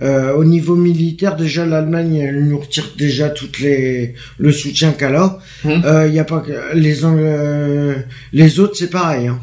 [0.01, 5.15] euh, au niveau militaire, déjà l'Allemagne, elle nous retire déjà toutes les le soutien qu'elle
[5.15, 5.39] a.
[5.65, 7.95] Il y a pas que les euh,
[8.33, 9.27] les autres, c'est pareil.
[9.27, 9.39] Hein.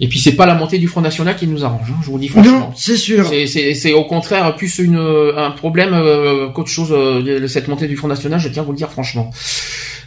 [0.00, 1.88] Et puis c'est pas la montée du Front National qui nous arrange.
[1.90, 2.58] Hein, je vous le dis franchement.
[2.60, 3.28] Non, c'est sûr.
[3.74, 7.96] C'est- au contraire plus une, un problème euh, qu'autre chose, euh, de- cette montée du
[7.96, 9.32] Front National, je tiens à vous le dire franchement.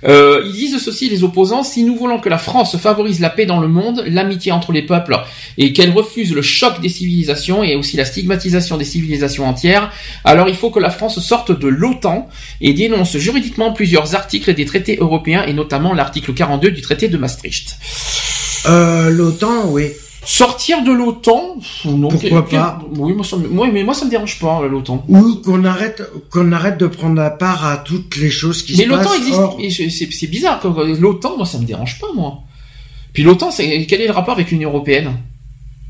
[0.03, 3.45] Euh, ils disent ceci, les opposants, si nous voulons que la France favorise la paix
[3.45, 5.17] dans le monde, l'amitié entre les peuples,
[5.57, 9.91] et qu'elle refuse le choc des civilisations et aussi la stigmatisation des civilisations entières,
[10.23, 12.30] alors il faut que la France sorte de l'OTAN
[12.61, 17.17] et dénonce juridiquement plusieurs articles des traités européens, et notamment l'article 42 du traité de
[17.17, 17.77] Maastricht.
[18.67, 19.91] Euh, L'OTAN, oui.
[20.24, 23.38] Sortir de l'OTAN, non, Pourquoi quel- pas Oui, moi ça,
[23.74, 25.03] mais moi ça me dérange pas l'OTAN.
[25.09, 28.83] Ou qu'on arrête qu'on arrête de prendre la part à toutes les choses qui Mais
[28.83, 29.17] se l'OTAN passent.
[29.17, 29.40] existe.
[29.58, 30.61] mais je- C'est c'est bizarre.
[31.00, 32.40] L'OTAN, moi, ça me dérange pas, moi.
[33.14, 35.11] Puis l'OTAN, c'est quel est le rapport avec l'Union européenne?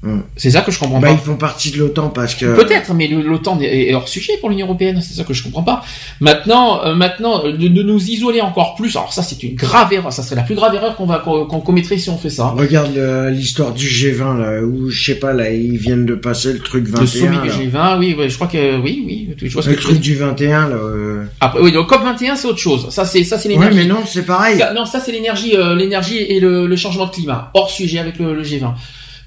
[0.03, 0.23] Hum.
[0.35, 1.13] C'est ça que je comprends Bah, pas.
[1.13, 2.55] ils font partie de l'OTAN parce que.
[2.55, 4.99] Peut-être, mais l'OTAN est hors sujet pour l'Union européenne.
[5.01, 5.83] C'est ça que je comprends pas.
[6.19, 8.95] Maintenant, euh, maintenant, de, de nous isoler encore plus.
[8.95, 10.11] Alors ça, c'est une grave erreur.
[10.11, 12.47] Ça serait la plus grave erreur qu'on va qu'on commettrait si on fait ça.
[12.47, 16.53] Regarde euh, l'histoire du G20 là, où je sais pas là, ils viennent de passer
[16.53, 17.01] le truc 21.
[17.01, 17.95] Le sommet du là.
[17.95, 19.29] G20, oui, oui, je crois que oui, oui.
[19.41, 20.75] Je vois ce Le que truc du 21 là.
[20.77, 21.25] euh.
[21.39, 22.89] Après, oui, le COP 21, c'est autre chose.
[22.89, 23.77] Ça, c'est ça, c'est Ouais, l'énergie.
[23.77, 24.57] mais non, c'est pareil.
[24.57, 27.51] Ça- non, ça c'est l'énergie, euh, l'énergie et le, le changement de climat.
[27.53, 28.73] Hors sujet avec le, le G20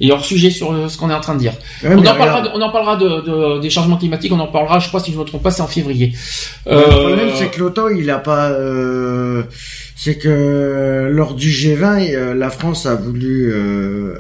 [0.00, 1.52] et hors sujet sur euh, ce qu'on est en train de dire.
[1.82, 4.32] Ouais, on, en parlera de- on en parlera de, de- des changements climatiques.
[4.32, 6.12] On en parlera, je crois, si je ne me trompe pas, c'est en février.
[6.66, 8.50] Le Euh, problème, c'est que l'OTAN, il a pas.
[8.50, 9.42] euh,
[9.96, 14.14] c'est que lors du G20, euh, la France a voulu euh,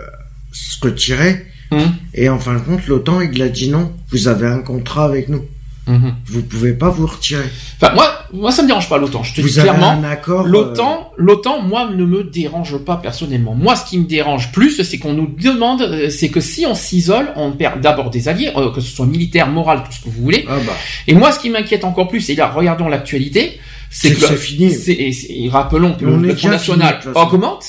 [0.52, 1.46] se retirer.
[1.70, 1.80] Hum,
[2.14, 3.92] Et en fin de compte, l'OTAN, il a dit non.
[4.10, 5.44] Vous avez un contrat avec nous.
[5.86, 6.14] Hum.
[6.26, 7.44] Vous pouvez pas vous retirer.
[7.80, 9.22] Enfin, moi, moi, ça me dérange pas l'OTAN.
[9.22, 10.02] Je te Vous dis clairement.
[10.04, 10.44] accord.
[10.46, 13.54] euh, L'OTAN, l'OTAN, moi, ne me dérange pas personnellement.
[13.54, 16.74] Moi, ce qui me dérange plus, c'est qu'on nous demande, euh, c'est que si on
[16.74, 20.08] s'isole, on perd d'abord des alliés, euh, que ce soit militaire, moral, tout ce que
[20.08, 20.44] vous voulez.
[20.48, 20.72] Ah bah.
[21.06, 23.58] Et moi, ce qui m'inquiète encore plus, et là, regardons l'actualité,
[23.90, 24.72] c'est que, c'est fini.
[24.88, 27.18] et rappelons que On le, Front fini, National façon.
[27.20, 27.64] augmente,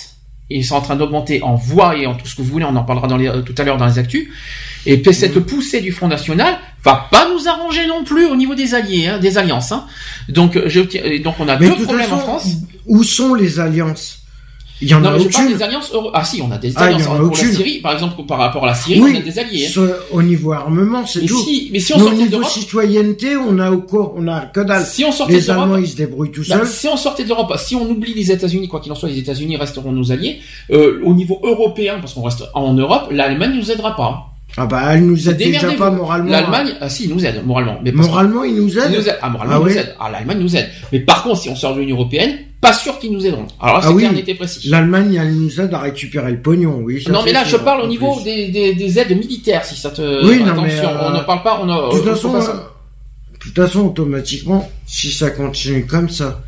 [0.50, 2.66] et ils sont en train d'augmenter en voix et en tout ce que vous voulez,
[2.66, 4.30] on en parlera dans les, euh, tout à l'heure dans les actus.
[4.85, 8.53] Et puis, cette poussée du Front National va pas nous arranger non plus au niveau
[8.55, 9.72] des alliés, hein, des alliances.
[9.72, 9.85] Hein.
[10.30, 12.47] Donc, je, tiens- et donc, on a Mais de deux problèmes en France.
[12.85, 14.19] Où sont les alliances?
[14.81, 15.57] Il y en Non, a mais je parle aucune.
[15.57, 17.47] des alliances euro- Ah si, on a des Ah, alliances en a pour aucune.
[17.47, 19.14] la Syrie, par exemple, par rapport à la Syrie, Oui.
[19.15, 19.65] on a des alliés.
[19.67, 19.72] hein.
[19.73, 21.41] Ce- au niveau armement, c'est tout.
[21.41, 24.85] si, mais si on sortait niveau d'Europe, citoyenneté, on a On a que dalle.
[24.85, 26.67] si on sortait Les d'Europe, Allemands, ils se débrouillent tout Bah, seuls.
[26.67, 29.17] si on sortait de l'Europe, si on oublie les États-Unis, quoi qu'il en soit, les
[29.17, 30.41] États-Unis resteront nos alliés.
[30.72, 34.34] Euh, au niveau européen, parce qu'on reste en Europe, l'Allemagne nous aidera pas.
[34.58, 36.30] Ah bah, elle nous aide déjà pas moralement.
[36.32, 37.77] L'Allemagne, ah si, ils nous aide moralement.
[37.84, 39.16] Mais Moralement, ils nous aident.
[39.22, 39.72] Ah, moralement, Ah oui.
[39.74, 39.95] nous aident.
[40.00, 40.69] Ah, l'Allemagne nous aide.
[40.93, 43.48] Mais par contre, si on sort de l'Union européenne, pas sûr qu'ils nous aideront.
[43.59, 44.34] Alors là, c'est Ah oui.
[44.35, 44.69] précis.
[44.69, 47.03] L'Allemagne, elle nous aide à récupérer le pognon, oui.
[47.03, 49.90] ça, non, mais là, je parle au niveau des, des, des aides militaires, si ça
[49.90, 50.25] te.
[50.25, 51.59] Oui, non, mais, euh, on ne parle pas.
[51.61, 52.53] On a, De toute euh, façon, faut pas euh,
[53.34, 56.42] de toute façon, automatiquement, si ça continue comme ça,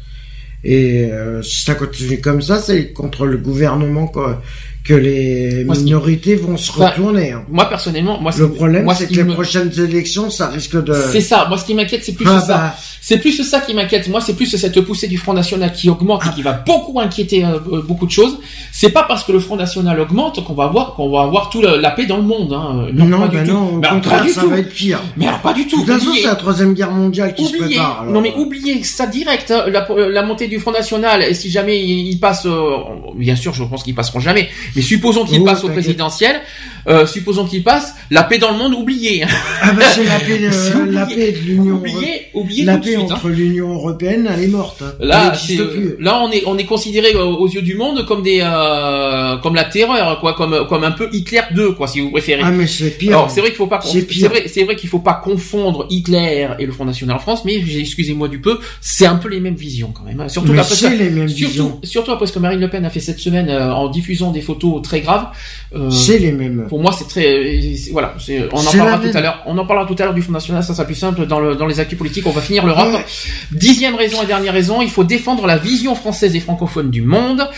[0.64, 4.42] et euh, si ça continue comme ça, c'est contre le gouvernement quoi,
[4.88, 7.32] que les Moi, minorités vont se Enfin, retourner.
[7.32, 7.44] hein.
[7.50, 10.94] Moi, personnellement, moi, Le problème, ce c'est que les me- prochaines élections, ça risque de...
[11.12, 11.46] C'est ça.
[11.50, 12.58] Moi, ce qui m'inquiète, c'est plus Ah ça.
[12.58, 14.08] bah, C'est plus ça qui m'inquiète.
[14.10, 16.30] Moi, c'est plus cette poussée du Front National qui augmente Ah.
[16.32, 18.38] et qui va beaucoup inquiéter euh, euh, beaucoup de choses.
[18.72, 21.62] C'est pas parce que le Front National augmente qu'on va avoir qu'on va avoir tout
[21.62, 22.52] la paix dans le monde.
[22.54, 22.88] Hein.
[22.94, 23.52] Non, non, pas du bah tout.
[23.52, 24.50] non, au Mais contraire, pas du ça tout.
[24.50, 25.00] va être pire.
[25.16, 25.78] Mais alors pas du De tout.
[25.78, 28.00] toute façon, c'est la troisième guerre mondiale qui se oubliez, prépare.
[28.02, 28.14] alors.
[28.14, 31.80] non mais oubliez ça direct, hein, la, la montée du Front National, et si jamais
[31.82, 32.78] il, il passe, euh,
[33.16, 36.40] bien sûr je pense qu'ils passeront jamais, mais supposons qu'il Oh, passe au présidentiel,
[36.88, 39.24] euh, supposons qu'il passe, la paix dans le monde, oubliez.
[39.24, 39.28] hein.
[39.62, 41.16] Ah bah c'est la paix, C'est de, la oublié.
[41.18, 42.20] paix de l'Union Européenne.
[42.34, 43.00] oubliez La paix suite.
[43.12, 43.14] hein.
[43.16, 44.82] entre l'Union Européenne, elle est morte.
[44.82, 44.94] hein.
[45.02, 45.96] Là, n'existe plus.
[46.00, 49.56] là, on est, on est considéré euh, aux yeux du monde comme des, euh, comme
[49.56, 52.42] la terreur, quoi, comme, comme un peu Hitler 2, quoi, si vous préférez.
[52.46, 53.10] Ah mais c'est pire.
[53.10, 56.48] Alors c'est vrai qu'il faut pas, C'est vrai, c'est vrai qu'il faut pas confondre Hitler
[56.60, 59.56] et le Front National en France, mais excusez-moi du peu, c'est un peu les mêmes
[59.56, 60.20] visions quand même.
[60.22, 60.30] hein.
[60.30, 61.80] Surtout mais après les mêmes Surtout, visions.
[61.84, 64.42] surtout après ce que Marine Le Pen a fait cette semaine euh, en diffusant des
[64.42, 65.28] photos très graves.
[65.76, 66.66] euh, C'est les mêmes.
[66.70, 67.60] pour moi, c'est très,
[67.92, 68.14] voilà,
[68.52, 69.44] on en parlera tout à l'heure.
[69.46, 71.56] On en parlera tout à l'heure du Front National, ça sera plus simple dans le,
[71.56, 72.26] dans les actus politiques.
[72.28, 72.94] On va finir l'Europe.
[72.94, 73.06] Ouais.
[73.52, 77.50] Dixième raison et dernière raison, il faut défendre la vision française et francophone du monde.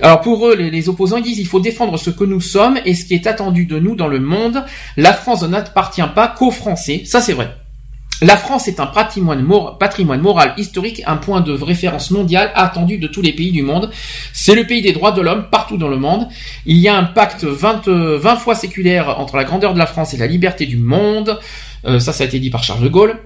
[0.00, 2.94] Alors pour eux, les, les opposants disent il faut défendre ce que nous sommes et
[2.94, 4.64] ce qui est attendu de nous dans le monde.
[4.96, 7.48] La France n'appartient pas qu'aux Français, ça c'est vrai.
[8.20, 12.98] La France est un patrimoine, mor- patrimoine moral historique, un point de référence mondial attendu
[12.98, 13.90] de tous les pays du monde.
[14.32, 16.26] C'est le pays des droits de l'homme partout dans le monde.
[16.66, 19.86] Il y a un pacte 20, euh, 20 fois séculaire entre la grandeur de la
[19.86, 21.38] France et la liberté du monde.
[21.86, 23.16] Euh, ça, ça a été dit par Charles de Gaulle.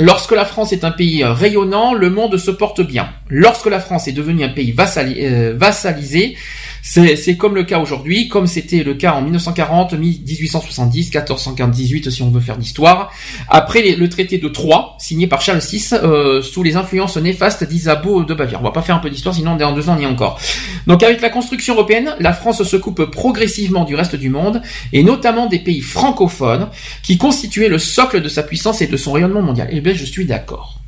[0.00, 3.10] Lorsque la France est un pays euh, rayonnant, le monde se porte bien.
[3.28, 6.36] Lorsque la France est devenue un pays vassali- vassalisé,
[6.82, 12.30] c'est comme le cas aujourd'hui, comme c'était le cas en 1940, 1870, 1418 si on
[12.30, 13.12] veut faire d'histoire.
[13.48, 18.24] Après le traité de Troyes, signé par Charles VI, euh, sous les influences néfastes d'Isabeau
[18.24, 18.60] de Bavière.
[18.60, 20.40] On va pas faire un peu d'histoire, sinon dans deux ans on y encore.
[20.88, 24.60] Donc avec la construction européenne, la France se coupe progressivement du reste du monde,
[24.92, 26.68] et notamment des pays francophones,
[27.02, 29.68] qui constituaient le socle de sa puissance et de son rayonnement mondial.
[29.70, 30.80] Eh bien, je suis d'accord.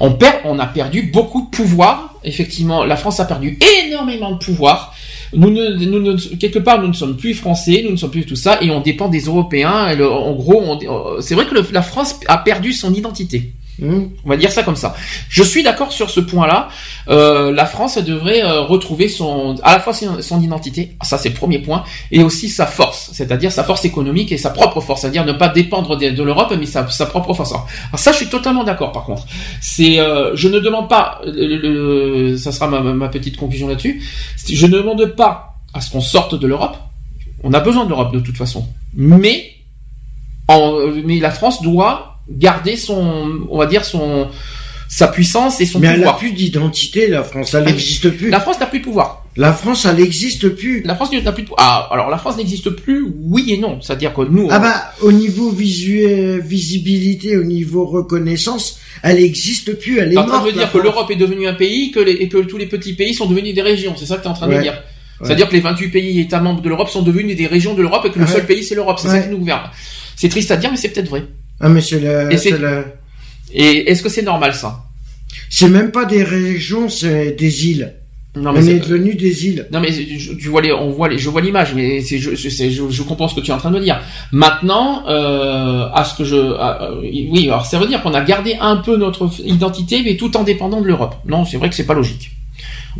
[0.00, 2.14] On perd, on a perdu beaucoup de pouvoir.
[2.22, 4.94] Effectivement, la France a perdu énormément de pouvoir.
[5.34, 8.36] Nous ne, nous quelque part, nous ne sommes plus français, nous ne sommes plus tout
[8.36, 9.88] ça, et on dépend des Européens.
[9.90, 13.52] Et en gros, euh, c'est vrai que la France a perdu son identité.
[13.80, 14.10] Hum.
[14.24, 14.96] On va dire ça comme ça.
[15.28, 16.68] Je suis d'accord sur ce point-là.
[17.08, 21.28] Euh, la France elle devrait euh, retrouver son, à la fois son, identité, ça c'est
[21.28, 25.02] le premier point, et aussi sa force, c'est-à-dire sa force économique et sa propre force,
[25.02, 27.52] c'est-à-dire ne pas dépendre de, l'Europe, mais sa, sa propre force.
[27.52, 28.90] Alors ça, je suis totalement d'accord.
[28.92, 29.26] Par contre,
[29.60, 34.02] c'est, euh, je ne demande pas, le- le- ça sera ma, ma petite conclusion là-dessus.
[34.52, 36.76] Je ne demande pas à ce qu'on sorte de l'Europe.
[37.44, 38.66] On a besoin de l'Europe de toute façon.
[38.94, 39.52] Mais,
[40.48, 44.28] en- mais la France doit garder son, on va dire son,
[44.88, 46.18] sa puissance et son Mais elle a pouvoir.
[46.18, 48.30] plus d'identité, la France, elle Ah, n'existe plus.
[48.30, 49.24] La France n'a plus de pouvoir.
[49.36, 50.82] La France, elle n'existe plus.
[50.84, 51.88] La France n'a plus de pouvoir.
[51.90, 53.80] Ah, alors la France n'existe plus, oui et non.
[53.80, 59.98] C'est-à-dire que nous, Ah bah, au niveau visuel, visibilité, au niveau reconnaissance, elle n'existe plus,
[59.98, 60.56] elle est T'es en train de morte.
[60.56, 62.94] la dire que l'Europe est devenue un pays que les, et que tous les petits
[62.94, 63.94] pays sont devenus des régions.
[63.96, 64.62] C'est ça que tu es en train de Ouais.
[64.62, 64.82] dire.
[65.22, 68.04] C'est-à-dire que les 28 pays États membres de l'Europe sont devenus des régions de l'Europe
[68.06, 68.98] et que le seul pays c'est l'Europe.
[69.00, 69.62] C'est ça qui nous gouverne.
[70.16, 71.24] C'est triste à dire, mais c'est peut-être vrai.
[71.60, 72.84] Ah mais c'est la, Et c'est- c'est la-
[73.52, 74.84] Et est-ce que c'est normal ça?
[75.50, 77.94] C'est même pas des régions, c'est des îles.
[78.36, 79.66] Non mais On c'est- est devenu des îles.
[79.72, 82.34] Non mais je- tu vois les, on voit les, je vois l'image, mais c'est, je,
[82.36, 84.00] je, je, je comprends ce que tu es en train de me dire.
[84.32, 88.20] Maintenant, euh, à ce que je, à- euh, oui, alors ça veut dire qu'on a
[88.20, 91.16] gardé un peu notre identité, mais tout en dépendant de l'Europe.
[91.26, 92.30] Non, c'est vrai que c'est pas logique.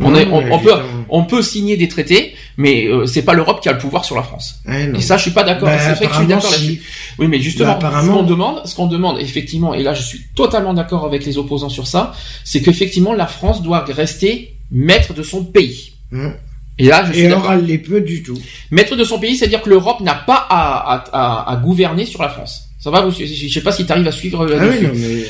[0.01, 1.05] On, Non, est, on, mais on peut, évidemment.
[1.09, 4.15] on peut signer des traités, mais euh, c'est pas l'Europe qui a le pouvoir sur
[4.15, 4.61] la France.
[4.67, 4.97] Eh.
[4.97, 5.67] Et ça, je suis pas d'accord.
[5.69, 6.65] Bah, c'est vrai que je suis apparemment, d'accord si.
[6.67, 6.81] là-dessus.
[7.19, 8.13] Oui, mais justement, Bah, apparemment.
[8.13, 11.37] ce qu'on demande, ce qu'on demande, effectivement, et là, je suis totalement d'accord avec les
[11.37, 12.13] opposants sur ça,
[12.45, 15.93] c'est qu'effectivement, la France doit rester maître de son pays.
[16.13, 16.33] Hum.
[16.77, 18.37] Et là, je suis Et peu du tout.
[18.71, 22.21] Maître de son pays, c'est-à-dire que l'Europe n'a pas à, à, à, à gouverner sur
[22.21, 22.68] la France.
[22.81, 24.91] Ça va, vous, je sais pas si tu arrives à suivre euh, Ah oui, non,
[24.95, 25.25] mais.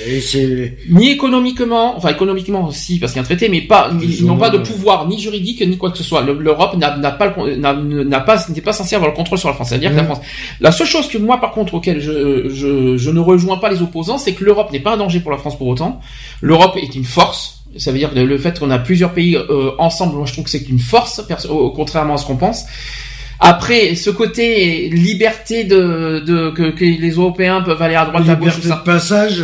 [0.88, 4.26] Ni économiquement, enfin économiquement aussi, parce qu'il y a un traité, mais pas, ils Ils
[4.28, 6.22] n'ont ont, pas de euh, pouvoir ni juridique ni quoi que ce soit.
[6.22, 9.70] Le- L'Europe n'a pas, n'a pas, n'est pas censée avoir le contrôle sur la France.
[9.70, 10.04] C'est-à-dire que la.
[10.04, 10.22] France.
[10.60, 13.82] La seule chose que moi, par contre, auquel je, je, je ne rejoins pas les
[13.82, 16.02] opposants, c'est que l'Europe n'est pas un danger pour la France pour autant.
[16.42, 17.64] L'Europe est une force.
[17.78, 20.44] Ça veut dire que le fait qu'on a plusieurs pays euh, ensemble, moi je trouve
[20.44, 21.22] que c'est une force,
[21.76, 22.66] contrairement à ce qu'on pense.
[23.40, 28.36] Après, ce côté liberté de, de que, que les Européens peuvent aller à droite, à
[28.36, 28.78] gauche, tout Liberté de ça.
[28.78, 29.44] passage,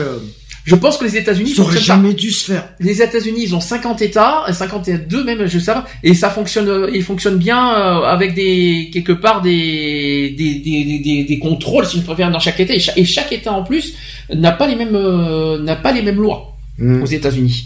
[0.65, 1.79] Je pense que les États-Unis ça aurait pas.
[1.81, 2.69] jamais dû se faire.
[2.79, 7.03] Les États-Unis, ils ont 50 États, 52 même, je sais pas, et ça fonctionne, ils
[7.03, 12.31] fonctionnent bien euh, avec des quelque part des des, des, des, contrôles, si je préfère,
[12.31, 12.73] dans chaque État.
[12.73, 13.93] Et chaque, et chaque État en plus
[14.33, 17.01] n'a pas les mêmes euh, n'a pas les mêmes lois Hum.
[17.03, 17.63] aux États-Unis.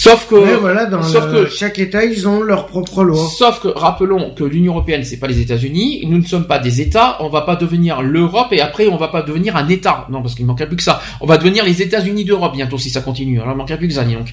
[0.00, 3.18] Sauf que Ouais, voilà, dans sauf le- que chaque État, ils ont leur propre loi.
[3.36, 6.80] Sauf que rappelons que l'Union européenne c'est pas les États-Unis, nous ne sommes pas des
[6.80, 10.06] États, on va pas devenir l'Europe et après on va pas devenir un État.
[10.10, 11.00] Non parce qu'il manquerait plus que ça.
[11.20, 13.40] On va devenir les États-Unis d'Europe bientôt si ça continue.
[13.40, 14.32] Alors il manquerait plus que ça donc.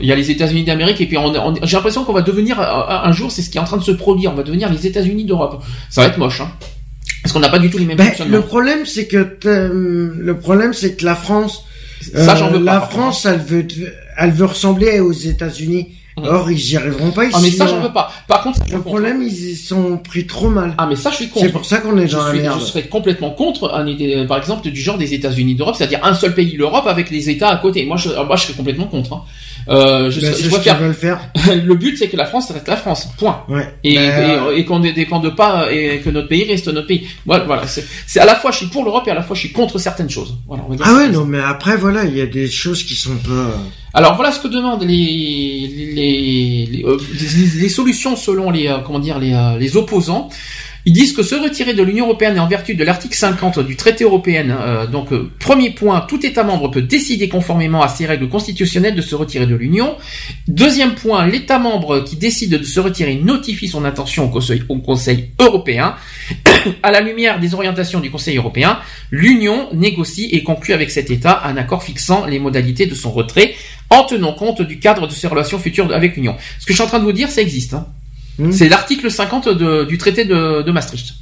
[0.00, 2.60] Il y a les États-Unis d'Amérique et puis on, on- j'ai l'impression qu'on va devenir
[2.60, 2.64] euh,
[3.02, 4.86] un jour c'est ce qui est en train de se produire, on va devenir les
[4.86, 5.62] États-Unis d'Europe.
[5.88, 6.50] Ça va être moche hein.
[7.22, 8.36] Parce qu'on n'a pas du tout les mêmes Ben, fonctionnements.
[8.36, 11.64] le problème, c'est que t'as- le problème, c'est que la France,
[12.14, 12.74] Ça j'en euh, veux pas.
[12.74, 12.92] la contre.
[12.92, 13.66] France, elle veut,
[14.18, 15.88] elle veut ressembler aux États-Unis.
[16.18, 16.24] Mhm.
[16.28, 17.24] Or, ils y arriveront pas.
[17.30, 18.10] Ah mais ça j'en veux pas.
[18.26, 18.84] Par contre, je Le contre.
[18.86, 20.74] problème, ils sont pris trop mal.
[20.78, 21.44] Ah mais ça je suis contre.
[21.44, 22.58] C'est pour ça qu'on est je, dans la suis, merde.
[22.58, 26.14] je serais complètement contre un idée, par exemple du genre des États-Unis d'Europe, c'est-à-dire un
[26.14, 27.84] seul pays l'Europe avec les États à côté.
[27.84, 29.12] Moi je, moi je serais complètement contre.
[29.12, 29.22] hein.
[29.68, 30.78] Euh, je, Ben, je préfère.
[30.78, 31.20] veulent faire.
[31.64, 33.08] le but c'est que la France reste la France.
[33.18, 33.42] Point.
[33.48, 33.66] Ouais.
[33.82, 37.06] Et, Ben, et, et qu'on ne dépende pas et que notre pays reste notre pays.
[37.24, 37.62] Voilà, voilà.
[37.66, 39.78] C'est à la fois je suis pour l'Europe et à la fois je suis contre
[39.78, 40.36] certaines choses.
[40.46, 40.62] Voilà.
[40.66, 42.94] On va dire Ah ouais, non, mais après, voilà, il y a des choses qui
[42.94, 43.50] sont pas...
[43.94, 48.78] Alors voilà ce que demandent les les les, euh, les- les solutions selon les euh,
[48.84, 50.28] comment dire les euh, les opposants.
[50.88, 53.74] Ils disent que se retirer de l'Union européenne et en vertu de l'article 50 du
[53.74, 58.06] traité européen, euh, donc euh, premier point, tout État membre peut décider conformément à ses
[58.06, 59.96] règles constitutionnelles de se retirer de l'Union.
[60.46, 64.78] Deuxième point, l'État membre qui décide de se retirer notifie son intention au Conseil, au
[64.78, 65.96] Conseil européen.
[66.84, 68.78] à la lumière des orientations du Conseil européen,
[69.10, 73.56] l'Union négocie et conclut avec cet État un accord fixant les modalités de son retrait
[73.90, 76.36] en tenant compte du cadre de ses relations futures avec l'Union.
[76.60, 77.74] Ce que je suis en train de vous dire, ça existe.
[77.74, 77.88] hein.
[78.38, 78.52] Hmm.
[78.52, 81.14] C'est l'article 50 de- du traité de, de Maastricht.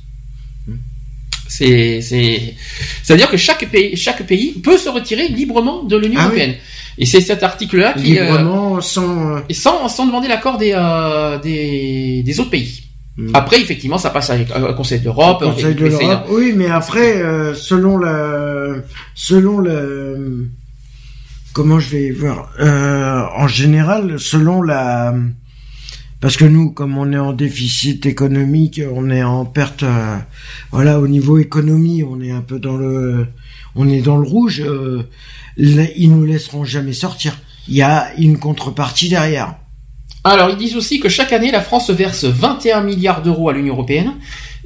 [1.46, 2.54] C'est, c'est,
[3.02, 6.30] c'est-à-dire que chaque pays, chaque pays peut se retirer librement de l'Union Ah oui.
[6.40, 6.54] européenne.
[6.98, 9.36] Et c'est cet article-là qui, euh, Librement, sans...
[9.36, 12.84] euh, et sans, sans demander l'accord des, euh, des, des autres pays.
[13.16, 13.30] Hmm.
[13.34, 15.44] Après, effectivement, ça passe avec euh, Conseil d'Europe.
[15.44, 16.26] Conseil on de l'Europe.
[16.30, 18.76] Oui, mais après, euh, selon la,
[19.14, 20.48] selon le,
[21.52, 25.14] comment je vais voir, euh, en général, selon la,
[26.24, 30.16] parce que nous, comme on est en déficit économique, on est en perte, euh,
[30.70, 33.26] voilà, au niveau économie, on est un peu dans le,
[33.74, 34.62] on est dans le rouge.
[34.66, 35.02] euh,
[35.58, 37.36] là, ils nous laisseront jamais sortir.
[37.68, 39.56] Il y a une contrepartie derrière.
[40.24, 43.74] Alors, ils disent aussi que chaque année, la France verse 21 milliards d'euros à l'Union
[43.74, 44.14] européenne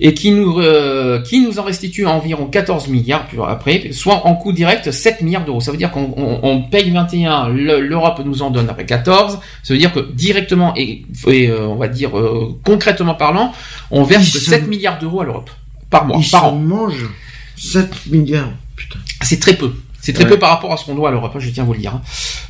[0.00, 4.52] et qui nous, euh, qui nous en restitue environ 14 milliards après, soit en coût
[4.52, 5.60] direct 7 milliards d'euros.
[5.60, 9.38] Ça veut dire qu'on on, on paye 21, le- l'Europe nous en donne après 14.
[9.64, 13.52] Ça veut dire que directement et, et, euh, on va dire euh, concrètement parlant,
[13.90, 15.50] on verse Ils 7 se- milliards d'euros à l'Europe
[15.90, 16.52] par mois, Ils par se an.
[16.56, 17.10] mangent
[17.56, 18.52] 7 milliards.
[18.76, 18.98] Putain.
[19.22, 19.72] C'est très peu.
[20.08, 20.30] C'est très Ouais.
[20.30, 21.80] peu par rapport à ce qu'on doit à l'Europe, hein, je tiens à vous le
[21.80, 21.92] dire.
[21.96, 22.00] hein.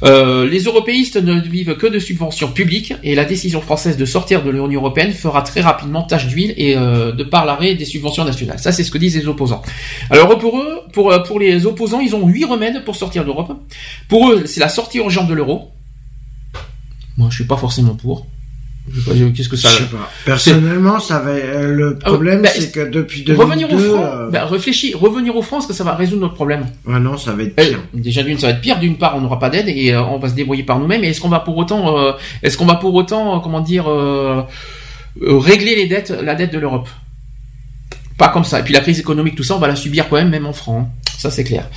[0.04, 4.44] Euh, les européistes ne vivent que de subventions publiques et la décision française de sortir
[4.44, 8.24] de l'Union européenne fera très rapidement tache d'huile et euh, de par l'arrêt des subventions
[8.24, 8.60] nationales.
[8.60, 9.60] Ça, c'est ce que disent les opposants.
[10.08, 13.52] Alors pour eux, pour, euh, pour les opposants, ils ont huit remèdes pour sortir d'Europe.
[14.08, 15.72] Pour eux, c'est la sortie urgente de l'euro.
[17.16, 18.24] Moi, je suis pas forcément pour.
[19.34, 20.10] Qu'est-ce que ça Je sais pas.
[20.24, 21.30] Personnellement, ça va.
[21.30, 25.36] euh, le problème, bah, c'est que depuis 2002, Revenir au franc, euh, ben, réfléchis, revenir
[25.36, 27.68] au franc, est-ce que ça va résoudre notre problème ouais, non, ça va être Eh,
[27.68, 27.80] pire.
[27.94, 28.78] Déjà d'une, ça va être pire.
[28.78, 31.04] D'une part, on n'aura pas d'aide et euh, on va se débrouiller par nous-mêmes.
[31.04, 33.88] Et est-ce qu'on va pour autant, euh, est-ce qu'on va pour autant, euh, comment dire,
[33.90, 34.42] euh,
[35.22, 36.88] euh, régler les dettes, la dette de l'Europe?
[38.16, 38.60] Pas comme ça.
[38.60, 40.52] Et puis la crise économique, tout ça, on va la subir quand même, même en
[40.52, 40.88] francs.
[41.18, 41.68] Ça c'est clair.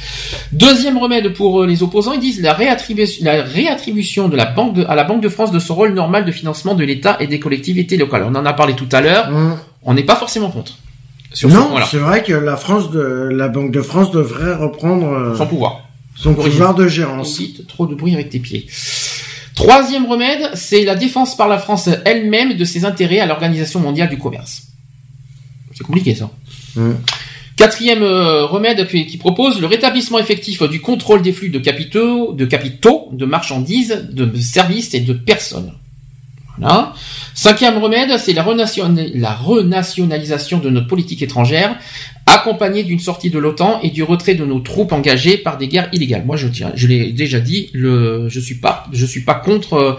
[0.51, 4.75] Deuxième remède pour euh, les opposants, ils disent la réattribution, la réattribution de la banque
[4.75, 7.25] de- à la Banque de France de son rôle normal de financement de l'État et
[7.27, 8.23] des collectivités locales.
[8.23, 9.27] On en a parlé tout à l'heure.
[9.29, 9.57] Hum.
[9.83, 10.77] On n'est pas forcément contre.
[11.33, 15.35] Sur Non, c'est vrai que la France, de, la Banque de France devrait reprendre euh,
[15.35, 15.89] Son pouvoir.
[16.15, 17.41] son pouvoir de gérance.
[17.67, 18.67] Trop de bruit avec tes pieds.
[19.55, 24.09] Troisième remède, c'est la défense par la France elle-même de ses intérêts à l'Organisation mondiale
[24.09, 24.63] du commerce.
[25.73, 26.29] C'est compliqué ça.
[26.75, 26.91] Mm.
[27.61, 32.45] Quatrième euh, remède qui, propose le rétablissement effectif du contrôle des flux de capitaux, de
[32.45, 35.71] capitaux, de marchandises, de services et de personnes.
[36.61, 36.93] Voilà.
[37.33, 41.75] Cinquième remède, c'est la, renation- la renationalisation de notre politique étrangère,
[42.27, 45.89] accompagnée d'une sortie de l'OTAN et du retrait de nos troupes engagées par des guerres
[45.91, 46.23] illégales.
[46.25, 49.73] Moi, je tiens, je l'ai déjà dit, le, je suis pas, je suis pas contre,
[49.73, 49.93] euh,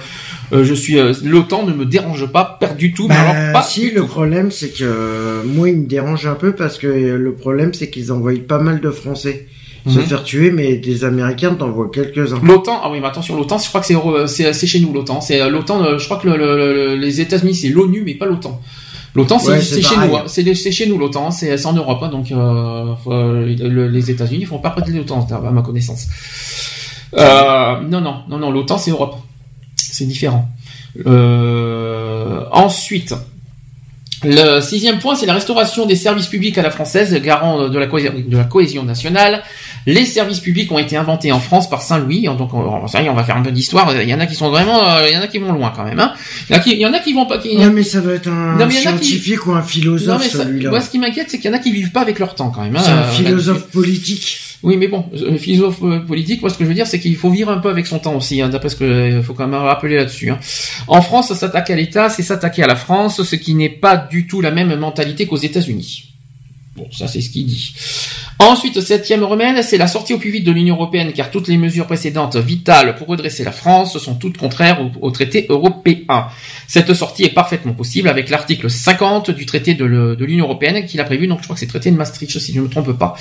[0.53, 3.53] euh, je suis, euh, l'OTAN ne me dérange pas, pas du tout, mais Bah, alors
[3.53, 4.07] pas si, le tout.
[4.07, 7.91] problème, c'est que euh, moi, il me dérange un peu parce que le problème, c'est
[7.91, 9.47] qu'ils envoient pas mal de Français
[9.87, 10.05] se Mhm.
[10.07, 12.39] faire tuer, mais des Américains t'envoient quelques-uns.
[12.43, 13.87] L'OTAN, ah oui, mais attention, l'OTAN, je crois que
[14.27, 15.21] c'est, chez nous, l'OTAN.
[15.21, 18.15] C'est euh, l'OTAN, euh, je crois que le, le- le- les États-Unis, c'est l'ONU, mais
[18.15, 18.61] pas l'OTAN.
[19.15, 20.23] L'OTAN, c'est, Ouais, c'est chez nous, hein.
[20.27, 24.59] c'est, chez nous l'OTAN, c'est, c'est en Europe, hein, donc euh, le- les États-Unis font
[24.59, 26.07] pas partie de l'OTAN, à ma connaissance.
[27.15, 29.17] Euh, non, non, non, non, l'OTAN, c'est Europe,
[29.77, 30.49] c'est différent.
[31.07, 33.15] Euh, ensuite,
[34.25, 37.87] le sixième point, c'est la restauration des services publics à la française, garant de la,
[37.87, 39.43] cohésion, de la cohésion nationale.
[39.87, 43.09] Les services publics ont été inventés en France par Saint-Louis, donc on, ça y est,
[43.09, 43.93] on va faire un peu d'histoire.
[44.01, 45.73] Il y en a qui sont vraiment, euh, il y en a qui vont loin
[45.75, 45.99] quand même.
[45.99, 46.13] Hein.
[46.49, 47.39] Il, y en a qui, il y en a qui vont pas.
[47.39, 50.71] Qui, Ouais, mais ça doit être un Non, qui- scientifique ou un non, philosophe, celui-là.
[50.71, 52.51] moi, ce qui m'inquiète, c'est qu'il y en a qui vivent pas avec leur temps
[52.51, 52.77] quand même.
[52.77, 54.39] hein, c'est un euh, philosophe politique.
[54.63, 57.17] Oui, mais bon, euh, philosophe euh, politique, moi ce que je veux dire, c'est qu'il
[57.17, 59.49] faut vivre un peu avec son temps aussi, hein, d'après ce que il faut quand
[59.49, 60.31] même rappeler là-dessus.
[60.31, 60.39] hein.
[60.87, 64.27] En France, s'attaquer à l'État, c'est s'attaquer à la France, ce qui n'est pas du
[64.27, 66.12] tout la même mentalité qu'aux États-Unis.
[66.75, 67.75] Bon, ça c'est ce qu'il dit.
[68.39, 71.59] Ensuite, septième remède, c'est la sortie au plus vite de l'Union européenne, car toutes les
[71.59, 76.29] mesures précédentes vitales pour redresser la France sont toutes contraires au, traité européen.
[76.67, 79.85] Cette sortie est parfaitement possible avec l'article 50 du traité de
[80.25, 82.53] l'Union européenne qu'il a prévu, donc je crois que c'est le traité de Maastricht si
[82.53, 83.15] je ne me trompe pas.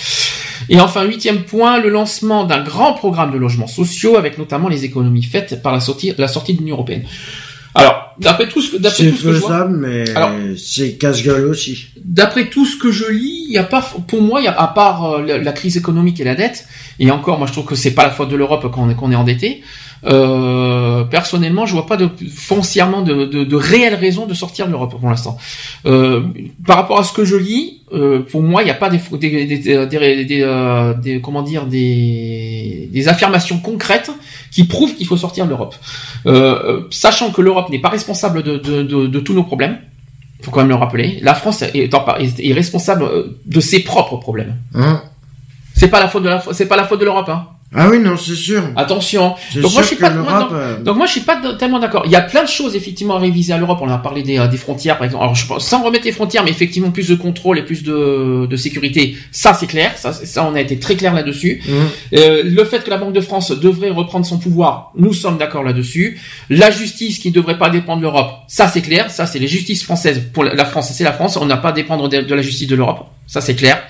[0.69, 4.85] Et enfin, huitième point, le lancement d'un grand programme de logements sociaux avec notamment les
[4.85, 5.79] économies faites par la
[6.17, 7.03] la sortie de l'Union européenne.
[7.73, 10.03] Alors, d'après tout ce que, d'après tout ce que je vois, mais
[10.57, 11.87] c'est casse-gueule aussi.
[12.03, 14.59] d'après tout ce que je lis, il y a pas, pour moi, il y a,
[14.59, 16.65] à part euh, la, la crise économique et la dette,
[16.99, 18.95] et encore, moi je trouve que c'est pas la faute de l'Europe quand on est,
[18.95, 19.61] qu'on est endetté.
[20.03, 24.71] Euh, personnellement, je vois pas de, foncièrement de, de, de réelles raisons de sortir de
[24.71, 25.37] l'Europe pour l'instant.
[25.85, 26.21] Euh,
[26.65, 28.99] par rapport à ce que je lis, euh, pour moi, il n'y a pas des,
[29.19, 34.09] des, des, des, des- des, euh, des- comment dire des, des affirmations concrètes
[34.51, 35.75] qui prouvent qu'il faut sortir de l'Europe.
[36.25, 39.77] Euh, euh, sachant que l'Europe n'est pas responsable de, de, de, de tous nos problèmes,
[40.43, 41.19] faut quand même le rappeler.
[41.21, 44.57] La France est, en- est, est responsable euh, de ses propres problèmes.
[44.75, 45.01] Hein?
[45.75, 47.29] C'est pas la faute de la, c'est pas la faute de l'Europe.
[47.29, 47.47] Hein.
[47.73, 48.63] Ah oui, non, c'est sûr.
[48.75, 49.33] Attention.
[49.55, 50.83] Donc moi sûr je suis pas, moi, l'Europe, non.
[50.83, 52.03] donc moi je suis pas tellement d'accord.
[52.05, 53.79] Il y a plein de choses effectivement à réviser à l'Europe.
[53.81, 55.23] On a parlé des, euh, des frontières par exemple.
[55.23, 58.45] Alors je pense- sans remettre les frontières, mais effectivement plus de contrôle et plus de,
[58.45, 59.15] de sécurité.
[59.31, 59.93] Ça c'est clair.
[59.97, 61.61] Ça, ça on a été très clair là-dessus.
[61.69, 61.87] hum.
[62.13, 65.63] Euh, le fait que la Banque de France devrait reprendre son pouvoir, nous sommes d'accord
[65.63, 66.19] là-dessus.
[66.49, 69.09] La justice qui ne devrait pas dépendre de l'Europe, ça c'est clair.
[69.09, 70.21] Ça c'est les justices françaises.
[70.33, 71.37] Pour la la France, c'est la France.
[71.37, 73.05] On n'a pas à dépendre de, de la justice de l'Europe.
[73.27, 73.81] Ça c'est clair.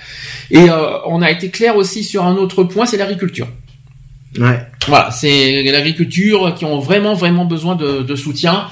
[0.51, 3.47] Et euh, on a été clair aussi sur un autre point, c'est l'agriculture.
[4.39, 4.59] Ouais.
[4.87, 8.67] Voilà, c'est l'agriculture qui ont vraiment vraiment besoin de, de soutien.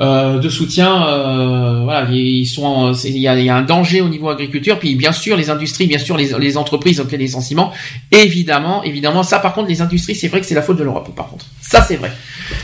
[0.00, 4.00] Euh, de soutien, euh, voilà, ils sont, il y a, il y a un danger
[4.00, 7.18] au niveau agriculture, puis bien sûr les industries, bien sûr les, les entreprises, donc les
[7.18, 7.72] licenciements,
[8.10, 11.14] évidemment, évidemment, ça par contre les industries, c'est vrai que c'est la faute de l'Europe,
[11.14, 12.10] par contre, ça c'est vrai,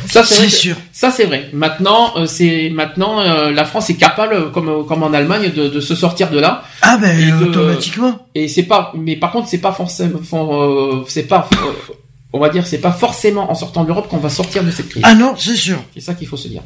[0.07, 0.77] ça c'est vrai, sûr.
[0.91, 1.51] ça c'est vrai.
[1.53, 5.81] Maintenant, euh, c'est maintenant euh, la France est capable, comme comme en Allemagne, de, de
[5.81, 8.27] se sortir de là, Ah ben, Et de- automatiquement.
[8.35, 11.93] et c'est pas, mais par contre, c'est pas forcément, euh, c'est pas, euh,
[12.33, 14.89] on va dire, c'est pas forcément en sortant de l'Europe qu'on va sortir de cette
[14.89, 15.03] crise.
[15.07, 15.79] Ah non, c'est sûr.
[15.95, 16.63] C'est ça qu'il faut se dire.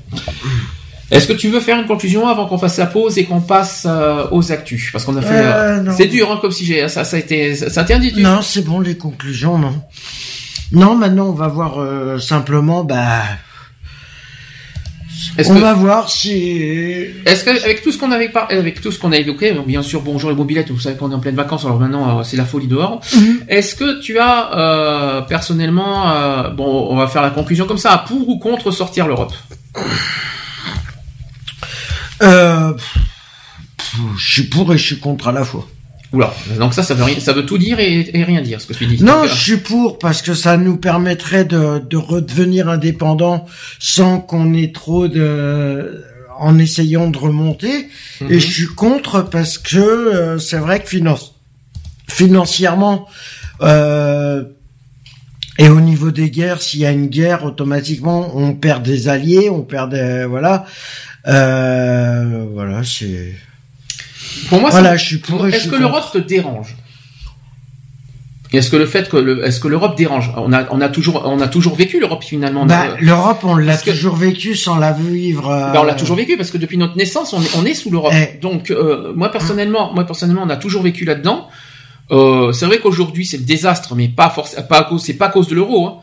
[1.11, 3.87] Est-ce que tu veux faire une conclusion avant qu'on fasse la pause et qu'on passe
[3.87, 4.91] euh, aux actus?
[4.93, 5.29] Parce qu'on a fait.
[5.35, 8.15] Euh, euh, c'est dur, hein, comme si j'ai ça, ça a été, ça, t'a dit.
[8.17, 9.75] Non, c'est bon, les conclusions, non.
[10.73, 13.23] Non, maintenant, on va voir euh, simplement, bah...
[15.39, 17.07] Est-ce On que- va voir si...
[17.27, 18.51] Est-ce que avec tout ce qu'on avait par...
[18.51, 21.15] avec tout ce qu'on a évoqué, bien sûr, bonjour les mobilettes, vous savez qu'on est
[21.15, 23.01] en pleine vacances, alors maintenant euh, c'est la folie dehors.
[23.15, 23.41] Mhm.
[23.49, 28.05] Est-ce que tu as euh, personnellement, euh, bon, on va faire la conclusion comme ça,
[28.07, 29.33] pour ou contre sortir l'Europe?
[32.23, 32.73] Euh,
[34.19, 35.67] je suis pour et je suis contre à la fois.
[36.13, 38.67] Oula, donc ça, ça veut rien, ça veut tout dire et, et rien dire, ce
[38.67, 39.03] que tu dis.
[39.03, 43.47] Non, Donc, je suis pour parce que ça nous permettrait de, de redevenir indépendants
[43.79, 46.05] sans qu'on ait trop de
[46.39, 47.89] en essayant de remonter.
[48.21, 48.33] Mhm.
[48.33, 51.35] Et je suis contre parce que euh, c'est vrai que finance
[52.09, 53.09] financièrement
[53.63, 54.45] euh,
[55.59, 59.49] et au niveau des guerres, s'il y a une guerre, automatiquement on perd des alliés,
[59.51, 60.67] on perd des voilà.
[61.29, 63.35] Euh, voilà, c'est
[64.49, 65.47] Pour moi, voilà, je suis pour.
[65.47, 66.77] Est-ce que l'Europe te dérange?
[68.53, 70.31] Est-ce que le fait que le, est-ce que l'Europe dérange?
[70.37, 72.67] On a, on a toujours, on a toujours vécu l'Europe finalement.
[72.67, 75.49] Bah, l'Europe, on l'a toujours vécu sans la vivre.
[75.49, 77.73] euh, Bah, on l'a toujours vécu parce que depuis notre naissance, on est, on est
[77.73, 78.13] sous l'Europe.
[78.15, 78.37] Eh.
[78.41, 81.49] Donc euh, moi personnellement, moi personnellement, on a toujours vécu là-dedans.
[82.11, 85.29] Euh, c'est vrai qu'aujourd'hui c'est le désastre, mais pas forcément, pas à cause, c'est pas
[85.29, 85.87] à cause de l'euro.
[85.87, 85.95] Hein.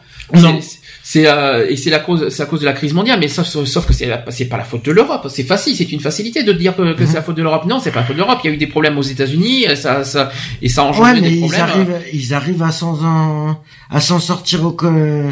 [1.12, 3.48] C'est- euh, et c'est la cause, c'est à cause de la crise mondiale, mais sauf,
[3.48, 5.26] sauf que c'est c'est pas la faute de l'Europe.
[5.34, 7.66] C'est facile, c'est une facilité de dire que, que c'est la faute de l'Europe.
[7.66, 8.38] Non, c'est pas la faute de l'Europe.
[8.44, 10.30] Il y a eu des problèmes aux États-Unis, ça, ça
[10.62, 11.62] et ça a engendré Ouais, des ils problèmes.
[11.62, 13.58] arrivent, ils arrivent à s'en, en-
[13.90, 15.24] à s'en sortir au que,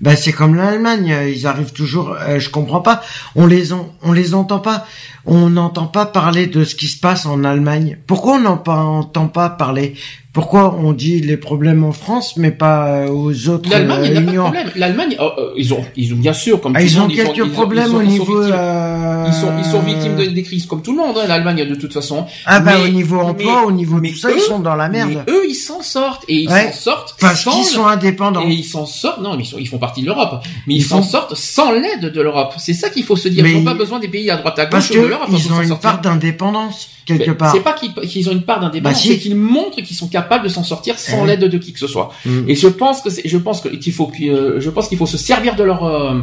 [0.00, 3.00] bah, c'est comme l'Allemagne, ils arrivent toujours, euh, je comprends pas,
[3.36, 4.84] on les on les entend pas,
[5.30, 7.98] on n'entend pas parler de ce qui se passe en Allemagne.
[8.06, 9.94] Pourquoi on n'entend pas parler?
[10.32, 14.16] Pourquoi on dit les problèmes en France, mais pas euh, aux autres L'Allemagne, il n'y
[14.16, 14.70] euh, a pas de problème.
[14.76, 17.02] L'Allemagne, euh, euh, ils ont, ils ont bien sûr, comme Ah, tout ils le ont
[17.08, 18.36] monde, quelques ils ont- ils problèmes au niveau.
[18.36, 18.54] victimes.
[18.56, 21.68] euh, Ils sont, ils sont victimes de- des crises comme tout le monde, hein, l'Allemagne
[21.68, 22.26] de toute façon.
[22.46, 24.60] Ah bah Mais- au niveau emploi, mais- au niveau de mais tout ça, ils sont
[24.60, 25.24] dans la merde.
[25.26, 26.66] Mais eux, ils s'en sortent et ils Ouais.
[26.70, 28.42] s'en sortent Parce sans qu'ils sont indépendants.
[28.48, 29.20] et ils s'en sortent.
[29.20, 31.72] Non, mais ils, sont- ils font partie de l'Europe, mais ils s'en font- sortent sans
[31.72, 32.54] l'aide de l'Europe.
[32.58, 33.44] C'est ça qu'il faut se dire.
[33.44, 35.68] Ils n'ont pas besoin des pays à droite à Parce gauche pour ils ont une
[35.68, 35.78] sortir.
[35.90, 37.52] part d'indépendance quelque Mais part.
[37.52, 39.08] C'est pas qu'ils ont une part d'indépendance, Bah, si.
[39.08, 41.26] c'est qu'ils montrent qu'ils sont capables de s'en sortir sans Eh.
[41.28, 42.10] l'aide de qui que ce soit.
[42.24, 42.48] Mm.
[42.48, 45.06] Et je pense que je pense que- qu'il faut, que- euh, je pense qu'il faut
[45.06, 46.20] se servir de leur, euh,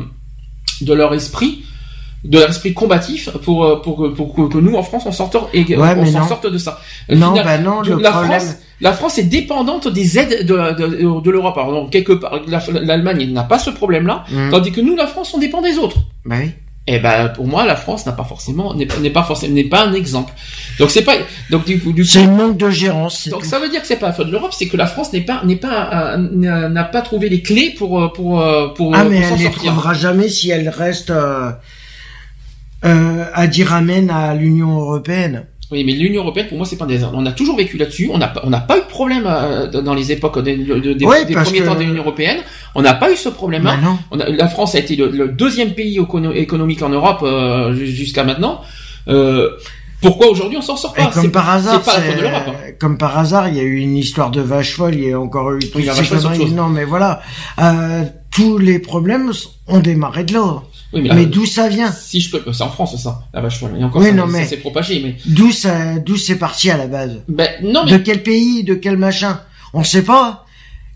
[0.82, 1.64] de leur esprit,
[2.24, 5.36] de leur esprit combatif pour, euh, pour, que- pour que, nous en France on sorte
[5.54, 6.80] et Ouais, on s'en sorte de ça.
[7.10, 8.40] Non, Final- bah non, le la problème.
[8.40, 11.58] France, la France est dépendante des aides de, de, de l'Europe.
[11.58, 14.50] Alors quelque part, la- l'Allemagne n'a pas ce problème-là, Mm.
[14.52, 15.98] tandis que nous, la France, on dépend des autres.
[16.26, 16.52] Bah oui.
[16.90, 19.66] Et ben pour moi, la France n'a pas forcément n'est pas n'est pas forcément n'est
[19.66, 20.34] pas un exemple.
[20.80, 21.16] Donc c'est pas
[21.50, 23.28] donc du coup du coup C'est un manque de gérance.
[23.28, 23.50] donc tout.
[23.50, 25.22] ça veut dire que c'est pas la faute de l'Europe, c'est que la France n'est
[25.26, 29.02] pas n'est pas euh, n'a pas trouvé les clés pour euh, pour euh, pour, Ah
[29.02, 29.72] pour mais s'en elle les sortir.
[29.74, 31.52] trouvera jamais si elle reste euh,
[32.86, 35.46] euh, à dire amen à l'Union européenne.
[35.70, 38.18] Oui, mais l'Union européenne pour moi c'est pas des on a toujours vécu là-dessus, on
[38.18, 41.06] n'a pas on n'a pas eu de problème euh, dans les époques des, de- des-
[41.06, 42.38] Ouais, des premiers que- temps de l'Union européenne,
[42.74, 43.72] on n'a pas eu ce problème-là.
[43.76, 43.98] Bah non.
[44.12, 47.74] On a- la France a été le, le deuxième pays écono- économique en Europe euh,
[47.74, 48.62] ju- jusqu'à maintenant.
[49.10, 49.50] Euh,
[50.02, 52.44] pourquoi aujourd'hui on s'en sort Et pas comme par hasard, pas la de hein.
[52.80, 55.20] comme par hasard, il y a eu une histoire de vache folle, il y a
[55.20, 56.48] encore eu toutes la ces vache folle.
[56.52, 57.22] Non, mais voilà,
[57.60, 59.32] euh, tous les problèmes
[59.68, 60.62] ont démarré de là.
[60.94, 63.76] Oui, mais, d'où ça vient si je peux, c'est en France ça, la vache folle.
[63.80, 66.78] Et encore Oui, ça, non, ça s'est propagé, mais D'où ça, d'où c'est parti à
[66.78, 69.42] la base ben non mais De quel pays, de quel machin
[69.74, 70.46] On sait pas.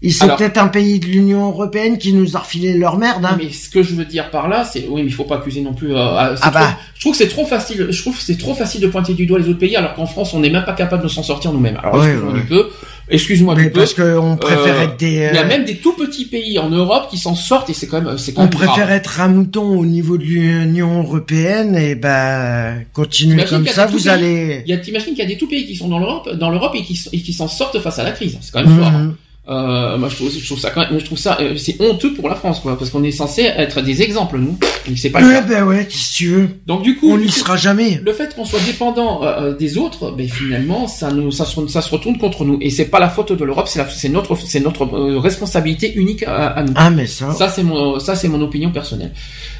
[0.04, 3.24] Et c'est peut-être un pays de l'Union européenne qui nous a refilé leur merde.
[3.24, 3.36] Hein.
[3.38, 5.62] Mais ce que je veux dire par là, c'est oui, mais il faut pas accuser
[5.62, 5.94] non plus.
[5.94, 6.76] euh, Ah trop- bah.
[6.96, 7.86] Je trouve que c'est trop facile.
[7.92, 10.08] Je trouve que c'est trop facile de pointer du doigt les autres pays, alors qu'en
[10.08, 11.78] France, on n'est même pas capable de s'en sortir nous-mêmes.
[11.84, 12.16] Alors ouais.
[12.34, 12.72] du peu.
[13.12, 13.80] Excuse-moi Mais du peu.
[13.82, 15.12] parce qu'on préfère Euh, être des.
[15.12, 17.74] Il y a euh, même des tout petits pays en Europe qui s'en sortent et
[17.74, 18.92] c'est quand même, c'est quand On même préfère grave.
[18.92, 23.98] être un mouton au niveau de l'Union européenne et ben continuer T'imagines comme ça, vous
[23.98, 24.64] pays- allez.
[24.66, 26.50] Il y a, t'imagines qu'il y a des tout pays qui sont dans l'Europe, dans
[26.50, 28.38] l'Europe et qui, et qui s'en sortent face à la crise.
[28.42, 28.88] C'est quand même fort.
[28.88, 29.14] hein.
[29.50, 32.14] Euh, moi, je trouve, je trouve ça quand même, je trouve ça, euh, c'est honteux
[32.14, 34.56] pour la France, quoi, parce qu'on est censé être des exemples, nous.
[34.90, 35.42] Et c'est pas le Ouais, cas.
[35.42, 36.50] ben ouais, qu'est-ce que tu veux?
[36.68, 38.00] Donc, du coup, On n'y sera jamais.
[38.06, 41.68] le fait qu'on soit dépendant euh, euh, des autres, ben finalement, ça nous, ça se,
[41.68, 42.60] ça se retourne contre nous.
[42.62, 45.92] Et c'est pas la faute de l'Europe, c'est la- c'est notre, c'est notre euh, responsabilité
[45.96, 46.74] unique à, à nous.
[46.76, 47.34] Ah mais ça.
[47.34, 49.12] Ça c'est mon, ça c'est mon opinion personnelle.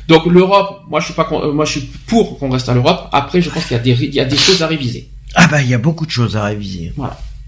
[0.08, 3.10] Donc l'Europe, moi je suis pas, moi je suis pour qu'on reste à l'Europe.
[3.12, 5.10] Après, je pense qu'il y a des, il y a des choses à réviser.
[5.34, 6.94] Ah bah il y a beaucoup de choses à réviser.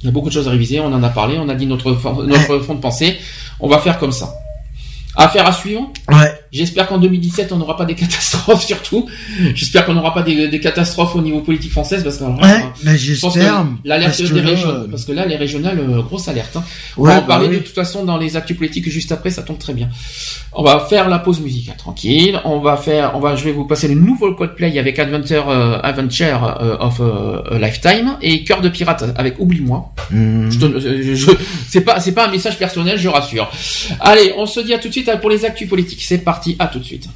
[0.03, 0.79] Il y a beaucoup de choses à réviser.
[0.81, 3.17] On en a parlé, on a dit notre, fond- notre fond de pensée.
[3.59, 4.33] On va faire comme ça.
[5.15, 5.89] Affaire à suivre?
[6.11, 6.33] Ouais.
[6.53, 9.07] J'espère qu'en 2017 on n'aura pas des catastrophes surtout.
[9.55, 12.57] J'espère qu'on n'aura pas des, des catastrophes au niveau politique française parce que Ouais, euh,
[12.83, 13.65] mais je pense que j'espère.
[13.85, 16.55] l'alerte des régions, euh, parce que là les régionales euh, grosse alerte.
[16.55, 16.63] Hein.
[16.97, 17.55] On Ouais, va en bah parler oui.
[17.57, 19.89] de toute façon dans les actus politiques juste après, ça tombe très bien.
[20.53, 22.39] On va faire la pause musicale tranquille.
[22.45, 25.79] On va faire, on va, je vais vous passer le nouveau Coldplay avec Adventure, euh,
[25.81, 29.91] Adventure euh, of a Lifetime et Cœur de pirate avec Oublie-moi.
[30.11, 31.31] Je, donne- je, je-
[31.67, 33.49] c'est pas, c'est pas un message personnel, je rassure.
[33.99, 36.03] Allez, on se dit à tout de suite pour les actus politiques.
[36.03, 37.07] C'est parti, à tout de suite.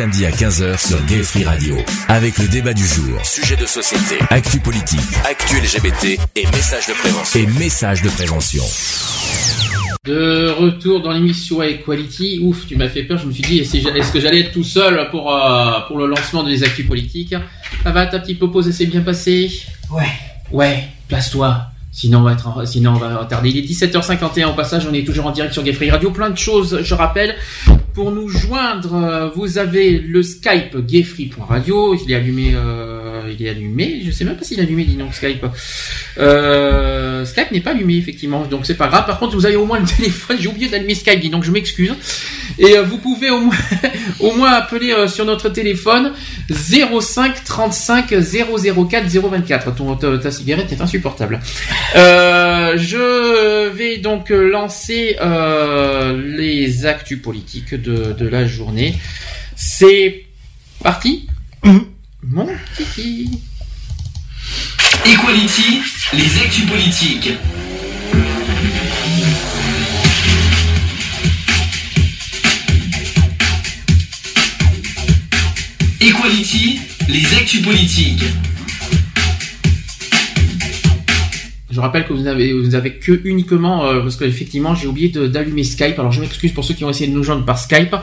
[0.00, 1.76] Samedis à 15h sur Gay Free Radio.
[2.08, 4.98] Avec le débat du jour, sujet de société, actu politique,
[5.28, 7.38] actu LGBT et messages de prévention.
[7.40, 8.62] Et messages de prévention.
[10.06, 14.10] De retour dans l'émission Equality, ouf, tu m'as fait peur, je me suis dit, est-ce
[14.10, 17.34] que j'allais être tout seul pour, euh, pour le lancement des actus politiques?
[17.84, 19.52] Ça va, ta petite pause, et c'est bien passé?
[19.90, 20.08] Ouais.
[20.50, 21.66] Ouais, place-toi.
[21.92, 23.50] Sinon on va être, en- sinon on va retarder.
[23.50, 26.12] Il est 17h51 au passage, on est toujours en direct sur Gay Free Radio.
[26.12, 27.34] Plein de choses, je rappelle.
[28.00, 31.94] Pour nous joindre, euh, vous avez le Skype gayfree.radio.
[31.94, 34.00] Il est allumé, euh, il est allumé.
[34.02, 35.44] Je sais même pas s'il est allumé, dis donc Skype.
[36.16, 39.04] Euh, Skype n'est pas allumé effectivement, donc c'est pas grave.
[39.04, 40.38] Par contre, vous avez au moins le téléphone.
[40.40, 41.92] J'ai oublié d'allumer Skype, dis donc je m'excuse.
[42.58, 43.56] Et vous pouvez au moins,
[44.20, 46.14] au moins appeler sur notre téléphone
[46.50, 49.74] 05 35 004 024.
[49.74, 51.38] Ton, ta, cigarette est insupportable.
[52.76, 58.98] Je vais donc lancer euh, les actus politiques de, de la journée.
[59.56, 60.24] C'est
[60.82, 61.26] parti
[62.22, 63.40] Mon kiki
[65.06, 65.80] Equality,
[66.12, 67.30] les actus politiques.
[76.00, 78.24] Equality, les actus politiques.
[81.70, 85.08] Je rappelle que vous n'avez vous avez que uniquement euh, parce que effectivement j'ai oublié
[85.08, 85.98] d'allumer Skype.
[85.98, 87.94] Alors je m'excuse pour ceux qui ont essayé de nous joindre par Skype.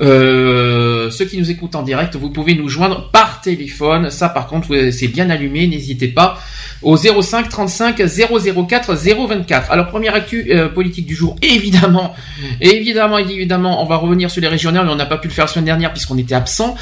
[0.00, 4.10] Euh, ceux qui nous écoutent en direct, vous pouvez nous joindre par téléphone.
[4.10, 5.66] Ça par contre c'est bien allumé.
[5.66, 6.38] N'hésitez pas
[6.82, 9.70] au 05 35 004 024.
[9.70, 12.14] Alors première actu euh, politique du jour, évidemment,
[12.60, 14.88] évidemment, évidemment, on va revenir sur les régionales.
[14.88, 16.76] On n'a pas pu le faire la semaine dernière puisqu'on était absent.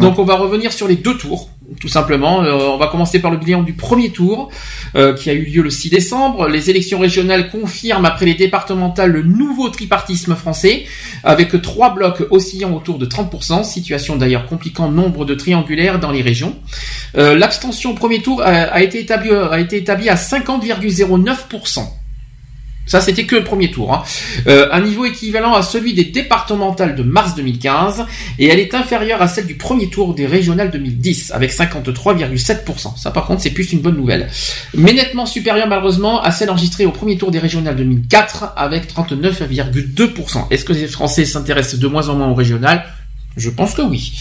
[0.00, 1.48] Donc on va revenir sur les deux tours,
[1.80, 2.42] tout simplement.
[2.42, 4.50] Euh, on va commencer par le bilan du premier tour
[4.94, 6.48] euh, qui a eu lieu le 6 décembre.
[6.48, 10.84] Les élections régionales confirment après les départementales le nouveau tripartisme français
[11.24, 16.22] avec trois blocs oscillant autour de 30%, situation d'ailleurs compliquant nombre de triangulaires dans les
[16.22, 16.56] régions.
[17.16, 21.80] Euh, L'abstention au premier tour a, été établie a été établie à 50,09%.
[22.86, 23.92] Ça, c'était que le premier tour.
[23.92, 24.02] hein.
[24.46, 28.06] Euh, un niveau équivalent à celui des départementales de mars 2015,
[28.38, 32.96] et elle est inférieure à celle du premier tour des régionales 2010, avec 53,7%.
[32.96, 34.28] Ça, par contre, c'est plus une bonne nouvelle.
[34.74, 40.46] Mais nettement supérieure, malheureusement, à celle enregistrée au premier tour des régionales 2004, avec 39,2%.
[40.50, 42.84] Est-ce que les Français s'intéressent de moins en moins aux régionales?
[43.36, 44.12] Je pense que oui.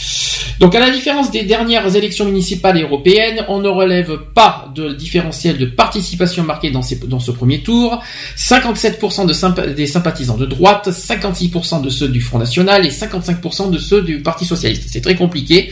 [0.59, 4.93] Donc à la différence des dernières élections municipales et européennes, on ne relève pas de
[4.93, 8.01] différentiel de participation marqué dans, ces- dans ce premier tour.
[8.37, 13.69] 57% de sympa- des sympathisants de droite, 56% de ceux du Front National et 55%
[13.69, 14.87] de ceux du Parti Socialiste.
[14.91, 15.71] C'est très compliqué.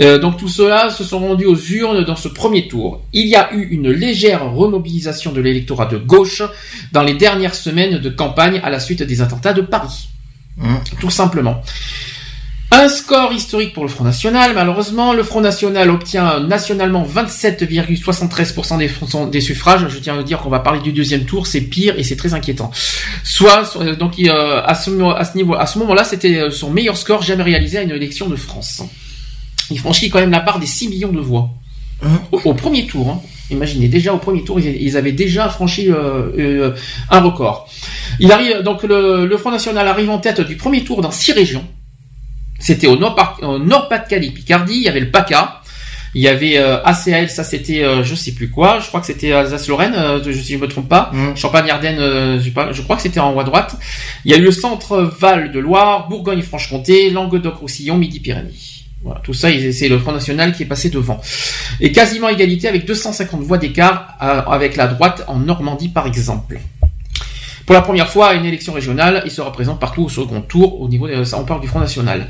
[0.00, 3.02] Euh, donc tout cela se sont rendus aux urnes dans ce premier tour.
[3.12, 6.42] Il y a eu une légère remobilisation de l'électorat de gauche
[6.92, 10.08] dans les dernières semaines de campagne à la suite des attentats de Paris.
[11.00, 11.62] Tout simplement.
[12.72, 14.52] Un score historique pour le Front National.
[14.54, 19.86] Malheureusement, le Front National obtient nationalement 27,73% des, fr- des suffrages.
[19.88, 22.32] Je tiens à dire qu'on va parler du deuxième tour, c'est pire et c'est très
[22.32, 22.70] inquiétant.
[23.24, 26.50] Soit euh, donc euh, à ce, mo- à ce niveau, à ce moment-là, c'était euh,
[26.50, 28.82] son meilleur score jamais réalisé à une élection de France.
[29.70, 31.50] Il franchit quand même la part des 6 millions de voix
[32.32, 33.08] au, au premier tour.
[33.10, 33.20] hein.
[33.50, 36.74] Imaginez, déjà au premier tour, ils, ils avaient déjà franchi euh, euh,
[37.10, 37.68] un record.
[38.20, 41.32] Il arrive donc le, le Front National arrive en tête du premier tour dans six
[41.32, 41.64] régions.
[42.60, 45.60] C'était au Nord- au Nord-Pas-de-Calais, Picardie, il y avait le PACA,
[46.14, 49.06] il y avait euh, ACAL, ça c'était euh, je sais plus quoi, je crois que
[49.06, 53.20] c'était Alsace-Lorraine, euh, je- si je me trompe pas, Champagne-Ardenne, euh, je, crois que c'était
[53.20, 53.76] en haut à droite.
[54.24, 58.50] Il y a eu le Centre-Val de Loire, Bourgogne-Franche-Comté, Languedoc-Roussillon, Midi-Pyrénées.
[59.02, 61.20] Voilà, tout ça, c'est le Front National qui est passé devant.
[61.80, 66.58] Et quasiment égalité avec 250 voix d'écart euh, avec la droite en Normandie par exemple.
[67.66, 70.80] Pour la première fois à une élection régionale, il se représente partout au second tour
[70.80, 72.28] au niveau des on parle du Front National.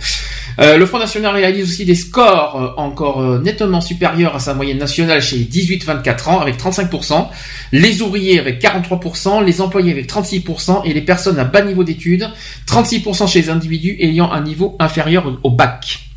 [0.58, 4.54] Euh, le Front National réalise aussi des scores euh, encore euh, nettement supérieurs à sa
[4.54, 7.28] moyenne nationale chez les 18-24 ans avec 35%,
[7.72, 12.28] les ouvriers avec 43%, les employés avec 36% et les personnes à bas niveau d'études,
[12.66, 16.09] 36% chez les individus ayant un niveau inférieur au bac.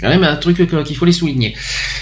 [0.00, 1.54] Quand même un truc qu'il faut les souligner.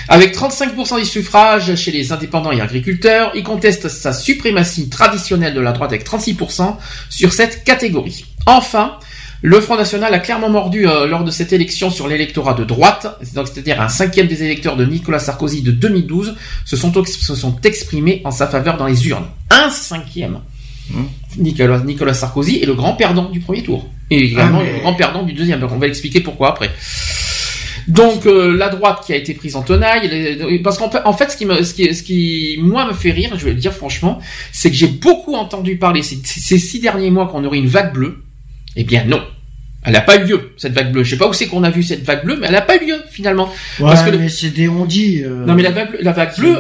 [0.09, 5.61] Avec 35% des suffrages chez les indépendants et agriculteurs, il conteste sa suprématie traditionnelle de
[5.61, 6.77] la droite avec 36%
[7.11, 8.25] sur cette catégorie.
[8.47, 8.95] Enfin,
[9.43, 13.19] le Front National a clairement mordu euh, lors de cette élection sur l'électorat de droite,
[13.23, 17.57] c'est-à-dire un cinquième des électeurs de Nicolas Sarkozy de 2012 se sont, ex- se sont
[17.63, 19.27] exprimés en sa faveur dans les urnes.
[19.51, 20.41] Un cinquième.
[21.37, 23.87] Nicolas, Nicolas Sarkozy est le grand perdant du premier tour.
[24.11, 25.61] Et également Ah, mais- le grand perdant du deuxième.
[25.61, 26.71] Donc on va expliquer pourquoi après.
[27.89, 31.13] Donc euh, la droite qui a été prise en tenaille, les- parce qu'en fait, en
[31.15, 33.57] fait, ce qui me, ce qui, ce qui moi me fait rire, je vais le
[33.61, 34.19] dire franchement,
[34.53, 37.95] c'est que j'ai beaucoup entendu parler ces, ces six derniers mois qu'on aurait une vague
[37.95, 38.19] bleue.
[38.77, 39.23] Eh bien non,
[39.85, 41.03] elle n'a pas eu lieu cette vague bleue.
[41.03, 42.77] Je sais pas où c'est qu'on a vu cette vague bleue, mais elle n'a pas
[42.77, 43.47] eu lieu finalement.
[43.81, 46.37] Ouais, Parce que le- mais c'est des euh, non mais la vague, bleue- la vague
[46.37, 46.57] bleue,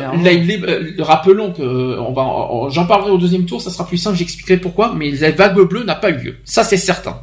[0.66, 4.16] euh, rappelons que euh, on va, j'en parlerai au deuxième tour, ça sera plus simple,
[4.16, 4.94] j'expliquerai pourquoi.
[4.96, 7.20] Mais la vague bleue n'a pas eu lieu, ça c'est certain.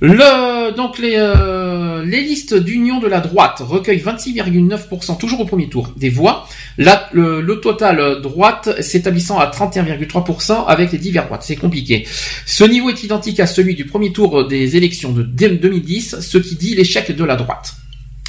[0.00, 5.68] Le, donc les, euh, les listes d'union de la droite recueillent 26,9%, toujours au premier
[5.68, 6.46] tour, des voix.
[6.76, 11.42] Le, total euh, droite s'établissant à 31,3% avec les divers droites.
[11.42, 12.06] C'est compliqué.
[12.46, 16.54] Ce niveau est identique à celui du premier tour des élections de 2010, ce qui
[16.54, 17.74] dit l'échec de la droite.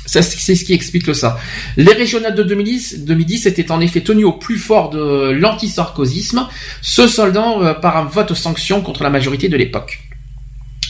[0.08, 1.38] C'est ce qui explique ça.
[1.78, 6.48] Les régionales de 2010, 2010 étaient en effet tenues au plus fort de l'antisarkozisme,
[6.82, 10.09] se soldant euh, par un vote sanction contre la majorité de l'époque.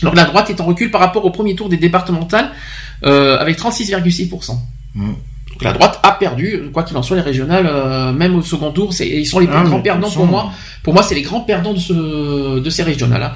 [0.04, 2.52] Donc la droite est en recul par rapport au premier tour des départementales
[3.04, 4.58] euh, avec 36,6%.
[5.60, 8.72] Donc la droite a perdu, quoi qu'il en soit, les régionales, euh, même au second
[8.72, 10.52] tour, c'est, ils sont les plus Ah, grands perdants pour moi.
[10.84, 13.22] Pour moi, c'est les grands perdants de, ce, de ces régionales.
[13.24, 13.34] hein.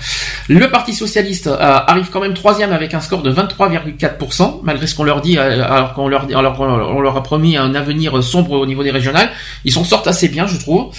[0.48, 4.96] Le Parti socialiste euh, arrive quand même troisième avec un score de 23,4%, malgré ce
[4.96, 8.52] qu'on leur dit, euh, alors qu'on leur, alors qu'on leur a promis un avenir sombre
[8.52, 9.30] au niveau des régionales.
[9.66, 10.92] Ils s'en sortent assez bien, je trouve.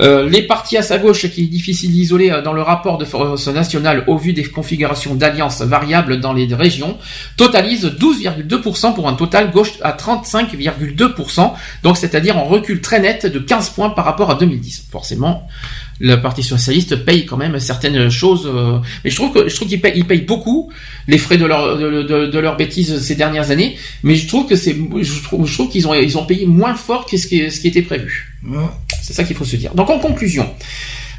[0.00, 3.48] Euh, les partis à sa gauche, qui est difficile d'isoler dans le rapport de force
[3.48, 6.98] nationale au vu des configurations d'alliances variables dans les régions,
[7.38, 9.92] totalisent 12,2% pour un total gauche à
[10.70, 14.86] 35,2%, donc c'est-à-dire en recul très net de 15 points par rapport à 2010.
[14.90, 15.46] Forcément,
[16.00, 18.46] le Parti socialiste paye quand même certaines choses.
[18.46, 20.70] euh, mais je trouve que je trouve qu'ils payent, beaucoup
[21.08, 23.76] les frais de leur de, de, de leurs bêtises ces dernières années.
[24.02, 26.74] Mais je trouve que c'est, je trouve, je trouve qu'ils ont ils ont payé moins
[26.74, 28.34] fort que ce qui, ce qui était prévu.
[29.02, 29.74] C'est ça qu'il faut se dire.
[29.74, 30.48] Donc en conclusion.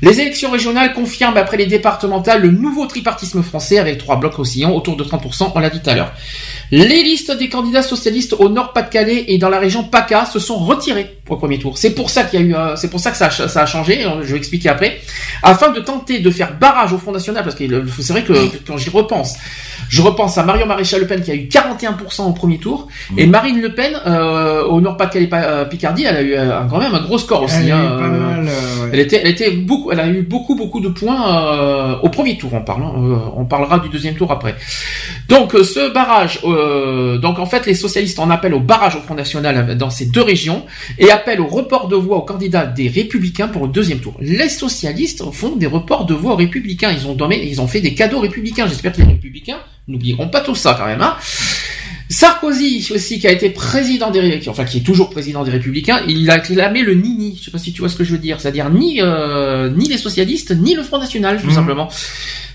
[0.04, 4.72] Les élections régionales confirment après les départementales le nouveau tripartisme français avec trois blocs oscillants
[4.76, 6.14] autour de 30%, on l'a dit tout à l'heure.
[6.70, 11.16] Les listes des candidats socialistes au Nord-Pas-de-Calais et dans la région PACA se sont retirées
[11.30, 11.78] au premier tour.
[11.78, 13.48] C'est pour ça qu'il y a eu, euh, c'est pour ça que ça a, ch-
[13.50, 14.04] ça a changé.
[14.06, 14.98] euh, Je vais expliquer après,
[15.44, 17.64] afin de tenter de faire barrage au Front National, parce que
[18.02, 18.34] c'est vrai que,
[18.68, 19.36] quand j'y repense,
[19.90, 22.88] je repense à Marion Maréchal Le Pen qui a eu 41% au premier tour,
[23.18, 26.80] et Marine Le Pen euh, au Nord-Pas-de-Calais Pa- euh, Picardie, elle a eu euh, quand
[26.80, 27.56] même un gros score aussi.
[27.64, 28.90] Elle a eu hein, pas euh, mal, ouais.
[28.92, 32.52] elle était, elle était beaucoup, elle a eu beaucoup, beaucoup de points au premier tour.
[32.54, 34.56] Hein, euh, on parlera du deuxième tour après.
[35.30, 39.16] Donc ce barrage, euh, donc en fait les socialistes en appellent au barrage au Front
[39.16, 40.66] National dans ces deux régions
[40.98, 44.16] et appellent au report de voix aux candidats des Républicains pour le deuxième tour.
[44.20, 46.92] Les socialistes font des reports de voix aux Républicains.
[46.92, 48.68] Ils ont donné, ils ont fait des cadeaux républicains.
[48.68, 51.02] J'espère que les Républicains n'oublieront pas tout ça quand même.
[51.02, 51.16] Hein.
[52.10, 55.52] Sarkozy aussi qui a été président des Ré- qui- enfin qui est toujours président des
[55.52, 57.38] Républicains, il a clamé le ni-ni.
[57.40, 59.88] Je sais pas si tu vois ce que je veux dire, c'est-à-dire ni euh, ni
[59.90, 61.54] les socialistes ni le Front National tout Mhm.
[61.54, 61.90] simplement.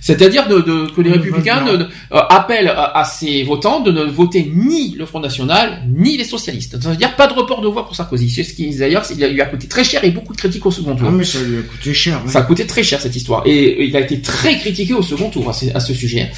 [0.01, 3.93] C'est-à-dire de, de- que les Le Républicains ne, euh, appellent à, à ses votants de
[3.93, 6.83] ne voter ni le Front National ni les socialistes.
[6.83, 8.29] Ça veut dire pas de report de voix pour Sarkozy.
[8.31, 10.71] C'est ce qui d'ailleurs il lui a coûté très cher et beaucoup de critiques au
[10.73, 11.07] second tour.
[11.09, 12.21] Ah, mais ça lui a coûté cher.
[12.25, 12.33] ouais.
[12.33, 13.43] Ça a coûté très cher cette histoire.
[13.47, 16.33] Et il a été très critiqué au second tour à ce, à ce sujet.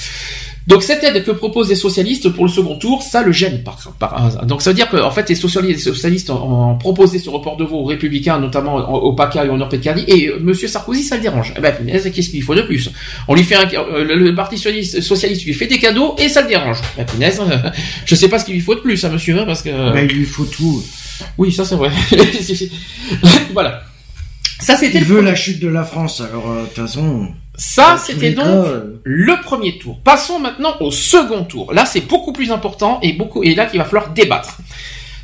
[0.67, 3.76] Donc cette aide que proposent les socialistes pour le second tour, ça le gêne par,
[3.99, 7.18] par donc ça veut dire que en fait les socialistes, les socialistes ont, ont proposé
[7.18, 10.67] ce report de voix aux républicains, notamment au, PACA et au Nord-Pas-de-Calais, et euh, Monsieur
[10.68, 11.52] Sarkozy ça le dérange.
[11.57, 12.91] Eh ben punaise, qu'est-ce qu'il faut de plus?
[13.28, 16.28] On lui fait un, euh, le, le parti socialiste, socialiste lui fait des cadeaux et
[16.31, 16.78] ça le dérange.
[16.94, 17.41] Eh ben punaise,
[18.07, 20.01] je sais pas ce qu'il lui faut de plus à Monsieur, hein, parce que Bah,
[20.02, 20.83] il lui faut tout.
[21.36, 21.91] oui ça c'est vrai.
[23.52, 23.83] voilà.
[24.60, 27.28] Ça c'était Il veut la chute de la France, alors euh, de toute façon.
[27.57, 28.66] Ça, tous c'était donc
[29.05, 30.00] le premier tour.
[30.02, 31.73] Passons maintenant au second tour.
[31.73, 34.58] Là, c'est beaucoup plus important et beaucoup et là qu'il va falloir débattre.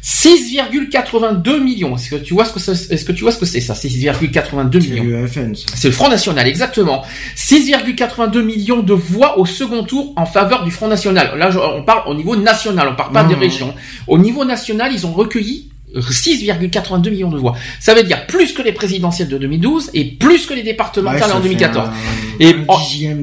[0.03, 1.95] 6,82 millions.
[1.97, 3.75] Est-ce que tu vois ce que c'est, est-ce que tu vois ce que c'est ça
[3.75, 5.05] 6,82 C'est millions?
[5.05, 5.67] le FN, ça.
[5.75, 7.05] C'est le Front National, exactement.
[7.37, 11.37] 6,82 millions de voix au second tour en faveur du Front National.
[11.39, 13.75] Là, on parle au niveau national, on parle pas des régions.
[14.07, 17.55] Au niveau national, ils ont recueilli 6,82 millions de voix.
[17.81, 21.37] Ça veut dire plus que les présidentielles de 2012 et plus que les départementales en
[21.37, 21.89] fait 2014.
[21.89, 21.93] un-
[22.41, 22.55] Et,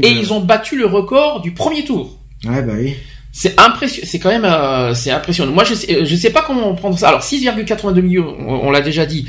[0.06, 2.18] un ils ont battu le record du premier tour.
[2.46, 2.96] Ouais, bah oui.
[3.32, 4.08] C'est impressionnant.
[4.10, 5.52] C'est quand même, euh, c'est impressionnant.
[5.52, 7.10] Moi, je sais, je sais pas comment on prend ça.
[7.10, 9.28] Alors, 6,82 millions, on, on l'a déjà dit.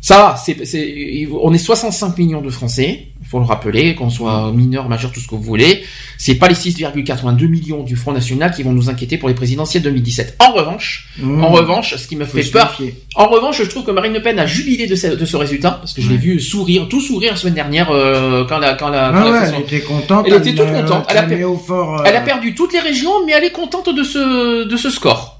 [0.00, 3.08] Ça va, c'est, on est 65 millions de Français.
[3.30, 5.84] Faut le rappeler, qu'on soit mineur, majeur, tout ce que vous voulez.
[6.16, 9.82] C'est pas les 6,82 millions du Front National qui vont nous inquiéter pour les présidentielles
[9.82, 10.36] 2017.
[10.40, 11.42] En revanche, Mmh.
[11.44, 12.78] en revanche, ce qui me fait peur,
[13.16, 15.72] en revanche, je trouve que Marine Le Pen a jubilé de ce, de ce résultat
[15.72, 18.88] parce que je l'ai vu sourire, tout sourire la semaine dernière euh, quand la, quand
[18.88, 20.26] la, quand Ah la ouais, façon- elle était contente.
[20.28, 21.06] Elle était toute contente.
[21.10, 23.94] Elle a per- fort, euh, elle a perdu toutes les régions, mais elle est contente
[23.94, 25.37] de ce, de ce score.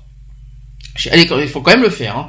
[1.13, 2.17] Il faut quand même le faire.
[2.17, 2.29] Hein.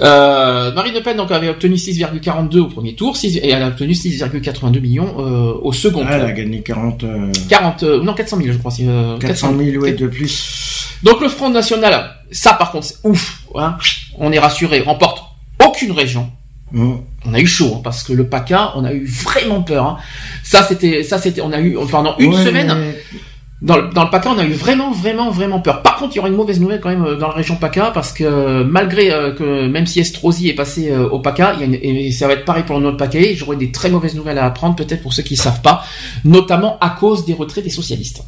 [0.00, 3.68] Euh, Marine Le Pen donc avait obtenu 6,42 au premier tour, 6 et elle a
[3.68, 6.34] obtenu 6,82 millions euh, au second Elle a tour.
[6.36, 8.70] gagné 40, euh, 40, euh, non 400 000 je crois.
[8.70, 10.86] c'est, euh, 400 000 ouais, de plus.
[11.02, 13.40] Donc le Front National, ça par contre c'est ouf.
[13.54, 13.76] Hein.
[14.18, 15.22] On est rassuré, remporte
[15.66, 16.30] aucune région.
[16.72, 16.92] Mmh.
[17.26, 19.84] On a eu chaud hein, parce que le PACA, on a eu vraiment peur.
[19.86, 19.96] Hein.
[20.44, 22.72] Ça c'était, ça c'était, on a eu pendant une Ouais, semaine.
[22.78, 23.18] mais-
[23.62, 25.82] Dans le, dans le PACA, on a eu vraiment, vraiment, vraiment peur.
[25.82, 27.90] Par contre, il y aura une mauvaise nouvelle quand même euh, dans la région PACA,
[27.92, 31.60] parce que euh, malgré euh, que même si Estrosi est passé euh, au PACA, il
[31.60, 33.90] y a une- et ça va être pareil pour le nord PACA, j'aurai des très
[33.90, 35.84] mauvaises nouvelles à apprendre, peut-être pour ceux qui ne savent pas,
[36.24, 38.22] notamment à cause des retraits des socialistes.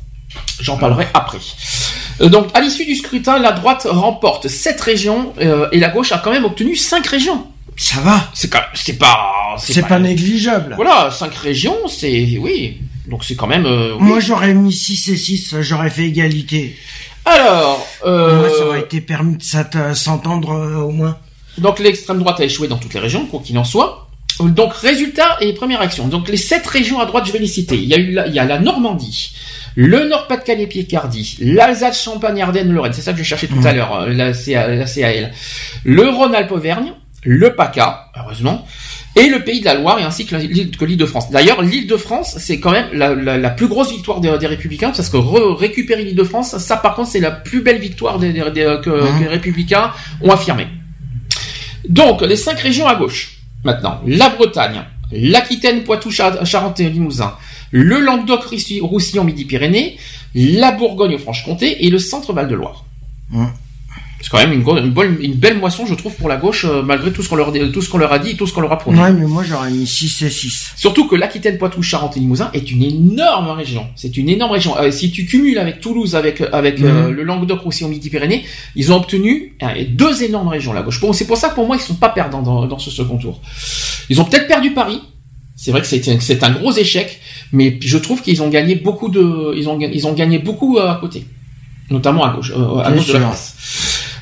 [0.60, 1.38] J'en parlerai après.
[2.20, 6.18] Donc, à l'issue du scrutin, la droite remporte 7 régions euh, et la gauche a
[6.18, 7.46] quand même obtenu 5 régions.
[7.76, 8.28] Ça va.
[8.34, 10.74] C'est quand c'est pas C'est pas négligeable.
[10.76, 12.78] Voilà, 5 régions, c'est oui.
[13.08, 14.02] Donc c'est quand même euh, oui.
[14.04, 16.76] Moi, j'aurais mis 6 et 6, j'aurais fait égalité.
[17.24, 21.16] Alors, euh, Moi, ça aurait été permis de s'at- s'entendre euh, au moins.
[21.58, 24.08] Donc l'extrême droite a échoué dans toutes les régions, quoi qu'il en soit.
[24.40, 26.08] Donc résultat et première action.
[26.08, 27.76] Donc les sept régions à droite, je vais les citer.
[27.76, 29.34] Il y a eu la, il y a la Normandie,
[29.76, 32.92] le Nord-Pas-de-Calais, Picardie, l'Alsace, Champagne, Ardennes, Lorraine.
[32.94, 35.32] C'est ça que je cherchais tout à l'heure, euh, la, CA la CAL.
[35.84, 36.92] Le Rhône-Alpes, Auvergne,
[37.24, 38.66] le PACA, heureusement,
[39.14, 41.30] et le Pays de la Loire et ainsi que l'île que l'Île-de-France.
[41.30, 45.08] D'ailleurs, l'Île-de-France, c'est quand même la, la- la plus grosse victoire des, des Républicains parce
[45.10, 48.78] que re- récupérer l'Île-de-France, ça par contre, c'est la plus belle victoire des, des- des-
[48.82, 49.92] que, que les Républicains
[50.22, 50.66] ont affirmé.
[51.88, 53.38] Donc, les cinq régions à gauche.
[53.64, 54.82] Maintenant, la Bretagne,
[55.12, 57.34] l'Aquitaine, Poitou, Char- Charente et Limousin,
[57.70, 59.98] le Languedoc, Russi- Roussillon, Midi-Pyrénées,
[60.34, 62.84] la Bourgogne, Franche-Comté et le Centre Val-de-Loire.
[63.34, 63.50] Hum.
[64.22, 67.12] C'est quand même une, bonne- une belle moisson, je trouve, pour la gauche, euh, malgré
[67.12, 68.70] tout ce qu'on leur, tout ce qu'on leur a dit et tout ce qu'on leur
[68.72, 68.98] a promis.
[69.00, 70.70] Ouais, mais moi j'aurais mis 6 et 6.
[70.76, 73.84] Surtout que l'Aquitaine, Poitou, Charente et Limousin est une énorme région.
[73.96, 74.78] C'est une énorme région.
[74.78, 77.10] Euh, si tu cumules avec Toulouse, avec avec euh, Mhm.
[77.14, 78.44] le Languedoc aussi au Midi-Pyrénées,
[78.76, 81.00] ils ont obtenu euh, deux énormes régions la gauche.
[81.00, 83.18] Bon, c'est pour ça que pour moi ils sont pas perdants dans, dans ce second
[83.18, 83.40] tour.
[84.08, 85.00] Ils ont peut-être perdu Paris.
[85.56, 87.20] C'est vrai que c'est un- gros échec,
[87.52, 90.96] mais je trouve qu'ils ont gagné beaucoup de ils ont ils ont gagné beaucoup à
[91.00, 91.24] côté,
[91.90, 93.20] notamment à gauche euh, à gauche de la.
[93.20, 93.54] France.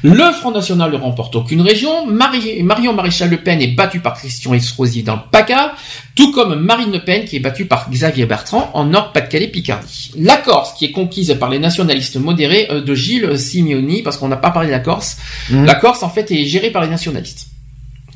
[0.02, 2.06] Le Front National ne remporte aucune région.
[2.06, 5.74] Marie- Marion Maréchal Le Pen est battue par Christian Estrosi dans le PACA,
[6.14, 10.12] tout comme Marine Le Pen qui est battue par Xavier Bertrand en Nord-Pas-de-Calais-Picardie.
[10.18, 14.28] La Corse qui est conquise par les nationalistes modérés euh, de Gilles Simeoni, parce qu'on
[14.28, 15.18] n'a pas parlé de la Corse.
[15.50, 15.64] Mhm.
[15.66, 17.48] La Corse en fait est gérée par les nationalistes.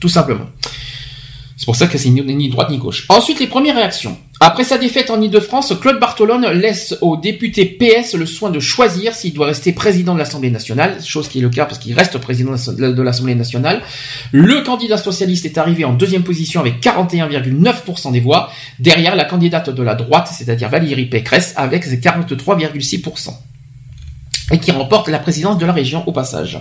[0.01, 0.47] Tout simplement.
[1.65, 3.07] C'est pour ça que c'est ni, droite ni gauche.
[3.09, 4.18] Ensuite, les premières réactions.
[4.39, 9.15] Après sa défaite en Ile-de-France, Claude Bartolone laisse au député PS le soin de choisir
[9.15, 12.18] s'il doit rester président de l'Assemblée nationale, chose qui est le cas parce qu'il reste
[12.18, 13.81] président de l'Assemblée nationale.
[14.31, 19.70] Le candidat socialiste est arrivé en deuxième position avec 41,9% des voix, derrière la candidate
[19.70, 23.31] de la droite, c'est-à-dire Valérie Pécresse, avec 43,6%
[24.50, 26.58] et qui remporte la présidence de la région au passage.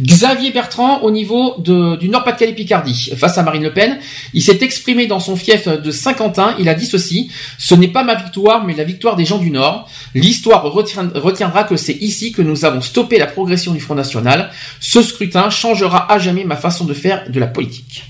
[0.00, 3.98] Xavier Bertrand au niveau de- du Nord-Pas-de-Calais-Picardie face à Marine Le Pen,
[4.34, 8.04] il s'est exprimé dans son fief de Saint-Quentin, il a dit ceci, ce n'est pas
[8.04, 9.88] ma victoire mais la victoire des gens du Nord.
[10.14, 14.50] L'histoire retiendra que c'est ici que nous avons stoppé la progression du Front National.
[14.80, 18.04] Ce scrutin changera à jamais ma façon de faire de la politique.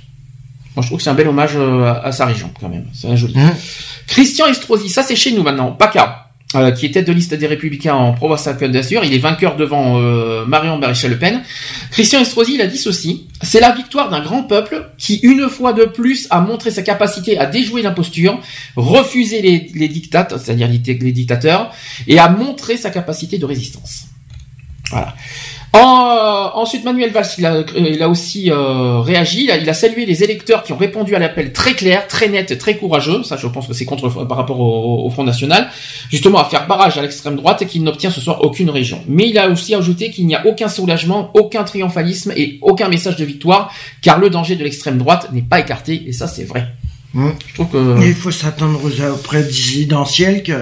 [0.75, 2.87] Moi je trouve que c'est un bel hommage euh, à, à sa région quand même,
[2.93, 3.35] c'est un joli.
[3.37, 3.55] Mhm.
[4.09, 6.24] Christian Estrosi, ça c'est chez nous maintenant, PACA,
[6.55, 9.05] euh, qui est tête de liste des Républicains en Provence-Côte d'Azur.
[9.05, 11.43] Il est vainqueur devant euh, Marion Maréchal Le Pen.
[11.91, 15.73] Christian Estrosi, il a dit ceci c'est la victoire d'un grand peuple qui, une fois
[15.73, 18.41] de plus, a montré sa capacité à déjouer l'imposture,
[18.77, 21.71] refuser les, les dictates, c'est-à-dire les, les dictateurs,
[22.07, 24.07] et a montré sa capacité de résistance.
[24.91, 25.15] Voilà.
[25.75, 29.45] En, euh, ensuite, Manuel Valls, il a, il a aussi euh, réagi.
[29.45, 32.29] Il a, il a salué les électeurs qui ont répondu à l'appel très clair, très
[32.29, 33.25] net, très courageux.
[33.25, 35.69] Ça, je pense que c'est contre par rapport au, au Front National,
[36.11, 39.03] justement à faire barrage à l'extrême droite et qu'il n'obtient ce soir aucune région.
[39.09, 43.17] Mais il a aussi ajouté qu'il n'y a aucun soulagement, aucun triomphalisme et aucun message
[43.17, 46.05] de victoire, car le danger de l'extrême droite n'est pas écarté.
[46.07, 46.69] Et ça, c'est vrai.
[47.15, 47.33] Mhm.
[47.49, 50.53] Je trouve que Et il faut s'attendre aux, aux présidentielles que.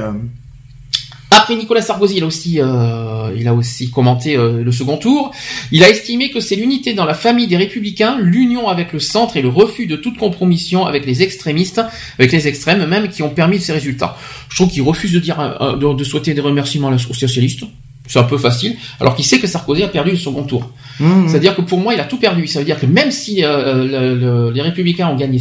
[1.34, 5.30] Après Nicolas Sarkozy, il a aussi, euh, commenté euh, le second tour.
[5.70, 9.38] Il a estimé que c'est l'unité dans la famille des républicains, l'union avec le centre
[9.38, 11.80] et le refus de toute compromission avec les extrémistes,
[12.18, 14.16] avec les extrêmes même, qui ont permis ces résultats.
[14.50, 17.64] Je trouve qu'il refuse de dire, euh, de souhaiter des remerciements aux socialistes.
[18.06, 20.70] C'est un peu facile, alors qu'il sait que Sarkozy a perdu le second tour.
[21.00, 21.28] Mhm.
[21.28, 22.46] C'est-à-dire que pour moi, il a tout perdu.
[22.46, 25.38] Ça veut dire que même si euh, le- le- les républicains ont gagné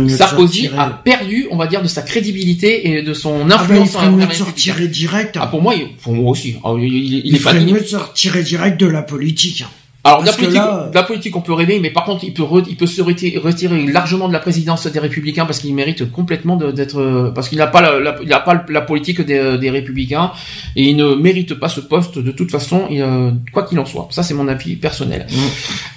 [0.00, 3.64] mieux de Sarkozy a perdu, on va dire, de sa crédibilité et de son Ah
[3.68, 5.36] ben, il influence ferait mieux de sortir direct.
[5.40, 6.56] Ah, pour moi, il- pour moi aussi.
[6.64, 9.64] Ah, il, il- il il est ferait mieux de sortir direct de la politique.
[10.08, 12.42] Alors, de la politique, là- la politique, on peut rêver, mais par contre, il peut,
[12.42, 16.10] re- il peut se retirer, retirer largement de la présidence des Républicains parce qu'il mérite
[16.10, 19.58] complètement d'être, euh, parce qu'il n'a pas la, la- il n'a pas la politique des,
[19.58, 20.32] des Républicains
[20.76, 24.08] et il ne mérite pas ce poste de toute façon, euh, quoi qu'il en soit.
[24.10, 25.26] Ça, c'est mon avis personnel.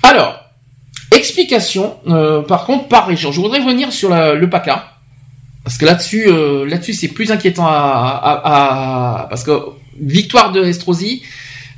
[0.03, 0.39] Alors,
[1.11, 3.31] explication, euh, par contre, par région.
[3.31, 4.87] Je voudrais revenir sur la- le PACA.
[5.63, 9.51] Parce que là-dessus, euh, là-dessus, c'est plus inquiétant à, à- à- parce que
[9.99, 11.21] victoire de Estrosi,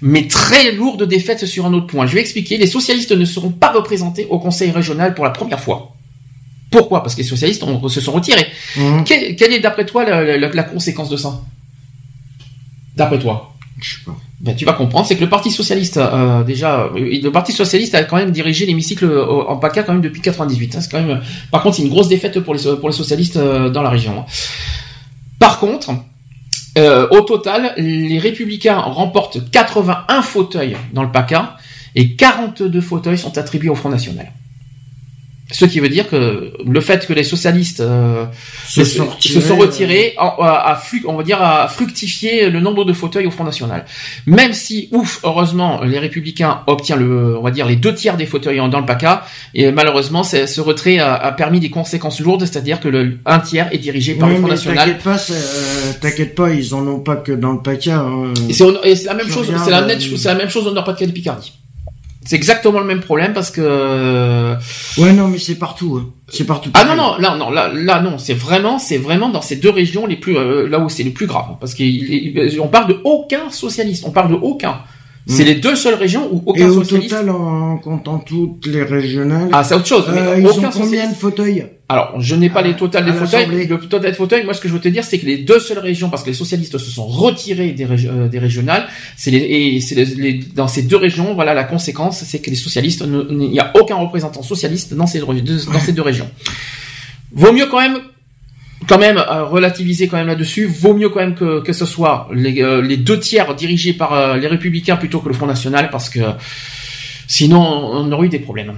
[0.06, 2.06] mais très lourde défaite sur un autre point.
[2.06, 2.58] Je vais expliquer.
[2.58, 5.96] Les socialistes ne seront pas représentés au Conseil régional pour la première fois.
[6.70, 7.02] Pourquoi?
[7.04, 8.48] Parce que les socialistes ont- se sont retirés.
[8.76, 9.04] Mhm.
[9.06, 11.40] Quelle, quelle est d'après toi la, la- la conséquence de ça?
[12.98, 13.54] D'après toi?
[13.82, 14.16] Je sais pas.
[14.40, 17.96] ben, tu vas comprendre, c'est que le Parti socialiste, euh, déjà, euh, le Parti socialiste
[17.96, 20.76] a quand même dirigé l'hémicycle euh, en PACA quand même depuis 98.
[20.76, 20.82] hein.
[20.82, 23.70] c'est quand même, par contre, c'est une grosse défaite pour les pour les socialistes euh,
[23.70, 24.20] dans la région.
[24.20, 24.26] hein.
[25.40, 25.92] Par contre,
[26.78, 31.58] euh, au total, les Républicains remportent 81 fauteuils dans le PACA
[31.96, 34.32] et 42 fauteuils sont attribués au Front National.
[35.54, 38.26] Ce qui veut dire que le fait que les socialistes euh,
[38.68, 42.50] Se se, sont se sont retirés, en- a, a flu- on va dire, a fructifié
[42.50, 43.86] le nombre de fauteuils au Front National.
[44.26, 48.26] Même si, ouf, heureusement, les Républicains obtiennent le, on va dire, les deux tiers des
[48.26, 52.80] fauteuils dans le PACA, et malheureusement, ce retrait a, a permis des conséquences lourdes, c'est-à-dire
[52.80, 54.88] que le un tiers est dirigé par Oui, le Front mais National.
[54.98, 58.00] T'inquiète pas, euh, t'inquiète pas, ils en ont pas que dans le PACA.
[58.00, 58.34] hein.
[58.50, 58.66] Et c'est
[59.06, 59.88] la même chose, c'est la, euh,
[60.26, 61.54] la même chose au Nord-Pas-de-Calais Picardie.
[62.26, 64.56] C'est exactement le même problème parce que
[64.98, 66.00] Ouais, non, mais c'est partout.
[66.02, 66.10] hein.
[66.30, 66.70] C'est partout.
[66.74, 69.70] Ah non non là non là là non c'est vraiment c'est vraiment dans ces deux
[69.70, 73.50] régions les plus euh, là où c'est le plus grave parce qu'on parle de aucun
[73.52, 74.76] socialiste on parle de aucun
[75.28, 77.10] C'est les deux seules régions où aucun Et au socialiste.
[77.12, 80.06] total, en comptant toutes les régionales, Ah, c'est autre chose.
[80.14, 81.66] mais euh, ils aucun ont combien socialiste- de fauteuils?
[81.94, 83.46] Alors, je n'ai pas À- les totales des fauteuils.
[83.68, 85.60] Le total des fauteuils, moi, ce que je veux te dire, c'est que les deux
[85.60, 89.32] seules régions, parce que les socialistes se sont retirés des, régi- euh, des régionales, c'est
[89.32, 92.56] les, et c'est les, les- dans ces deux régions, voilà, la conséquence, c'est que les
[92.56, 96.30] socialistes, il n'y a aucun représentant socialiste dans ces deux, dans ces deux régions.
[97.32, 97.98] Vaut mieux quand même,
[98.88, 100.66] quand même euh, relativiser quand même là-dessus.
[100.66, 104.14] Vaut mieux quand même que que ce soit les, euh, les deux tiers dirigés par
[104.14, 106.20] euh, les républicains plutôt que le Front National, parce que
[107.28, 108.74] sinon on aurait eu des problèmes.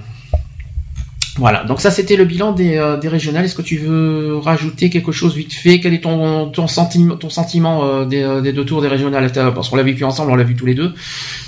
[1.38, 3.44] Voilà, donc ça c'était le bilan des, euh, des régionales.
[3.44, 5.80] Est-ce que tu veux rajouter quelque chose vite fait?
[5.80, 9.30] Quel est ton, ton sentiment, ton sentiment euh, des, euh, des deux tours des régionales?
[9.32, 10.94] Parce qu'on l'a vécu ensemble, on l'a vu tous les deux.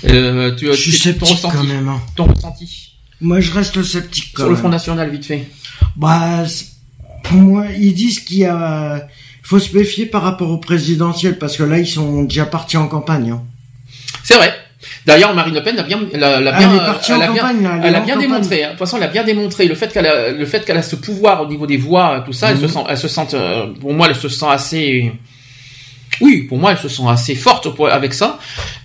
[0.05, 1.87] Euh, tu, Je suis tu- ton sceptique ressenti, quand même.
[1.87, 1.99] hein.
[2.15, 2.91] ton ressenti?
[3.19, 4.55] Moi, je reste sceptique quand sur le.
[4.55, 5.47] Front National, vite fait.
[5.95, 6.43] Bah,
[7.23, 9.07] pour moi, ils disent qu'il y a,
[9.41, 12.87] faut se méfier par rapport au présidentiel parce que là, ils sont déjà partis en
[12.87, 13.31] campagne.
[13.31, 13.41] hein.
[14.23, 14.53] C'est vrai.
[15.05, 17.81] D'ailleurs, Marine Le Pen l'a bien, l'a, l'a Elle bien, partie elle a bien, là,
[17.83, 18.63] elle a démontré.
[18.63, 18.67] hein.
[18.67, 20.81] De toute façon, elle a bien démontré le fait qu'elle a, le fait qu'elle a
[20.83, 22.49] ce pouvoir au niveau des voix, tout ça.
[22.51, 22.61] Elle Mhm.
[22.63, 25.11] se sent, elle se sent, euh, pour moi, elle se sent assez.
[26.21, 28.39] Oui, pour moi, elle se sent assez forte pour- avec ça.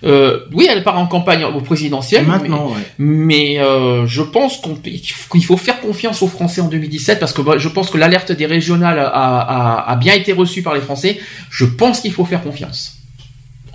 [0.05, 2.25] Euh, oui, elle part en campagne au présidentiel.
[2.25, 2.79] Maintenant, ouais.
[2.97, 7.41] Mais euh, je pense qu'on qu'il faut faire confiance aux Français en 2017 parce que
[7.57, 11.19] je pense que l'alerte des régionales a, a- a bien été reçue par les Français.
[11.49, 12.94] Je pense qu'il faut faire confiance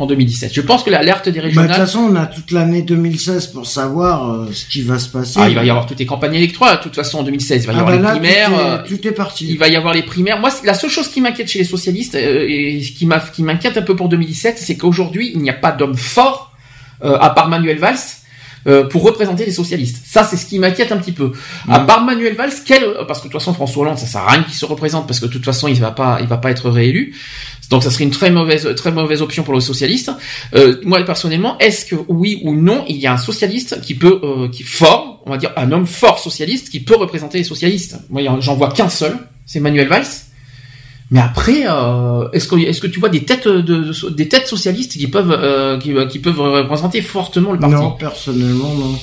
[0.03, 0.53] en 2017.
[0.55, 1.69] Je pense que l'alerte des Bah, de régionales.
[1.71, 5.39] toute façon, on a toute l'année 2016 pour savoir euh, ce qui va se passer.
[5.43, 7.65] Ah, il va y avoir toutes les campagnes électorales, de toute façon, en 2016.
[7.65, 8.49] Il va y Ah, avoir bah les là, primaires.
[8.51, 9.47] Tout euh, est, tout est parti.
[9.51, 10.39] il va y avoir les primaires.
[10.41, 13.43] Moi, la seule chose qui m'inquiète chez les socialistes euh, et ce qui m'a- qui
[13.43, 16.53] m'inquiète un peu pour 2017, c'est qu'aujourd'hui, il n'y a pas d'homme fort,
[17.05, 17.97] euh, à part Manuel Valls,
[18.67, 20.03] euh, pour représenter les socialistes.
[20.05, 21.33] Ça, c'est ce qui m'inquiète un petit peu.
[21.69, 21.87] À Mm.
[21.87, 24.31] part Manuel Valls, quel, euh, parce que de toute façon, François Hollande, ça sert à
[24.33, 26.51] rien qu'il se représente parce que de toute façon, il va pas, il va pas
[26.51, 27.15] être réélu.
[27.71, 30.11] Donc, ça serait une très mauvaise, très mauvaise option pour les socialistes.
[30.55, 34.21] Euh, moi, personnellement, est-ce que oui ou non, il y a un socialiste qui peut,
[34.25, 37.45] euh, qui est fort, on va dire un homme fort socialiste qui peut représenter les
[37.45, 37.97] socialistes?
[38.11, 39.17] Moi, j'en vois qu'un seul,
[39.47, 40.05] c'est Manuel Valls.
[41.13, 44.47] Mais après, euh, est-ce que est-ce que tu vois des têtes de, de- des têtes
[44.47, 47.75] socialistes qui peuvent euh, qui, qui peuvent représenter fortement le parti?
[47.75, 48.95] Non, personnellement, non.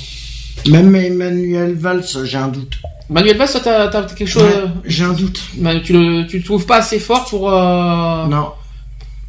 [0.72, 2.78] Même Emmanuel Valls, j'ai un doute.
[3.10, 5.42] Manuel Valls, t'as t'as quelque chose Ouais, j'ai un doute.
[5.66, 8.52] euh, Tu le tu le trouves pas assez fort pour euh, Non.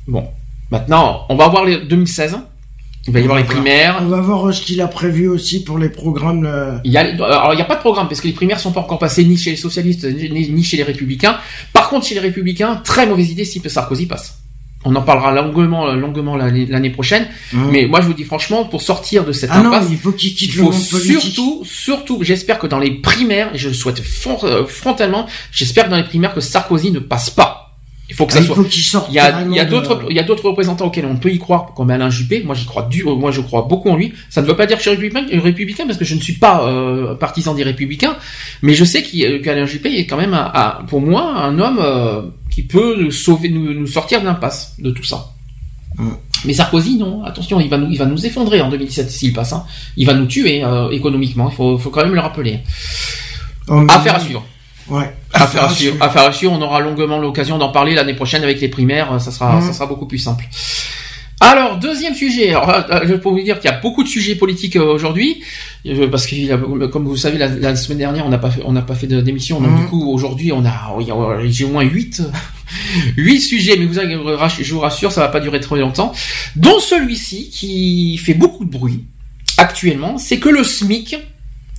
[0.06, 0.26] Bon,
[0.70, 2.38] maintenant, on va voir les 2016.
[3.08, 3.98] Il va y avoir les primaires.
[4.02, 6.44] On va voir euh, ce qu'il a prévu aussi pour les programmes.
[6.46, 8.60] euh, Il y a, alors il n'y a pas de programme parce que les primaires
[8.60, 11.38] sont pas encore passées ni chez les socialistes ni, ni chez les républicains.
[11.72, 14.38] Par contre, chez les républicains, très mauvaise idée si Sarkozy passe.
[14.84, 17.26] On en parlera longuement, longuement l'année prochaine.
[17.52, 17.70] Hum.
[17.72, 20.14] Mais moi, je vous dis franchement, pour sortir de cette Ah non, impasse, il faut
[20.14, 24.00] il surtout, surtout, j'espère que dans les primaires, et je le souhaite
[24.44, 27.67] euh, frontalement, j'espère que dans les primaires que Sarkozy ne passe pas.
[28.10, 28.56] Il faut que ça Ah, il soit.
[28.56, 30.22] faut qu'il sorte Il y a, carrément il y a de- d'autres, il y a
[30.22, 32.42] d'autres représentants auxquels on peut y croire, comme Alain Juppé.
[32.42, 34.14] Moi, j'y crois du, euh, moi, je crois beaucoup en lui.
[34.30, 36.32] Ça ne veut pas dire que je suis républicain, républicain parce que je ne suis
[36.34, 38.16] pas euh, partisan des républicains,
[38.62, 41.78] mais je sais euh, qu'Alain Juppé est quand même, un- un- pour moi, un homme
[41.82, 45.26] euh, qui peut nous sauver, nous, nous sortir de l'impasse de tout ça.
[45.98, 46.08] Mm.
[46.46, 47.24] Mais Sarkozy, non.
[47.24, 49.52] Attention, il va nous, il va nous effondrer en 2017 s'il passe.
[49.52, 49.64] Hein.
[49.98, 51.50] Il va nous tuer euh, économiquement.
[51.50, 52.60] Il faut, faut quand même le rappeler.
[53.68, 54.46] Oh, Affaire à suivre.
[54.90, 55.12] Ouais.
[55.32, 55.96] Affaire à suivre.
[56.00, 56.52] Affaire à suivre.
[56.52, 59.20] On aura longuement l'occasion d'en parler l'année prochaine avec les primaires.
[59.20, 59.66] Ça sera, Mhm.
[59.66, 60.44] ça sera beaucoup plus simple.
[61.40, 62.48] Alors, deuxième sujet.
[62.50, 65.40] Alors, euh, je peux vous dire qu'il y a beaucoup de sujets politiques euh, aujourd'hui,
[65.86, 68.62] euh, parce que, comme vous le savez, la, la semaine dernière, on n'a pas fait,
[68.64, 69.60] on n'a pas fait d'émission.
[69.60, 69.80] Donc, Mhm.
[69.82, 70.96] du coup, aujourd'hui, on a,
[71.48, 72.22] j'ai au moins huit,
[73.16, 73.76] huit sujets.
[73.78, 76.12] Mais vous, je vous rassure, ça va pas durer très longtemps.
[76.56, 79.04] Dont celui-ci qui fait beaucoup de bruit
[79.58, 81.16] actuellement, c'est que le SMIC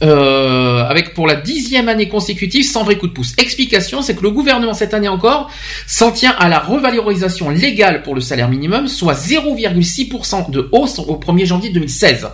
[0.02, 3.34] euh, avec pour la dixième année consécutive sans vrai coup de pouce.
[3.38, 5.52] Explication, c'est que le gouvernement cette année encore
[5.88, 11.16] s'en tient à la revalorisation légale pour le salaire minimum, soit 0,6% de hausse au
[11.18, 12.28] 1er janvier 2016.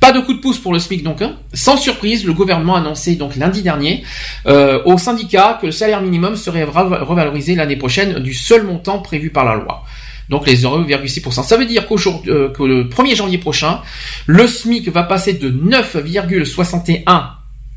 [0.00, 1.22] Pas de coup de pouce pour le SMIC donc.
[1.22, 1.36] hein.
[1.52, 4.02] Sans surprise, le gouvernement a annoncé donc lundi dernier
[4.46, 8.98] euh, aux syndicats que le salaire minimum serait rev- revalorisé l'année prochaine du seul montant
[8.98, 9.84] prévu par la loi.
[10.28, 11.44] Donc les 0,6%.
[11.44, 13.80] Ça veut dire qu'aujourd'hui, euh, que le 1er janvier prochain,
[14.26, 17.24] le SMIC va passer de 9,61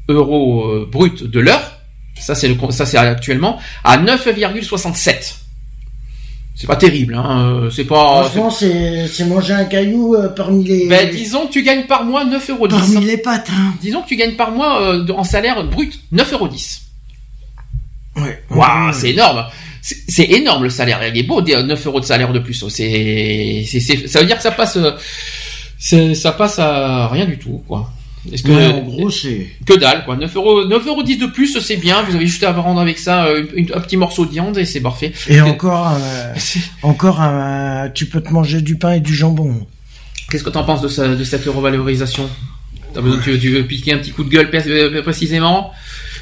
[0.07, 1.73] euros euh, brut de l'heure.
[2.19, 5.35] Ça c'est le ça c'est actuellement à 9,67.
[6.59, 7.53] C'est pas terrible, hein.
[7.53, 8.23] euh, C'est pas.
[8.25, 10.87] Franchement, c'est c'est manger un caillou euh, parmi les.
[10.89, 12.67] Ben, disons que tu gagnes par mois 9,10 euros.
[12.67, 13.73] Parmi les pattes, hein.
[13.81, 16.49] Disons que tu gagnes par mois euh, en salaire brut 9,10 euros.
[18.17, 18.43] Ouais.
[18.49, 19.45] Waouh, c'est énorme.
[19.81, 20.99] C'est énorme le salaire.
[21.07, 22.63] Il est beau, des 9 euros de salaire de plus.
[22.69, 23.63] C'est,
[24.07, 24.77] ça veut dire que ça passe,
[25.79, 27.91] ça passe à rien du tout, quoi.
[28.33, 29.47] Est-ce que, Ouais, en gros, c'est.
[29.65, 30.17] que dalle, quoi.
[30.17, 32.03] 9 euros, 9 euros 10 de plus, c'est bien.
[32.03, 34.65] Vous avez juste à rendre avec ça euh, une- un petit morceau de viande et
[34.65, 35.13] c'est parfait.
[35.29, 36.33] Et encore, euh,
[36.83, 39.65] encore, euh, tu peux te manger du pain et du jambon.
[40.29, 42.29] Qu'est-ce que tu en penses de, ça- de cette revalorisation?
[42.93, 45.71] T'as besoin, tu, tu veux piquer un petit coup de gueule euh, précisément?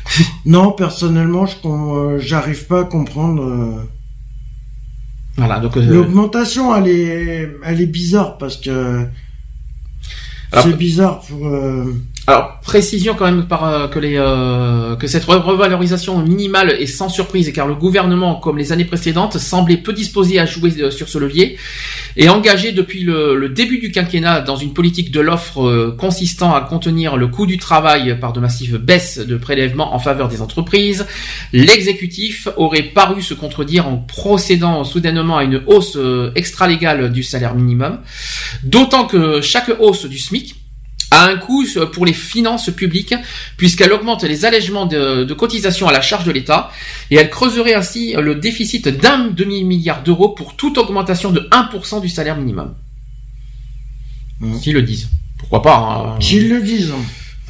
[0.45, 3.43] Non, personnellement, je euh, j'arrive pas à comprendre.
[3.43, 3.84] euh,
[5.38, 9.06] Voilà, donc euh, L'augmentation, elle est, elle est bizarre parce que
[10.64, 11.48] c'est bizarre pour.
[12.30, 17.68] Alors précision quand même euh, euh, que cette re- revalorisation minimale est sans surprise car
[17.68, 21.58] le gouvernement comme les années précédentes semblait peu disposé à jouer euh, sur ce levier
[22.18, 26.60] et engagé depuis le, le début du quinquennat dans une politique de l'offre consistant à
[26.60, 31.06] contenir le coût du travail par de massives baisses de prélèvements en faveur des entreprises.
[31.54, 35.98] L'exécutif aurait paru se contredire en procédant soudainement à une hausse
[36.36, 38.00] extra-légale du salaire minimum,
[38.64, 40.56] d'autant que chaque hausse du SMIC
[41.18, 43.14] a un coût pour les finances publiques
[43.58, 46.72] puisqu'elle augmente les allègements de, de cotisations à la charge de l'État
[47.12, 52.10] et elle creuserait ainsi le déficit d'un demi-milliard d'euros pour toute augmentation de 1% du
[52.10, 52.74] salaire minimum.
[54.40, 54.60] Mhm.
[54.60, 55.10] S'ils le disent.
[55.40, 56.22] Pourquoi pas hein.
[56.22, 56.94] S'ils le disent.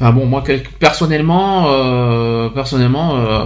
[0.00, 0.44] Enfin bon, moi
[0.78, 3.44] personnellement, euh, personnellement, euh,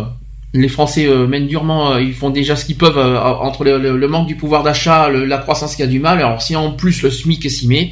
[0.53, 4.09] les Français euh, mènent durement, ils font déjà ce qu'ils peuvent entre le, le- le
[4.09, 6.19] manque du pouvoir d'achat, la croissance qui a du mal.
[6.19, 7.91] Alors si en plus le SMIC s'y met,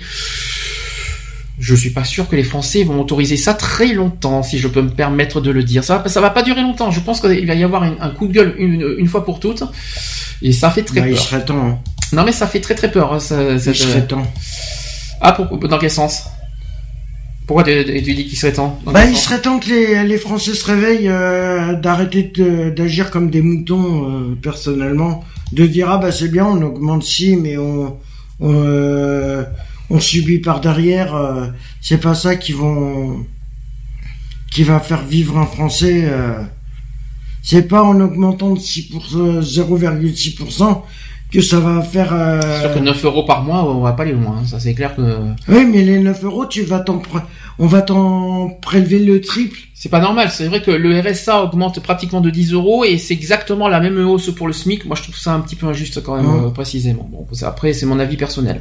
[1.60, 4.80] je suis pas sûr que les Français vont autoriser ça très longtemps, si je peux
[4.82, 5.84] me permettre de le dire.
[5.84, 6.90] Ça, va- ça va pas durer longtemps.
[6.90, 9.62] Je pense qu'il va y avoir un coup de gueule une, une fois pour toutes,
[10.42, 11.22] et ça fait très Bah, il peur.
[11.22, 11.66] serait temps.
[11.66, 11.78] hein.
[12.12, 13.12] Non mais ça fait très très peur.
[13.12, 14.26] hein, ça- Il cette- serait temps.
[15.20, 16.24] Ah pour, dans quel sens?
[17.47, 20.64] Pourquoi tu, dis qu'il serait temps Bah, il serait temps que les, les Français se
[20.64, 22.32] réveillent, euh, d'arrêter
[22.74, 25.24] d'agir comme des moutons, euh, personnellement.
[25.52, 27.97] De dire, ah bah c'est bien, on augmente si, mais on,
[28.39, 29.42] on, euh,
[29.91, 31.15] on subit par derrière.
[31.15, 31.47] euh,
[31.81, 33.27] c'est pas ça qui vont,
[34.51, 36.05] qui va faire vivre un Français.
[36.05, 36.43] euh.
[37.43, 40.83] c'est pas en augmentant de 6 pour- euh, 0,6%
[41.33, 42.12] que ça va faire...
[42.12, 44.39] euh, C'est sûr que 9 euros par mois, on va pas aller loin.
[44.43, 44.47] hein.
[44.47, 45.01] Ça, c'est clair que
[45.49, 47.01] Oui, mais les 9 euros, tu vas t'en,
[47.60, 49.57] on va t'en prélever le triple.
[49.75, 50.31] c'est pas normal.
[50.33, 53.97] C'est vrai que le RSA augmente pratiquement de 10 euros et c'est exactement la même
[54.09, 54.85] hausse pour le SMIC.
[54.86, 56.47] Moi, je trouve ça un petit peu injuste quand même, Ouais.
[56.47, 57.09] euh, précisément.
[57.10, 58.60] Bon, après, c'est mon avis personnel.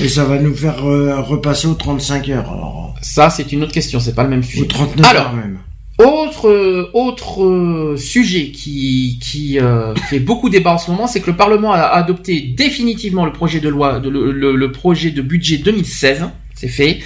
[0.00, 2.94] Et ça va nous faire euh, repasser aux 35 heures, alors.
[3.02, 3.98] Ça, c'est une autre question.
[4.00, 4.66] C'est pas le même Aux sujet.
[4.66, 5.58] 39 Alors, heures même.
[5.98, 11.20] Autre euh, autre euh, sujet qui qui euh, fait beaucoup débat en ce moment, c'est
[11.20, 15.10] que le Parlement a adopté définitivement le projet de loi, de, le, le- le projet
[15.10, 16.26] de budget 2016.
[16.60, 16.98] C'est fait.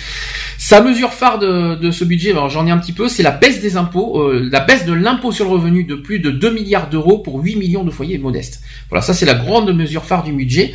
[0.56, 3.32] Sa mesure phare de, de ce budget, alors j'en ai un petit peu, c'est la
[3.32, 6.50] baisse des impôts, euh, la baisse de l'impôt sur le revenu de plus de 2
[6.52, 8.62] milliards d'euros pour 8 millions de foyers modestes.
[8.88, 10.72] Voilà, ça c'est la grande mesure phare du budget.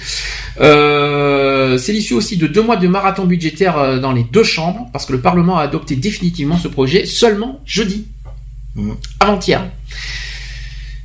[0.61, 4.87] Euh, c'est l'issue aussi de deux mois de marathon budgétaire euh, dans les deux chambres,
[4.93, 8.05] parce que le Parlement a adopté définitivement ce projet seulement jeudi,
[8.75, 8.95] Mhm.
[9.19, 9.65] avant-hier.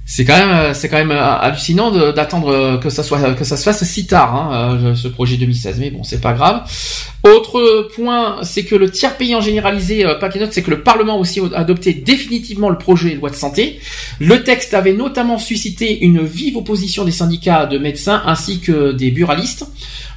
[0.05, 3.45] C'est quand même, euh, c'est quand même euh, hallucinant d'attendre euh, que ça soit, que
[3.45, 5.79] ça se fasse si tard, hein, ce projet 2016.
[5.79, 6.63] Mais bon, c'est pas grave.
[7.23, 11.19] Autre point, c'est que le tiers payant généralisé, paquet note, c'est que le Parlement a
[11.19, 13.79] aussi adopté définitivement le projet de loi de santé.
[14.19, 19.13] Le texte avait notamment suscité une vive opposition des syndicats de médecins ainsi que des
[19.13, 19.67] buralistes.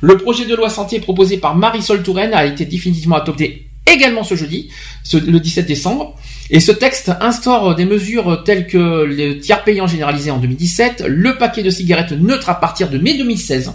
[0.01, 4.35] Le projet de loi santé proposé par Marisol Touraine a été définitivement adopté également ce
[4.35, 4.69] jeudi,
[5.03, 6.15] ce- le 17 décembre.
[6.51, 11.37] Et ce texte instaure des mesures telles que le tiers payant généralisé en 2017, le
[11.37, 13.73] paquet de cigarettes neutre à partir de mai 2016.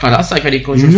[0.00, 0.92] Voilà, ça il fallait que je le.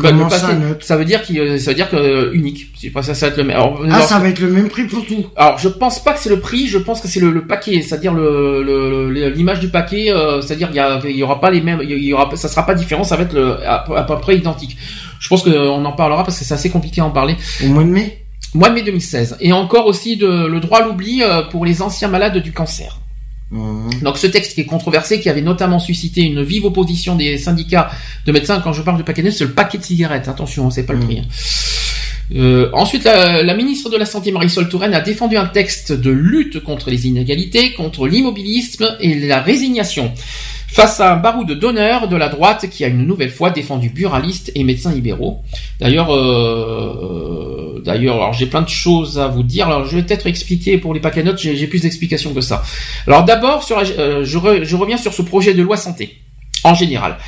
[0.00, 0.48] Comment ça,
[0.80, 2.66] ça veut dire qu'il, euh, ça veut dire que euh, unique.
[2.92, 3.56] Pas ça, ça va être le même.
[3.56, 5.26] Alors, Ah, alors- ça va être le même prix pour tout.
[5.34, 7.80] alors, je pense pas que c'est le prix, je pense que c'est le, le paquet,
[7.80, 10.68] c'est-à-dire le, l'image du paquet, euh, c'est-à-dire
[11.06, 13.22] il y, aura pas les mêmes, il y aura, ça sera pas différent, ça va
[13.22, 14.76] être le, à peu près identique.
[15.20, 17.36] Je pense qu'on en parlera parce que c'est assez compliqué à en parler.
[17.64, 18.24] Au mois de mai
[18.54, 19.36] Mois de mai 2016.
[19.40, 23.00] Et encore aussi de, le droit à l'oubli euh, pour les anciens malades du cancer.
[23.50, 23.90] Mhm.
[24.02, 27.90] Donc ce texte qui est controversé, qui avait notamment suscité une vive opposition des syndicats
[28.26, 30.70] de médecins, quand je parle de paquet neuf, c'est le paquet de cigarettes, attention, hein,
[30.70, 31.04] c'est pas le Mhm.
[31.06, 31.18] prix.
[31.20, 31.24] hein.
[32.36, 36.10] Euh, ensuite, la, la ministre de la Santé Marisol Touraine a défendu un texte de
[36.10, 40.12] lutte contre les inégalités, contre l'immobilisme et la résignation.
[40.68, 44.52] Face à un baroud d'honneur de la droite qui a une nouvelle fois défendu buralistes
[44.54, 45.42] et médecins libéraux.
[45.80, 49.66] D'ailleurs, euh, d'ailleurs, alors j'ai plein de choses à vous dire.
[49.66, 51.38] Alors je vais peut-être expliquer pour les paquets notes.
[51.38, 52.62] J'ai plus d'explications que ça.
[53.06, 56.18] Alors d'abord, euh, je reviens sur ce projet de loi santé
[56.64, 57.18] en général,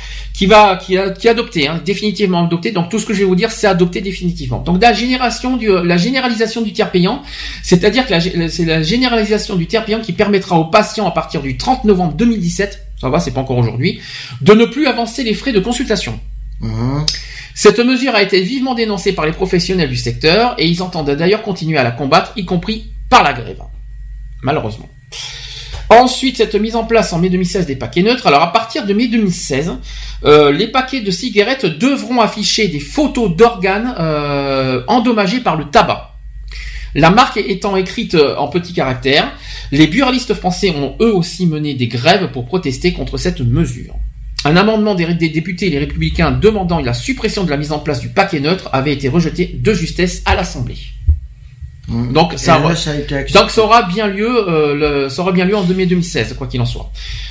[0.41, 2.71] qui va, qui a, qui est adopté, hein, définitivement adopté.
[2.71, 4.57] Donc tout ce que je vais vous dire, c'est adopté définitivement.
[4.57, 7.21] Donc la génération du, la généralisation du tiers payant,
[7.61, 11.57] c'est-à-dire que c'est la généralisation du tiers payant qui permettra aux patients à partir du
[11.57, 14.01] 30 novembre 2017, ça va, c'est pas encore aujourd'hui,
[14.41, 16.19] de ne plus avancer les frais de consultation.
[16.59, 17.05] Mhm.
[17.53, 21.43] Cette mesure a été vivement dénoncée par les professionnels du secteur et ils entendent d'ailleurs
[21.43, 23.61] continuer à la combattre, y compris par la grève.
[24.41, 24.89] Malheureusement.
[25.91, 28.25] Ensuite, cette mise en place en mai 2016 des paquets neutres.
[28.25, 29.73] Alors, à partir de mai 2016,
[30.23, 36.15] Euh, les paquets de cigarettes devront afficher des photos d'organes euh, endommagés par le tabac.
[36.93, 39.31] La marque étant écrite euh, en petits caractères,
[39.71, 43.95] les buralistes français ont eux aussi mené des grèves pour protester contre cette mesure.
[44.43, 48.09] Un amendement des, députés les républicains demandant la suppression de la mise en place du
[48.09, 50.77] paquet neutre avait été rejeté de justesse à l'Assemblée.
[51.87, 52.75] Donc ça, là,
[53.33, 56.61] donc ça aura bien lieu, euh, le- ça aura bien lieu en 2016, quoi qu'il
[56.61, 56.89] en soit.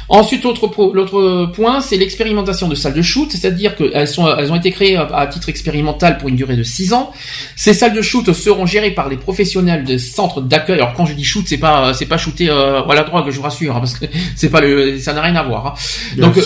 [0.08, 4.72] Ensuite, l'autre point, c'est l'expérimentation de salles de shoot, c'est-à-dire qu'elles sont, elles ont été
[4.72, 7.12] créées à, à titre expérimental pour une durée de 6 ans.
[7.54, 10.76] Ces salles de shoot seront gérées par les professionnels des centres d'accueil.
[10.78, 13.36] Alors quand je dis shoot, c'est pas, c'est pas shooter euh, à la drogue, je
[13.36, 14.06] vous rassure, hein, parce que
[14.36, 15.66] c'est pas le, ça n'a rien à voir.
[15.68, 15.74] hein.
[16.18, 16.42] Donc euh,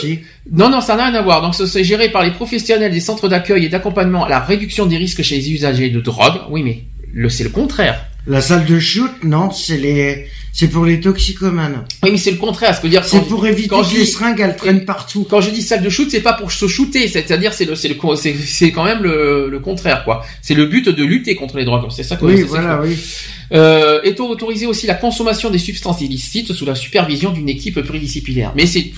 [0.52, 1.41] non, non, ça n'a rien à voir.
[1.41, 4.99] Donc, c'est géré par les professionnels des centres d'accueil et d'accompagnement à la réduction des
[4.99, 6.34] risques chez les usagers de drogue.
[6.50, 6.83] Oui, mais
[7.28, 8.07] c'est le contraire.
[8.26, 11.84] La salle de shoot, non, c'est les, c'est pour les toxicomanes.
[12.05, 12.74] Oui, mais c'est le contraire.
[12.76, 15.26] Ce que dire C'est pour éviter quand que je les dis- seringues, elles traînent partout.
[15.28, 17.89] Quand je dis salle de shoot, c'est pas pour se shooter, c'est-à-dire c'est le, c'est
[17.89, 20.24] le, c'est, c'est quand même le, le contraire, quoi.
[20.42, 21.83] C'est le but de lutter contre les drogues.
[21.91, 22.97] C'est ça que Oui, c'est ça voilà, que- oui.
[23.52, 28.52] Euh, est autorisé aussi la consommation des substances illicites sous la supervision d'une équipe pluridisciplinaire?
[28.57, 28.91] Mais c'est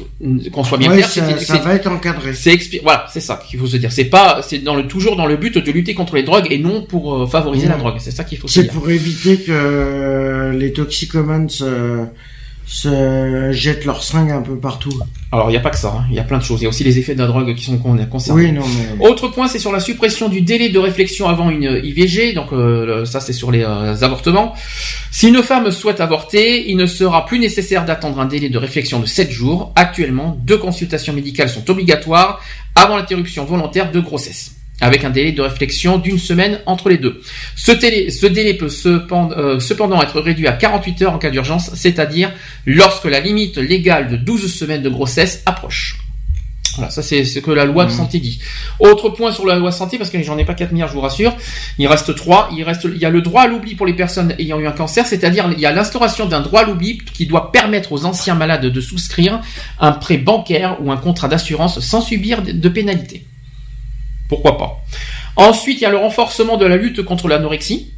[0.52, 2.32] qu'on soit bien Ouais, clair, ça, c'est- ça c'est- va être encadré.
[2.32, 3.90] C'est voilà, c'est ça qu'il faut se dire.
[3.90, 6.58] C'est pas, c'est dans le toujours dans le but de lutter contre les drogues et
[6.58, 7.96] non pour euh, favoriser la drogue.
[7.98, 8.72] C'est ça qu'il faut se C'est dire.
[8.72, 12.04] pour éviter que euh, les toxicomanes se,
[12.66, 14.90] se jettent leurs seringues un peu partout.
[15.30, 15.94] Alors il n'y a pas que ça.
[15.98, 16.04] hein.
[16.10, 16.60] Il y a plein de choses.
[16.60, 18.46] Il y a aussi les effets de la drogue qui sont con- concernés.
[18.46, 18.62] Oui, non,
[18.98, 19.06] mais.
[19.06, 22.32] Autre point, c'est sur la suppression du délai de réflexion avant une IVG.
[22.32, 24.54] Donc euh, ça, c'est sur les euh, avortements.
[25.12, 28.98] Si une femme souhaite avorter, il ne sera plus nécessaire d'attendre un délai de réflexion
[28.98, 29.72] de 7 jours.
[29.76, 32.40] Actuellement, deux consultations médicales sont obligatoires
[32.74, 37.20] avant l'interruption volontaire de grossesse, avec un délai de réflexion d'une semaine entre les deux.
[37.54, 41.30] Ce délai, ce délai peut cependant, euh, cependant être réduit à 48 heures en cas
[41.30, 42.32] d'urgence, c'est-à-dire
[42.66, 45.98] lorsque la limite légale de 12 semaines de grossesse approche.
[46.76, 48.38] Voilà, ça c'est ce que la loi de santé dit.
[48.80, 51.00] Autre point sur la loi santé, parce que j'en ai pas 4 milliards, je vous
[51.00, 51.34] rassure.
[51.78, 52.50] Il reste trois.
[52.54, 54.72] Il reste, il y a le droit à l'oubli pour les personnes ayant eu un
[54.72, 58.34] cancer, c'est-à-dire il y a l'instauration d'un droit à l'oubli qui doit permettre aux anciens
[58.34, 59.40] malades de souscrire
[59.80, 63.24] un prêt bancaire ou un contrat d'assurance sans subir de, de pénalité.
[64.28, 64.84] Pourquoi pas
[65.36, 67.92] Ensuite, il y a le renforcement de la lutte contre l'anorexie.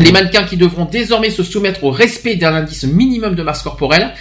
[0.00, 4.12] Les mannequins qui devront désormais se soumettre au respect d'un indice minimum de masse corporelle.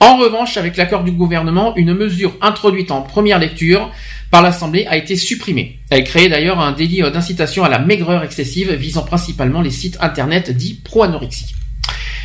[0.00, 3.90] En revanche, avec l'accord du gouvernement, une mesure introduite en première lecture
[4.30, 5.78] par l'Assemblée a été supprimée.
[5.90, 10.50] Elle crée d'ailleurs un délit d'incitation à la maigreur excessive visant principalement les sites internet
[10.50, 11.54] dits pro-anorexie.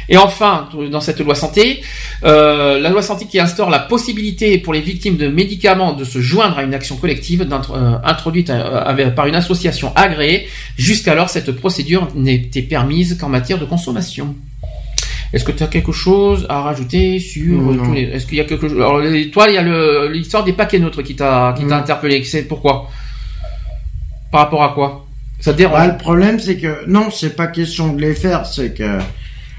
[0.10, 1.82] Et enfin, dans cette loi santé,
[2.24, 6.20] euh, la loi santé qui instaure la possibilité pour les victimes de médicaments de se
[6.22, 10.48] joindre à une action collective euh, introduite euh, par une association agréée.
[10.78, 14.36] Jusqu'alors, cette procédure n'était permise qu'en matière de consommation.
[15.34, 17.86] Est-ce que tu as quelque chose à rajouter sur Non, non.
[17.86, 18.04] tous les...
[18.04, 19.02] Est-ce qu'il y a quelque chose Alors,
[19.34, 21.82] toi, il y a le- l'histoire des paquets neutres qui t'a qui t'a Mm.
[21.82, 22.24] interpellé.
[22.24, 22.90] C'est pourquoi?
[24.32, 25.06] Par rapport à quoi?
[25.40, 25.78] Ça te dérange?
[25.80, 29.00] Bah, le problème, c'est que non, c'est pas question de les faire, c'est que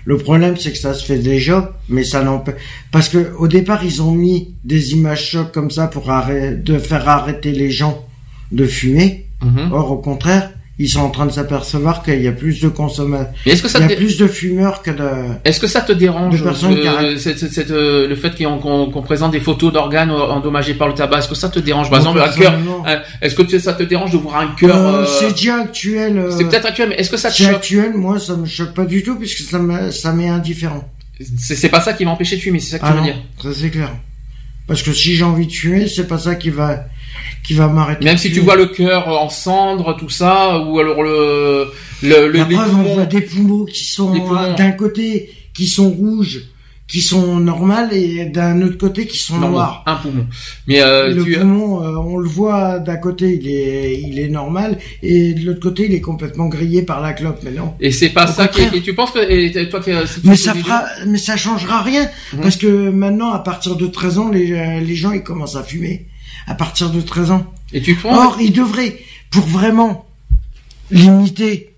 [0.07, 2.55] le problème, c'est que ça se fait déjà, mais ça n'empêche
[2.93, 6.79] parce que au départ, ils ont mis des images chocs comme ça pour arrêter, de
[6.79, 8.07] faire arrêter les gens
[8.53, 9.27] de fumer.
[9.43, 9.73] Mhm.
[9.73, 13.33] Or, au contraire, ils sont en train de s'apercevoir qu'il y a plus de consommateurs,
[13.47, 15.09] est-ce que ça il y a plus de fumeurs que de.
[15.45, 17.19] Est-ce que ça te dérange euh, arrêtent.
[17.19, 20.89] cette- cette- cette, euh, le fait qu'on qu'on- qu'on présente des photos d'organes endommagés par
[20.89, 22.55] le tabac Est-ce que ça te dérange Par exemple, un cœur.
[22.87, 26.27] euh, Est-ce que ça te dérange de voir un cœur euh, c'est déjà actuel.
[26.37, 28.85] C'est peut-être actuel, mais est-ce que ça te choque actuel, moi, ça me choque pas
[28.85, 30.87] du tout puisque ça me, ça m'est indifférent.
[31.39, 33.01] C'est c'est pas ça qui va empêcher de fumer, c'est ça que Ah tu veux
[33.01, 33.91] non, dire ça c'est clair.
[34.67, 36.85] Parce que si j'ai envie de fumer, c'est pas ça qui va,
[37.45, 38.05] qui va m'arrêter.
[38.05, 41.67] Même si tu vois le cœur en cendres, tout ça, ou alors le
[42.03, 44.55] le, le les preuve, on voit des poumons qui sont poumons.
[44.57, 46.43] d'un côté qui sont rouges,
[46.87, 49.83] qui sont normales, et d'un autre côté qui sont noirs.
[49.87, 50.27] un poumon.
[50.69, 54.29] Mais euh, le tu poumon, euh, on le voit d'un côté, il est, il est
[54.29, 57.41] normal, et de l'autre côté, il est complètement grillé par la clope.
[57.43, 57.73] Mais non.
[57.81, 59.81] et c'est pas Au ça qui et tu penses que et toi
[60.25, 62.41] Mais ça fera, mais ça changera rien, Mhm.
[62.43, 65.63] parce que maintenant, à partir de 13 ans, les, euh, les gens, ils commencent à
[65.65, 66.07] fumer.
[66.47, 67.53] À partir de 13 ans.
[67.73, 68.99] et tu penses Or, ils devraient,
[69.31, 70.07] pour vraiment
[70.91, 71.75] limiter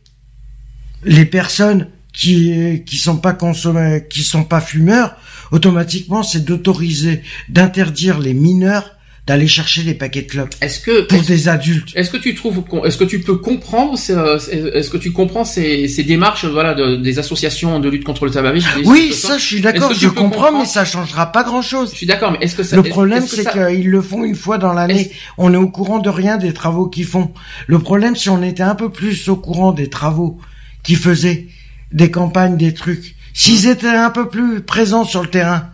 [1.05, 5.16] les personnes qui qui sont pas consommés, qui sont pas fumeurs,
[5.50, 8.98] automatiquement, c'est d'autoriser, d'interdire les mineurs
[9.28, 11.90] d'aller chercher les paquets de clopes est-ce que pour des adultes.
[11.94, 14.39] Est-ce que tu trouves, est-ce que tu peux comprendre, ces- euh,
[14.74, 18.31] est-ce que tu comprends ces, ces démarches, voilà, de- des associations de lutte contre le
[18.31, 21.90] tabagisme des- Oui, ça, je suis d'accord, je comprends, mais ça changera pas grand-chose.
[21.92, 24.34] Je suis d'accord, mais est-ce que ça, Le problème, c'est ça- qu'ils le font une
[24.34, 25.10] fois dans l'année.
[25.36, 27.31] On est au courant de rien des travaux qu'ils font.
[27.66, 30.39] Le problème, si on était un peu plus au courant des travaux
[30.82, 31.48] qu'ils faisaient,
[31.92, 35.68] des campagnes, des trucs, s'ils étaient un peu plus présents sur le terrain,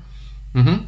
[0.55, 0.81] Mhm.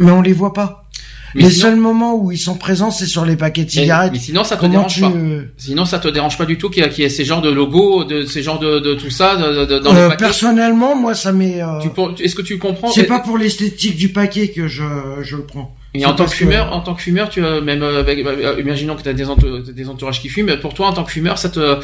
[0.00, 0.88] mais on les voit pas.
[1.34, 3.82] Mais les sinon- seuls moments où ils sont présents, c'est sur les paquets de Et-
[3.82, 4.12] cigarettes.
[4.12, 5.12] mais sinon, ça te Comment dérange tu, pas.
[5.56, 7.50] Sinon, ça te dérange pas du tout qu'il y, qu'il y ait ces genres de
[7.50, 10.24] logos, de ces genres de, de tout ça de, de- dans euh, le paquet.
[10.24, 11.62] personnellement, moi, ça m'est.
[11.62, 11.78] euh,
[12.18, 12.90] Est-ce que tu comprends?
[12.90, 14.82] c'est pas pour l'esthétique du paquet que je,
[15.22, 15.74] je le prends.
[15.92, 18.56] Et en tant que fumeur, en tant que fumeur, tu as même euh, avec, euh,
[18.60, 20.56] imaginons que tu as des, entou- des entourages qui fument.
[20.60, 21.78] Pour toi, en tant que fumeur, ça te,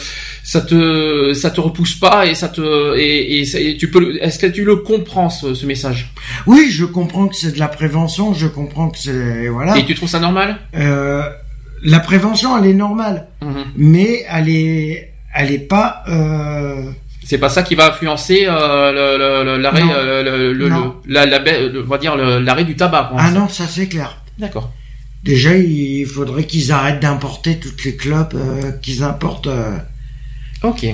[0.44, 4.16] ça te, ça te repousse pas et ça te, et, et, ça- et tu peux.
[4.20, 6.12] Est-ce que tu le comprends ce, ce message?
[6.46, 9.76] Oui, je comprends que c'est de la prévention, je comprends que c'est voilà.
[9.76, 10.58] Et tu trouves ça normal?
[10.76, 11.22] Euh,
[11.82, 13.64] la prévention, elle est normale, Mhm.
[13.76, 16.04] mais elle est, elle est pas.
[16.08, 16.90] Euh,
[17.28, 20.94] C'est pas ça qui va influencer euh, l'arrêt, le, le- Non.
[21.05, 23.08] le- la, la baie- le- on va dire le- l'arrêt du tabac.
[23.10, 23.20] quoi.
[23.20, 24.16] Ah non, ça c'est clair.
[24.38, 24.70] D'accord.
[25.24, 29.76] Déjà, il faudrait qu'ils arrêtent d'importer toutes les clopes euh, qu'ils importent euh,
[30.62, 30.86] Ok.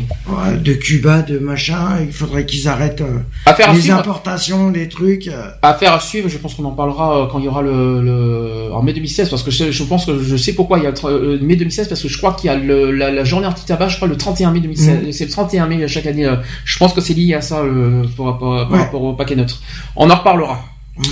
[0.60, 2.00] de Cuba, de machin.
[2.04, 3.98] Il faudrait qu'ils arrêtent euh, Affaire à les suivre.
[3.98, 5.28] importations, les trucs.
[5.28, 5.50] euh.
[5.62, 8.72] Affaire à suivre, je pense qu'on en parlera euh, quand il y aura le, le
[8.72, 10.90] en mai 2016 parce que je, je pense que je sais pourquoi il y a
[10.90, 13.46] le, euh, mai 2016 parce que je crois qu'il y a le, la, la journée
[13.46, 15.12] anti-tabac, je crois le 31 mai 2016, Mhm.
[15.12, 16.26] c'est le 31 mai chaque année.
[16.26, 18.78] euh, je pense que c'est lié à ça euh, par, rapport- par Ouais.
[18.78, 19.62] rapport au paquet neutre.
[19.96, 20.60] On en reparlera.
[20.98, 21.04] Mhm.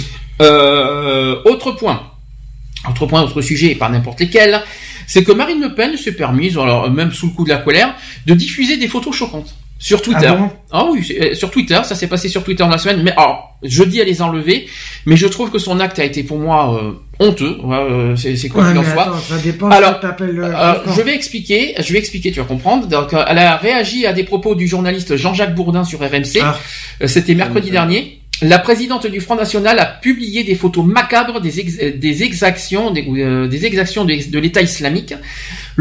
[0.43, 2.01] Euh, autre point.
[2.89, 4.59] Autre point, autre sujet, et pas n'importe lesquels,
[5.11, 7.97] c'est que Marine Le Pen s'est permise, alors même sous le coup de la colère,
[8.27, 10.29] de diffuser des photos choquantes sur Twitter.
[10.29, 10.51] Ah bon?
[10.71, 13.03] Ah oui, euh, sur Twitter, ça s'est passé sur Twitter dans la semaine.
[13.03, 14.69] Mais alors, je dis à les enlever,
[15.07, 17.59] mais je trouve que son acte a été pour moi euh, honteux.
[17.65, 19.03] Ouais, euh, c'est quoi qu'il en soit.
[19.03, 20.45] attends, ça dépend Alors, le.
[20.45, 22.87] Euh, je vais expliquer, je vais expliquer, tu vas comprendre.
[22.87, 26.41] Donc, elle a réagi à des propos du journaliste Jean-Jacques Bourdin sur RMC.
[26.41, 26.57] Ah.
[27.07, 28.20] C'était mercredi dernier.
[28.43, 33.47] La présidente du Front National a publié des photos macabres des, euh, exactions, des, euh,
[33.47, 35.15] des exactions de l'État islamique.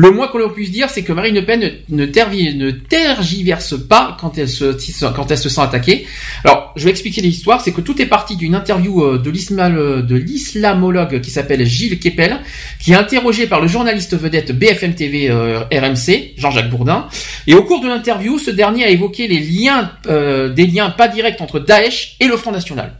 [0.01, 4.37] Le moins que l'on puisse dire, c'est que Marine Le Pen ne, tergiverse pas quand
[4.37, 6.07] elle se sent attaquée.
[6.45, 7.59] Alors, je vais expliquer l'histoire.
[7.59, 11.99] C'est que tout est parti d'une interview euh, de l'islam- de l'islamologue qui s'appelle Gilles
[11.99, 12.39] Kepel,
[12.79, 17.09] qui est interrogé par le journaliste vedette BFM TV euh, RMC, Jean-Jacques Bourdin.
[17.45, 21.09] Et au cours de l'interview, ce dernier a évoqué les liens, euh, des liens pas
[21.09, 22.93] directs entre Daesh et le Front National.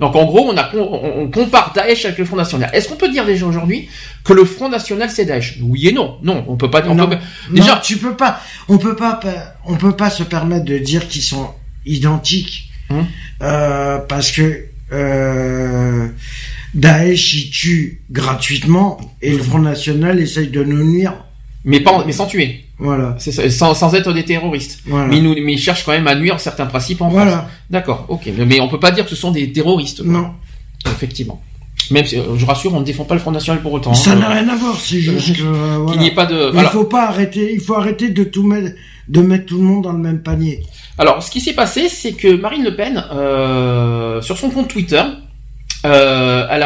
[0.00, 2.68] Donc en gros, on, a, on, on compare Daesh avec le Front National.
[2.72, 3.88] Est-ce qu'on peut dire déjà aujourd'hui
[4.24, 5.58] que le Front National c'est Daesh?
[5.62, 6.18] Oui et non.
[6.22, 6.82] Non, on peut pas.
[6.88, 7.06] On Non.
[7.08, 7.14] peut,
[7.50, 8.40] Non, déjà, tu peux pas.
[8.68, 9.20] On peut pas.
[9.64, 11.50] On peut pas se permettre de dire qu'ils sont
[11.86, 13.06] identiques, Hum.
[13.42, 16.08] euh, parce que euh,
[16.74, 21.14] Daesh tue gratuitement et le Front National essaye de nous nuire.
[21.64, 22.64] Mais pas, mais sans tuer.
[22.78, 23.16] Voilà.
[23.18, 24.80] C'est sans, sans être des terroristes.
[24.86, 25.06] Voilà.
[25.06, 27.22] Mais, ils nous, mais ils cherchent quand même à nuire certains principes en France.
[27.22, 27.48] Voilà.
[27.70, 28.28] D'accord, ok.
[28.46, 30.02] Mais, on peut pas dire que ce sont des terroristes.
[30.02, 30.12] quoi.
[30.12, 30.30] Non.
[30.86, 31.40] Effectivement.
[31.90, 33.94] Même si, euh, je rassure, on ne défend pas le Front National pour autant.
[33.94, 34.16] Ça hein.
[34.16, 34.78] n'a rien à voir.
[34.78, 36.00] C'est juste que euh, Qu'il voilà.
[36.00, 36.50] n'y ait pas de.
[36.54, 37.52] Il faut pas arrêter.
[37.54, 38.74] Il faut arrêter de tout mettre,
[39.08, 40.62] de mettre tout le monde dans le même panier.
[40.98, 45.02] alors, ce qui s'est passé, c'est que Marine Le Pen, euh, sur son compte Twitter,
[45.84, 46.62] euh, elle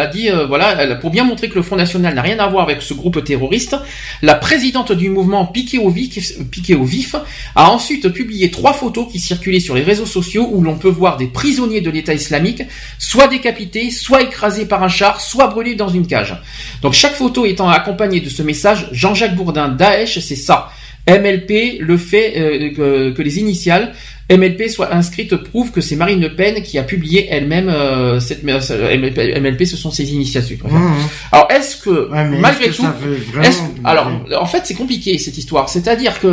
[0.00, 2.64] a, dit, euh, voilà, pour bien montrer que le Front National n'a rien à voir
[2.64, 3.76] avec ce groupe terroriste,
[4.22, 7.16] la présidente du mouvement Piqué au vif,
[7.54, 11.18] a ensuite publié trois photos qui circulaient sur les réseaux sociaux où l'on peut voir
[11.18, 12.62] des prisonniers de l'État islamique,
[12.98, 16.34] soit décapités, soit écrasés par un char, soit brûlés dans une cage.
[16.80, 20.70] Donc chaque photo étant accompagnée de ce message, Jean-Jacques Bourdin, Daesh, c'est ça.
[21.06, 23.94] MLP, le fait euh, que les initiales
[24.30, 28.44] MLP soient inscrites prouve que c'est Marine Le Pen qui a publié elle-même euh, cette
[28.70, 30.12] euh, MLP, MLP, ce sont ses
[30.48, 30.78] tu préfères.
[30.78, 30.96] Mmh.
[31.32, 35.38] Alors est-ce que Ouais, malgré est-ce que tout, est-ce- alors en fait c'est compliqué cette
[35.38, 35.68] histoire.
[35.70, 36.26] C'est-à-dire que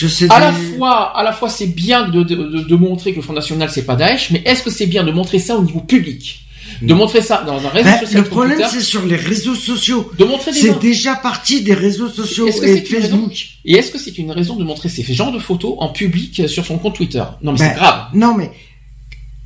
[0.00, 3.16] que à la fois, à la fois c'est bien de, de, de- de montrer que
[3.16, 5.62] le Front National c'est pas Daesh, mais est-ce que c'est bien de montrer ça au
[5.62, 6.40] niveau public,
[6.82, 10.10] de montrer ça dans un réseau Ben, social le problème, c'est sur les réseaux sociaux.
[10.18, 13.32] de montrer des C'est déjà parti des réseaux sociaux que et raison Facebook.
[13.64, 16.64] Et est-ce que c'est une raison de montrer ces genres de photos en public sur
[16.64, 17.24] son compte Twitter?
[17.42, 18.04] Non mais Ben, c'est grave.
[18.14, 18.50] Non, mais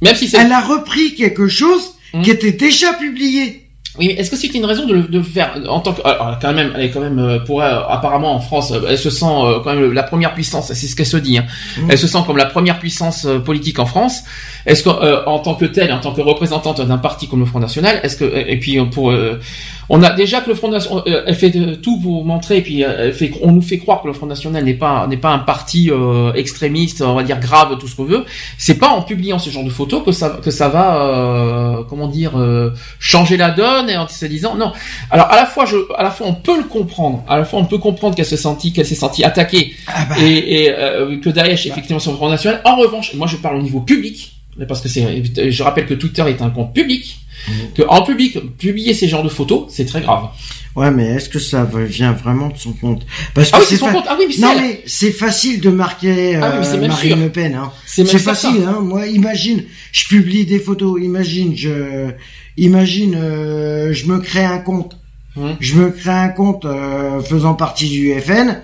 [0.02, 2.22] Même si c'est elle a repris quelque chose Hmm.
[2.22, 3.63] qui était déjà publié.
[3.96, 6.52] Oui, est-ce que c'est une raison de le de faire en tant que alors, quand
[6.52, 9.24] même elle est quand même euh, pour elle, apparemment en France euh, elle se sent
[9.24, 11.46] euh, quand même la première puissance c'est ce qu'elle se dit hein.
[11.78, 11.90] Mhm.
[11.90, 14.24] elle se sent comme la première puissance politique en France
[14.66, 17.46] est-ce que euh, en tant que telle en tant que représentante d'un parti comme le
[17.46, 19.38] Front National est-ce que et puis pour euh,
[19.88, 22.84] on a déjà que le Front National euh, elle fait tout pour montrer et puis
[22.84, 25.30] euh, elle fait on nous fait croire que le Front National n'est pas n'est pas
[25.30, 28.24] un parti euh, extrémiste on va dire grave tout ce qu'on veut.
[28.58, 32.08] C'est pas en publiant ce genre de photos que ça que ça va euh, comment
[32.08, 34.72] dire euh, changer la donne et en se disant non.
[35.10, 37.24] Alors à la fois je à la fois on peut le comprendre.
[37.28, 40.16] À la fois on peut comprendre qu'elle se sentit qu'elle s'est sentie attaquée Ah bah,
[40.20, 42.60] et, et euh, que Daesh effectivement sur le Front National.
[42.64, 44.34] En revanche moi je parle au niveau public
[44.68, 47.52] parce que c'est, je rappelle que Twitter est un compte public, Mmh.
[47.74, 50.28] que en public publier ces genres de photos, c'est très grave.
[50.76, 53.04] Ouais, mais est-ce que ça vient vraiment de son compte?
[53.34, 54.04] Parce que Ah oui, c'est son fa- compte.
[54.08, 56.80] Ah oui, mais c'est non mais c'est facile de marquer Ah oui, mais c'est euh,
[56.80, 57.18] même Marine sûr.
[57.18, 57.54] Le Pen.
[57.54, 57.70] Hein.
[57.84, 58.62] C'est facile.
[58.66, 58.78] Hein.
[58.80, 60.98] Moi, imagine, je publie des photos.
[61.02, 62.12] Imagine, je,
[62.56, 64.96] imagine, euh, je me crée un compte.
[65.36, 65.56] Hum.
[65.60, 68.56] Je me crée un compte euh, faisant partie du FN,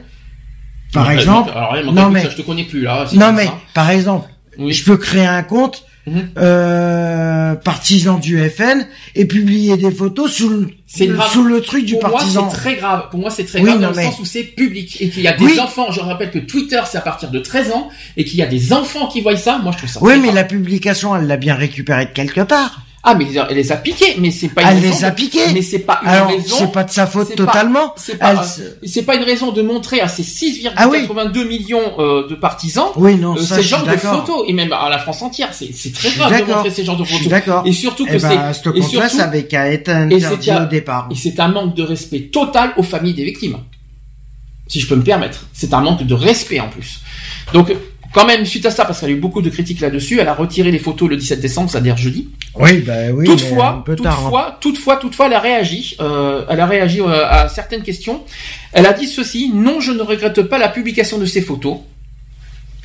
[0.94, 1.50] par exemple.
[1.54, 3.06] Alors, Non, mais- ça, je te connais plus là.
[3.14, 3.58] Non mais, ça.
[3.74, 4.28] par exemple,
[4.60, 4.72] Oui.
[4.72, 6.30] je peux créer un compte Mhm.
[6.38, 10.70] euh, partisan du FN et publier des photos sous le,
[11.12, 11.30] grave.
[11.30, 12.42] sous le truc du Pour partisan.
[12.44, 13.08] moi, c'est très grave.
[13.10, 15.28] Pour moi, c'est très Oui, grave dans le sens où c'est public et qu'il y
[15.28, 15.60] a des Oui.
[15.60, 15.90] enfants.
[15.92, 18.72] Je rappelle que Twitter, c'est à partir de 13 ans et qu'il y a des
[18.72, 19.58] enfants qui voient ça.
[19.62, 20.00] Moi, je trouve ça.
[20.02, 20.34] Oui, mais grave.
[20.36, 22.80] la publication, elle l'a bien récupérée de quelque part.
[23.02, 25.16] Ah, mais elle les a piqués, mais c'est pas une Elle raison les a de-
[25.16, 25.40] piqués.
[25.54, 26.56] Mais c'est pas une Alors, raison.
[26.58, 27.94] c'est pas de sa faute c'est pas- totalement.
[27.96, 31.48] C'est pas, se- c'est pas une raison de montrer à ces 6,82 Ah oui.
[31.48, 34.90] millions euh, de partisans Oui, non, euh, ça, ces genres de photos et même à
[34.90, 35.48] la France entière.
[35.52, 37.28] C'est c'est très grave de montrer ces genres de photos.
[37.28, 37.62] d'accord.
[37.64, 40.50] Et surtout que Eh c'est ben, ce et surtout- ça avait qu'à être c'est interdit
[40.62, 41.08] au départ.
[41.10, 43.56] Et c'est un manque de respect total aux familles des victimes.
[44.68, 45.46] Si je peux me permettre.
[45.54, 47.00] C'est un manque de respect en plus.
[47.54, 47.72] Donc,
[48.12, 50.34] quand même, suite à ça, parce qu'elle a eu beaucoup de critiques là-dessus, elle a
[50.34, 52.28] retiré les photos le 17 décembre, c'est-à-dire jeudi.
[52.56, 53.28] Oui, bah oui.
[53.28, 53.94] un toutefois, tard, hein.
[53.96, 55.96] toutefois, toutefois, toutefois, elle a réagi.
[56.00, 58.22] Euh, elle a réagi euh, à certaines questions.
[58.72, 61.78] Elle a dit ceci non, je ne regrette pas la publication de ces photos.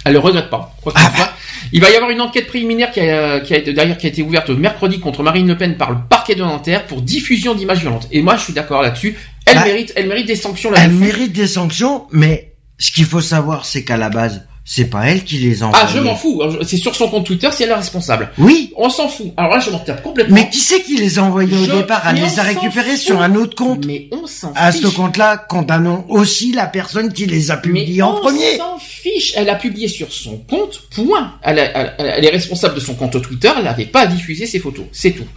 [0.06, 0.76] Elle le regrette pas.
[0.84, 1.32] Quoi Ah soit.
[1.74, 4.10] Il va y avoir une enquête préliminaire qui a, qui a été d'ailleurs qui a
[4.10, 7.80] été ouverte mercredi contre Marine Le Pen par le parquet de Nanterre pour diffusion d'images
[7.80, 8.08] violentes.
[8.12, 9.16] Et moi, je suis d'accord là-dessus.
[9.48, 11.00] Elle Bah, mérite, elle mérite des sanctions Elle là-dessus.
[11.00, 15.24] mérite des sanctions, mais ce qu'il faut savoir, c'est qu'à la base, c'est pas elle
[15.24, 15.78] qui les envoie.
[15.82, 16.42] Ah, je m'en fous.
[16.64, 18.32] C'est sur son compte Twitter, c'est elle la responsable.
[18.40, 19.32] Oui, On s'en fout.
[19.38, 20.36] Alors là, je m'en tape complètement.
[20.36, 22.98] mais qui c'est qui les a envoyés au Je- départ Elle les on a récupérés
[22.98, 23.86] sur un autre compte.
[23.86, 24.96] Mais on s'en À ce fiche.
[24.96, 28.58] compte-là, condamnons aussi la personne qui les a publiés Mais en on premier.
[28.58, 29.34] s'en fiche.
[29.36, 31.36] Elle a publié sur son compte, point.
[31.44, 34.46] Elle, a- elle- elle est responsable de son compte Twitter, elle n'avait pas à diffuser
[34.48, 34.86] ses photos.
[34.92, 35.28] C'est tout.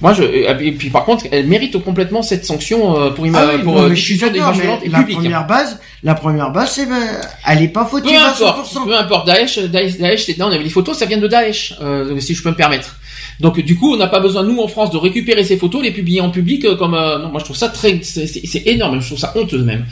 [0.00, 3.50] Moi, je, et puis par contre, elle mérite complètement cette sanction euh, pour, ima- Ah
[3.56, 6.72] oui, pour euh, je suis diffusion d'accord, mais et la première base, la première base,
[6.72, 8.84] c'est, euh, elle est pas Peu fautive à importe, 100%.
[8.84, 9.26] peu importe.
[9.26, 12.42] Daesh, Daesh, Daesh, non, on avait des photos, ça vient de Daesh, euh, si je
[12.42, 12.96] peux me permettre.
[13.40, 15.90] Donc du coup, on n'a pas besoin nous en France de récupérer ces photos, les
[15.92, 16.94] publier en public euh, comme.
[16.94, 19.00] euh, non, moi je trouve ça très, c'est énorme.
[19.00, 19.86] Je trouve ça honteux même.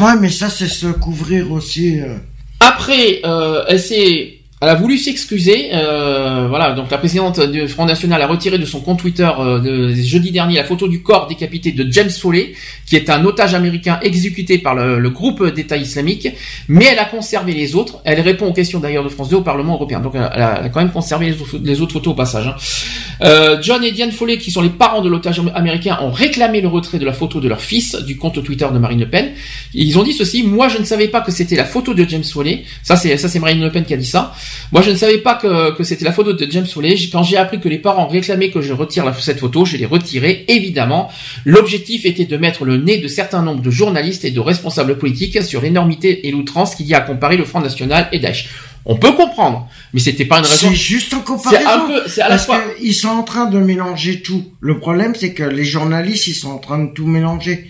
[0.00, 2.00] Ouais, mais ça, c'est se couvrir aussi.
[2.00, 2.16] euh.
[2.60, 5.68] Après, euh, elle s'est, elle a voulu s'excuser.
[5.74, 9.94] euh, voilà, donc la présidente du Front National a retiré de son compte Twitter euh,
[9.94, 12.54] jeudi dernier la photo du corps décapité de James Foley,
[12.86, 16.28] qui est un otage américain exécuté par le, groupe d'État islamique,
[16.68, 18.00] mais elle a conservé les autres.
[18.04, 20.00] Elle répond aux questions d'ailleurs de France 2 au Parlement européen.
[20.00, 22.46] Donc elle a, quand même conservé les autres, photos au passage.
[22.46, 22.56] hein.
[23.22, 26.68] Euh, John et Diane Foley, qui sont les parents de l'otage américain, ont réclamé le
[26.68, 29.32] retrait de la photo de leur fils du compte Twitter de Marine Le Pen.
[29.74, 32.24] Ils ont dit ceci moi je ne savais pas que c'était la photo de James
[32.24, 32.64] Foley.
[32.82, 34.32] Ça c'est Marine Le Pen qui a dit ça.
[34.72, 36.96] Moi je ne savais pas que, que c'était la photo de James Foley.
[37.12, 39.86] Quand j'ai appris que les parents réclamaient que je retire la- cette photo, je l'ai
[39.86, 41.08] retirée évidemment.
[41.44, 45.42] L'objectif était de mettre le nez de certains nombres de journalistes et de responsables politiques
[45.42, 48.48] sur l'énormité et l'outrance qu'il y a à comparer le Front National et Daesh.
[48.88, 50.68] On peut comprendre, mais c'était pas une raison.
[50.70, 51.68] C'est juste en comparaison.
[51.68, 52.60] un peu, c'est à la Parce fois.
[52.78, 54.44] qu'ils sont en train de mélanger tout.
[54.60, 57.68] Le problème, c'est que les journalistes, ils sont en train de tout mélanger.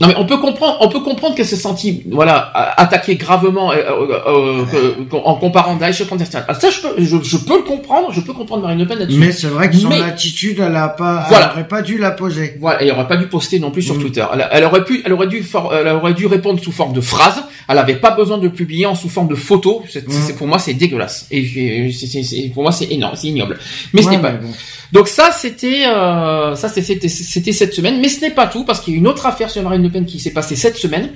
[0.00, 3.76] Non mais on peut comprendre, on peut comprendre qu'elle s'est sentie, voilà, attaquée gravement euh,
[3.76, 4.94] euh, euh,
[5.24, 6.44] en comparant Daesh Front National.
[6.48, 8.96] Ah, ça, je peux, je, je peux le comprendre, je peux comprendre Marine Le Pen
[9.00, 9.18] là-dessus.
[9.18, 11.46] Mais c'est vrai que son Mais- attitude, elle a pas, Voilà.
[11.46, 12.56] elle aurait pas dû la poser.
[12.60, 14.00] Voilà, elle aurait pas dû poster non plus sur Mm.
[14.02, 14.24] Twitter.
[14.32, 17.00] Elle, elle aurait pu, elle aurait dû, for- elle aurait dû répondre sous forme de
[17.00, 17.42] phrase.
[17.68, 19.82] Elle avait pas besoin de le publier en sous forme de photo.
[19.88, 20.12] C'est, Mm.
[20.12, 21.26] c'est- pour moi, c'est dégueulasse.
[21.32, 23.58] Et c'est, pour moi, c'est énorme, c'est ignoble.
[23.92, 24.30] Mais ce Ouais, n'est pas.
[24.30, 24.48] bon.
[24.92, 28.00] Donc ça, c'était, euh, ça, c'était, c'était cette semaine.
[28.00, 29.90] Mais ce n'est pas tout parce qu'il y a une autre affaire sur Marine Le
[29.90, 31.10] Pen qui s'est passée cette semaine.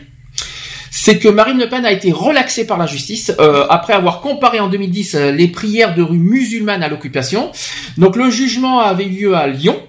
[0.91, 4.61] C'est que Marine Le Pen a été relaxée par la justice euh, après avoir comparé
[4.61, 7.51] en 2010 euh, les prières de rue musulmanes à l'occupation.
[7.97, 9.81] Donc le jugement avait eu lieu à Lyon.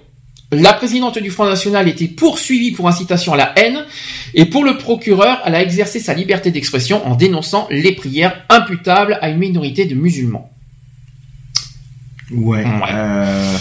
[0.50, 3.84] La présidente du Front National était poursuivie pour incitation à la haine
[4.34, 9.18] et pour le procureur, elle a exercé sa liberté d'expression en dénonçant les prières imputables
[9.20, 10.53] à une minorité de musulmans.
[12.30, 12.64] Ouais.
[12.64, 12.64] Ouais.
[12.92, 13.56] Euh,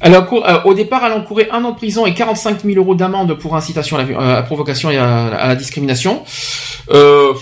[0.00, 2.76] Elle a euh, au départ, elle a encouru un an de prison et 45 000
[2.76, 6.22] euros d'amende pour incitation à la, euh, à provocation et à, à la discrimination.
[6.90, 7.32] Euh,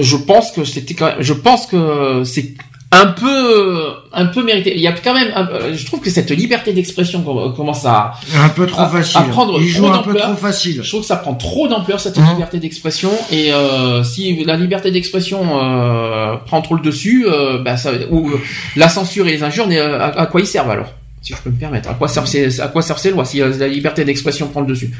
[0.00, 2.54] je pense que c'était quand même, je pense que c'est
[2.94, 4.74] un peu, un peu mérité.
[4.76, 7.86] Il y a quand même, un- euh, je trouve que cette liberté d'expression com- commence
[7.86, 9.16] à, un peu trop À- facile.
[9.16, 10.80] à prendre Il joue trop un peu trop facile.
[10.82, 12.28] je trouve que ça prend trop d'ampleur cette Mhm.
[12.34, 17.78] liberté d'expression et euh, si la liberté d'expression euh, prend trop le dessus, euh, bah,
[17.78, 18.30] ça, ou
[18.76, 20.92] la censure et les injures, mais, à, à quoi ils servent alors?
[21.22, 23.38] Si je peux me permettre, à quoi servent ces, à quoi servent ces lois si
[23.38, 24.90] la liberté d'expression prend le dessus?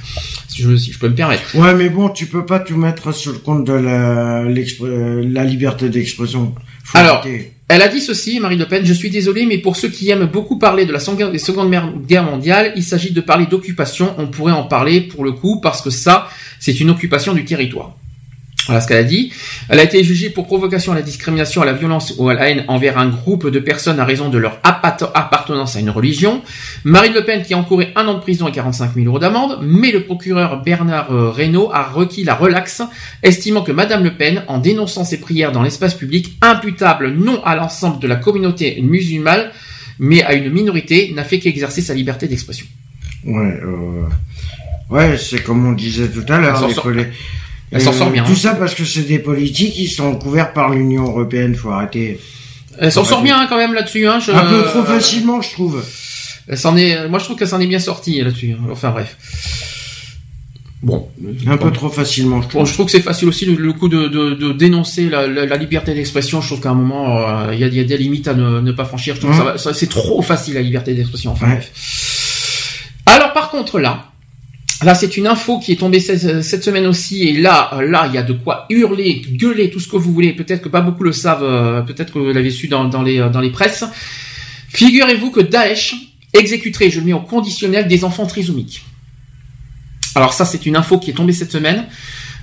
[0.48, 1.42] Si je, si je peux me permettre.
[1.56, 6.54] Ouais, mais bon, tu peux pas tout mettre sur le compte de la liberté d'expression.
[6.84, 7.52] Faut Alors, arrêter.
[7.68, 10.26] elle a dit ceci, Marine Le Pen, je suis désolée, mais pour ceux qui aiment
[10.26, 11.70] beaucoup parler de la Seconde Seconde
[12.06, 15.82] Guerre mondiale, il s'agit de parler d'occupation, on pourrait en parler pour le coup, parce
[15.82, 16.28] que ça,
[16.58, 17.94] c'est une occupation du territoire.
[18.66, 19.32] Voilà ce qu'elle a dit.
[19.68, 22.48] Elle a été jugée pour provocation à la discrimination, à la violence ou à la
[22.48, 26.42] haine envers un groupe de personnes à raison de leur apparten- appartenance à une religion.
[26.84, 29.58] Marine Le Pen qui a encouru un an de prison et 45 000 euros d'amende,
[29.62, 32.82] mais le procureur Bernard euh, Reynaud a requis la relaxe,
[33.24, 37.56] estimant que Madame Le Pen, en dénonçant ses prières dans l'espace public, imputable non à
[37.56, 39.50] l'ensemble de la communauté musulmane,
[39.98, 42.66] mais à une minorité, n'a fait qu'exercer sa liberté d'expression.
[43.24, 44.04] Ouais, euh,
[44.90, 46.58] ouais, c'est comme on disait tout à l'heure.
[46.90, 47.06] les
[47.72, 48.36] elle s'en sort bien, Tout hein.
[48.36, 51.54] ça parce que c'est des politiques qui sont couverts par l'Union européenne.
[51.54, 52.20] Faut arrêter.
[52.78, 54.06] Elle s'en sort bien hein, quand même là-dessus.
[54.06, 55.82] Hein, je- Un peu trop facilement, je trouve.
[56.48, 58.52] Elle s'en est, moi je trouve qu'elle s'en est bien sortie là-dessus.
[58.52, 58.64] hein.
[58.70, 59.16] Enfin bref.
[60.82, 61.08] Bon.
[61.46, 62.62] Un peu trop facilement, je trouve.
[62.62, 65.28] Bon, je trouve que c'est facile aussi le, le coup de, de, de dénoncer la,
[65.28, 66.40] la, la liberté d'expression.
[66.40, 68.34] Je trouve qu'à un moment, euh, il y, a, il y a des limites à
[68.34, 69.14] ne, ne pas franchir.
[69.14, 71.30] Je trouve que ça va- ça, c'est trop facile la liberté d'expression.
[71.32, 71.52] Enfin Ouais.
[71.54, 71.70] bref.
[73.06, 74.11] Alors par contre là,
[74.84, 77.28] là c'est une info qui est tombée cette, cette semaine aussi.
[77.28, 80.12] Et là, euh, là il y a de quoi hurler, gueuler, tout ce que vous
[80.12, 80.32] voulez.
[80.32, 81.42] Peut-être que pas beaucoup le savent.
[81.44, 83.84] euh, Peut-être que vous l'avez su dans, les euh, dans les presses.
[84.68, 85.94] Figurez-vous que Daesh
[86.32, 88.84] exécuterait, je le mets au conditionnel, des enfants trisomiques.
[90.14, 91.86] Alors ça, c'est une info qui est tombée cette semaine,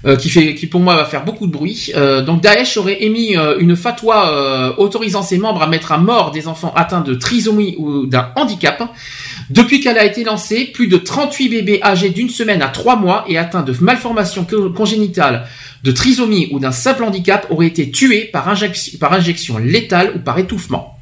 [0.06, 1.92] euh, qui fait, qui pour moi va faire beaucoup de bruit.
[1.96, 5.98] Euh, donc Daesh aurait émis euh, une fatwa euh, autorisant ses membres à mettre à
[5.98, 8.92] mort des enfants atteints de trisomie ou d'un handicap.
[9.50, 13.26] Depuis qu'elle a été lancée, plus de 38 bébés âgés d'une semaine à trois mois
[13.28, 15.48] et atteints de malformations co- congénitales,
[15.84, 20.20] de trisomie ou d'un simple handicap auraient été tués par, injec- par injection létale ou
[20.20, 20.96] par étouffement.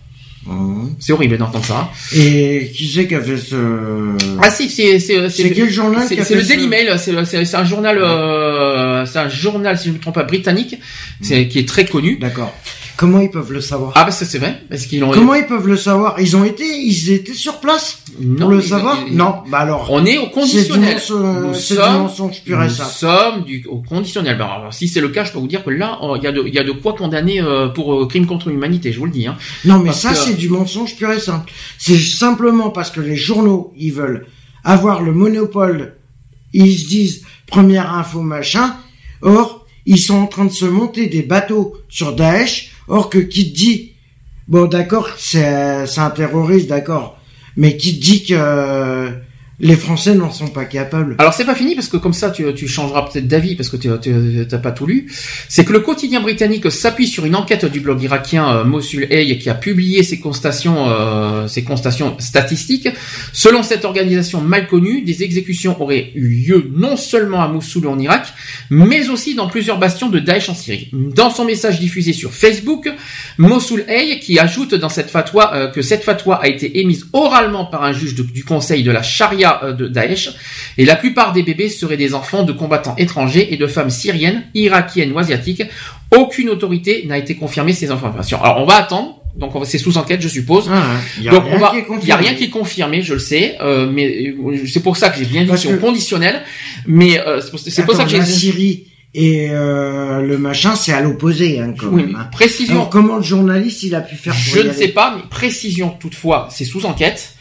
[0.45, 0.95] Mhm.
[0.99, 1.77] C'est horrible d'entendre ça.
[1.79, 1.89] hein.
[2.15, 4.15] Et qui c'est qui a fait ce...
[4.41, 6.95] Ah si, c'est c'est C'est quel journal c'est- le ce- Daily Mail.
[6.97, 10.77] C'est un journal, euh, c'est un journal si je ne me trompe pas britannique,
[11.21, 12.15] c'est qui est très connu.
[12.17, 12.55] D'accord.
[12.97, 15.11] Comment ils peuvent le savoir Ah bah ça c'est vrai parce qu'ils ont.
[15.11, 18.61] Comment ils peuvent le savoir Ils ont été, ils étaient sur place Non, pour le
[18.61, 19.87] savoir ils- Non, bah alors.
[19.91, 20.97] On est au conditionnel.
[20.99, 22.91] C'est du mensonge- Nous sommes- mensonge pur et Nous simple.
[22.91, 24.37] sommes du, au conditionnel.
[24.37, 26.27] Bah, alors, si c'est le cas, je peux vous dire que là, oh, il y
[26.27, 28.91] a de, il y a de quoi condamner euh, pour euh, crime contre l'humanité.
[28.91, 29.27] Je vous le dis.
[29.27, 29.37] Hein.
[29.65, 31.51] Non, mais Parce ça, que- c'est du mensonge pur et simple.
[31.77, 34.25] C'est simplement parce que les journaux, ils veulent
[34.63, 35.93] avoir le monopole.
[36.53, 38.75] Ils se disent, première info, machin.
[39.21, 42.71] Or, ils sont en train de se monter des bateaux sur Daesh.
[42.87, 43.93] Or, que qui dit,
[44.47, 47.19] bon, d'accord, c'est, un terroriste, d'accord.
[47.55, 49.11] Mais qui dit que
[49.59, 52.45] les Français n'en sont pas capables Alors c'est pas fini parce que comme ça tu,
[52.53, 53.89] tu changeras peut-être d'avis parce que tu
[54.47, 55.11] t'as pas tout lu.
[55.49, 59.39] C'est que le quotidien britannique s'appuie sur une enquête du blog irakien euh, Mosul Hay
[59.39, 62.87] qui a publié ses constatations, euh, ses constatations statistiques.
[63.33, 67.97] Selon cette organisation mal connue, des exécutions auraient eu lieu non seulement à Mossoul en
[67.97, 68.27] Irak,
[68.69, 70.89] mais aussi dans plusieurs bastions de Daesh en Syrie.
[70.93, 72.87] Dans son message diffusé sur Facebook,
[73.39, 77.65] Mosul Hay qui ajoute dans cette fatwa euh, que cette fatwa a été émise oralement
[77.65, 80.29] par un juge du conseil de la charia euh, de Daesh
[80.77, 84.43] et la plupart des bébés seraient des enfants de combattants étrangers et de femmes syriennes,
[84.53, 85.63] irakiennes ou asiatiques.
[86.15, 88.41] Aucune autorité n'a été confirmée ces informations.
[88.43, 89.15] Alors on va attendre.
[89.35, 90.67] Donc c'est sous enquête, je suppose.
[90.71, 90.83] Ah,
[91.21, 92.27] y a Donc rien on va, qui est il y a confirmé.
[92.27, 95.25] rien qui est confirmé, je le sais, euh, mais euh, c'est pour ça que j'ai
[95.25, 96.41] bien dit que- conditionnel.
[96.87, 97.51] Mais euh, c'est
[97.85, 101.87] pour, ça que la j'ai Syrie et euh, le machin, c'est à l'opposé, hein, quand
[101.87, 102.15] Oui, même.
[102.15, 102.29] hein.
[102.31, 102.73] précision.
[102.75, 106.47] Alors comment le journaliste il a pu faire Je ne sais pas, mais précision toutefois,
[106.51, 107.35] c'est sous enquête.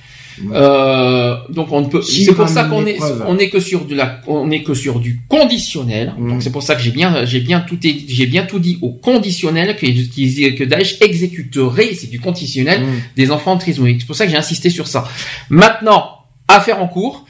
[0.53, 2.03] Euh, donc on ne peut.
[2.03, 5.01] C'est pour ça qu'on est, on est que sur de la, on est que sur
[5.01, 6.15] du conditionnel.
[6.19, 6.29] Mm.
[6.29, 8.91] Donc c'est pour ça que j'ai bien, j'ai bien tout, j'ai bien tout dit au
[8.91, 12.87] conditionnel que, que Daesh exécuterait, c'est du conditionnel, Mm.
[13.17, 14.01] des enfants trisomiques.
[14.01, 15.09] C'est pour ça que j'ai insisté sur ça.
[15.49, 16.11] Maintenant,
[16.49, 17.25] affaire en cours.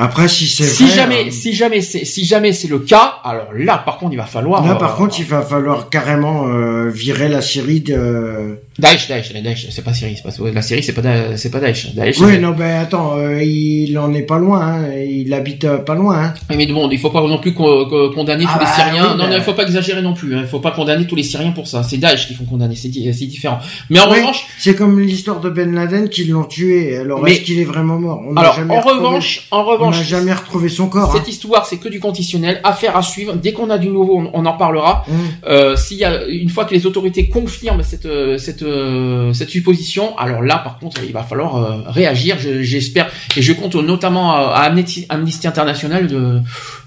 [0.00, 3.48] Après, si c'est Si jamais, euh, si jamais c'est, si jamais c'est le cas, alors
[3.52, 4.64] là, par contre, il va falloir.
[4.64, 8.58] là, euh, par contre, il va falloir carrément euh, virer la Syrie de.
[8.78, 11.58] Daesh, Daesh, Daesh, c'est pas Syrie, c'est pas, la Syrie, c'est pas, Da- c'est pas
[11.58, 11.94] Daesh.
[11.94, 12.20] Daesh.
[12.20, 14.60] Oui, non, ben attends, euh, il en est pas loin.
[14.60, 16.26] Hein, il habite euh, pas loin.
[16.26, 16.34] Hein.
[16.50, 19.10] Mais bon, il faut pas non plus co- co- condamner Ah tous les bah Syriens.
[19.12, 20.36] oui, non, non, il faut pas exagérer non plus.
[20.36, 20.40] hein.
[20.42, 21.82] Il faut pas condamner tous les Syriens pour ça.
[21.82, 22.76] C'est Daesh qui font condamner.
[22.76, 23.58] C'est di- différent.
[23.90, 26.98] Mais en Oui, revanche, c'est comme l'histoire de Ben Laden qui l'ont tué.
[26.98, 28.22] Alors Mais- est-ce qu'il est vraiment mort?
[28.28, 31.12] On alors jamais en retrouvé- revanche, en on n'a revanche, jamais retrouvé son corps.
[31.16, 32.60] cette histoire, c'est que du conditionnel.
[32.62, 33.34] Affaire à suivre.
[33.34, 35.04] Dès qu'on a du nouveau, on, on en parlera.
[35.08, 35.10] hein.
[35.12, 35.18] Hum.
[35.48, 39.50] Euh, S'il y a une fois que les autorités confirment cette euh, cette euh, cette
[39.50, 42.36] supposition, alors là, par contre, il va falloir euh, réagir.
[42.38, 46.40] Je- J'espère et je compte notamment à, à Amnesty, Amnesty International de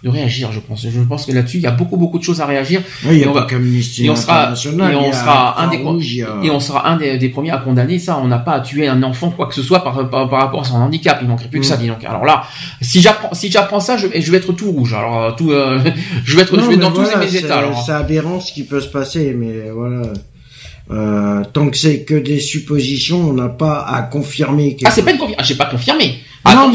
[0.04, 0.52] de réagir.
[0.52, 0.88] Je pense.
[0.90, 2.82] Je pense que là-dessus, il y a beaucoup beaucoup de choses à réagir.
[3.06, 5.78] Oui, il y a pas qu'Amnesty et on sera- International, et on sera un des
[6.24, 8.18] a- Et on sera un des, des premiers à condamner ça.
[8.24, 10.62] On n'a pas à tuer un enfant quoi que ce soit par, par, par rapport
[10.62, 11.20] à son handicap.
[11.22, 11.80] Il manquerait plus que ça, Mm.
[11.82, 12.04] dis donc.
[12.04, 12.44] Alors là,
[12.82, 14.94] si j'apprends, si j'apprends ça, je, je vais être tout rouge.
[14.94, 15.80] Alors euh, tout, euh,
[16.26, 17.58] je vais être, Non, je vais dans voilà, tous mes états.
[17.60, 17.84] Alors.
[17.86, 20.02] C'est aberrant ce qui peut se passer, mais voilà.
[20.92, 24.76] Euh, tant que c'est que des suppositions, on n'a pas à confirmer.
[24.84, 25.38] Ah, c'est pas une confirmation.
[25.40, 26.18] Ah, j'ai pas confirmé.
[26.46, 26.72] Non, Attention.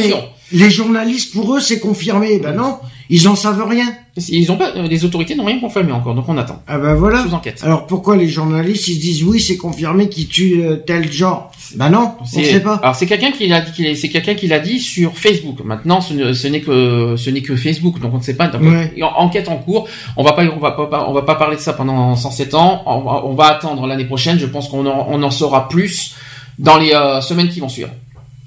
[0.52, 2.38] mais les journalistes, pour eux, c'est confirmé.
[2.38, 2.78] Ben non,
[3.10, 3.86] ils en savent rien.
[4.28, 6.62] Ils ont pas, euh, les autorités n'ont rien confirmé encore, donc on attend.
[6.66, 7.22] Ah ben voilà.
[7.22, 7.60] Sous enquête.
[7.62, 11.52] Alors pourquoi les journalistes ils se disent oui c'est confirmé qu'ils tuent euh, tel genre?
[11.74, 12.76] Ben non, on C'est- sait pas.
[12.82, 15.58] Alors c'est quelqu'un qui l'a dit, c'est quelqu'un qui l'a dit sur Facebook.
[15.64, 18.48] Maintenant, ce, ne- n'est que ce n'est que Facebook, donc on ne sait pas.
[18.48, 18.92] Donc, Ouais.
[19.02, 19.86] en- enquête en cours.
[20.16, 22.82] On va pas on va pas on va pas parler de ça pendant 107 ans.
[22.86, 24.38] On va, on va attendre l'année prochaine.
[24.38, 26.14] Je pense qu'on en, on en saura plus
[26.58, 27.90] dans les euh, semaines qui vont suivre.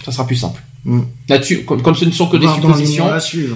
[0.03, 0.61] Ça sera plus simple.
[0.85, 1.01] Mm.
[1.27, 3.05] Là-dessus, comme, comme ce ne sont que des suppositions,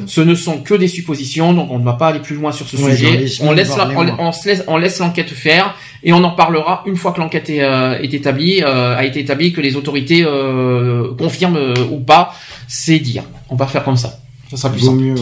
[0.07, 2.67] ce ne sont que des suppositions, donc on ne va pas aller plus loin sur
[2.67, 3.25] ce Ouais, sujet.
[3.41, 4.25] On laisse, la- voire les on, mois.
[4.27, 7.49] on se laisse, on laisse l'enquête faire et on en parlera une fois que l'enquête
[7.49, 12.33] est, euh, est établie, euh, a été établie, que les autorités euh, confirment ou pas,
[12.67, 13.23] c'est dire.
[13.49, 14.19] On va faire comme ça.
[14.51, 15.01] Ça sera plus Vaut simple.
[15.03, 15.13] mieux.
[15.13, 15.21] ouais.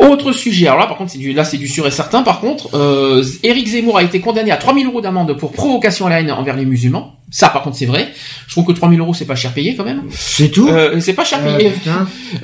[0.00, 2.40] Autre sujet, alors là par contre c'est du là c'est du sûr et certain par
[2.40, 6.20] contre, euh, Éric Zemmour a été condamné à 3000 euros d'amende pour provocation à la
[6.20, 7.16] haine envers les musulmans.
[7.30, 8.08] Ça par contre c'est vrai.
[8.46, 10.02] Je trouve que 3000 euros c'est pas cher payé quand même.
[10.10, 10.68] C'est tout?
[10.68, 11.72] Euh, c'est pas cher Euh, payé.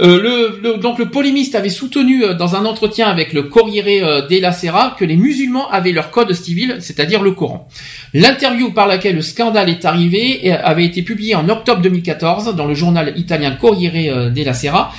[0.00, 4.04] Euh, le, le- donc le polémiste avait soutenu euh, dans un entretien avec le Corriere
[4.06, 7.68] euh, della Sera que les musulmans avaient leur code civil, c'est-à-dire le Coran.
[8.12, 12.74] L'interview par laquelle le scandale est arrivé avait été publiée en octobre 2014 dans le
[12.74, 14.92] journal italien Corriere della Sera.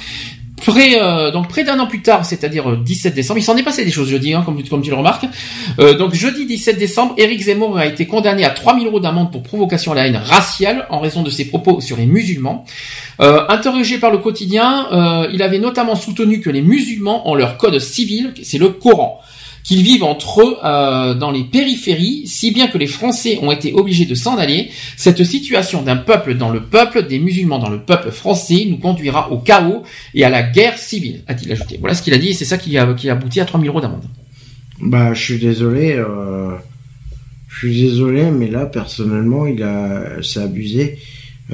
[0.58, 3.64] Près, euh, donc près d'un an plus tard, c'est-à-dire euh, 17 décembre, il s'en est
[3.64, 5.26] passé des choses jeudi, hein, comme, comme tu le remarques.
[5.80, 9.44] Euh, donc jeudi 17 décembre, Éric Zemmour a été condamné à 3000 euros d'amende pour
[9.44, 12.66] provocation à la haine raciale en raison de ses propos sur les musulmans.
[13.22, 17.58] Euh, interrogé par le quotidien, euh, il avait notamment soutenu que les musulmans ont leur
[17.58, 19.22] code civil, c'est le Coran,
[19.68, 23.74] qu'ils vivent entre eux euh, dans les périphéries, si bien que les Français ont été
[23.74, 24.70] obligés de s'en aller.
[24.96, 29.30] Cette situation d'un peuple dans le peuple, des musulmans dans le peuple français, nous conduira
[29.32, 31.76] au chaos et à la guerre civile, a-t-il ajouté.
[31.82, 33.68] Voilà ce qu'il a dit, et c'est ça qui a, qui a abouti à 3000
[33.70, 34.06] euros d'amende.
[34.82, 35.94] Bah je suis désolé.
[35.98, 36.56] euh,
[37.50, 40.98] Je suis désolé, mais là personnellement il a c'est abusé.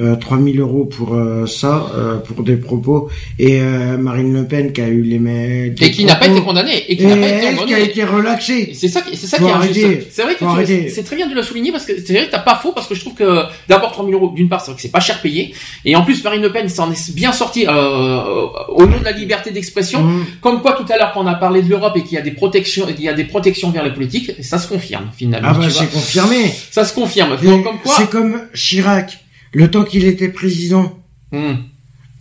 [0.00, 3.08] Euh, 3000 euros pour euh, ça, euh, pour des propos,
[3.38, 5.74] et euh, Marine Le Pen qui a eu les mêmes...
[5.80, 8.04] Et qui n'a pas été condamné, et qui n'a pas été elle qui a été
[8.04, 8.72] relaxée.
[8.74, 10.08] C'est ça, c'est ça qui est injuste.
[10.10, 10.44] C'est vrai que
[10.88, 12.86] c'est très bien de le souligner parce que c'est vrai que t'as pas faux parce
[12.86, 15.20] que je trouve que d'abord 3000 euros d'une part c'est vrai que c'est pas cher
[15.20, 19.04] payé et en plus Marine Le Pen s'en est bien sortie euh, au nom de
[19.04, 20.02] la liberté d'expression.
[20.02, 20.26] Mmh.
[20.40, 22.22] Comme quoi tout à l'heure quand on a parlé de l'Europe et qu'il y a
[22.22, 25.48] des protections, il y a des protections vers les politiques, et ça se confirme finalement.
[25.50, 26.52] Ah bah c'est confirmé.
[26.70, 27.36] Ça se confirme.
[27.42, 27.94] Donc, comme quoi.
[27.96, 29.23] C'est comme Chirac,
[29.54, 30.98] le temps qu'il était président,
[31.32, 31.54] Hmm.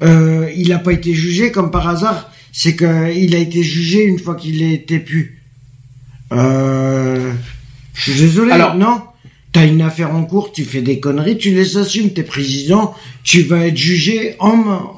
[0.03, 2.32] euh, il n'a pas été jugé comme par hasard.
[2.52, 5.42] C'est qu'il a été jugé une fois qu'il était pu.
[6.32, 7.32] Euh,
[7.94, 8.52] je suis désolé.
[8.52, 9.02] Alors- non?
[9.52, 12.10] T'as une affaire en cours, tu fais des conneries, tu les assumes.
[12.12, 14.90] T'es président, tu vas être jugé en main,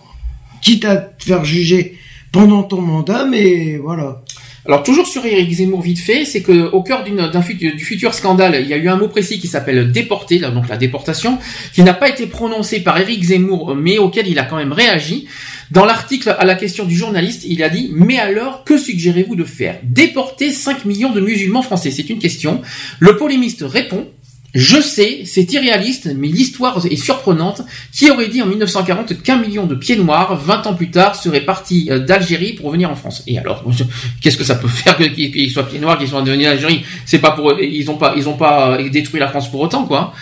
[0.61, 1.97] quitte à te faire juger
[2.31, 4.23] pendant ton mandat, mais voilà.
[4.67, 8.57] Alors toujours sur Éric Zemmour vite fait, c'est que au cœur d'un du futur scandale,
[8.61, 11.37] il y a eu un mot précis qui s'appelle déporté, donc la déportation,
[11.71, 15.27] qui n'a pas été prononcé par Éric Zemmour, mais auquel il a quand même réagi.
[15.69, 19.43] Dans l'article à la question du journaliste, il a dit "Mais alors, que suggérez-vous de
[19.43, 19.79] faire?
[19.83, 21.91] Déporter 5 millions de musulmans français?
[21.91, 22.61] C'est une question.
[22.99, 24.07] Le polémiste répond
[24.55, 27.61] je sais, c'est irréaliste, mais l'histoire est surprenante.
[27.91, 31.45] Qui aurait dit en 1940 qu'un million de pieds noirs, 20 ans plus tard, seraient
[31.45, 33.23] partis euh, d'Algérie pour venir en France?
[33.27, 33.63] Et alors,
[34.21, 37.31] qu'est-ce que ça peut faire qu'ils soient pieds noirs, qu'ils soient devenus d'Algérie C'est pas
[37.31, 40.13] pour ils ont pas ils ont pas euh, détruit la France pour autant quoi.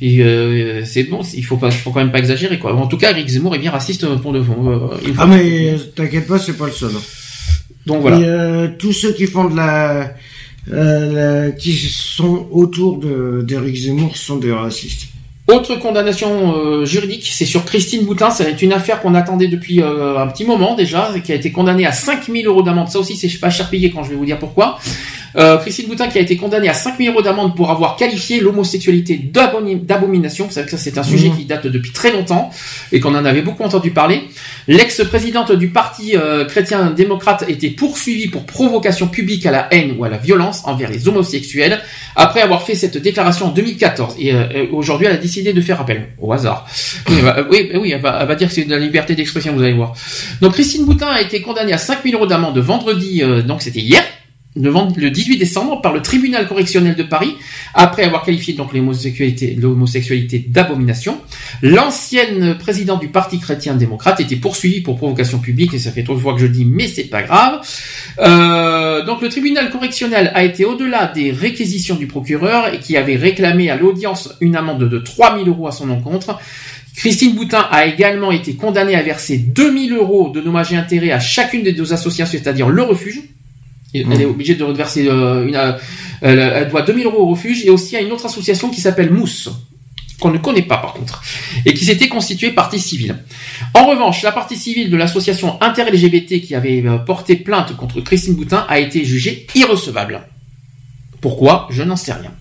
[0.00, 2.72] Et euh, c'est bon, il faut pas, il faut quand même pas exagérer quoi.
[2.74, 4.98] En tout cas, Eric Zemmour est bien raciste pour de euh, fois.
[5.18, 6.92] Ah mais euh, t'inquiète pas, c'est pas le seul.
[7.84, 8.18] Donc voilà.
[8.18, 10.14] Et euh, tous ceux qui font de la,
[10.72, 12.98] euh, qui sont autour
[13.42, 15.08] d'Éric Zemmour sont des racistes.
[15.48, 18.28] Autre condamnation euh, juridique, c'est sur Christine Boutin.
[18.30, 21.86] C'est une affaire qu'on attendait depuis euh, un petit moment déjà, qui a été condamnée
[21.86, 22.88] à 5000 euros d'amende.
[22.88, 24.78] Ça aussi, c'est pas cher payé quand je vais vous dire pourquoi.
[25.36, 29.16] Euh, Christine Boutin qui a été condamnée à 5000 euros d'amende pour avoir qualifié l'homosexualité
[29.18, 30.46] d'abomination.
[30.46, 31.36] Vous savez que ça, c'est un sujet Mhm.
[31.36, 32.50] qui date depuis très longtemps
[32.92, 34.22] et qu'on en avait beaucoup entendu parler.
[34.68, 40.08] L'ex-présidente du parti euh, chrétien-démocrate était poursuivie pour provocation publique à la haine ou à
[40.08, 41.80] la violence envers les homosexuels
[42.16, 44.16] après avoir fait cette déclaration en 2014.
[44.18, 46.66] Et euh, aujourd'hui, elle a décidé de faire appel au hasard.
[47.08, 48.78] Oui, elle va, euh, oui, oui, elle va, elle va dire que c'est de la
[48.78, 49.94] liberté d'expression, vous allez voir.
[50.40, 54.02] Donc Christine Boutin a été condamnée à 5000 euros d'amende vendredi, euh, donc c'était hier,
[54.60, 57.34] le vend- le 18 décembre, par le tribunal correctionnel de Paris,
[57.74, 61.18] après avoir qualifié donc l'homosexualité, d'abomination.
[61.62, 66.20] L'ancienne présidente du Parti chrétien-démocrate était poursuivie pour provocation publique, et ça fait trop de
[66.20, 67.60] fois que je dis, mais c'est pas grave.
[68.18, 73.16] Euh, donc le tribunal correctionnel a été au-delà des réquisitions du procureur et qui avait
[73.16, 76.38] réclamé à l'audience une amende de 3000 euros à son encontre.
[76.96, 81.20] Christine Boutin a également été condamnée à verser 2000 euros de dommages et intérêts à
[81.20, 83.20] chacune des deux associations, c'est-à-dire le refuge.
[83.94, 85.72] Et Elle est obligée de reverser euh, une, euh,
[86.20, 89.10] Elle, elle doit 2000 euros au refuge et aussi à une autre association qui s'appelle
[89.10, 89.50] Mousse
[90.20, 91.22] qu'on ne connaît pas par contre,
[91.64, 93.18] et qui s'était constituée partie civile.
[93.74, 98.34] En revanche, la partie civile de l'association inter-LGBT qui avait euh, porté plainte contre Christine
[98.34, 100.22] Boutin a été jugée irrecevable.
[101.20, 102.32] Pourquoi Je n'en sais rien.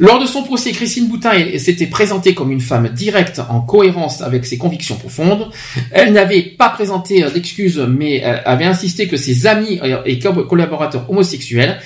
[0.00, 4.46] Lors de son procès, Christine Boutin s'était présentée comme une femme directe en cohérence avec
[4.46, 5.48] ses convictions profondes.
[5.90, 11.10] Elle n'avait pas présenté d'excuses, mais euh, avait insisté que ses amis et co- collaborateurs
[11.10, 11.80] homosexuels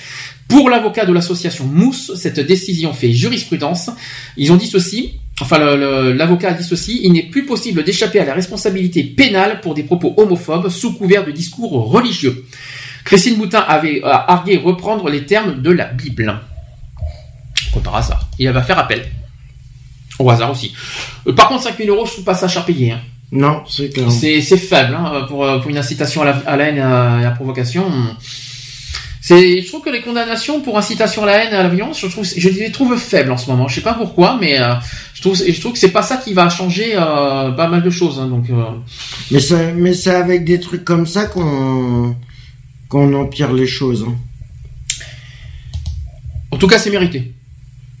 [0.47, 3.89] pour l'avocat de l'association Mousse, cette décision fait jurisprudence.
[4.37, 8.25] Ils ont dit ceci, enfin l'avocat a dit ceci, il n'est plus possible d'échapper à
[8.25, 12.45] la responsabilité pénale pour des propos homophobes sous couvert de discours religieux.
[13.05, 16.39] Christine Boutin avait euh, argué reprendre les termes de la Bible.
[17.73, 18.27] Comme par hasard.
[18.39, 19.05] Elle va faire appel.
[20.19, 20.73] Au hasard aussi.
[21.27, 22.91] Euh, Par contre, 5000 euros, je trouve pas ça cher payé.
[22.91, 22.99] hein.
[23.31, 24.11] Non, c'est clair.
[24.11, 27.19] C'est faible hein, pour, euh, pour une incitation à la, à la haine et à,
[27.19, 27.83] la provocation.
[29.21, 31.99] C'est, je trouve que les condamnations pour incitation à la haine et à la violence,
[32.01, 33.67] je trouve, je les trouve faibles en ce moment.
[33.69, 34.73] Je sais pas pourquoi, mais euh,
[35.13, 37.89] je trouve, je trouve que c'est pas ça qui va changer euh, pas mal de
[37.89, 38.19] choses.
[38.19, 38.63] hein, donc, euh,
[39.31, 42.15] Mais c'est, mais c'est avec des trucs comme ça qu'on,
[42.93, 44.05] qu'on empire les choses.
[44.07, 44.15] hein.
[46.51, 47.33] en tout cas, c'est mérité.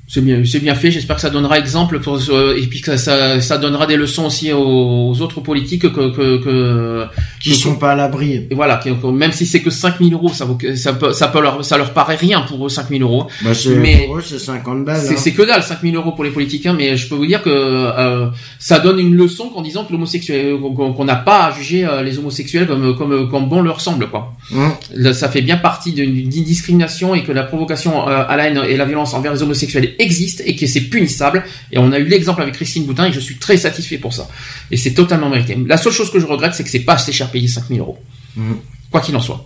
[0.07, 0.91] C'est bien, bien fait.
[0.91, 4.53] J'espère que ça donnera exemple pour, euh, et puis que ça, donnera des leçons aussi
[4.53, 7.07] aux, aux autres politiques que, que, que
[7.43, 8.47] Qui que- sont pas à l'abri.
[8.49, 8.79] Et voilà,
[9.13, 11.91] même si c'est que 5000 euros, ça, vaut, ça, peut, ça, peut leur, ça leur
[11.93, 13.27] paraît rien pour eux, 5000 euros.
[13.43, 15.01] Bah, c'est, Mais- pour eux, c'est 50 balles.
[15.05, 15.17] C'est hein.
[15.17, 18.29] c'est que dalle, 5000 euros pour les politiciens, mais je peux vous dire que euh,
[18.59, 22.01] ça donne une leçon en disant que l'homosexuel, qu'on qu'on n'a pas à juger euh,
[22.01, 24.33] les homosexuels comme, comme, comme bon leur semble, quoi.
[24.55, 24.73] Hein
[25.13, 28.61] ça fait bien partie d'une d'une discrimination et que la provocation euh, à la haine
[28.67, 31.43] et la violence envers les homosexuels existe et que c'est punissable.
[31.71, 34.27] Et on a eu l'exemple avec Christine Boutin et je suis très satisfait pour ça.
[34.71, 35.57] Et c'est totalement mérité.
[35.67, 37.99] La seule chose que je regrette, c'est que c'est pas assez cher payé 5000 euros.
[38.37, 38.57] Mhm.
[38.89, 39.45] Quoi qu'il en soit.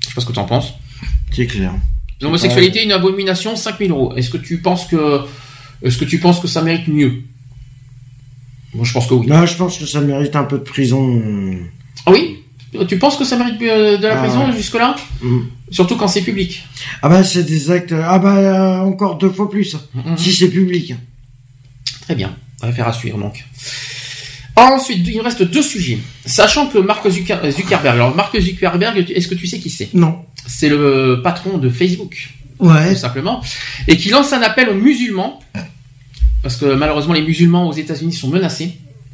[0.00, 0.72] Je sais pas ce que tu en penses.
[1.32, 1.72] C'est clair.
[2.20, 4.14] L'homosexualité une abomination, 5000 euros.
[4.16, 5.20] Est-ce que tu penses que,
[5.82, 7.22] est-ce que tu penses que ça mérite mieux?
[8.74, 9.26] Moi, je pense que oui.
[9.26, 11.22] Là, je pense que ça mérite un peu de prison.
[12.06, 12.38] Ah oui?
[12.88, 14.56] Tu penses que ça mérite euh, de la Ah prison ouais.
[14.56, 14.96] jusque-là?
[15.22, 15.38] Mm.
[15.70, 16.64] Surtout quand c'est public.
[17.02, 17.92] Ah bah, c'est des actes.
[17.92, 19.76] Ah bah, euh, encore deux fois plus.
[19.94, 20.16] Mhm.
[20.18, 20.94] Si c'est public.
[22.02, 22.34] Très bien.
[22.60, 23.44] Affaire à suivre donc.
[24.58, 25.98] Ensuite, il nous reste deux sujets.
[26.26, 29.90] Sachant que Mark Zucker- Zuckerberg, alors Mark Zuckerberg, est-ce que tu sais qui c'est?
[29.94, 30.20] Non.
[30.46, 32.28] C'est le patron de Facebook.
[32.60, 32.90] Ouais.
[32.92, 33.40] tout simplement,
[33.86, 35.38] et qui lance un appel aux musulmans,
[36.42, 38.72] parce que malheureusement les musulmans aux États-Unis sont menacés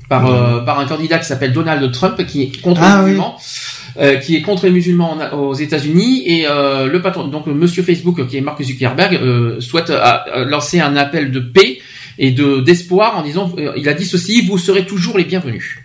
[0.08, 3.04] par, euh, par un candidat qui s'appelle Donald Trump, qui est contre Ah les oui.
[3.10, 3.36] musulmans.
[4.00, 7.82] euh, qui est contre les musulmans en- aux États-Unis et euh, le patron donc Monsieur
[7.82, 9.92] Facebook qui est Mark Zuckerberg souhaite
[10.46, 11.78] lancer un appel de paix
[12.18, 15.78] et de d'espoir en disant euh, il a dit ceci vous serez toujours les bienvenus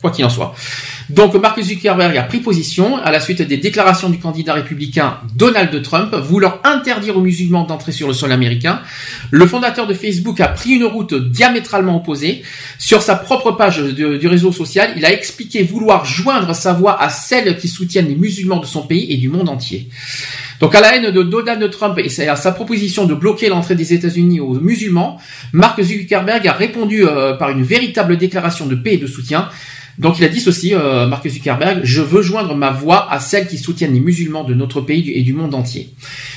[0.00, 0.54] quoi qu'il en soit.
[1.10, 5.82] Donc Mark Zuckerberg a pris position à la suite des déclarations du candidat républicain Donald
[5.82, 8.80] Trump voulant interdire aux musulmans d'entrer sur le sol américain.
[9.30, 12.42] Le fondateur de Facebook a pris une route diamétralement opposée.
[12.78, 17.10] Sur sa propre page du réseau social, il a expliqué vouloir joindre sa voix à
[17.10, 19.88] celles qui soutiennent les musulmans de son pays et du monde entier.
[20.60, 23.94] Donc à la haine de Donald Trump et à sa proposition de bloquer l'entrée des
[23.94, 25.18] États-Unis aux musulmans,
[25.54, 29.48] Mark Zuckerberg a répondu euh, par une véritable déclaration de paix et de soutien.
[29.98, 33.46] Donc il a dit ceci, euh, Mark Zuckerberg, je veux joindre ma voix à celles
[33.46, 35.90] qui soutiennent les musulmans de notre pays et du monde entier.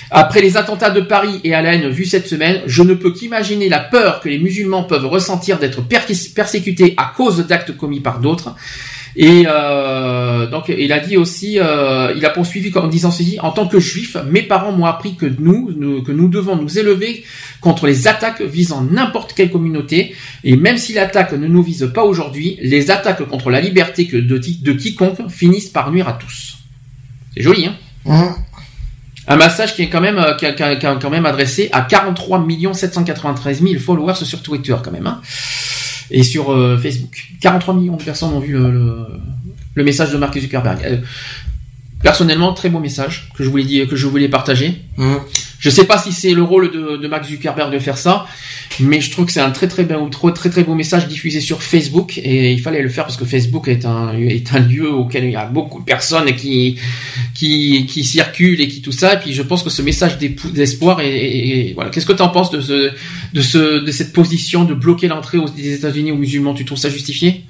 [0.10, 3.12] Après les attentats de Paris et à la haine vus cette semaine, je ne peux
[3.12, 6.00] qu'imaginer la peur que les musulmans peuvent ressentir d'être per-
[6.34, 8.56] persécutés à cause d'actes commis par d'autres.
[9.16, 13.52] Et euh, donc il a dit aussi, euh, il a poursuivi en disant ceci, en
[13.52, 17.24] tant que juif, mes parents m'ont appris que nous, nous- que nous devons nous élever
[17.62, 22.04] contre les attaques visant n'importe quelle communauté, et même si l'attaque ne nous vise pas
[22.04, 26.58] aujourd'hui, les attaques contre la liberté que de, de quiconque finissent par nuire à tous.
[27.36, 27.76] C'est joli, hein?
[28.08, 28.36] Hein
[29.26, 31.26] un message qui est quand même, euh, qui a- qui a- qui a quand même
[31.26, 35.22] adressé à 43 793 000 followers sur Twitter quand même, hein,
[36.12, 37.28] et sur euh, Facebook.
[37.42, 38.96] 43 millions de personnes ont vu le, le,
[39.76, 40.80] le message de Mark Zuckerberg.
[40.86, 40.98] Euh,
[42.02, 44.82] personnellement, très beau message que je voulais dire, que je voulais partager.
[44.98, 45.22] Hein
[45.60, 48.26] Je sais pas si c'est le rôle de, de Mark Zuckerberg de faire ça,
[48.80, 51.42] mais je trouve que c'est un très très beau, très, très très beau message diffusé
[51.42, 54.92] sur Facebook et il fallait le faire parce que Facebook est un est un lieu
[54.92, 56.78] auquel il y a beaucoup de personnes qui
[57.36, 59.14] qui qui circulent et qui tout ça.
[59.14, 61.90] Et puis je pense que ce message d'espoir et, et- et voilà.
[61.92, 62.92] Qu'est-ce que tu en penses de ce
[63.34, 66.54] de ce de cette position de bloquer l'entrée aux- des États-Unis aux musulmans?
[66.54, 67.44] Tu trouves ça justifié?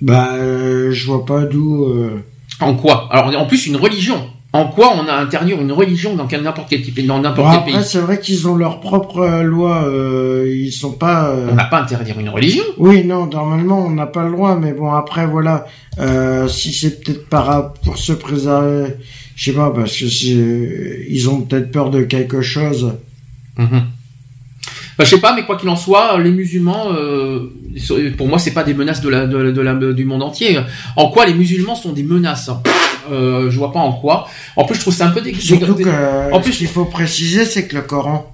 [0.00, 1.84] Bah, euh, je vois pas d'où.
[1.84, 2.22] euh,
[2.60, 3.08] En quoi?
[3.10, 6.82] Alors en plus une religion En quoi on a interdire une religion dans n'importe quel
[6.82, 9.84] type, dans n'importe Bon, quel après, pays c'est vrai qu'ils ont leur propre euh, loi.
[9.86, 11.28] euh, ils sont pas.
[11.30, 12.64] euh, On n'a pas à interdire une religion.
[12.78, 15.66] Oui, non, normalement, on n'a pas le droit, mais bon, après, voilà,
[15.98, 18.94] euh, si c'est peut-être par pour se préserver,
[19.34, 20.04] je sais pas, parce que
[21.10, 22.94] ils ont peut-être peur de quelque chose.
[23.58, 23.82] Mhm.
[24.98, 27.52] Bah, je sais pas, mais quoi qu'il en soit, les musulmans, euh,
[28.16, 30.58] pour moi, c'est pas des menaces de la, de, de la- du monde entier.
[30.96, 32.62] En quoi les musulmans sont des menaces hein?
[33.10, 34.28] Euh, Je vois pas en quoi.
[34.56, 36.84] En plus, je trouve ça un peu dé- Surtout que, en plus, ce qu'il faut
[36.84, 38.32] préciser, c'est que le Coran,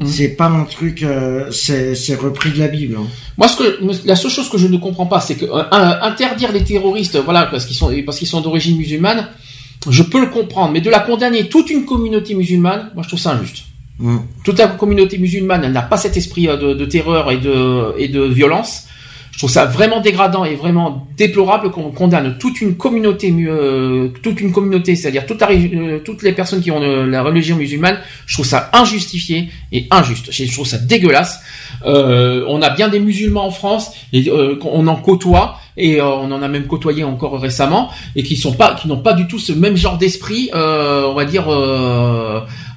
[0.00, 0.06] Mhm.
[0.06, 2.96] c'est pas un truc, euh, c'est, c'est repris de la Bible.
[2.98, 3.06] hein.
[3.38, 5.62] Moi, ce que, la seule chose que je ne comprends pas, c'est que euh,
[6.02, 9.28] interdire les terroristes, voilà, parce qu'ils sont, parce qu'ils sont d'origine musulmane,
[9.88, 13.20] je peux le comprendre, mais de la condamner toute une communauté musulmane, moi, je trouve
[13.20, 13.64] ça injuste.
[13.98, 14.16] Mm.
[14.44, 18.08] Toute la communauté musulmane, elle n'a pas cet esprit de, de terreur et de, et
[18.08, 18.84] de violence.
[19.40, 24.08] Je trouve ça vraiment dégradant et vraiment déplorable qu'on condamne toute une communauté, mu- euh,
[24.22, 27.96] toute une communauté, c'est-à-dire euh, toutes les personnes qui ont euh, la religion musulmane.
[28.26, 30.30] Je trouve ça injustifié et injuste.
[30.30, 31.40] Je trouve ça dégueulasse.
[31.86, 36.48] On a bien des musulmans en France et on en côtoie et on en a
[36.48, 39.74] même côtoyé encore récemment et qui sont pas, qui n'ont pas du tout ce même
[39.74, 41.44] genre d'esprit, on va dire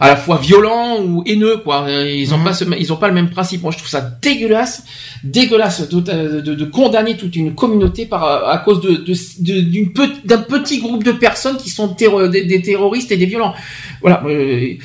[0.03, 1.85] à la fois violent ou haineux quoi.
[1.89, 2.43] Ils ont Mhm.
[2.43, 3.61] pas ce, ils ont pas le même principe.
[3.63, 4.83] Moi je trouve ça dégueulasse,
[5.23, 5.99] dégueulasse de,
[6.41, 9.03] de, de condamner toute une communauté par à cause de
[10.25, 13.53] d'un petit groupe de personnes qui sont terro- des, des terroristes et des violents.
[14.03, 14.75] Voilà, euh,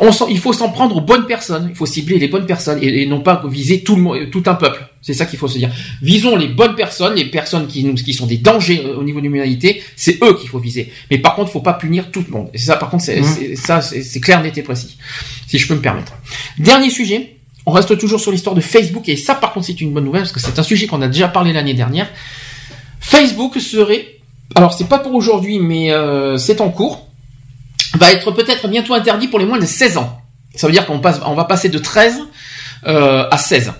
[0.00, 1.68] on il faut s'en prendre aux bonnes personnes.
[1.70, 4.42] Il faut cibler les bonnes personnes et, et non pas viser tout le monde, tout
[4.46, 4.86] un peuple.
[5.00, 5.70] C'est ça qu'il faut se dire.
[6.02, 9.20] Visons les bonnes personnes, les personnes qui nous, qui sont des dangers euh, au niveau
[9.20, 9.80] de l'humanité.
[9.94, 10.92] C'est eux qu'il faut viser.
[11.10, 12.48] Mais par contre, il faut pas punir tout le monde.
[12.52, 14.98] Et ça, par contre, c'est c'est- ça, c'est c'est clair, net et précis.
[15.46, 16.12] Si je peux me permettre.
[16.58, 17.32] Dernier sujet.
[17.68, 20.22] On reste toujours sur l'histoire de Facebook et ça, par contre, c'est une bonne nouvelle
[20.22, 22.08] parce que c'est un sujet qu'on a déjà parlé l'année dernière.
[23.00, 24.06] Facebook serait,
[24.54, 27.05] alors c'est pas pour aujourd'hui, mais euh, c'est en cours,
[27.96, 30.20] va être peut-être bientôt interdit pour les moins de 16 ans.
[30.54, 32.20] Ça veut dire qu'on passe, on va passer de 13
[32.86, 33.72] euh, à 16.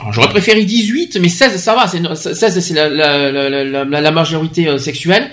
[0.00, 1.86] Alors, j'aurais préféré 18, mais 16, ça va.
[1.86, 5.30] C'est, 16, c'est la, la, la, la, majorité euh, sexuelle.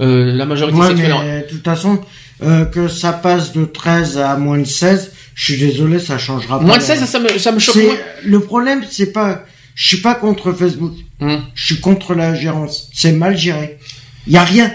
[0.00, 1.14] Euh, la majorité Ouais, sexuelle.
[1.24, 2.00] mais de toute façon,
[2.42, 6.58] euh, que ça passe de 13 à moins de 16, je suis désolé, ça changera
[6.58, 6.64] pas.
[6.64, 7.96] Moins de 16, ça me, ça me choque moins.
[8.24, 9.42] Le problème, c'est pas,
[9.74, 10.94] je suis pas contre Facebook.
[11.20, 11.42] Hum.
[11.54, 12.90] Je suis contre la gérance.
[12.92, 13.78] C'est mal géré.
[14.26, 14.72] Il y a rien.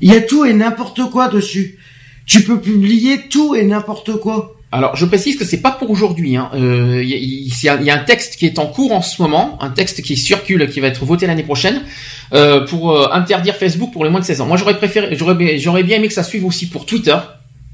[0.00, 1.78] Il y a tout et n'importe quoi dessus.
[2.26, 4.52] Tu peux publier tout et n'importe quoi.
[4.72, 6.36] Alors, je précise que c'est pas pour aujourd'hui.
[6.36, 6.50] hein.
[6.54, 9.56] Euh, Il y, a- il il un texte qui est en cours en ce moment,
[9.62, 11.82] un texte qui circule, qui va être voté l'année prochaine,
[12.34, 14.46] euh, pour euh, interdire Facebook pour les moins de 16 ans.
[14.46, 17.16] Moi, j'aurais préféré, j'aurais bien aimé que ça suive aussi pour Twitter,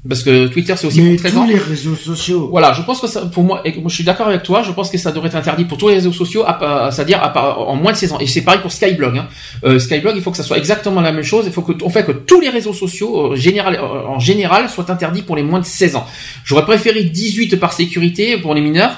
[0.07, 1.45] parce que Twitter c'est aussi Mais pour 13 tous ans.
[1.47, 2.47] les réseaux sociaux.
[2.51, 4.71] Voilà, je pense que ça, pour moi, et moi, je suis d'accord avec toi, je
[4.71, 6.43] pense que ça devrait être interdit pour tous les réseaux sociaux,
[6.91, 8.19] c'est-à-dire à part- en moins de 16 ans.
[8.19, 9.17] Et c'est pareil pour Skyblog.
[9.17, 9.27] Hein.
[9.63, 11.45] Euh, Skyblog, il faut que ça soit exactement la même chose.
[11.47, 14.69] Il faut que, on fait que tous les réseaux sociaux, euh, général, euh, en général,
[14.69, 16.05] soient interdits pour les moins de 16 ans.
[16.43, 18.97] J'aurais préféré 18 par sécurité pour les mineurs.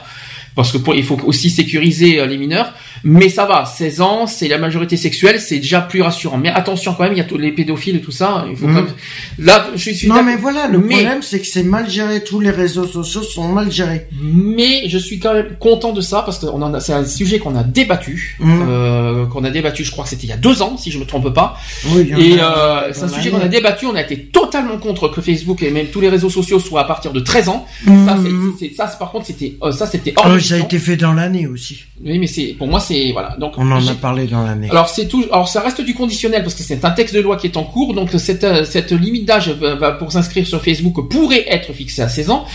[0.55, 2.71] Parce que pour, il faut aussi sécuriser euh, les mineurs,
[3.03, 6.37] mais ça va, 16 ans, c'est la majorité sexuelle, c'est déjà plus rassurant.
[6.37, 8.67] Mais attention quand même, il y a tous les pédophiles et tout ça, il faut
[8.67, 8.73] Mhm.
[8.75, 8.93] quand même...
[9.39, 12.23] Là, je suis Non mais voilà, le mais- problème c'est que c'est mal géré.
[12.23, 14.07] Tous les réseaux sociaux sont mal gérés.
[14.21, 17.05] Mais je suis quand même content de ça parce que on en a- c'est un
[17.05, 18.65] sujet qu'on a débattu, Mhm.
[18.67, 19.83] euh, qu'on a débattu.
[19.83, 21.57] Je crois que c'était il y a deux ans, si je me trompe pas.
[21.93, 23.85] Oui, Et euh, c'est un sujet qu'on a débattu.
[23.85, 26.85] On a été totalement contre que Facebook et même tous les réseaux sociaux soient à
[26.85, 27.65] partir de 13 ans.
[27.85, 28.05] Mhm.
[28.07, 30.59] Ça, c'est, c'est- ça, par contre, c'était euh, ça, c'était hors Oh, de ça a
[30.59, 31.83] été fait dans l'année aussi.
[32.03, 33.35] Oui, mais c'est pour moi, c'est voilà.
[33.39, 34.69] Donc On en a parlé dans l'année.
[34.71, 35.23] alors c'est tout.
[35.31, 37.63] Alors ça reste du conditionnel parce que c'est un texte de loi qui est en
[37.63, 37.93] cours.
[37.93, 39.53] Donc cette euh, cette limite d'âge
[39.99, 42.45] pour s'inscrire sur Facebook pourrait être fixée à 16 ans.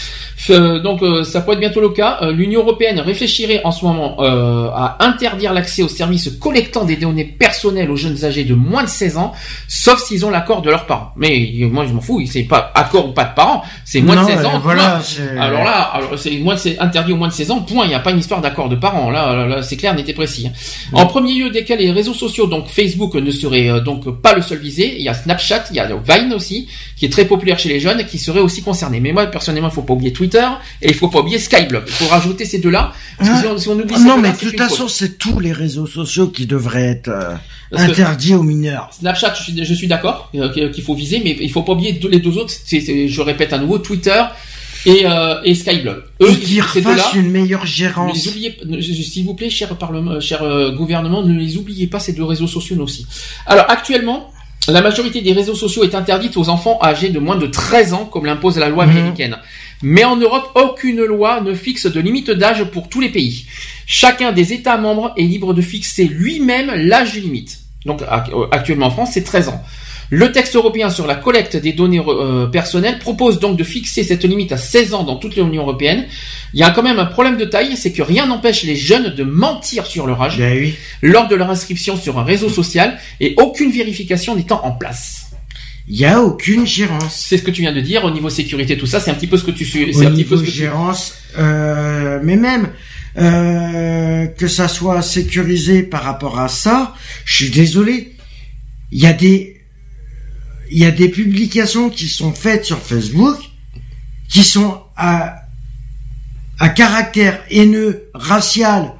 [0.49, 2.19] Euh, donc euh, ça pourrait être bientôt le cas.
[2.31, 7.25] L'Union européenne réfléchirait en ce moment euh, à interdire l'accès aux services collectant des données
[7.25, 9.33] personnelles aux jeunes âgés de moins de 16 ans,
[9.69, 11.13] sauf s'ils ont l'accord de leurs parents.
[11.17, 12.23] Mais moi je m'en fous.
[12.27, 13.63] C'est pas accord ou pas de parents.
[13.85, 14.61] C'est moins Non, de 16 ans.
[14.63, 15.01] voilà,
[15.39, 17.61] Alors là, alors c'est moins c'est interdit au moins de 16 ans.
[17.61, 17.85] Point.
[17.85, 19.11] Il n'y a pas une histoire d'accord de parents.
[19.11, 20.47] Là, là, là, c'est clair, n'était précis.
[20.47, 20.53] hein.
[20.93, 24.35] En premier lieu, dès que les réseaux sociaux, donc Facebook, ne serait euh, donc pas
[24.35, 27.25] le seul visé, il y a Snapchat, il y a Vine aussi, qui est très
[27.25, 29.01] populaire chez les jeunes, qui serait aussi concerné.
[29.01, 30.47] Mais moi, personnellement, il faut pas oublier Twitter
[30.83, 31.85] et il faut pas oublier Skyblog.
[31.87, 32.93] Il faut rajouter ces deux-là.
[33.23, 36.47] Si on, oublie Ah non, mais de toute façon, c'est tous les réseaux sociaux qui
[36.47, 37.35] devraient être euh,
[37.73, 38.91] interdits aux mineurs.
[38.93, 42.19] Snapchat, je suis, suis d'accord euh, qu'il faut viser, mais il faut pas oublier les
[42.21, 42.53] deux autres.
[42.71, 44.23] Je répète à nouveau, Twitter
[44.87, 46.03] et, euh, et Skyblog.
[46.21, 48.19] Et qu'ils refassent une meilleure gérance.
[48.19, 52.47] s'il vous plaît, cher parlement, cher euh, gouvernement, ne les oubliez pas ces deux réseaux
[52.47, 53.07] sociaux nous aussi.
[53.47, 54.31] Alors actuellement,
[54.69, 58.05] la majorité des réseaux sociaux est interdite aux enfants âgés de moins de 13 ans,
[58.05, 58.91] comme l'impose la loi Mhm.
[58.97, 59.39] américaine.
[59.83, 63.47] Mais en Europe, aucune loi ne fixe de limite d'âge pour tous les pays.
[63.87, 67.61] Chacun des États membres est libre de fixer lui-même l'âge limite.
[67.87, 69.63] Donc euh, actuellement en France, c'est 13 ans.
[70.13, 74.25] Le texte européen sur la collecte des données euh, personnelles propose donc de fixer cette
[74.25, 76.07] limite à 16 ans dans toute l'Union européenne.
[76.53, 79.15] Il y a quand même un problème de taille, c'est que rien n'empêche les jeunes
[79.15, 80.75] de mentir sur leur âge Ben oui.
[81.01, 85.27] lors de leur inscription sur un réseau social et aucune vérification n'étant en place.
[85.89, 87.25] Il y a aucune gérance.
[87.29, 89.27] C'est ce que tu viens de dire au niveau sécurité, tout ça, c'est un petit
[89.29, 89.85] peu ce que tu suis.
[89.95, 92.69] Au un petit peu niveau ce que tu- gérance, euh, mais même
[93.19, 98.13] euh, que ça soit sécurisé par rapport à ça, je suis désolé.
[98.93, 99.50] Il y a des
[100.71, 103.39] il y a des publications qui sont faites sur Facebook
[104.29, 105.37] qui sont à
[106.59, 108.93] à caractère haineux, racial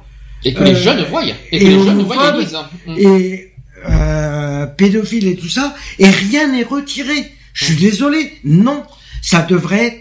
[0.43, 1.23] Et que les euh, jeunes voient.
[1.25, 2.55] Et que et les jeunes voient et lisent.
[2.55, 2.69] hein.
[2.87, 2.95] Mm.
[2.97, 3.53] et
[3.87, 7.31] euh, pédophile et tout ça, et rien n'est retiré.
[7.53, 8.83] Je suis désolé, non,
[9.21, 9.97] ça devrait être,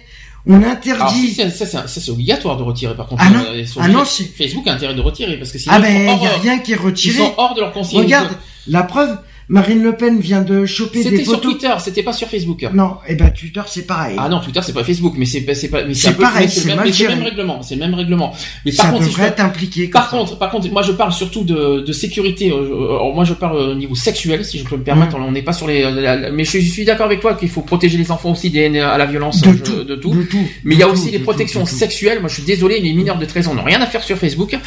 [0.46, 1.34] on interdit.
[1.34, 3.22] ça, c'est ça, c'est obligatoire de retirer par contre.
[3.26, 3.44] Ah non.
[3.46, 6.16] Euh, ils Ah non, Facebook a intérêt de retirer parce que sinon Ah ils, ben,
[6.18, 7.18] il y a rien qui est ils retiré.
[7.18, 7.98] sont hors de leur conseil.
[7.98, 8.30] Regarde,
[8.66, 9.18] la preuve,
[9.52, 11.52] Marine Le Pen vient de choper des C'était sur photos.
[11.58, 12.64] Twitter, c'était pas sur Facebook.
[12.72, 14.14] Non, et ben Twitter c'est pareil.
[14.16, 16.76] Ah non, Twitter c'est pas Facebook, mais c'est c'est pas mais C'est pareil, c'est le
[16.76, 16.78] même,
[17.24, 18.32] règlement, c'est le même règlement.
[18.64, 19.90] Mais ça par contre, si devrait je- être impliqué.
[19.90, 20.16] comme Par ça.
[20.16, 22.52] contre, par contre, moi je parle surtout de, de sécurité.
[22.52, 25.18] euh, alors moi je parle au niveau sexuel, si je peux me permettre.
[25.18, 25.24] Mm.
[25.24, 25.84] On n'est pas sur les.
[26.32, 29.06] mais je, suis- d'accord avec toi qu'il faut protéger les enfants aussi des, à la
[29.06, 30.14] violence, de, tout, de tout.
[30.14, 32.20] de tout, Mais il y a aussi tout, protections sexuelles.
[32.20, 34.54] Moi, je suis désolé, les mineurs de 13 ans n'ont rien à faire sur Facebook.
[34.54, 34.58] Euh,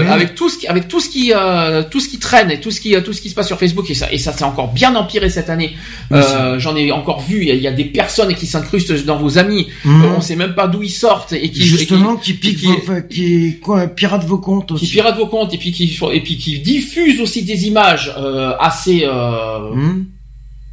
[0.04, 2.60] même- avec tout ce qui, avec tout ce qui, euh, tout ce qui traîne et
[2.60, 4.32] tout ce qui, euh, tout ce qui se passe sur Facebook et ça, et ça
[4.32, 5.76] s'est encore bien empiré cette année.
[6.12, 7.38] Euh, J'en ai encore vu.
[7.42, 9.68] Il y a- il y, a des personnes qui s'incrustent dans vos amis.
[9.84, 10.02] Mhm.
[10.04, 12.66] Euh, on sait même pas d'où ils sortent et qui, Justement, et qui piquent, qui-
[12.86, 14.86] vos- qui, quoi, piratent vos comptes qui, aussi.
[14.86, 18.52] qui piratent vos comptes et puis qui, et puis qui diffusent aussi des images euh,
[18.58, 20.04] assez euh, Hmm.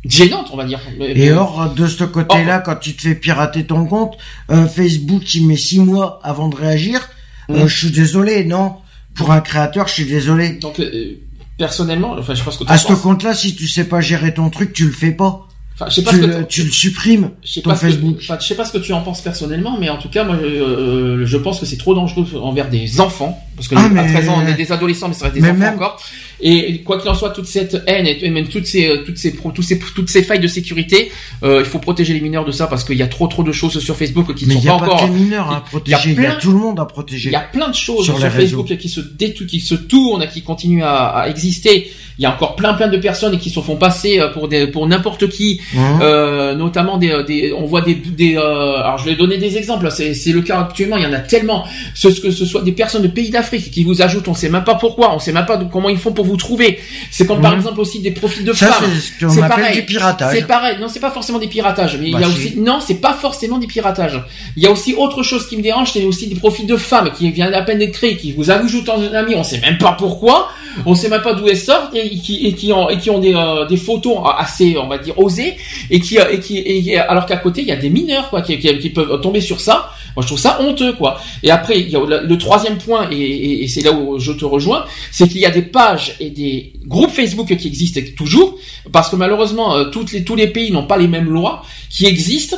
[0.06, 0.80] gênantes, on va dire.
[1.00, 4.18] Et or, de ce côté-là, quand tu te fais pirater ton compte,
[4.52, 7.10] euh, Facebook, il met six mois avant de réagir.
[7.50, 7.68] Euh, Mm.
[7.68, 8.74] je suis désolé, non.
[9.16, 10.54] Pour un créateur, je suis désolé.
[10.62, 11.16] Donc euh,
[11.60, 14.74] personnellement, enfin, je pense que À ce compte-là, si tu sais pas gérer ton truc,
[14.74, 15.46] tu le fais pas.
[15.76, 17.78] Enfin, je sais pas Tu ce que le, tu le supprimes, Je sais ton pas
[17.78, 20.24] que- enfin, je sais pas ce que tu en penses personnellement, mais en tout cas,
[20.26, 23.90] moi, euh, je pense que c'est trop dangereux envers des enfants, parce que Ah, à
[23.90, 26.02] mais- 13 ans, on est des adolescents, mais ça reste des Mais enfants même- encore.
[26.42, 29.36] Et quoi qu'il en soit, toute cette haine et même toutes ces, euh, toutes ces,
[29.36, 31.12] toutes ces failles de sécurité,
[31.44, 33.52] euh, il faut protéger les mineurs de ça parce qu'il y a trop, trop de
[33.52, 35.08] choses sur Facebook qui ne Mais sont il n'y a pas pas encore.
[35.10, 37.32] que les mineurs à il protéger, il y a tout le monde à Il protéger.
[37.32, 40.42] y a plein de choses Sur sur, Facebook qui se détou- qui se tournent, qui
[40.42, 41.92] continuent à, à exister.
[42.18, 44.68] Il y a encore plein plein de personnes qui se font passer euh, pour des
[44.68, 49.06] pour n'importe qui, Hein euh, notamment des, des on voit des des euh, alors je
[49.06, 49.90] vais donner des exemples.
[49.92, 50.98] C'est c'est le cas actuellement.
[50.98, 51.66] Il y en a tellement.
[51.96, 54.66] Ce que ce soit des personnes de pays d'Afrique qui vous ajoutent, on sait même
[54.66, 56.80] pas pourquoi, on sait même pas comment ils font pour vous trouver.
[57.12, 57.58] C'est comme par Mhm.
[57.60, 58.90] exemple aussi des profils de Ça, femmes.
[58.94, 59.76] c'est ce pareil.
[59.76, 60.36] du piratage.
[60.36, 60.78] C'est pareil.
[60.80, 62.34] Non, c'est pas forcément des piratages, mais Bah, il y a si.
[62.48, 64.22] aussi non, c'est pas forcément des piratages.
[64.58, 67.12] Il y a aussi autre chose qui me dérange, c'est aussi des profils de femmes
[67.12, 69.94] qui viennent à peine d'être créés, qui vous ajoutent en ami, on sait même pas
[69.94, 70.50] pourquoi,
[70.86, 73.20] on sait même pas d'où elles sortent et qui et qui ont et qui ont
[73.20, 75.56] des euh, des photos assez, on va dire osées
[75.90, 78.42] et qui euh, et qui et, alors qu'à côté il y a des mineurs quoi
[78.42, 79.92] qui, qui, peuvent tomber sur ça.
[80.16, 81.20] Moi je trouve ça honteux quoi.
[81.44, 84.46] Et après il y a le, troisième point et, et, c'est là où je te
[84.46, 88.56] rejoins, c'est qu'il y a des pages et des groupes Facebook qui existent toujours
[88.92, 92.06] parce que malheureusement euh, toutes les tous les pays n'ont pas les mêmes lois qui
[92.06, 92.58] existent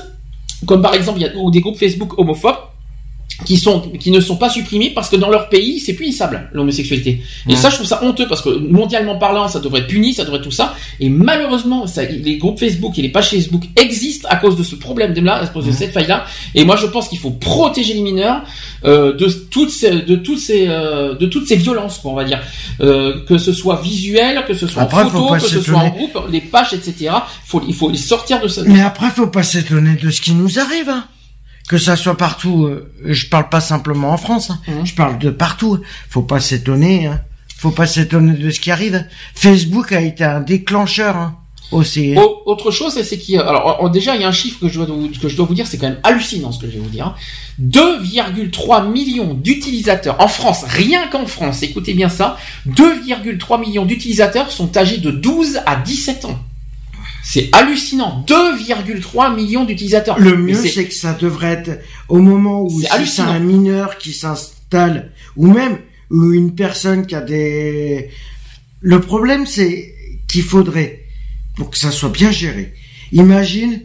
[0.65, 2.70] comme par exemple il y a des groupes Facebook homophobes
[3.45, 7.21] qui sont qui ne sont pas supprimés parce que dans leur pays c'est punissable l'homosexualité
[7.47, 7.55] et Ouais.
[7.55, 10.37] ça je trouve ça honteux parce que mondialement parlant ça devrait être puni ça devrait
[10.39, 14.35] être tout ça et malheureusement ça, les groupes Facebook et les pages Facebook existent à
[14.37, 15.75] cause de ce problème là à cause de Ouais.
[15.75, 18.43] cette faille là et moi je pense qu'il faut protéger les mineurs
[18.85, 22.23] euh, de toutes ces de toutes ces euh, de toutes ces violences quoi, on va
[22.23, 22.41] dire
[22.81, 25.89] euh, que ce soit visuel que ce soit Après, en photo que ce soit en
[25.89, 27.11] groupe les pages etc
[27.45, 30.33] faut il faut les sortir de ça Mais après, faut pas s'étonner de ce qui
[30.33, 30.89] nous arrive.
[30.89, 31.05] hein.
[31.71, 32.65] Que ça soit partout.
[32.65, 34.49] euh, je parle pas simplement en France.
[34.49, 34.59] hein.
[34.67, 34.85] Mhm.
[34.85, 35.79] Je parle de partout.
[36.09, 37.05] Faut pas s'étonner.
[37.07, 37.21] Hein.
[37.57, 39.05] Faut pas s'étonner de ce qui arrive.
[39.35, 41.37] Facebook a été un déclencheur hein,
[41.71, 42.13] aussi.
[42.17, 42.21] hein.
[42.21, 44.67] Au- autre chose, c'est qu'il y a, alors déjà il y a un chiffre que
[44.67, 46.73] je dois vous, que je dois vous dire, c'est quand même hallucinant ce que je
[46.73, 47.05] vais vous dire.
[47.07, 47.15] hein.
[47.61, 54.75] 2,3 millions d'utilisateurs en France, rien qu'en France, écoutez bien ça, 2,3 millions d'utilisateurs sont
[54.75, 56.39] âgés de 12 à 17 ans.
[57.23, 60.19] C'est hallucinant, 2,3 millions d'utilisateurs.
[60.19, 64.11] Le mieux, c'est que ça devrait être au moment où C'est si un mineur qui
[64.13, 65.77] s'installe, ou même
[66.09, 68.09] ou une personne qui a des...
[68.81, 69.93] Le problème, c'est
[70.27, 71.05] qu'il faudrait,
[71.55, 72.73] pour que ça soit bien géré,
[73.13, 73.81] imagine,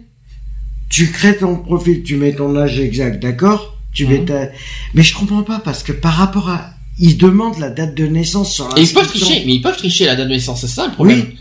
[0.89, 3.79] tu crées ton profil, tu mets ton âge exact, d'accord?
[3.93, 4.25] Tu mets Mhm.
[4.27, 4.49] ta...
[4.95, 6.71] Mais je comprends pas, parce que par rapport à...
[6.99, 10.07] Ils demandent la date de naissance sur Et ils peuvent tricher, mais ils peuvent tricher
[10.07, 11.27] la date de naissance, c'est ça le problème.
[11.29, 11.37] Oui.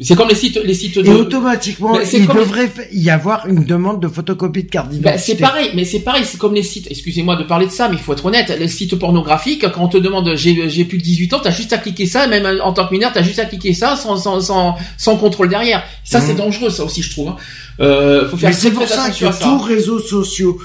[0.00, 1.04] C'est comme les sites, les sites de.
[1.06, 5.10] Et automatiquement, c'est il devrait y avoir une demande de photocopie de carte d'identité.
[5.10, 6.86] Ben, c'est pareil, mais c'est pareil, c'est comme les sites.
[6.88, 8.54] Excusez-moi de parler de ça, mais il faut être honnête.
[8.60, 11.78] Les sites pornographiques, quand on te demande j'ai plus de 18 ans, t'as juste à
[11.78, 14.76] cliquer ça, même en tant que mineur, t'as juste à cliquer ça sans sans sans,
[14.96, 15.82] sans contrôle derrière.
[16.04, 16.38] Ça, c'est Mhm.
[16.38, 17.30] dangereux, ça aussi, je trouve.
[17.30, 17.36] hein.
[17.80, 19.32] Euh, faut faire Mais c'est pour ça que ça.
[19.42, 20.58] tout réseaux sociaux,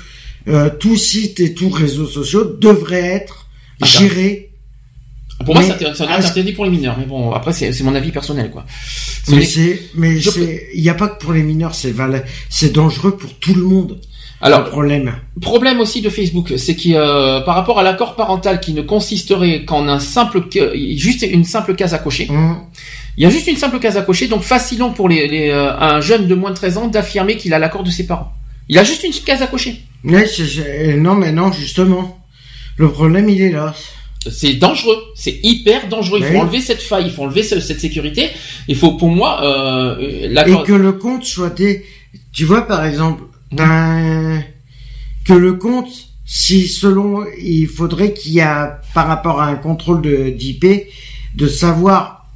[0.47, 3.47] euh, tout site et tout réseaux sociaux devraient être
[3.81, 4.51] Ah, gérés.
[5.45, 5.69] Pour moi, mais-
[6.13, 8.65] ah, être interdit pour les mineurs, mais bon, après, c'est c'est mon avis personnel, quoi.
[9.29, 12.23] Mais c'est, mais Je c'est, il n'y a pas que pour les mineurs, c'est vala-
[12.49, 13.99] c'est dangereux pour tout le monde.
[14.41, 15.13] Alors, le problème.
[15.41, 19.63] Problème aussi de Facebook, c'est qu'il euh, par rapport à l'accord parental qui ne consisterait
[19.65, 20.43] qu'en un simple
[20.97, 22.27] juste une simple case à cocher.
[22.29, 22.57] Hum.
[23.17, 25.71] Il y a juste une simple case à cocher, donc facilon pour les, les, euh,
[25.77, 28.33] un jeune de moins de 13 ans d'affirmer qu'il a l'accord de ses parents.
[28.69, 29.81] Il a juste une case à cocher.
[30.03, 32.19] Mais c'est- c'est- non, mais non, justement.
[32.75, 33.73] Le problème, il est là.
[34.31, 36.19] C'est dangereux, c'est hyper dangereux.
[36.21, 36.39] Il faut Oui.
[36.39, 38.29] enlever cette faille, il faut enlever ce- cette sécurité.
[38.67, 40.63] Il faut, pour moi, euh, Et l'accord.
[40.63, 41.85] que le compte soit des,
[42.31, 44.43] tu vois, par exemple, ben,
[45.25, 45.89] que le compte,
[46.25, 50.87] si selon, il faudrait qu'il y a, par rapport à un contrôle de, d'IP,
[51.35, 52.27] de savoir,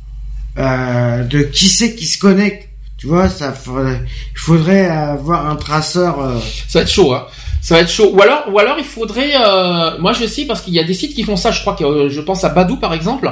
[0.57, 2.69] euh, de qui c'est qui se connecte.
[2.97, 4.01] Tu vois, ça faudrait,
[4.33, 7.27] il faudrait avoir un traceur, euh, Ça va être chaud, hein.
[7.67, 8.09] Ça va être chaud.
[8.15, 9.33] Ou alors, ou alors il faudrait.
[9.35, 11.51] euh, moi, je sais parce qu'il y a des sites qui font ça.
[11.51, 13.27] Je crois que euh, je pense à Badou par exemple,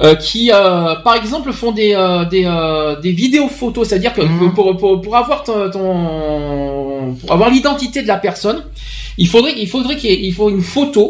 [0.00, 3.86] euh, qui euh, par exemple font des euh, des euh, des vidéos photos.
[3.88, 4.52] C'est-à-dire que Mhm.
[4.56, 8.64] pour, pour pour avoir ton, ton- pour avoir l'identité de la personne,
[9.16, 11.04] il faudrait il faudrait qu'il y ait- il faut une photo.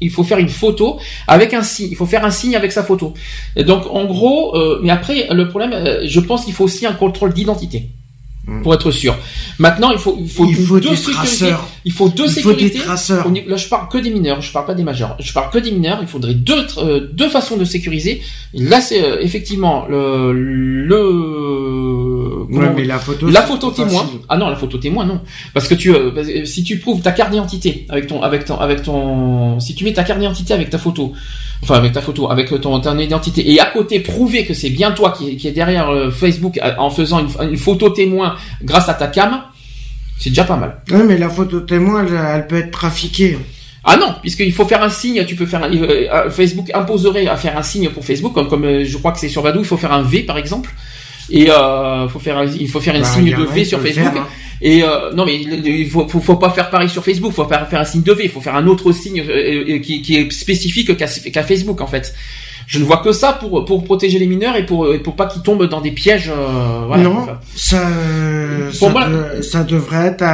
[0.00, 1.88] Il faut faire une photo avec un signe.
[1.90, 3.14] Il faut faire un signe avec sa photo.
[3.56, 5.72] Et donc en gros, euh, mais après le problème,
[6.04, 7.88] je pense qu'il faut aussi un contrôle d'identité.
[8.62, 9.16] Pour être sûr.
[9.58, 11.12] Maintenant, il faut il faut, il faut deux des sécurités.
[11.12, 11.68] traceurs.
[11.84, 13.26] Il faut deux Il faut des traceurs.
[13.46, 15.16] Là, je parle que des mineurs, je parle pas des majeurs.
[15.20, 15.98] Je parle que des mineurs.
[16.00, 18.20] Il faudrait deux euh, deux façons de sécuriser.
[18.54, 20.98] Là, c'est euh, effectivement le le
[22.50, 23.28] Ouais, mais la photo.
[23.28, 24.04] la photo témoin.
[24.04, 24.20] facile.
[24.28, 25.20] Ah non, la photo témoin non.
[25.52, 28.82] Parce que tu euh, si tu prouves ta carte d'identité avec ton avec ton avec
[28.82, 31.12] ton si tu mets ta carte d'identité avec ta photo
[31.62, 34.92] enfin avec ta photo avec ton ton identité et à côté prouver que c'est bien
[34.92, 38.88] toi qui, qui est derrière euh, Facebook euh, en faisant une, une photo témoin grâce
[38.88, 39.42] à ta cam,
[40.18, 40.80] c'est déjà pas mal.
[40.90, 43.38] Ouais, mais la photo témoin, elle, elle peut être trafiquée.
[43.84, 47.26] Ah non, puisqu'il faut faire un signe, tu peux faire un, euh, euh, Facebook imposerait
[47.28, 49.60] à faire un signe pour Facebook, comme, comme euh, je crois que c'est sur Badoo,
[49.60, 50.70] il faut faire un V par exemple.
[51.30, 54.12] Et euh, faut faire, un- il faut faire un Bah, signe de V sur Facebook.
[54.12, 54.26] faire, hein.
[54.60, 57.32] Et euh, non, mais il faut, faut, faut pas faire pareil sur Facebook.
[57.32, 58.28] Faut faire, faire un signe de V.
[58.28, 61.86] Faut faire un autre signe euh, euh, qui, qui est spécifique qu'à qu'à Facebook en
[61.86, 62.14] fait.
[62.66, 65.26] Je ne vois que ça pour pour protéger les mineurs et pour et pour pas
[65.26, 66.30] qu'ils tombent dans des pièges.
[66.36, 67.02] euh, voilà.
[67.04, 67.88] non, Enfin, ça,
[68.72, 70.24] ça, moi- de- ça devrait être,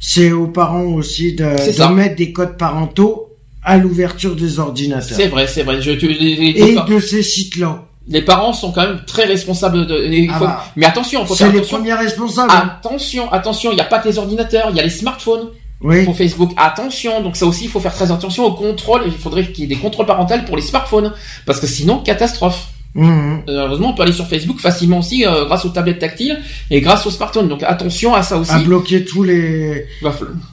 [0.00, 1.44] c'est aux parents aussi de,
[1.88, 3.28] de mettre des codes parentaux
[3.62, 5.16] à l'ouverture des ordinateurs.
[5.16, 5.80] C'est vrai, c'est vrai.
[5.80, 7.84] Je, tu- les, les- Et de ces sites-là.
[8.08, 10.26] Les parents sont quand même très responsables de.
[10.30, 11.78] Ah faut- bah, mais attention, faut faire les attention.
[11.78, 12.50] premiers responsables.
[12.52, 12.72] hein.
[12.80, 15.48] Attention, attention, il n'y a pas que les ordinateurs, il y a les smartphones
[15.80, 16.04] oui.
[16.04, 16.50] pour Facebook.
[16.56, 19.02] Attention, donc ça aussi, il faut faire très attention au contrôle.
[19.06, 21.12] Il faudrait qu'il y ait des contrôles parentaux pour les smartphones,
[21.46, 22.68] parce que sinon, catastrophe.
[22.96, 23.42] Mhm.
[23.48, 26.38] Euh, Heureusement, on peut aller sur Facebook facilement aussi euh, grâce aux tablettes tactiles
[26.70, 27.48] et grâce aux smartphones.
[27.48, 28.52] Donc attention à ça aussi.
[28.52, 29.86] À bloquer tous les,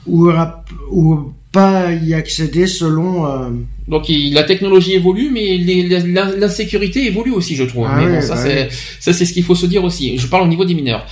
[0.06, 0.28] ou,
[0.90, 3.50] ou pas y accéder selon, euh,
[3.92, 5.58] Donc il- la technologie évolue, mais
[6.38, 7.86] l'insécurité évolue aussi, je trouve.
[7.88, 10.18] Ah mais bon, ça bah c'est ça c'est ce qu'il faut se dire aussi.
[10.18, 11.06] Je parle au niveau des mineurs.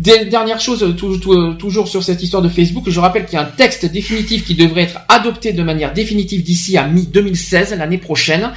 [0.00, 3.34] Des- Dernière chose, euh, tou- tou- toujours sur cette histoire de Facebook, je rappelle qu'il
[3.34, 7.74] y a un texte définitif qui devrait être adopté de manière définitive d'ici à mi-2016,
[7.76, 8.50] l'année prochaine,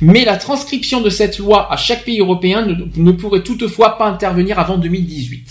[0.00, 4.06] mais la transcription de cette loi à chaque pays européen ne, ne pourrait toutefois pas
[4.08, 5.46] intervenir avant 2018.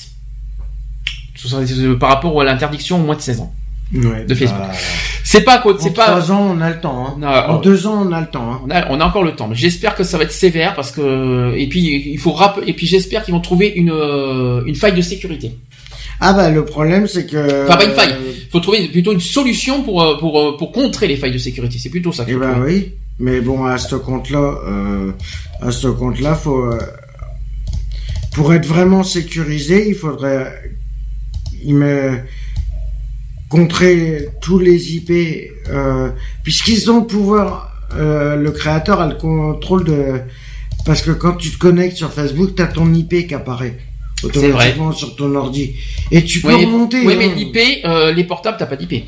[1.35, 3.53] Ce serait, euh, Par rapport à l'interdiction au moins de 16 ans.
[3.93, 4.59] Ouais, De Facebook.
[4.59, 4.72] bah,
[5.23, 7.05] C'est pas, quoi, en c'est pas, trois ans, on a le temps.
[7.07, 7.15] Hein.
[7.19, 8.51] Non, en euh, deux ans, on a le temps.
[8.51, 8.61] Hein.
[8.65, 11.53] on a, on a encore le temps, j'espère que ça va être sévère parce que
[11.55, 11.81] et puis
[12.13, 15.57] il faut rapp- et puis j'espère qu'ils vont trouver une euh, une faille de sécurité.
[16.19, 17.65] Ah bah le problème c'est que.
[17.67, 18.15] Enfin, pas une faille.
[18.45, 21.38] Il faut trouver plutôt une solution pour euh, pour euh, pour contrer les failles de
[21.38, 21.77] sécurité.
[21.80, 22.25] C'est plutôt ça.
[22.27, 22.72] Eh ben trouver.
[22.73, 25.11] oui, mais bon à ce compte-là, euh,
[25.61, 26.80] à ce compte-là, faut euh,
[28.33, 30.72] pour être vraiment sécurisé, il faudrait
[31.63, 32.17] il me
[33.57, 35.11] contrer tous les IP
[35.69, 36.09] euh,
[36.43, 37.69] puisqu'ils ont le pouvoir.
[37.95, 40.22] euh, le créateur a le contrôle de
[40.85, 43.77] parce que quand tu te connectes sur Facebook, t'as ton IP qui apparaît
[44.23, 45.75] automatiquement sur ton ordi
[46.11, 47.06] et tu peux Oui, remonter.
[47.06, 47.17] oui, hein.
[47.19, 49.03] mais l'IP, euh, les portables, t'as pas d'IP.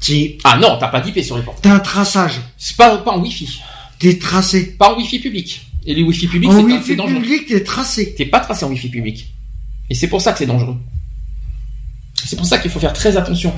[0.00, 1.62] Si, Ah non, t'as pas d'IP sur les portables.
[1.62, 3.60] t'as un traçage, C'est pas pas en Wi-Fi,
[3.98, 4.76] t'es tracé.
[4.78, 5.66] pas en Wi-Fi public.
[5.86, 7.20] Et les Wi-Fi publics, En c'est- Wi-Fi c'est dangereux.
[7.20, 8.14] public, t'es tracé.
[8.16, 9.34] T'es pas tracé en Wi-Fi public.
[9.90, 10.76] Et c'est pour ça que c'est dangereux.
[12.30, 13.52] C'est pour ça qu'il faut faire très attention.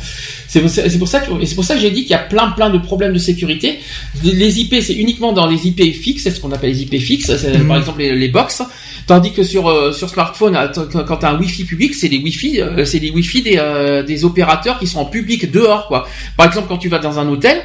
[0.49, 0.61] C'est
[0.99, 2.71] pour ça, que, et c'est pour ça que j'ai dit qu'il y a plein plein
[2.71, 3.81] de problèmes de sécurité.
[4.25, 7.37] Les- IP, c'est uniquement dans les IP fixes, c'est ce qu'on appelle les IP fixes,
[7.37, 7.69] c'est, Mhm.
[7.69, 8.63] par exemple les, les box.
[9.07, 12.63] Tandis que sur euh, sur smartphone, quand quand t'as un Wi-Fi public, c'est les Wi-Fi,
[12.63, 16.09] euh, c'est les Wi-Fi des euh, des opérateurs qui sont en public dehors, quoi.
[16.39, 17.61] Par exemple, quand tu vas dans un hôtel,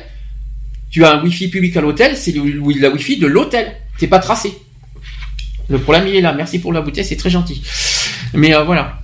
[0.91, 3.71] tu as un Wi-Fi public à l'hôtel, c'est la Wi-Fi de l'hôtel.
[3.97, 4.51] T'es pas tracé.
[5.69, 6.33] Le problème il est là.
[6.33, 7.61] Merci pour la bouteille, c'est très gentil.
[8.33, 8.99] Mais euh, voilà.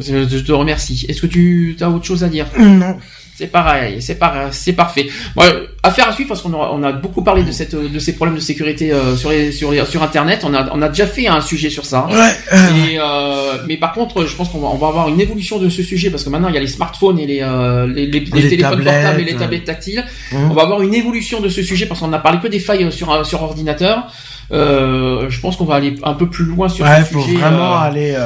[0.00, 1.06] Je te remercie.
[1.08, 2.96] Est-ce que tu as autre chose à dire Non.
[3.36, 5.06] C'est pareil, c'est pareil, c'est parfait.
[5.36, 7.98] Bon, euh, affaire à suivre parce qu'on a, on a beaucoup parlé de cette de
[8.00, 10.40] ces problèmes de sécurité euh, sur les, sur les- sur internet.
[10.44, 12.08] On a on a déjà fait un sujet sur ça.
[12.10, 12.16] Ouais.
[12.52, 12.56] euh,
[12.90, 15.68] Et, euh, mais par contre, je pense qu'on va, on va avoir une évolution de
[15.68, 18.18] ce sujet parce que maintenant il y a les smartphones et les, euh, les, les-
[18.18, 20.04] les Les téléphones portables et les tablettes tactiles.
[20.32, 20.50] Hum.
[20.50, 22.82] On va avoir une évolution de ce sujet parce qu'on a parlé que des failles
[22.82, 24.08] euh, sur sur ordinateur.
[24.50, 27.36] Euh, je pense qu'on va aller un peu plus loin sur ouais, ce faut sujet.
[27.36, 28.16] vraiment euh, aller.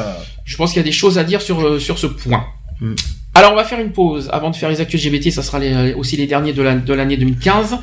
[0.45, 2.45] Je pense qu'il y a des choses à dire sur euh, sur ce point.
[2.81, 2.95] Mm.
[3.35, 5.31] Alors on va faire une pause avant de faire les actus LGBT.
[5.31, 7.79] Ça sera les- aussi les derniers de la- de l'année 2015.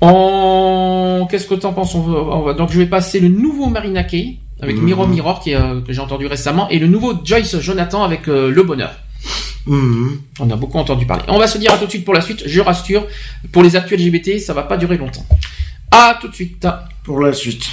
[0.00, 1.94] En qu'est-ce que t'en penses?
[1.94, 4.76] On va, on va- Donc je vais passer le nouveau Marina Kay avec.
[4.76, 8.50] Miro Mirror qui euh, que j'ai entendu récemment et le nouveau Joyce Jonathan avec euh,
[8.50, 8.92] Le Bonheur.
[9.66, 10.20] hum.
[10.40, 11.22] On a beaucoup entendu parler.
[11.28, 12.42] On va se dire à tout de suite pour la suite.
[12.46, 13.06] Je rassure,
[13.52, 15.24] pour les actus LGBT, ça va pas durer longtemps.
[15.90, 16.66] À tout de suite.
[17.04, 17.64] Pour la suite.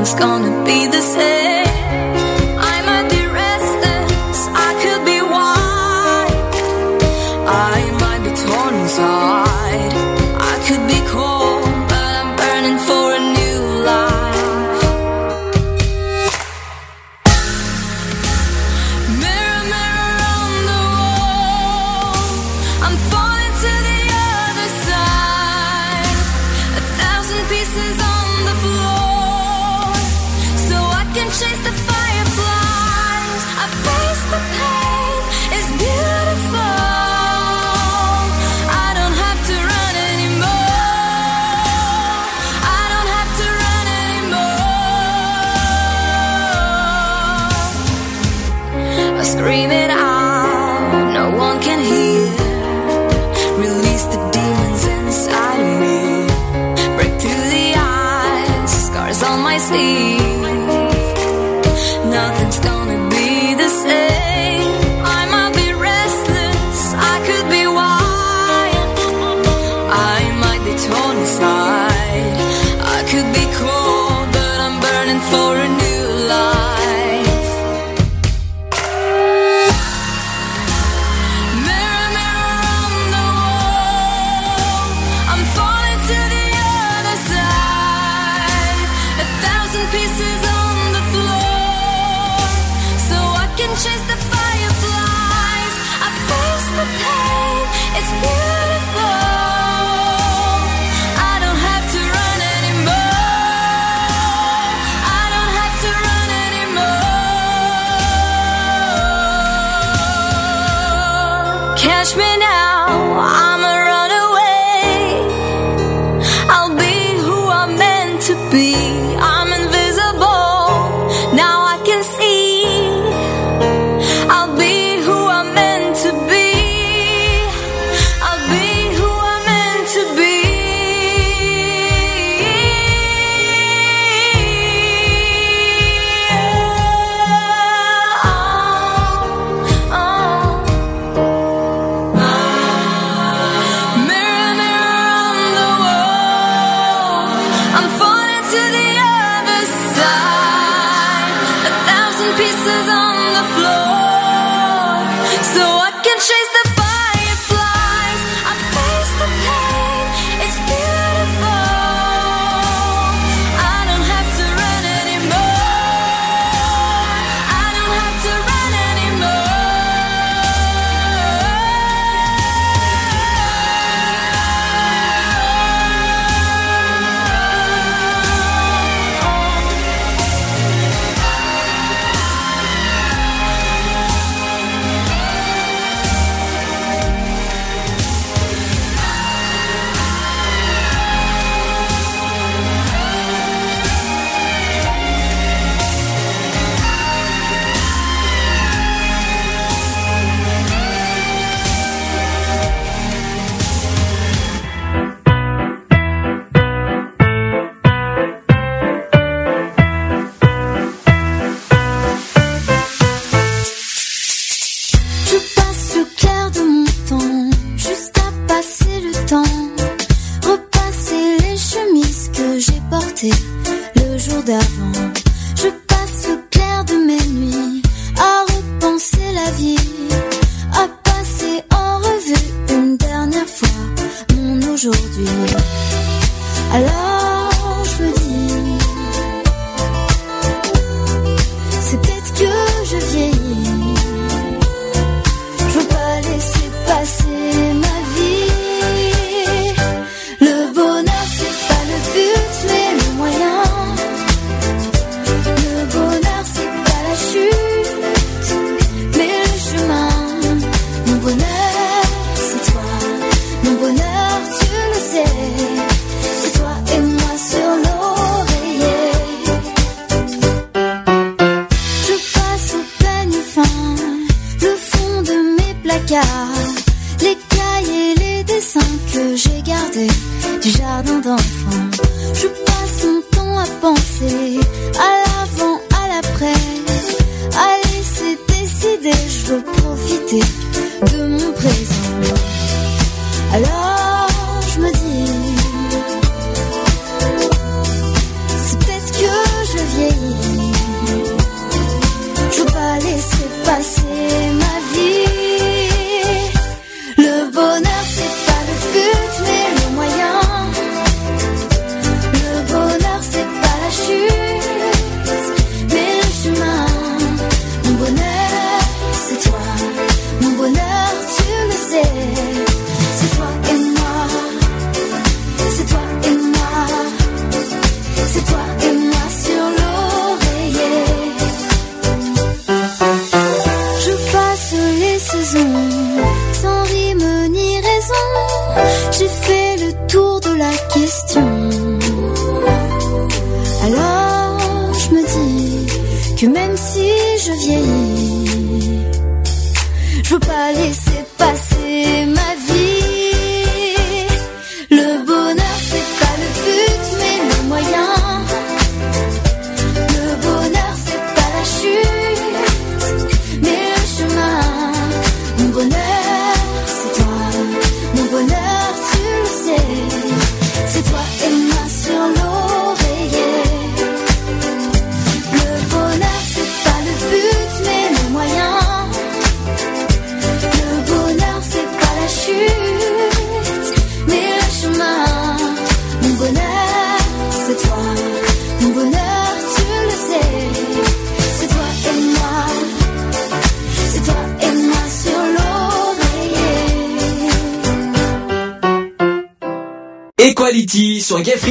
[0.00, 1.39] Nothing's gonna be the same.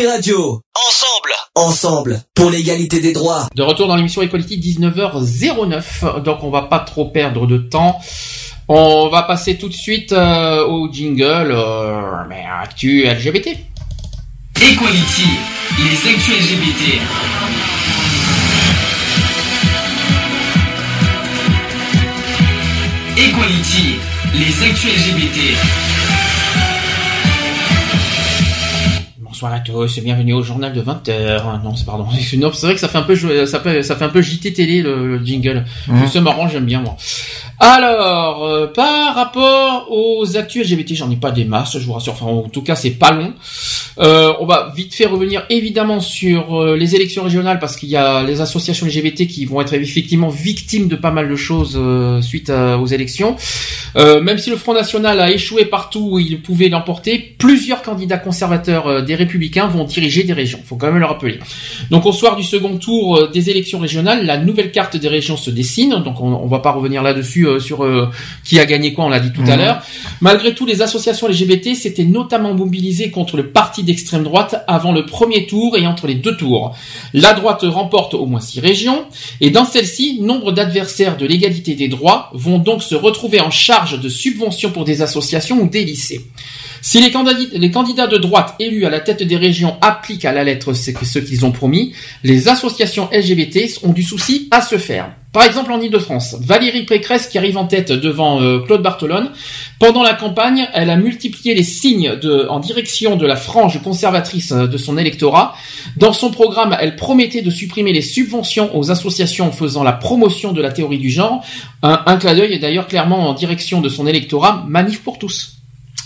[0.09, 0.61] Radio.
[0.87, 1.33] Ensemble.
[1.53, 2.21] Ensemble.
[2.33, 3.47] Pour l'égalité des droits.
[3.55, 7.99] De retour dans l'émission Equality 19h09, donc on va pas trop perdre de temps.
[8.67, 13.49] On va passer tout de suite euh, au jingle euh, mais actu LGBT.
[14.55, 15.29] Equality.
[15.77, 17.01] Les actus LGBT.
[23.15, 23.99] Equality.
[24.33, 25.98] Les actus LGBT.
[29.39, 31.63] Bonsoir à tous, et bienvenue au journal de 20h.
[31.63, 32.05] Non, c'est pardon.
[32.37, 34.51] Non, c'est vrai que ça fait un peu ça fait, ça fait un peu JT
[34.51, 35.63] télé le, le jingle.
[35.87, 36.07] Mhm.
[36.11, 36.97] C'est marrant, j'aime bien moi.
[37.61, 42.13] Alors, euh, par rapport aux actus LGBT, j'en ai pas des masses, je vous rassure.
[42.13, 43.33] Enfin, en tout cas, c'est pas long.
[43.99, 47.95] Euh, on va vite fait revenir évidemment sur euh, les élections régionales parce qu'il y
[47.97, 51.79] a les associations LGBT qui vont être effectivement victimes de pas mal de choses
[52.21, 53.37] suite à- aux élections.
[53.95, 58.17] Euh, même si le Front National a échoué partout où il pouvait l'emporter, plusieurs candidats
[58.17, 60.59] conservateurs euh, des Républicains vont diriger des régions.
[60.63, 61.39] Faut quand même le rappeler.
[61.89, 65.37] Donc au soir du second tour euh, des élections régionales, la nouvelle carte des régions
[65.37, 66.01] se dessine.
[66.03, 68.09] Donc on, on va pas revenir là-dessus euh, sur euh,
[68.43, 69.05] qui a gagné quoi.
[69.05, 69.81] On l'a dit tout à l'heure.
[70.21, 75.05] Malgré tout, les associations LGBT s'étaient notamment mobilisées contre le parti d'extrême droite avant le
[75.05, 76.75] premier tour et entre les deux tours.
[77.13, 79.05] La droite remporte au moins six régions,
[79.41, 83.78] et dans celles-ci, nombre d'adversaires de l'égalité des droits vont donc se retrouver en charge
[83.99, 86.21] de subventions pour des associations ou des lycées.
[86.81, 90.73] Si les candidats, de droite élus à la tête des régions appliquent à la lettre
[90.73, 91.93] ce qu'ils ont promis,
[92.23, 95.11] les associations LGBT ont du souci à se faire.
[95.31, 99.29] Par exemple, en Ile-de-France, Valérie Pécresse qui arrive en tête devant euh, Claude Bartolone.
[99.77, 104.51] Pendant la campagne, elle a multiplié les signes de, en direction de la frange conservatrice
[104.51, 105.53] euh, de son électorat.
[105.97, 110.63] Dans son programme, elle promettait de supprimer les subventions aux associations faisant la promotion de
[110.63, 111.45] la théorie du genre.
[111.83, 115.57] Un, un clin d'œil est d'ailleurs clairement en direction de son électorat, Manif pour tous.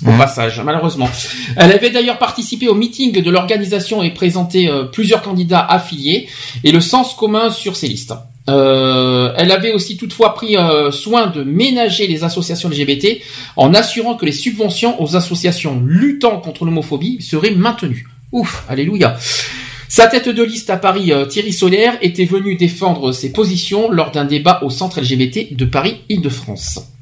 [0.05, 1.09] au passage, malheureusement.
[1.55, 6.27] Elle avait d'ailleurs participé au meeting de l'organisation et présenté euh, plusieurs candidats affiliés
[6.65, 8.13] et le sens commun sur ces listes.
[8.49, 13.21] Euh, elle avait aussi toutefois pris euh, soin de ménager les associations LGBT
[13.55, 18.07] en assurant que les subventions aux associations luttant contre l'homophobie seraient maintenues.
[18.31, 19.17] Ouf, alléluia.
[19.87, 24.11] Sa tête de liste à Paris, euh, Thierry Solaire, était venu défendre ses positions lors
[24.11, 26.92] d'un débat au centre LGBT de Paris-Île-de-France.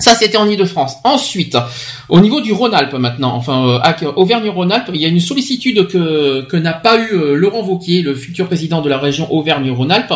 [0.00, 0.96] Ça, c'était en Ile-de-France.
[1.04, 1.56] Ensuite,
[2.08, 6.72] au niveau du Rhône-Alpes maintenant, enfin euh, Auvergne-Rhône-Alpes, il y a une sollicitude que, n'a
[6.72, 10.12] pas eu euh, Laurent Wauquiez, le futur président de la région Auvergne-Rhône-Alpes.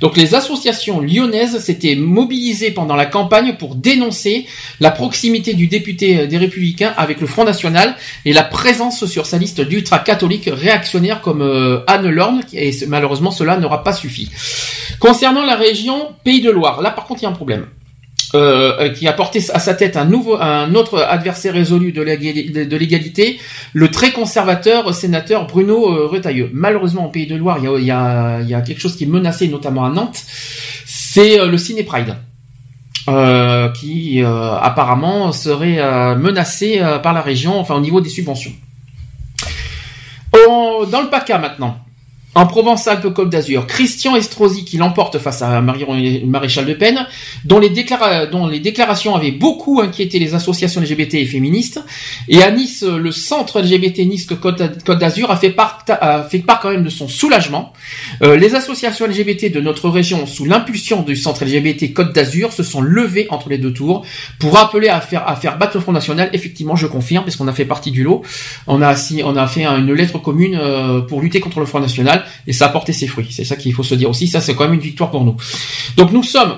[0.00, 4.46] Donc les associations lyonnaises s'étaient mobilisées pendant la campagne pour dénoncer
[4.80, 7.94] la proximité du député euh, des Républicains avec le Front National
[8.24, 13.56] et la présence sur sa liste d'ultra-catholiques réactionnaires comme euh, Anne Lorne, et malheureusement cela
[13.56, 14.30] n'aura pas suffi.
[14.98, 17.66] Concernant la région Pays de Loire, là par contre il y a un problème
[18.34, 22.50] euh, qui a porté à sa tête un nouveau, un autre adversaire résolu de l'égali-
[22.50, 23.38] de de l'égalité,
[23.74, 26.48] le très conservateur sénateur Bruno euh, Retailleau.
[26.52, 29.04] Malheureusement, au Pays de Loire, il y a, y a- y a quelque chose qui
[29.04, 30.20] est menacé, notamment à Nantes,
[30.86, 32.14] c'est euh, le Ciné Pride.
[33.08, 38.08] euh, qui euh, apparemment serait euh, menacé euh, par la région, enfin au niveau des
[38.08, 38.52] subventions.
[40.48, 41.78] En- dans le PACA maintenant,
[42.34, 47.06] en Provence-Alpes-Côte d'Azur, Christian Estrosi qui l'emporte face à Maréchal de Pen,
[47.44, 51.80] dont les, déclarations avaient beaucoup inquiété les associations LGBT et féministes.
[52.28, 54.62] Et à Nice, le centre LGBT Nice Côte
[54.98, 57.72] d'Azur a fait part, quand même de son soulagement.
[58.22, 62.62] Euh, les associations LGBT de notre région, sous l'impulsion du centre LGBT Côte d'Azur, se
[62.62, 64.06] sont levées entre les deux tours
[64.38, 65.26] pour appeler à faire,
[65.58, 66.30] battre le Front National.
[66.32, 68.22] Effectivement, je confirme, parce qu'on a fait partie du lot.
[68.66, 72.52] On a, fait un- une lettre commune euh, pour lutter contre le Front National et
[72.52, 73.28] ça a porté ses fruits.
[73.30, 74.28] C'est ça qu'il faut se dire aussi.
[74.28, 75.36] Ça, c'est quand même une victoire pour nous.
[75.96, 76.56] Donc nous sommes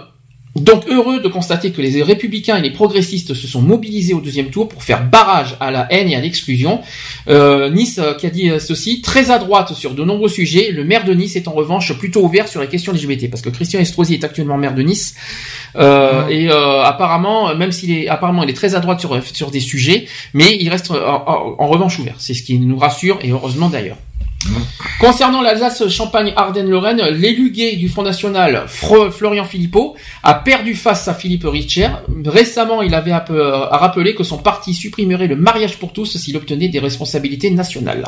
[0.56, 4.50] donc heureux de constater que les républicains et les progressistes se sont mobilisés au deuxième
[4.50, 6.80] tour pour faire barrage à la haine et à l'exclusion.
[7.28, 10.70] Euh, nice euh, qui a dit euh, ceci, très à droite sur de nombreux sujets,
[10.70, 13.50] le maire de Nice est en revanche plutôt ouvert sur les questions LGBT parce que
[13.50, 15.16] Christian Estrosi est actuellement maire de Nice
[15.76, 19.50] euh, et euh, apparemment même s'il est apparemment il est très à droite sur sur
[19.50, 22.14] des sujets, mais il reste en, en revanche ouvert.
[22.18, 23.96] C'est ce qui nous rassure et heureusement d'ailleurs.
[25.00, 31.14] Concernant l'Alsace, Champagne, Ardennes, Lorraine, l'élu du Front National, Florian Philippot, a perdu face à
[31.14, 31.88] Philippe Richer.
[32.24, 36.78] Récemment, il avait rappelé que son parti supprimerait le mariage pour tous s'il obtenait des
[36.78, 38.06] responsabilités nationales.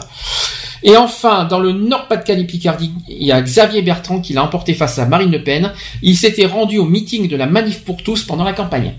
[0.82, 5.06] Et enfin, dans le Nord-Pas-de-Calais-Picardie, il y a Xavier Bertrand qui l'a emporté face à
[5.06, 5.72] Marine Le Pen.
[6.02, 8.94] Il s'était rendu au meeting de la Manif pour tous pendant la campagne.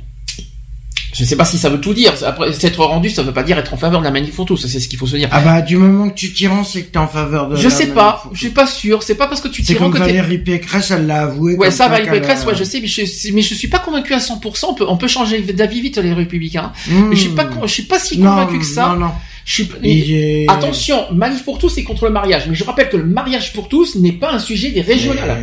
[1.18, 2.14] Je ne sais pas si ça veut tout dire.
[2.26, 4.46] Après, s'être rendu, ça ne veut pas dire être en faveur de la Manif pour
[4.46, 4.68] tous.
[4.68, 5.30] C'est ce qu'il faut se dire.
[5.32, 7.56] Ah bah du moment que tu t'y rends, c'est que t'es en faveur de.
[7.56, 9.02] Je la sais pas, je suis pas sûr.
[9.02, 11.56] C'est pas parce que tu t'y rends que Valérie Pécresse, elle l'a avoué.
[11.56, 13.02] Ouais, ça, Valérie Pécresse, a- ouais, je sais, mais je,
[13.34, 14.66] mais je suis pas convaincu à 100%.
[14.70, 16.72] On peut, on peut changer d'avis vite, les républicains.
[16.88, 17.08] Hmm.
[17.10, 18.90] Mais je suis pas, je suis pas si Non, convaincu que ça.
[18.90, 19.12] Non, non.
[19.48, 22.48] Je suis, Il est- Attention, manif pour tous, c'est contre le mariage.
[22.50, 25.38] Mais je rappelle que le mariage pour tous n'est pas un sujet des régionales.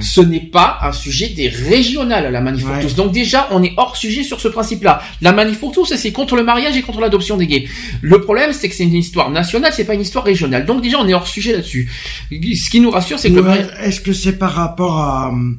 [0.00, 2.94] Ce n'est pas un sujet des régionales, la manif pour tous.
[2.94, 5.02] Donc déjà, on est hors sujet sur ce principe-là.
[5.22, 7.66] La manif pour tous, c'est contre le mariage et contre l'adoption des gays.
[8.00, 10.64] Le problème, c'est que c'est une histoire nationale, c'est pas une histoire régionale.
[10.64, 11.90] Donc déjà, on est hors sujet là-dessus.
[12.30, 13.40] Ce qui nous rassure, c'est que
[13.82, 15.58] Est-ce que c'est par rapport à hum,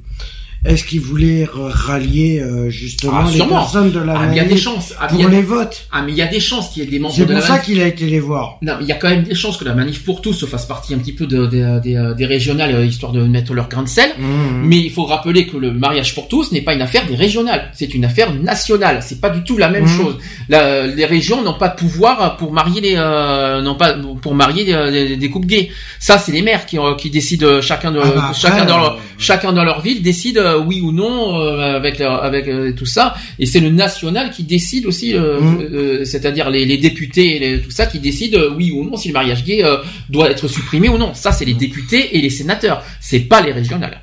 [0.65, 4.39] est-ce qu'ils voulaient r- rallier euh, justement Ah, les personnes de la Ah, il y
[4.39, 4.93] a des chances.
[4.99, 6.85] Ah, y pour a- les votes Ah, mais il y a des chances qu'il y
[6.85, 7.65] ait des membres C'est de la pour ça manif.
[7.65, 8.57] qu'il a été les voir.
[8.61, 10.65] Non, il y a quand même des chances que la manif pour tous se fasse
[10.65, 13.69] partie un petit peu de- de- des- euh, des régionales, euh, histoire de mettre leur
[13.69, 14.09] grain de sel.
[14.17, 14.23] Mmh.
[14.65, 17.71] Mais il faut rappeler que le mariage pour tous n'est pas une affaire des régionales,
[17.73, 18.99] c'est une affaire nationale.
[19.01, 19.97] C'est pas du tout la même Mhm.
[19.97, 20.17] chose.
[20.49, 24.65] La- les régions n'ont pas de pouvoir pour marier les, euh, n'ont pas pour marier
[24.65, 25.69] des, des- des couples gays.
[25.99, 28.77] Ça, c'est les maires qui, euh, qui décident euh, chacun de Ah bah chacun dans
[28.77, 32.47] leur euh, chacun dans leur ville décide euh, oui ou non euh, avec leur- avec
[32.47, 33.15] euh, tout ça.
[33.39, 37.71] Et c'est le national qui décide aussi, euh, c'est-à-dire les, les députés et les- tout
[37.71, 39.77] ça qui décident euh, oui ou non si le mariage gay euh,
[40.09, 41.13] doit être supprimé ou non.
[41.13, 42.83] Ça, c'est les députés et les sénateurs.
[42.99, 44.01] C'est pas les régionales.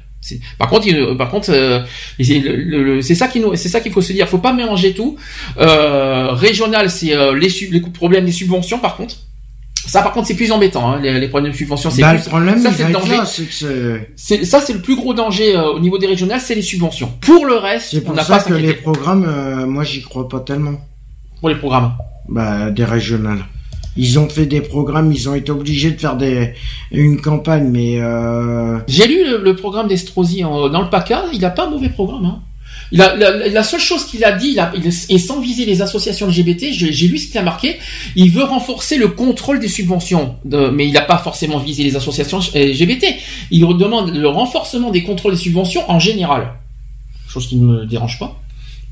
[0.58, 1.80] Par contre, il- par contre, euh,
[2.18, 4.28] c'est ça qui nous, c'est ça qu'il faut se dire.
[4.28, 5.16] Faut pas mélanger tout.
[5.58, 8.78] Euh, régional, c'est euh, les problèmes des subventions.
[8.80, 9.14] Par contre,
[9.86, 10.90] ça, par contre, c'est plus embêtant.
[10.92, 12.24] Hein, les, les problèmes de subventions, c'est Bah, plus.
[12.24, 13.18] le problème, ça, c'est le danger.
[14.16, 17.12] c'est ça, c'est le plus gros danger euh, au niveau des régionales, c'est les subventions.
[17.20, 20.28] Pour le reste, c'est on pour ça pas que les programmes, euh, moi j'y crois
[20.28, 20.80] pas tellement.
[21.40, 21.92] pour les programmes.
[22.28, 23.44] Bah, des régionales.
[23.98, 26.52] Ils ont fait des programmes, ils ont été obligés de faire des
[26.90, 31.24] une campagne, mais euh, J'ai lu le, le programme d'Estrosi dans le PACA.
[31.32, 32.24] Il a pas un mauvais programme.
[32.26, 32.40] Hein.
[32.92, 37.18] La, seule chose qu'il a dit, il et sans viser les associations LGBT, j'ai lu
[37.18, 37.78] ce qu'il a marqué.
[38.14, 42.38] Il veut renforcer le contrôle des subventions, mais il n'a pas forcément visé les associations
[42.54, 43.06] LGBT.
[43.50, 46.54] Il demande le renforcement des contrôles des subventions en général,
[47.28, 48.40] chose qui ne me dérange pas.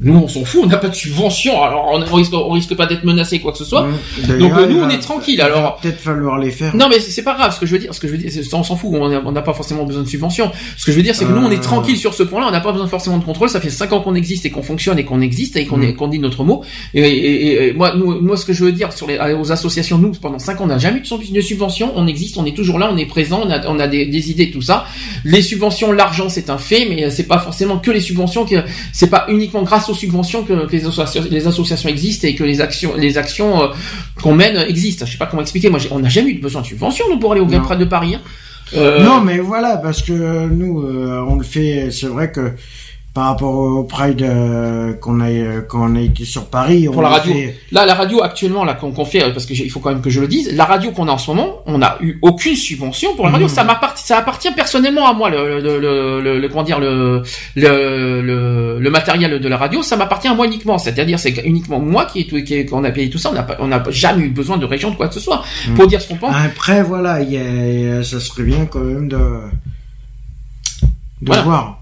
[0.00, 2.74] Nous, on s'en fout, on n'a pas de subvention, alors on, on risque, on risque
[2.74, 3.86] pas d'être menacé quoi que ce soit.
[3.86, 4.39] Mmh.
[4.39, 5.40] Donc euh, nous, on est tranquille.
[5.40, 6.74] Alors peut-être falloir les faire.
[6.74, 7.55] non, mais c'est pas grave.
[7.55, 8.90] Ce que je veux dire, ce que je veux dire, c'est- on s'en fout.
[8.92, 10.50] On n'a pas forcément besoin de subventions.
[10.76, 11.60] Ce que je veux dire, c'est que nous, on est Euh.
[11.60, 12.47] tranquille sur ce point-là.
[12.48, 13.48] On n'a pas besoin forcément de contrôle.
[13.48, 15.94] Ça fait cinq ans qu'on existe et qu'on fonctionne et qu'on existe et qu'on Mm.
[15.94, 16.64] qu'on dit notre mot.
[16.92, 19.52] Et, et- et- et moi, nous, moi, ce que je veux dire sur les aux
[19.52, 21.92] associations, nous, pendant cinq ans, on n'a jamais eu de sub- de subvention.
[21.94, 24.31] On existe, on est toujours là, on est présent, on a, on a des, des
[24.32, 24.86] idées, tout ça.
[25.24, 28.44] Les subventions, l'argent, c'est un fait, mais c'est pas forcément que les subventions.
[28.92, 32.44] C'est pas uniquement grâce aux subventions que, que les, associations, les associations existent et que
[32.44, 33.68] les actions, les actions euh,
[34.22, 35.06] qu'on mène existent.
[35.06, 35.70] Je sais pas comment expliquer.
[35.70, 37.46] Moi, on n'a jamais eu besoin de subventions nous pour aller au.
[37.46, 38.14] Pride de Paris.
[38.14, 38.20] hein.
[38.74, 41.90] Euh, Non, mais voilà, parce que nous, euh, on le fait.
[41.90, 42.52] C'est vrai que
[43.15, 46.93] par rapport au Pride euh, qu'on a euh, quand on a été sur Paris, on
[46.93, 47.33] pour la radio.
[47.33, 50.01] fait- Là, la radio actuellement, là qu'on fait, euh, parce que il faut quand même
[50.02, 52.57] que je le dise, la radio qu'on a en ce moment, on n'a eu aucune
[52.57, 53.47] subvention pour la radio.
[53.47, 53.52] Mhm.
[53.55, 57.23] Ça m'appartient, ça appartient personnellement à moi, le, le, le, le- le- comment dire, le,
[57.55, 60.76] le, le, le matériel de la radio, ça m'appartient à moi uniquement.
[60.78, 63.31] C'est-à-dire, c'est uniquement moi qui, est qui qu'on a payé tout ça.
[63.31, 65.44] On n'a pas, on n'a jamais eu besoin de région de quoi que ce soit
[65.68, 65.75] Mhm.
[65.76, 66.34] pour dire ce qu'on pense.
[66.34, 69.17] Après, voilà, il y a- ça serait bien quand même de
[71.23, 71.43] de Voilà.
[71.43, 71.81] voir.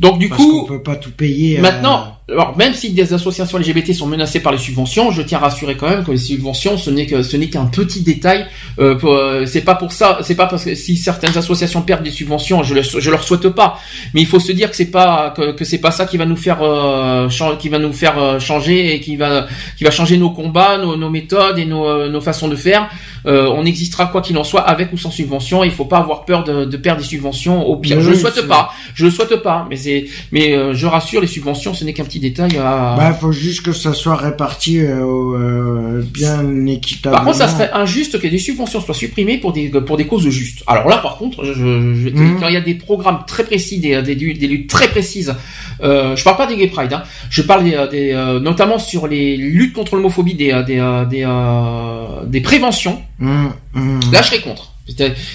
[0.00, 1.58] Donc du parce coup, peut pas tout payer.
[1.58, 5.38] euh, Maintenant, alors même si des associations LGBT sont menacées par les subventions, je tiens
[5.38, 8.46] à rassurer quand même que les subventions, ce n'est que ce n'est qu'un petit détail.
[8.78, 12.10] Euh, euh, c'est pas pour ça, c'est pas parce que si certaines associations perdent des
[12.10, 13.80] subventions, je le, je leur souhaite pas.
[14.14, 16.26] Mais il faut se dire que c'est pas que, que c'est pas ça qui va
[16.26, 17.28] nous faire euh,
[17.58, 19.46] qui va nous faire euh, changer et qui va
[19.76, 22.88] qui va changer nos combats, nos, nos méthodes et nos, nos façons de faire.
[23.28, 25.62] Euh, on existera quoi qu'il en soit avec ou sans subvention.
[25.62, 27.62] Il faut pas avoir peur de, de perdre des subventions.
[27.66, 28.70] Au pire, je le souhaite pas.
[28.94, 29.66] Je le souhaite pas.
[29.68, 32.94] Mais c'est mais euh, je rassure, les subventions, ce n'est qu'un petit détail à.
[32.96, 37.16] Bah, faut juste que ça soit réparti euh, euh, bien équitablement.
[37.18, 40.28] Par contre, ça serait injuste que des subventions soient supprimées pour des pour des causes
[40.28, 40.62] justes.
[40.66, 42.40] Alors là, par contre, je, je- je- Mhm.
[42.40, 45.34] quand il y a des programmes très précis, des, des, des luttes très précises,
[45.82, 49.06] euh, je parle pas des gay pride, hein, je parle des, des, euh, notamment sur
[49.06, 53.00] les luttes contre l'homophobie, des euh, des euh, des, euh, des préventions.
[53.20, 54.00] Hum, hum.
[54.12, 54.72] Là, je serais contre.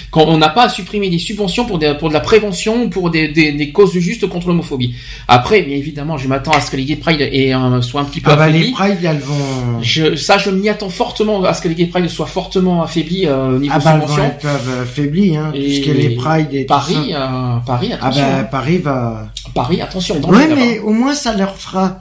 [0.09, 2.89] Quand on n'a pas à supprimer des subventions pour, des, pour de la prévention ou
[2.89, 4.95] pour des, des, des causes justes contre l'homophobie.
[5.27, 8.05] Après, bien évidemment, je m'attends à ce que les gay pride aient un- soient un
[8.05, 8.65] petit peu Ah bah, affaiblis.
[8.67, 9.79] les Pride, elles vont.
[9.83, 13.27] Je, ça, je m'y attends fortement à ce que les Gay Pride soient fortement affaiblis
[13.27, 14.23] euh, au niveau Ah bah, elles subvention.
[14.25, 15.51] être euh, affaiblies, hein.
[15.53, 17.31] Et Tout est les Pride et tout Paris, ça.
[17.31, 18.23] euh, Paris, Ah attention.
[18.23, 18.43] bah, hein.
[18.45, 19.31] Paris va.
[19.53, 20.21] Paris, attention.
[20.31, 21.99] Ouais, mais au moins ça leur fera,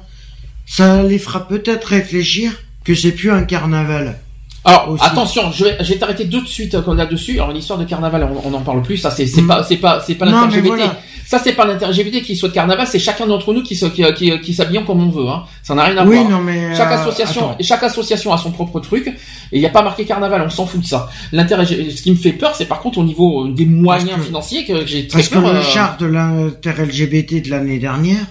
[0.65, 2.53] ça les fera peut-être réfléchir
[2.83, 4.19] que c'est plus un carnaval.
[4.65, 5.05] Alors aussi.
[5.05, 7.35] attention, je vais, je vais t'arrêter tout de suite euh, là-dessus.
[7.41, 8.97] Alors l'histoire de carnaval, on n'en parle plus.
[8.97, 9.47] Ça, c'est c'est Mm.
[9.49, 10.27] pas, c'est pas, c'est pas
[10.69, 10.97] voilà.
[11.27, 12.87] Ça, c'est pas l'inter-LGBT qui souhaite carnaval.
[12.87, 15.29] C'est chacun d'entre nous qui, se- qui, qui, qui s'habillons comme on veut.
[15.29, 15.45] Hein.
[15.63, 16.29] Ça n'a rien à Oui, voir.
[16.29, 16.75] non, mais.
[16.77, 17.57] Chaque euh, association, attends.
[17.61, 19.15] et chaque association a son propre truc, et
[19.53, 21.09] il n'y a pas marqué carnaval, on s'en fout de ça.
[21.31, 24.23] L'intérêt, ce qui me fait peur, c'est par contre au niveau euh, des moyens que-
[24.23, 25.53] financiers que j'ai très Parce que peur.
[25.53, 28.27] le euh, char de l'inter-LGBT de l'année dernière,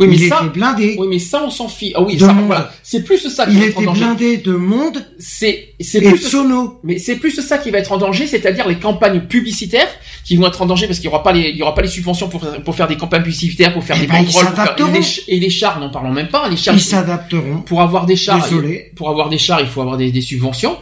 [0.00, 0.96] Oui, mais il ça- était blindé.
[0.98, 1.92] Oui, mais ça, on s'en fiche.
[1.96, 2.70] Ah oui, ça, voilà.
[2.82, 4.00] C'est plus ça qui Il va être en était danger.
[4.04, 6.78] blindé de monde C'est, c'est plus sono.
[6.84, 9.88] mais c'est plus ça qui va être en danger, c'est-à-dire les campagnes publicitaires
[10.24, 11.82] qui vont être en danger parce qu'il y aura pas les, il y aura pas
[11.82, 14.54] les subventions pour, faire- pour faire des campagnes publicitaires, pour faire Eh des contrôles, pour
[14.54, 16.48] faire- et, les, et les chars, n'en parlons même pas.
[16.48, 17.58] Les Ils s'adapteront.
[17.58, 18.92] pour avoir des chars, Désolé.
[18.96, 20.76] pour avoir des chars, il faut avoir des, des subventions.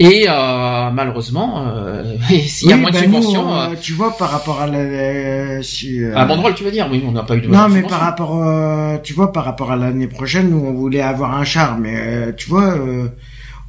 [0.00, 3.92] Et euh, malheureusement, euh, s'il y a Oui, moins de ben subventions, euh, euh, tu
[3.92, 6.88] vois, par rapport à la, euh, si, euh, à banderole, tu veux dire?
[6.90, 7.46] Oui, on n'a pas eu de.
[7.48, 11.00] Non, mais par rapport, euh, tu vois, par rapport à l'année prochaine, nous, on voulait
[11.00, 13.06] avoir un char, mais euh, tu vois, euh,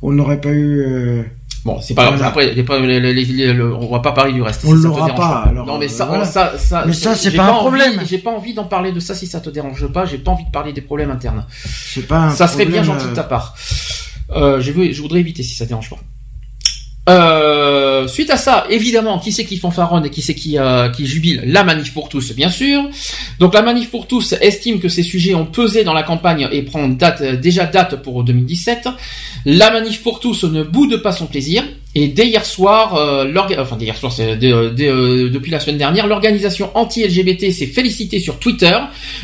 [0.01, 1.25] on n'aurait pas eu.
[1.65, 2.15] Euh, Bon, c'est pas grave.
[2.15, 2.29] Voilà.
[2.29, 4.61] Après, pas- les- les- les- le- on va pas parler du reste.
[4.65, 6.25] On si ça te l'aura dérange pas, alors, non, mais ça, euh, voilà.
[6.25, 8.01] ça, ça, Mais ça, c'est pas un problème.
[8.05, 10.05] J'ai pas envie d'en parler de ça si ça te dérange pas.
[10.05, 11.45] J'ai pas envie de parler des problèmes internes.
[11.65, 12.17] C'est pas.
[12.19, 13.55] Un ça serait bien gentil de euh, ta part.
[14.31, 15.97] Euh, je, veux, je voudrais éviter si ça te dérange pas.
[17.07, 21.05] Euh, suite à ça, évidemment, qui c'est qui fanfaronne et qui c'est qui, euh, qui
[21.05, 22.89] jubile La manif pour tous, bien sûr.
[23.39, 26.63] Donc la manif pour tous estime que ces sujets ont pesé dans la campagne et
[26.63, 28.89] prend date, euh, déjà date pour 2017.
[29.45, 31.63] La manif pour tous ne boude pas son plaisir.
[31.97, 35.77] Et dès hier soir, euh, enfin dès hier soir, c'est euh, euh, depuis la semaine
[35.77, 38.77] dernière, l'organisation anti-LGBT s'est félicitée sur Twitter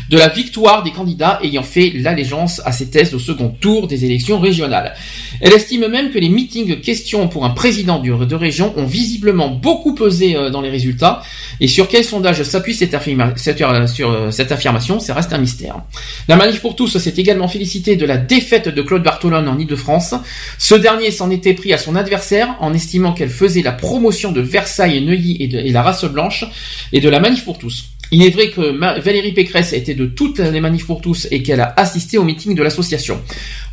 [0.08, 4.06] de la victoire des candidats ayant fait l'allégeance à ces thèses au second tour des
[4.06, 4.94] élections régionales.
[5.42, 9.94] Elle estime même que les meetings questions pour un président de région ont visiblement beaucoup
[9.94, 11.22] pesé euh, dans les résultats.
[11.60, 15.82] Et sur quel sondage s'appuie euh, cette affirmation, ça reste un mystère.
[16.28, 20.14] La manif pour tous s'est également félicité de la défaite de Claude Bartolone en Ile-de-France.
[20.58, 24.40] Ce dernier s'en était pris à son adversaire en estimant qu'elle faisait la promotion de
[24.40, 26.46] Versailles Neuilly et, la race blanche
[26.92, 27.90] et de la manif pour tous.
[28.12, 31.60] Il est vrai que Valérie Pécresse était de toutes les manifs pour tous et qu'elle
[31.60, 33.20] a assisté au meeting de l'association.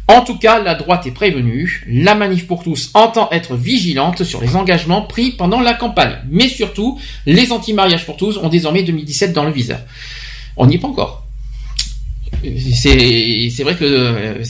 [0.07, 1.85] En tout cas, la droite est prévenue.
[1.87, 6.17] La manif pour tous entend être vigilante sur les engagements pris pendant la campagne.
[6.31, 9.81] Mais surtout, les anti-mariages pour tous ont désormais 2017 dans le viseur.
[10.57, 11.27] On n'y est pas encore.
[12.41, 14.43] C'est vrai que euh,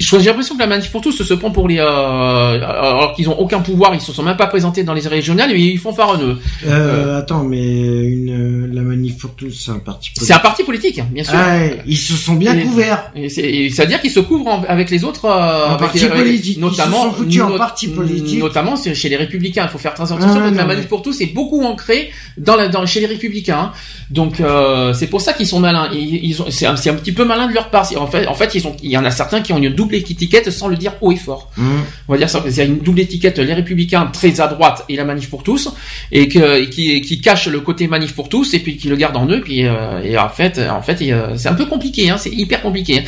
[0.00, 3.38] j'ai l'impression que la manif pour tous se prend pour les euh, alors qu'ils ont
[3.38, 6.38] aucun pouvoir, ils se sont même pas présentés dans les régionales et ils font faronneux.
[6.66, 7.62] Euh, attends, mais
[8.06, 10.26] une, la manif pour tous, c'est un parti politique.
[10.26, 11.34] C'est un parti politique, bien sûr.
[11.36, 13.12] Ah ouais, ils se sont bien Et- couverts.
[13.28, 16.56] C'est-à-dire qu'ils se couvrent en- avec les autres, euh, avec parti les- politique.
[16.56, 18.38] Ils notamment, se sont foutus en parti politique.
[18.40, 19.64] notamment chez les Républicains.
[19.64, 21.26] Il faut faire très attention Ah, parce que non, la mais- manif pour tous est
[21.34, 23.72] beaucoup ancrée dans la, dans, chez les Républicains.
[24.10, 25.88] Donc euh, c'est pour ça qu'ils sont malins.
[25.92, 27.88] Ils, ils c'est un, un petit peu malin de leur part.
[27.96, 29.93] En fait, en fait, ils ont, il y en a certains qui ont une double
[29.98, 31.50] étiquette sans le dire haut et fort.
[31.56, 31.62] Mmh.
[32.08, 32.42] On va dire ça.
[32.46, 35.42] Il y a une double étiquette, les Républicains très à droite et la manif pour
[35.42, 35.72] tous,
[36.12, 38.96] et que et qui, qui cache le côté manif pour tous et puis qui le
[38.96, 39.40] garde en eux.
[39.40, 42.10] Puis euh, et en fait, en fait, euh, c'est un peu compliqué.
[42.10, 42.98] Hein, c'est hyper compliqué.
[43.00, 43.02] hein.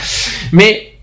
[0.52, 0.95] Mais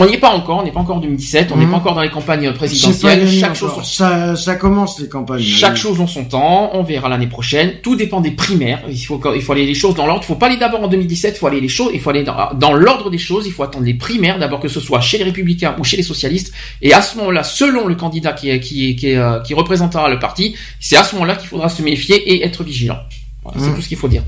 [0.00, 0.58] on n'y est pas encore.
[0.58, 1.52] On n'est pas encore en 2017.
[1.52, 1.70] On n'est Mhm.
[1.70, 3.28] pas encore dans les campagnes présidentielles.
[3.30, 3.72] Chaque chose.
[3.84, 5.40] ça, ça commence les campagnes.
[5.42, 7.74] Chaque chose en son temps, on verra l'année prochaine.
[7.82, 8.80] Tout dépend des primaires.
[8.88, 10.22] Il faut, il faut aller les choses dans l'ordre.
[10.24, 11.36] Il faut pas aller d'abord en 2017.
[11.36, 11.90] Il faut aller les choses.
[11.94, 13.46] Il faut aller dans, dans l'ordre des choses.
[13.46, 16.02] Il faut attendre les primaires d'abord que ce soit chez les Républicains ou chez les
[16.02, 16.52] socialistes.
[16.82, 20.96] Et à ce moment-là, selon le candidat qui, qui, euh, qui représentera le parti, c'est
[20.96, 22.98] à ce moment-là qu'il faudra se méfier et être vigilant.
[23.42, 23.74] Voilà, c'est Mm.
[23.74, 24.22] tout ce qu'il faut dire.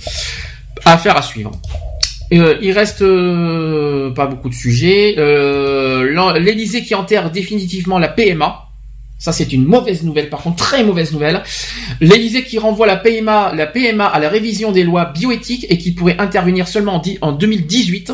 [0.85, 1.53] Affaire à suivre.
[2.33, 5.17] Euh, il reste euh, pas beaucoup de sujets.
[5.19, 8.69] Euh, L'Élysée qui enterre définitivement la PMA.
[9.19, 11.43] Ça, c'est une mauvaise nouvelle, par contre, très mauvaise nouvelle.
[12.01, 15.93] L'Élysée qui renvoie la PMA, la PMA à la révision des lois bioéthiques et qui
[15.93, 18.13] pourrait intervenir seulement en 2018.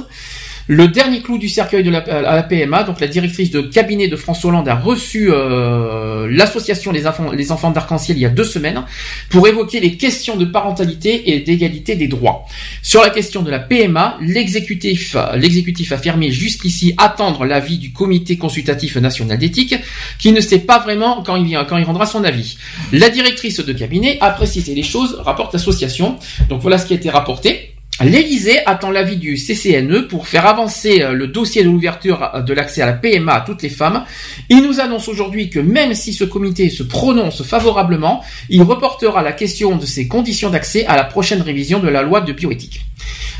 [0.70, 4.50] Le dernier clou du cercueil de la, PMA, donc la directrice de cabinet de François
[4.50, 8.84] Hollande a reçu euh, l'association les enfants d'arc-en-ciel il y a deux semaines
[9.30, 12.44] pour évoquer les questions de parentalité et d'égalité des droits.
[12.82, 18.36] Sur la question de la PMA, l'exécutif, l'exécutif a affirmé jusqu'ici attendre l'avis du comité
[18.36, 19.74] consultatif national d'éthique,
[20.18, 22.58] qui ne sait pas vraiment quand il, quand il rendra son avis.
[22.92, 26.18] La directrice de cabinet a précisé les choses, rapporte l'association.
[26.50, 27.67] Donc voilà ce qui a été rapporté.
[28.00, 32.54] L'Élysée attend l'avis du CCNE pour faire avancer euh, le dossier de l'ouverture euh, de
[32.54, 34.04] l'accès à la PMA à toutes les femmes.
[34.48, 39.32] Il nous annonce aujourd'hui que même si ce comité se prononce favorablement, il reportera la
[39.32, 42.82] question de ces conditions d'accès à la prochaine révision de la loi de bioéthique.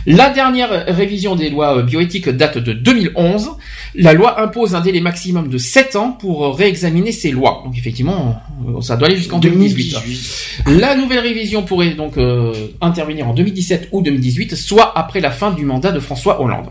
[0.07, 3.51] La dernière révision des lois euh, bioéthiques date de 2011.
[3.95, 7.63] La loi impose un délai maximum de 7 ans pour euh, réexaminer ces lois.
[7.65, 9.95] Donc effectivement, euh, ça doit aller jusqu'en 2018.
[9.95, 10.81] 2018.
[10.81, 15.53] La nouvelle révision pourrait donc euh, intervenir en 2017 ou 2018, soit après la fin
[15.53, 16.69] du mandat de François Hollande.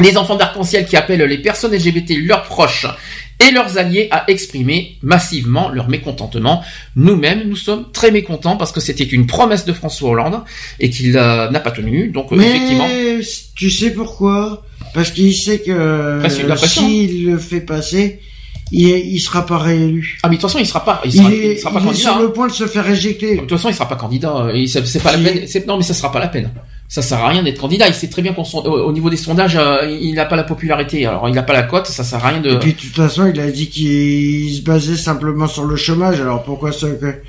[0.00, 2.86] Les enfants d'arc-en-ciel qui appellent les personnes LGBT leurs proches
[3.46, 6.62] et leurs alliés à exprimer massivement leur mécontentement.
[6.96, 10.40] Nous-mêmes, nous sommes très mécontents parce que c'était une promesse de François Hollande
[10.80, 12.08] et qu'il euh, n'a pas tenu.
[12.08, 12.88] Donc euh, Mais effectivement,
[13.54, 14.62] tu sais pourquoi?
[14.94, 16.20] Parce qu'il sait que
[16.66, 18.20] s'il le fait passer,
[18.72, 20.18] il, il sera pas réélu.
[20.22, 21.78] ah mais de toute façon, il sera pas, il Il, sera, est, il sera pas
[21.78, 22.02] il est candidat.
[22.10, 22.22] sur hein.
[22.22, 23.36] le point de se faire éjecter.
[23.36, 24.48] De toute façon, il sera pas candidat.
[24.54, 25.46] Et c'est pas la peine.
[25.66, 26.50] Non, mais ça sera pas la peine.
[26.88, 27.86] Ça sert à rien d'être candidat.
[27.86, 30.44] Il sait très bien qu'au au au niveau des sondages, euh, il n'a pas la
[30.44, 31.04] popularité.
[31.04, 31.86] Alors, il n'a pas la cote.
[31.86, 32.50] Ça sert à rien de.
[32.50, 36.20] Et puis de toute façon, il a dit qu'il se basait simplement sur le chômage.
[36.20, 37.20] Alors pourquoi ça que...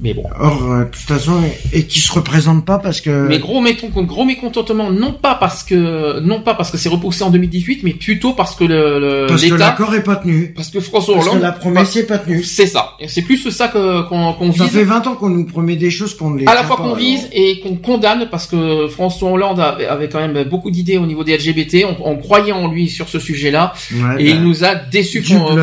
[0.00, 0.22] Mais bon.
[0.38, 1.40] Or, euh, de toute façon,
[1.72, 3.26] et qui se représente pas parce que...
[3.26, 7.24] Mais gros, méton- gros mécontentement, non pas parce que, non pas parce que c'est repoussé
[7.24, 10.52] en 2018, mais plutôt parce que le, le- parce que l'État, l'accord est pas tenu.
[10.54, 12.44] parce que François Parce que Hollande, la promesse est pas tenue.
[12.44, 12.92] c'est ça.
[13.08, 14.72] C'est plus ça que qu'on qu'on Ça vise.
[14.72, 16.84] fait 20 ans qu'on nous promet des choses qu'on ne les à la fois pas,
[16.84, 20.98] qu'on vise et qu'on condamne parce que François Hollande avait, avait quand même beaucoup d'idées
[20.98, 21.86] au niveau des LGBT.
[22.04, 25.24] On, on croyait en lui sur ce sujet-là Ouais, et bah, il nous a déçus
[25.24, 25.56] fond-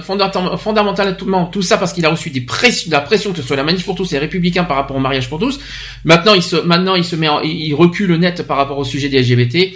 [0.00, 3.42] fondamentalement, fondamentalement tout ça parce qu'il a reçu des pressions, de la pression que ce
[3.42, 5.60] soit la manif pour tous les républicains par rapport au mariage pour tous.
[6.04, 9.08] Maintenant, il se, maintenant, il se met, en- il recule net par rapport au sujet
[9.10, 9.74] des LGBT.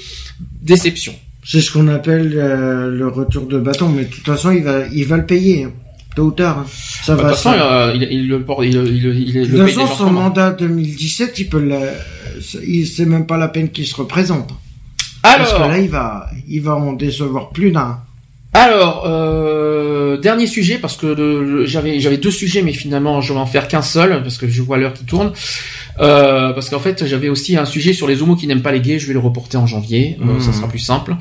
[0.63, 1.15] Déception.
[1.45, 4.87] C'est ce qu'on appelle euh, le retour de bâton, mais de toute façon, il va,
[4.93, 5.73] il va le payer, hein.
[6.15, 6.59] tôt ou tard.
[6.61, 6.67] hein.
[7.03, 7.29] Ça De va.
[7.29, 9.95] toute façon, ça- euh, il, il le porte, il, il, il, de le paye façon,
[9.97, 11.67] son mandat 2017, il peut
[12.67, 14.51] il c'est même pas la peine qu'il se représente.
[15.23, 17.99] Parce que Alors, là, il va, il va en décevoir plus d'un.
[18.53, 23.47] Alors, euh, dernier sujet, parce que j'avais j'avais deux sujets, mais finalement je vais en
[23.47, 25.33] faire qu'un seul, parce que je vois l'heure qui tourne.
[26.01, 28.81] Euh, parce qu'en fait, j'avais aussi un sujet sur les homos qui n'aiment pas les
[28.81, 31.17] gays, je vais le reporter en janvier, euh, ça sera plus simple.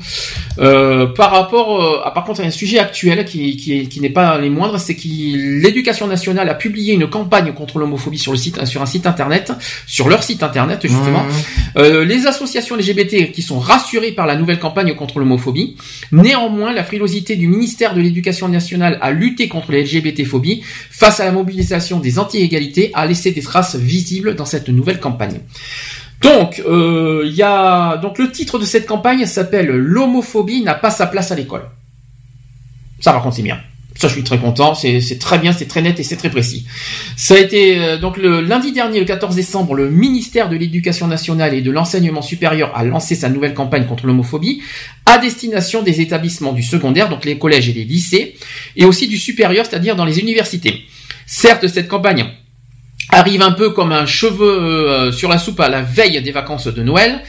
[0.58, 3.88] Euh, par rapport, euh, à, par contre, il y a un sujet actuel qui, qui,
[3.88, 8.18] qui n'est pas les moindres, c'est que l'éducation nationale a publié une campagne contre l'homophobie
[8.18, 9.52] sur le site, sur un site internet,
[9.86, 11.24] sur leur site internet justement.
[11.24, 11.78] Mmh.
[11.78, 15.76] Euh, les associations LGBT qui sont rassurées par la nouvelle campagne contre l'homophobie.
[16.12, 21.24] Néanmoins, la frilosité du ministère de l'Éducation nationale à lutter contre les LGBT-phobies face à
[21.24, 25.40] la mobilisation des anti-égalités a laissé des traces visibles dans cette nouvelle campagne.
[26.22, 31.32] Donc, euh, y donc le titre de cette campagne s'appelle "L'homophobie n'a pas sa place
[31.32, 31.62] à l'école".
[33.00, 33.58] Ça, par contre, c'est bien.
[33.96, 34.74] Ça, je suis très content.
[34.74, 36.66] C'est c'est très bien, c'est très net et c'est très précis.
[37.16, 41.06] Ça a été euh, donc le lundi dernier, le 14 décembre, le ministère de l'Éducation
[41.06, 44.62] nationale et de l'enseignement supérieur a lancé sa nouvelle campagne contre l'homophobie
[45.06, 48.36] à destination des établissements du secondaire, donc les collèges et les lycées,
[48.76, 50.84] et aussi du supérieur, c'est-à-dire dans les universités.
[51.26, 52.26] Certes, cette campagne
[53.12, 56.68] arrive un peu comme un cheveu euh, sur la soupe à la veille des vacances
[56.68, 57.22] de Noël.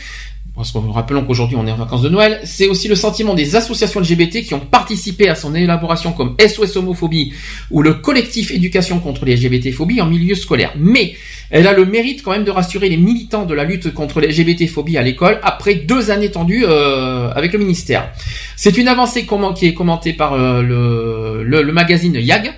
[0.55, 3.55] Parce que rappelons qu'aujourd'hui on est en vacances de Noël, c'est aussi le sentiment des
[3.55, 7.33] associations LGBT qui ont participé à son élaboration comme SOS homophobie
[7.71, 10.73] ou le collectif éducation contre les LGBT-phobies en milieu scolaire.
[10.77, 11.15] Mais
[11.51, 14.27] elle a le mérite quand même de rassurer les militants de la lutte contre les
[14.27, 18.11] LGBT-phobies à l'école après deux années tendues euh, avec le ministère.
[18.57, 22.51] C'est une avancée qui est commentée par euh, le magazine YAG.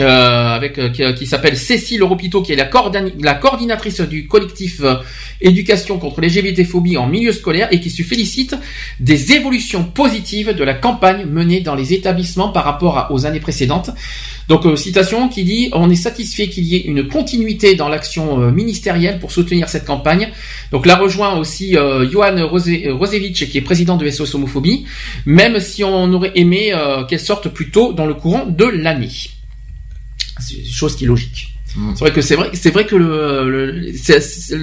[0.00, 2.68] Euh, avec euh, qui, qui s'appelle Cécile Ropito, qui est la,
[3.20, 4.96] la coordinatrice du collectif euh,
[5.40, 8.56] éducation contre les LGBT-phobies en milieu scolaire et qui se félicite
[9.00, 13.90] des évolutions positives de la campagne menée dans les établissements par rapport aux années précédentes.
[14.48, 18.40] Donc euh, citation qui dit on est satisfait qu'il y ait une continuité dans l'action
[18.42, 20.30] euh, ministérielle pour soutenir cette campagne.
[20.72, 24.84] Donc là rejoint aussi euh, Johan Rose- Rosevich qui est président de SOS homophobie,
[25.26, 29.08] même si on aurait aimé euh, qu'elle sorte plus tôt dans le courant de l'année.
[30.40, 31.50] C'est une chose qui est logique.
[31.96, 33.92] C'est vrai que c'est vrai, c'est vrai que le, le-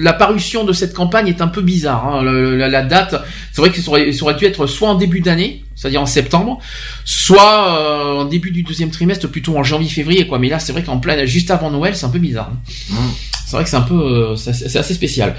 [0.02, 2.06] la parution de cette campagne est un peu bizarre.
[2.06, 2.22] hein.
[2.22, 3.14] Le- la, la date,
[3.52, 6.58] c'est vrai que ça aurait, aurait dû être soit en début d'année, c'est-à-dire en septembre,
[7.04, 10.38] soit euh, en début du deuxième trimestre, plutôt en janvier-février, quoi.
[10.38, 12.50] Mais là, c'est vrai qu'en plein, juste avant Noël, c'est un peu bizarre.
[12.92, 12.96] hein.
[13.46, 13.94] C'est vrai que c'est un peu,
[14.32, 15.36] euh, c'est assez spécial.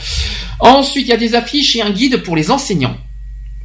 [0.59, 2.97] Ensuite, il y a des affiches et un guide pour les enseignants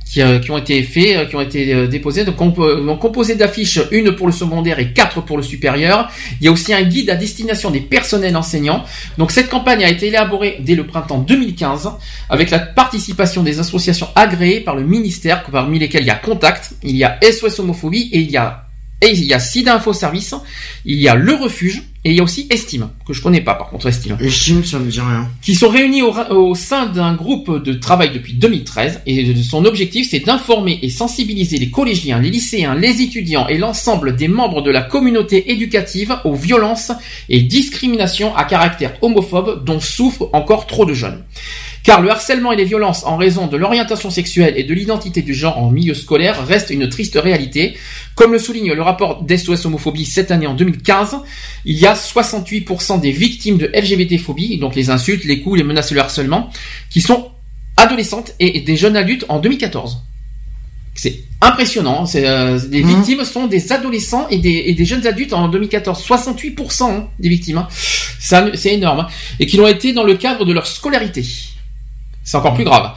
[0.08, 3.00] qui, euh, qui ont été faits, euh, qui ont été euh, déposés, donc, euh, donc
[3.00, 6.10] composé d'affiches, une pour le secondaire et quatre pour le supérieur.
[6.40, 8.84] Il y a aussi un guide à destination des personnels enseignants.
[9.18, 11.90] Donc cette campagne a été élaborée dès le printemps 2015
[12.30, 16.72] avec la participation des associations agréées par le ministère, parmi lesquelles il y a Contact,
[16.82, 18.67] il y a SOS Homophobie et il y a
[19.00, 20.34] et il y a SIDA Info Service,
[20.84, 23.54] il y a Le Refuge et il y a aussi Estime que je connais pas
[23.54, 25.28] par contre Estime Estime, ça me dit rien.
[25.42, 30.08] qui sont réunis au, au sein d'un groupe de travail depuis 2013 et son objectif
[30.10, 34.70] c'est d'informer et sensibiliser les collégiens, les lycéens, les étudiants et l'ensemble des membres de
[34.70, 36.92] la communauté éducative aux violences
[37.28, 41.24] et discriminations à caractère homophobe dont souffrent encore trop de jeunes.
[41.84, 45.32] Car le harcèlement et les violences en raison de l'orientation sexuelle et de l'identité du
[45.34, 47.76] genre en milieu scolaire restent une triste réalité.
[48.14, 51.16] Comme le souligne le rapport d'SOS Homophobie cette année en 2015,
[51.64, 55.90] il y a 68% des victimes de LGBT-phobie, donc les insultes, les coups, les menaces
[55.92, 56.50] et le harcèlement,
[56.90, 57.30] qui sont
[57.76, 60.02] adolescentes et des jeunes adultes en 2014.
[60.94, 62.06] C'est impressionnant.
[62.06, 62.96] C'est, euh, les Mhm.
[62.96, 66.02] victimes sont des adolescents et des, et des jeunes adultes en 2014.
[66.02, 67.58] 68% hein, des victimes.
[67.58, 67.68] hein.
[68.20, 69.00] C'est énorme.
[69.00, 69.06] hein.
[69.38, 71.24] Et qui l'ont été dans le cadre de leur scolarité.
[72.28, 72.90] C'est encore plus grave.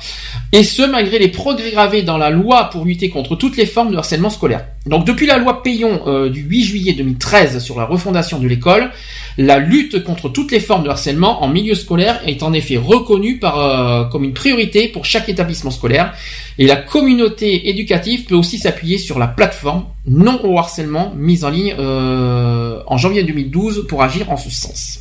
[0.51, 3.89] Et ce, malgré les progrès gravés dans la loi pour lutter contre toutes les formes
[3.89, 4.65] de harcèlement scolaire.
[4.85, 8.91] Donc, depuis la loi Payon euh, du 8 juillet 2013 sur la refondation de l'école,
[9.37, 13.39] la lutte contre toutes les formes de harcèlement en milieu scolaire est en effet reconnue
[13.39, 16.13] par, euh, comme une priorité pour chaque établissement scolaire.
[16.57, 21.51] Et la communauté éducative peut aussi s'appuyer sur la plateforme non au harcèlement mise en
[21.51, 24.99] ligne euh, en janvier 2012 pour agir en ce sens.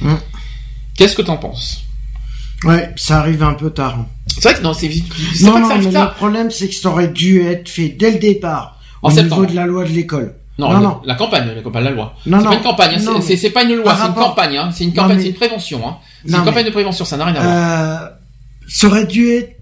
[0.00, 0.14] Mm.
[0.96, 1.85] Qu'est-ce que t'en penses?
[2.64, 3.98] Ouais, ça arrive un peu tard.
[4.26, 4.90] C'est vrai que non, c'est
[5.34, 6.08] c'est Non, pas que non, ça arrive mais tard.
[6.10, 8.80] le problème, c'est que ça aurait dû être fait dès le départ.
[9.02, 9.42] En au septembre.
[9.42, 10.34] niveau de la loi de l'école.
[10.58, 11.00] Non, non, non.
[11.04, 12.14] la campagne, la campagne, la loi.
[12.24, 12.50] Non, c'est non.
[12.50, 14.94] pas une campagne, hein, Non, c'est- pas une loi, c'est une campagne, hein, c'est une
[14.94, 15.96] campagne, mais- c'est une prévention, hein.
[16.24, 18.02] C'est une campagne mais- de prévention, ça n'a rien à voir.
[18.02, 18.08] Euh,
[18.66, 19.52] ça aurait dû être.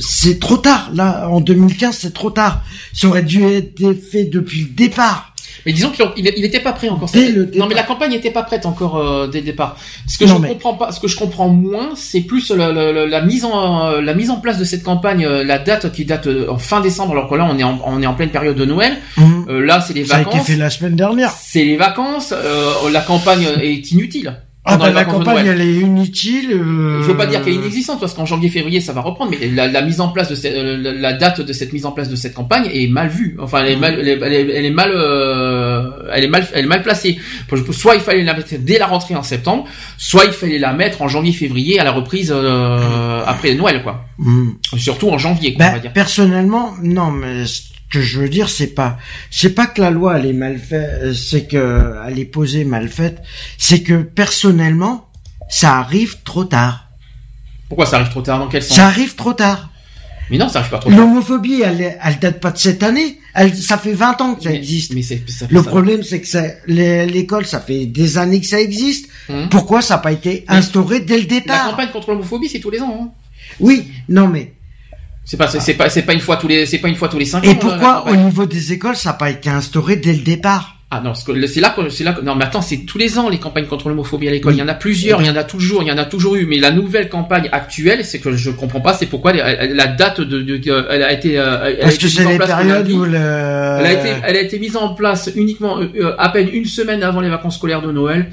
[0.00, 2.62] C'est trop tard, là, en 2015, c'est trop tard.
[2.92, 5.27] Ça aurait dû être fait depuis le départ.
[5.66, 7.10] Mais disons qu'il il, il était pas prêt encore.
[7.12, 9.76] Dès Ça- non, mais la campagne n'était pas prête encore euh, dès le départ.
[10.06, 12.72] Ce que Non, je mais- comprends pas, ce que je comprends moins, c'est plus la,
[12.72, 15.92] la- la- mise en euh, la mise en place de cette campagne, euh, la date
[15.92, 18.14] qui date euh, en fin décembre, alors que là on est en, on est en
[18.14, 18.96] pleine période de Noël.
[19.16, 19.46] Mhm.
[19.48, 20.46] Euh, là c'est les Ça a été vacances.
[20.46, 21.30] fait la semaine dernière.
[21.30, 22.32] C'est les vacances.
[22.36, 24.34] euh, la campagne est inutile.
[24.70, 26.50] Ah, bah, la campagne, elle est inutile.
[26.52, 29.48] euh, Je veux pas dire qu'elle est inexistante parce qu'en janvier-février ça va reprendre, mais
[29.48, 31.92] la, la mise en place de cette, euh, la, la date de cette mise en
[31.92, 33.36] place de cette campagne est mal vue.
[33.40, 36.46] Enfin, elle est mal, elle est, elle est- elle est mal, euh, elle est mal,
[36.54, 37.18] elle est mal placée.
[37.72, 39.64] Soit il fallait la mettre dès la rentrée en septembre,
[39.96, 44.04] soit il fallait la mettre en janvier-février à la reprise euh, après Noël, quoi.
[44.18, 44.54] Mhm.
[44.76, 45.92] Surtout en janvier, quoi, on va Ben, dire.
[45.92, 47.44] personnellement, non, mais
[47.90, 48.98] que je veux dire, c'est pas,
[49.30, 52.88] c'est pas que la loi elle est mal faite, c'est que elle est posée mal
[52.88, 53.22] faite,
[53.56, 55.08] c'est que personnellement,
[55.48, 56.88] ça arrive trop tard.
[57.68, 58.38] Pourquoi ça arrive trop tard?
[58.38, 58.76] Dans quel sens?
[58.76, 59.70] Ça arrive trop tard.
[60.30, 60.98] Mais non, ça arrive pas trop tard.
[60.98, 63.18] L'homophobie, elle, elle date pas de cette année.
[63.34, 64.92] Elle, ça fait 20 ans que ça Mais- existe.
[64.94, 68.60] Mais c'est ça- Le ça- problème, c'est que l'école, ça fait des années que ça
[68.60, 69.08] existe.
[69.30, 69.48] Hum.
[69.48, 71.70] Pourquoi ça n'a pas été Mais instauré dès le La départ?
[71.70, 72.98] campagne contre l'homophobie, c'est tous les ans.
[73.02, 73.08] Hein.
[73.60, 74.52] Oui, non mais
[75.30, 77.18] C'est pas, c'est pas, c'est pas une fois tous les, c'est pas une fois tous
[77.18, 77.42] les cinq ans.
[77.42, 78.24] Et euh, pourquoi au campagne.
[78.24, 80.76] niveau des écoles, ça n'a pas été instauré dès le départ?
[80.90, 83.36] Ah non, c'est là que c'est là non mais attends, c'est tous les ans les
[83.38, 84.54] campagnes contre l'homophobie à l'école.
[84.54, 86.36] Il y en a plusieurs, il y en a toujours, il y en a toujours
[86.36, 86.46] eu.
[86.46, 90.22] Mais la nouvelle campagne actuelle, c'est que je comprends pas, c'est pourquoi elle- la date
[90.22, 92.90] de, elle a été, euh, elle a Parce été que mise c'est en les périodes
[92.90, 93.18] où le.
[93.18, 96.64] Elle a été, elle a été mise en place uniquement euh, euh, à peine une
[96.64, 98.30] semaine avant les vacances scolaires de Noël.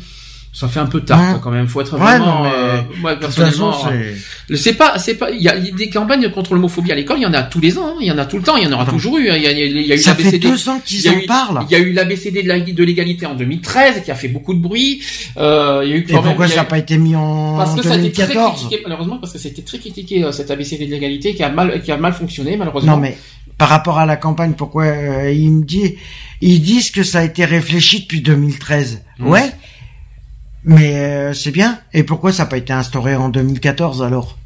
[0.58, 1.40] Ça fait un peu tard Ouais.
[1.44, 1.68] quand même.
[1.68, 2.26] Faut être Ouais, vraiment.
[2.38, 4.14] non, mais euh, moi personnellement, euh,
[4.48, 4.56] c'est.
[4.56, 5.30] c'est pas, c'est pas.
[5.32, 7.18] Il y a des campagnes contre l'homophobie à l'école.
[7.20, 7.88] Il y en a tous les ans.
[7.90, 7.96] hein.
[8.00, 8.56] Il y en a tout le temps.
[8.56, 9.30] Il y en aura toujours eu.
[9.30, 9.36] hein.
[9.36, 11.10] Il y a, il y a- y a eu Ça fait deux ans Il qu'ils
[11.10, 11.66] en parlent.
[11.70, 14.54] Il y a eu l'ABCD de la- de l'égalité en 2013 qui a fait beaucoup
[14.54, 15.02] de bruit.
[15.36, 16.98] Euh, il y a eu Et quand même- pourquoi y a ça n'a pas été
[16.98, 19.78] mis en parce que ça a été très 2014 critiqué, malheureusement, parce que c'était très
[19.80, 22.94] critiqué euh, cette ABCD de l'égalité qui a mal, qui a mal fonctionné malheureusement.
[22.96, 23.18] Non mais
[23.58, 25.96] par rapport à la campagne, pourquoi euh, ils me disent
[26.40, 29.02] ils disent que ça a été réfléchi depuis 2013.
[29.20, 29.28] Mm.
[29.28, 29.52] Ouais.
[30.66, 31.80] Mais euh, c'est bien.
[31.94, 34.38] Et pourquoi ça n'a pas été instauré en 2014 alors?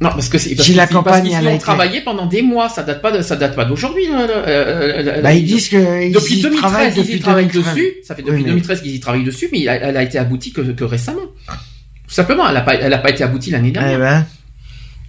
[0.00, 2.68] Non, parce que c'est parce Si qu'ils- la parce qu'ils ont travaillé pendant des mois.
[2.68, 4.06] Ça date pas de, ça date pas d'aujourd'hui.
[4.08, 7.20] là, là, euh, euh, Bah ils disent que ils depuis y 2013, travaillent ils y
[7.20, 7.74] travaillent 2013.
[7.74, 7.92] dessus.
[8.04, 10.52] Ça fait depuis Oui, mais- 2013 qu'ils y travaillent dessus, mais elle a, été aboutie
[10.52, 11.20] que, que récemment.
[12.06, 13.94] Tout simplement, elle a pas, elle a pas été aboutie l'année dernière.
[13.96, 14.26] Eh ben.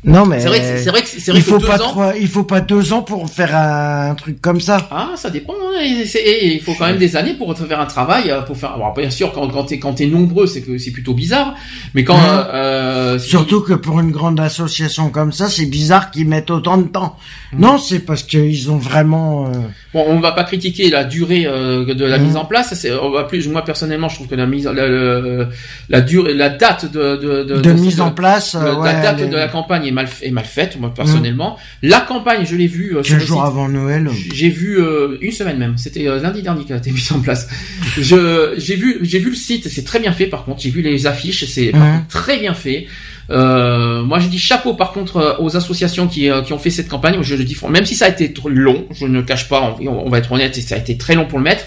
[0.06, 1.82] Non mais C'est vrai que- c'est vrai que- c'est vrai il que faut deux pas
[1.82, 4.88] ans- trois- il faut pas deux ans pour faire un truc comme ça.
[4.92, 5.54] Ah, ça dépend.
[5.54, 8.74] hein, il faut quand même des années pour faire un travail, euh, pour faire.
[8.74, 11.56] Alors, bien sûr, quand, quand t'es quand t'es nombreux, c'est que c'est plutôt bizarre.
[11.94, 16.28] Mais quand euh, euh, Surtout que pour une grande association comme ça, c'est bizarre qu'ils
[16.28, 17.18] mettent autant de temps.
[17.54, 17.60] Mhm.
[17.62, 19.48] Non, c'est parce qu'ils ont vraiment.
[19.48, 19.50] euh,
[19.96, 22.26] Bon, on va pas critiquer la durée euh, de la Mhm.
[22.26, 22.74] mise en place.
[22.76, 25.48] C'est, on va plus, moi personnellement, je trouve que la mise, la, la,
[25.88, 28.56] la durée, la date de de, de, de mise en place.
[28.56, 31.58] euh, ouais, la date de la campagne est mal est mal faite, moi personnellement.
[31.82, 33.48] La campagne, je l'ai vue euh, Quinze jours site.
[33.48, 34.10] avant Noël.
[34.34, 35.78] J'ai vu euh, une semaine même.
[35.78, 37.48] C'était euh, lundi dernier qu'elle a été mise en place.
[37.98, 39.70] Je j'ai vu j'ai vu le site.
[39.70, 40.28] C'est très bien fait.
[40.28, 41.46] Par contre, j'ai vu les affiches.
[41.46, 42.04] C'est Mhm.
[42.10, 42.88] très bien fait.
[43.32, 46.70] Euh, moi, je dis chapeau par contre euh, aux associations qui, euh, qui ont fait
[46.70, 47.18] cette campagne.
[47.22, 49.76] Je le dis, même si ça a été long, je ne cache pas.
[49.82, 51.66] On, on va être honnête, ça a été très long pour le mettre.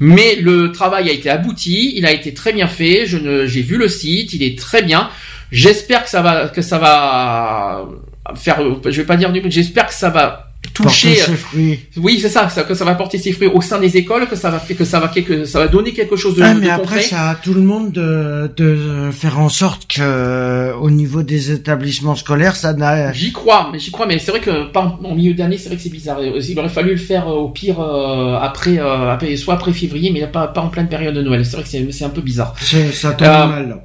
[0.00, 1.94] Mais le travail a été abouti.
[1.96, 3.06] Il a été très bien fait.
[3.06, 4.32] Je ne, j'ai vu le site.
[4.34, 5.08] Il est très bien.
[5.52, 7.86] J'espère que ça va que ça va
[8.34, 8.60] faire.
[8.84, 9.40] Je vais pas dire du.
[9.48, 11.08] J'espère que ça va toucher.
[11.14, 11.80] Porter ses fruits.
[11.96, 14.36] Oui, c'est ça, ça, que ça va porter ses fruits au sein des écoles, que
[14.36, 16.68] ça va que ça va quelque, ça va donner quelque chose de, Ah, de mais
[16.70, 17.02] après, concret.
[17.02, 21.50] ça a tout le monde de, de faire en sorte que, euh, au niveau des
[21.52, 23.12] établissements scolaires, ça n'a.
[23.12, 25.76] J'y crois, mais j'y crois, mais c'est vrai que pas en milieu d'année, c'est vrai
[25.76, 26.18] que c'est bizarre.
[26.22, 30.10] Il aurait fallu le faire euh, au pire euh, après, euh, après, soit après février,
[30.12, 31.44] mais pas, pas en pleine période de Noël.
[31.44, 32.54] C'est vrai que c'est, c'est un peu bizarre.
[32.92, 33.68] Ça tombe Euh, mal.
[33.68, 33.80] là.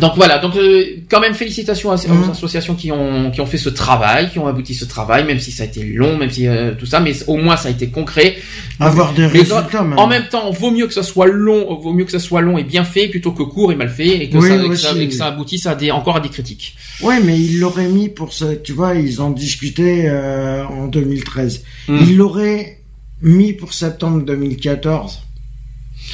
[0.00, 2.30] Donc voilà, donc euh, quand même félicitations à- aux Mhm.
[2.30, 5.50] associations qui ont qui ont fait ce travail, qui ont abouti ce travail, même si
[5.52, 7.88] ça a été long, même si euh, tout ça, mais au moins ça a été
[7.88, 8.36] concret.
[8.80, 9.98] Avoir des Mais résultats, même.
[9.98, 12.56] En même temps, vaut mieux que ça soit long, vaut mieux que ça soit long
[12.58, 14.76] et bien fait plutôt que court et mal fait et que, Oui, ça, et que
[14.76, 16.74] ça, et que ça aboutisse à des encore à des critiques.
[17.02, 21.64] Ouais, mais ils l'auraient mis pour ce, tu vois, ils en discutaient euh, en 2013.
[21.88, 21.98] Hmm.
[22.00, 22.78] Ils l'auraient
[23.20, 25.20] mis pour septembre 2014.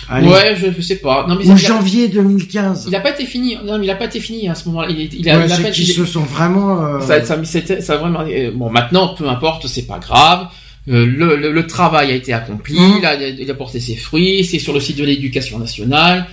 [0.08, 0.28] Allez.
[0.28, 1.26] Ouais, je, je sais pas.
[1.28, 2.86] Non mais Ou il a- janvier 2015.
[2.88, 3.56] Il a pas été fini.
[3.64, 4.88] Non, mais il a pas été fini à ce moment-là.
[4.90, 6.84] Il, il a, Ouais, il a pas- il se sont vraiment.
[6.84, 7.36] euh, ça, ça,
[7.80, 8.20] ça vraiment.
[8.28, 10.48] euh, Bon, maintenant, peu importe, c'est pas grave.
[10.88, 12.76] Euh, le, le, le travail a été accompli.
[12.98, 14.44] Il, a, il a porté ses fruits.
[14.44, 16.26] C'est sur le site de l'éducation nationale.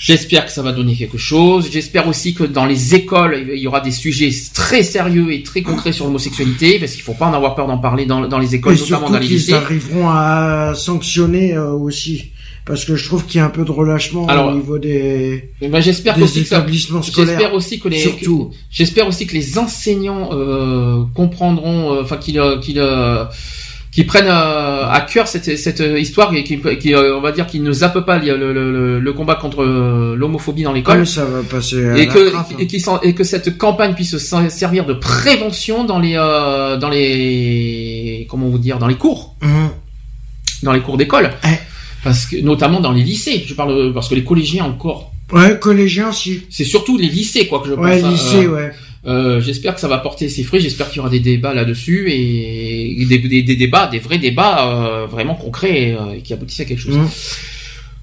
[0.00, 1.68] J'espère que ça va donner quelque chose.
[1.72, 5.60] J'espère aussi que dans les écoles, il y aura des sujets très sérieux et très
[5.62, 8.54] concrets sur l'homosexualité, parce qu'il faut pas en avoir peur d'en parler dans, dans les
[8.54, 9.54] écoles, Et notamment surtout dans les lycées.
[9.54, 12.26] arriveront à sanctionner euh, aussi.
[12.68, 15.50] Parce que je trouve qu'il y a un peu de relâchement Alors, au niveau des,
[15.60, 17.30] Eh ben, j'espère aussi que établissements scolaires.
[17.38, 18.50] J'espère aussi que les Surtout.
[18.70, 23.24] j'espère aussi que les enseignants euh, comprendront, euh, enfin qu'ils euh, qu'ils euh,
[24.06, 28.04] prennent à cœur cette cette histoire et qui qui on va dire qu'ils ne zappent
[28.06, 31.84] pas le, le, le, le combat contre l'homophobie dans Ah, l'école mais ça va passer
[31.88, 33.00] à et la que trappe, hein.
[33.02, 38.58] et, que cette campagne puisse servir de prévention dans les euh, dans les comment vous
[38.58, 39.68] dire dans les cours Mhm.
[40.62, 41.60] dans les cours d'école Ouais.
[42.04, 46.08] Parce que notamment dans les lycées je parle parce que les collégiens encore Ouais, collégiens
[46.08, 46.44] aussi.
[46.48, 48.70] c'est surtout les lycées quoi que je pense Ouais, hein, lycée, euh, ouais.
[49.06, 50.60] euh, j'espère que ça va porter ses fruits.
[50.60, 54.66] J'espère qu'il y aura des débats là-dessus et des, des- des débats, des vrais débats
[54.72, 56.96] euh, vraiment concrets euh, et qui aboutissent à quelque chose.
[56.96, 57.08] Mhm.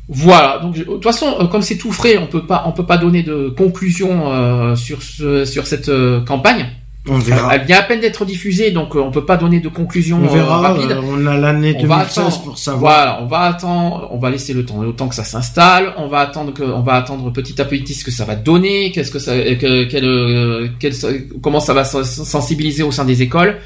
[0.08, 0.60] Voilà.
[0.60, 2.98] Donc de toute façon, euh, comme c'est tout frais, on peut pas, on peut pas
[2.98, 5.90] donner de conclusion euh, sur ce, sur cette
[6.28, 6.68] campagne.
[7.08, 7.56] On verra.
[7.56, 10.26] Elle vient à peine d'être diffusée, donc euh, on peut pas donner de conclusion On
[10.28, 10.58] euh, verra.
[10.60, 10.92] rapide.
[10.92, 12.44] euh, on a l'année On va 2016 attendre.
[12.44, 12.80] pour savoir.
[12.80, 15.94] Voilà, on va attendre, on va laisser le temps, le temps que ça s'installe.
[15.98, 18.92] On va attendre que, on va attendre petit à petit ce que ça va donner,
[18.92, 23.58] qu'est-ce que ça, que, quel, quel- comment ça va se- sensibiliser au sein des écoles.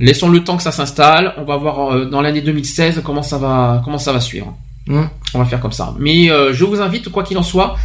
[0.00, 1.34] Laissons le temps que ça s'installe.
[1.36, 4.56] On va voir euh, dans l'année 2016 comment ça va, comment ça va suivre.
[4.88, 5.08] Mhm.
[5.34, 5.94] On va faire comme ça.
[6.00, 7.76] Mais euh, je vous invite, quoi qu'il en soit,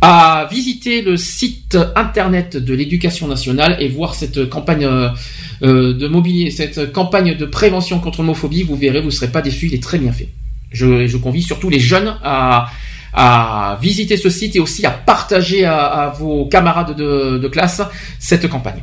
[0.00, 5.08] à visiter le site internet de l'éducation nationale et voir cette campagne euh,
[5.62, 8.62] euh, de mobilier, cette campagne de prévention contre l'homophobie.
[8.62, 10.28] Vous verrez, vous ne serez pas déçus, il est très bien fait.
[10.70, 12.68] Je, je convie surtout les jeunes à,
[13.80, 17.80] visiter ce site et aussi à partager à, vos camarades de, de classe
[18.18, 18.82] cette campagne.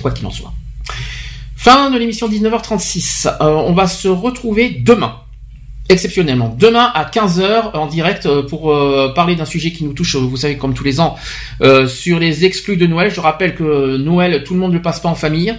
[0.00, 0.54] Quoi qu'il en soit.
[1.56, 3.28] Fin de l'émission 19h36.
[3.28, 5.16] Euh, on va se retrouver demain.
[5.90, 6.54] Exceptionnellement.
[6.58, 10.20] Demain à 15h en direct euh, pour euh, parler d'un sujet qui nous touche, euh,
[10.20, 11.16] vous savez, comme tous les ans,
[11.62, 13.10] euh, sur les exclus de Noël.
[13.10, 15.54] Je rappelle que Noël, tout le monde ne le passe pas en famille.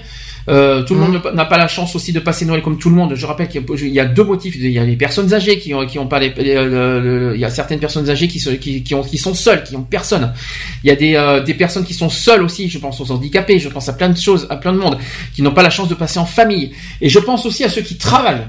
[0.49, 2.89] Euh, tout le monde ne- n'a pas la chance aussi de passer Noël comme tout
[2.89, 3.13] le monde.
[3.13, 4.55] Je rappelle qu'il y a- il y a deux motifs.
[4.55, 7.31] Il y a les personnes âgées qui ont, qui ont pas les, les- le- le-
[7.35, 9.75] il y a certaines personnes âgées qui, se- qui, qui, ont, qui sont seules, qui
[9.75, 10.33] ont personne.
[10.83, 12.69] Il y a des, euh, des personnes qui sont seules aussi.
[12.69, 13.59] Je pense aux handicapés.
[13.59, 14.97] Je pense à plein de choses, à plein de monde
[15.35, 16.71] qui n'ont pas la chance de passer en famille.
[17.01, 18.47] Et je pense aussi à ceux qui travaillent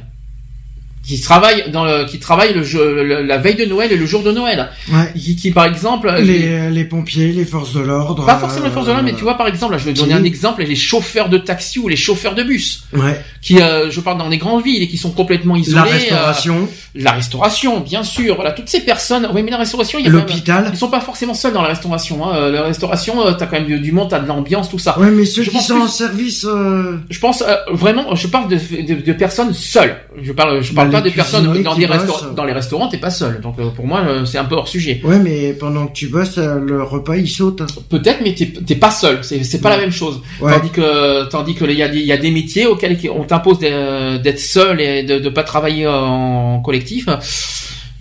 [1.07, 4.07] qui travaillent dans le, qui travaillent le, jeu- le- la veille de Noël et le
[4.07, 4.71] jour de Noël.
[4.93, 5.13] Ouais.
[5.19, 8.25] Qui, qui, par exemple Les, les pompiers, les forces de l'ordre.
[8.25, 9.93] pas forcément les forces de l'ordre, mais euh, tu vois par exemple, là, je vais
[9.93, 13.21] donner un exemple, les chauffeurs de taxi ou les chauffeurs de bus, Ouais.
[13.41, 15.75] qui, euh, je parle dans les grandes villes et qui sont complètement isolés.
[15.75, 16.57] La restauration.
[16.63, 18.37] euh, la restauration, bien sûr.
[18.37, 19.29] Voilà, toutes ces personnes.
[19.35, 20.69] Oui, mais la restauration, il y a L'hôpital.
[20.73, 22.25] Ils sont pas forcément seuls dans la restauration.
[22.27, 22.37] Hein.
[22.37, 24.99] Euh, La restauration, euh, t'as quand même du, du monde, t'as de l'ambiance, tout ça.
[25.01, 26.45] Ouais, mais ceux Je qui sont plus- en service.
[26.49, 29.97] euh, Je pense euh, vraiment, je parle de, de, de personnes seules.
[30.23, 32.33] Je parle, je parle Bah, pas les de personnes dans des restaurants.
[32.35, 33.41] Dans les restaurants, t'es pas seul.
[33.41, 35.01] Donc euh, pour moi, euh, c'est un peu hors sujet.
[35.05, 37.63] Ouais, mais pendant que tu bosses, euh, le repas il saute.
[37.89, 39.21] Peut-être, mais t'es pas seul.
[39.23, 40.21] C'est pas la même chose.
[40.41, 40.53] Ouais.
[40.53, 43.59] Tandis que tandis que il y a des y a des métiers auxquels on t'impose
[43.59, 47.09] d'être seul et de de pas travailler en collectif.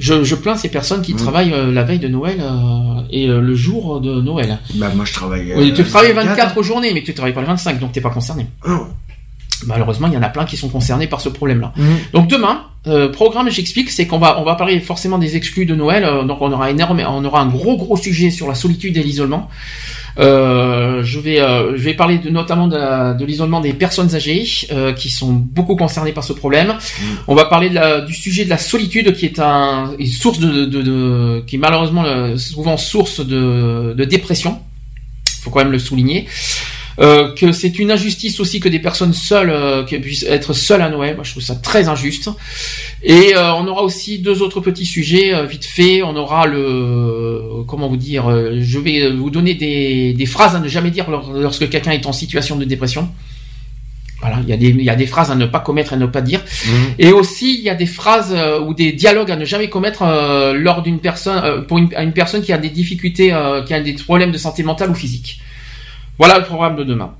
[0.02, 3.40] Je, je plains ces personnes qui travaillent euh, la veille de Noël euh, et euh,
[3.40, 4.58] le jour de Noël.
[4.74, 5.54] Bah, moi je travaille.
[5.56, 6.38] Oui, tu travailles 24.
[6.38, 8.48] 24 journées, mais tu travailles pas le 25, donc t'es pas concerné.
[8.68, 8.88] Non.
[9.68, 11.72] Malheureusement, il y en a plein qui sont concernés par ce problème-là.
[11.78, 11.98] Mhm.
[12.14, 15.76] Donc demain, euh, programme, j'explique, c'est qu'on va on va parler forcément des exclus de
[15.76, 16.04] Noël.
[16.04, 19.04] euh, donc on aura énorme, on aura un gros gros sujet sur la solitude et
[19.04, 19.50] l'isolement.
[20.20, 24.92] Euh, je vais euh, je vais parler de, notamment de, l'isolement des personnes âgées euh,
[24.94, 26.74] qui sont beaucoup concernées par ce problème.
[27.28, 30.40] On va parler de la- du sujet de la solitude qui est un, une source
[30.40, 32.04] de, de, de- qui est malheureusement
[32.38, 34.60] souvent source de, de dépression.
[35.44, 36.28] Faut quand même le souligner.
[37.00, 40.82] Euh, que c'est une injustice aussi que des personnes seules euh, qui puissent être seules
[40.82, 41.16] à Noël.
[41.16, 42.30] Moi, je trouve ça très injuste.
[43.02, 46.04] Et euh, on aura aussi deux autres petits sujets euh, vite fait.
[46.04, 48.30] On aura le comment vous dire.
[48.30, 51.92] euh, je vais vous donner des, des phrases à ne jamais dire lor- lorsque quelqu'un
[51.92, 53.10] est en situation de dépression.
[54.20, 55.96] Voilà, il y a des il y a des phrases à ne pas commettre et
[55.96, 56.42] à ne pas dire.
[57.00, 60.04] Et aussi, il y a des phrases euh, ou des dialogues à ne jamais commettre
[60.04, 63.64] euh, lors d'une personne, euh, pour une, à une personne qui a des difficultés, euh,
[63.64, 65.40] qui a des problèmes de santé mentale ou physique.
[66.22, 67.16] Voilà le programme de demain.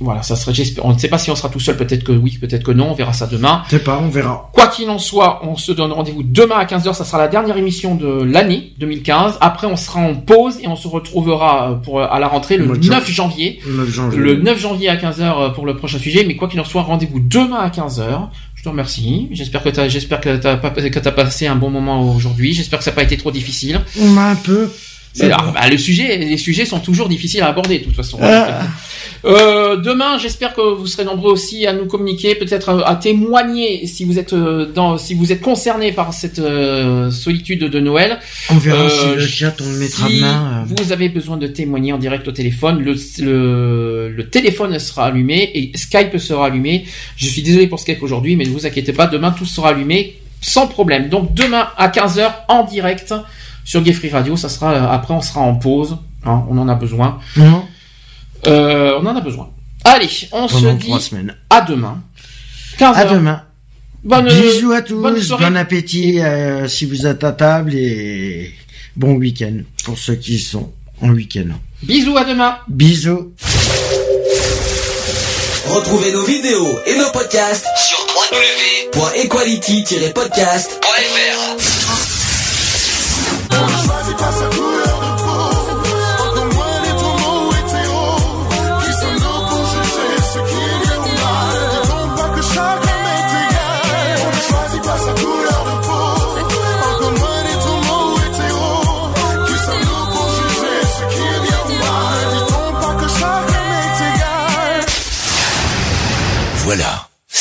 [0.00, 2.36] Voilà, ça serait, on ne sait pas si on sera tout seul, peut-être que oui,
[2.38, 3.62] peut-être que non, on verra ça demain.
[3.64, 4.50] Je sais pas, on verra.
[4.52, 7.56] Quoi qu'il en soit, on se donne rendez-vous demain à 15h, ça sera la dernière
[7.56, 9.38] émission de l'année 2015.
[9.40, 12.76] Après, on sera en pause et on se retrouvera pour, à la rentrée le Mois
[12.76, 13.60] de 9 janvier.
[13.66, 14.18] Le 9 janvier.
[14.18, 17.20] Le 9 janvier à 15h pour le prochain sujet, mais quoi qu'il en soit, rendez-vous
[17.20, 18.28] demain à 15h.
[18.56, 19.28] Je te remercie.
[19.30, 22.52] J'espère que t'as, j'espère que t'as pas, que t'as passé un bon moment aujourd'hui.
[22.52, 23.80] J'espère que ça n'a pas été trop difficile.
[23.98, 24.68] On m'a un peu.
[25.14, 28.18] C'est, ah, bah, le sujet, les sujets sont toujours difficiles à aborder, de toute façon.
[28.22, 28.60] Ah.
[29.24, 33.84] Euh, demain, j'espère que vous serez nombreux aussi à nous communiquer, peut-être euh, à témoigner
[33.88, 38.20] si vous êtes euh, dans, si vous êtes concerné par cette euh, solitude de Noël.
[38.48, 40.64] On verra Euh, si le chat on le mettra si demain.
[40.70, 40.74] euh.
[40.76, 45.50] vous avez besoin de témoigner en direct au téléphone, le, le, le téléphone sera allumé
[45.54, 46.84] et Skype sera allumé.
[47.16, 50.18] Je suis désolé pour Skype aujourd'hui, mais ne vous inquiétez pas, demain tout sera allumé
[50.40, 51.08] sans problème.
[51.08, 53.12] Donc demain à 15h en direct
[53.68, 56.70] sur Gay Free Radio, ça sera euh, après on sera en pause, hein, on en
[56.70, 57.20] a besoin.
[58.46, 59.50] Euh, on en a besoin.
[59.84, 61.36] Allez, on pendant se dit trois semaines.
[61.50, 62.02] à demain.
[62.78, 62.94] 15h.
[62.94, 63.42] À demain.
[64.02, 68.54] Bonne, Bisous à tous, bonne bon appétit euh, si vous êtes à table et
[68.96, 71.48] bon week-end pour ceux qui sont en week-end.
[71.82, 72.56] Bisous à demain.
[72.68, 73.34] Bisous.
[75.66, 77.98] Retrouvez nos vidéos et nos podcasts Sur
[78.94, 81.77] www.equality-podcast.fr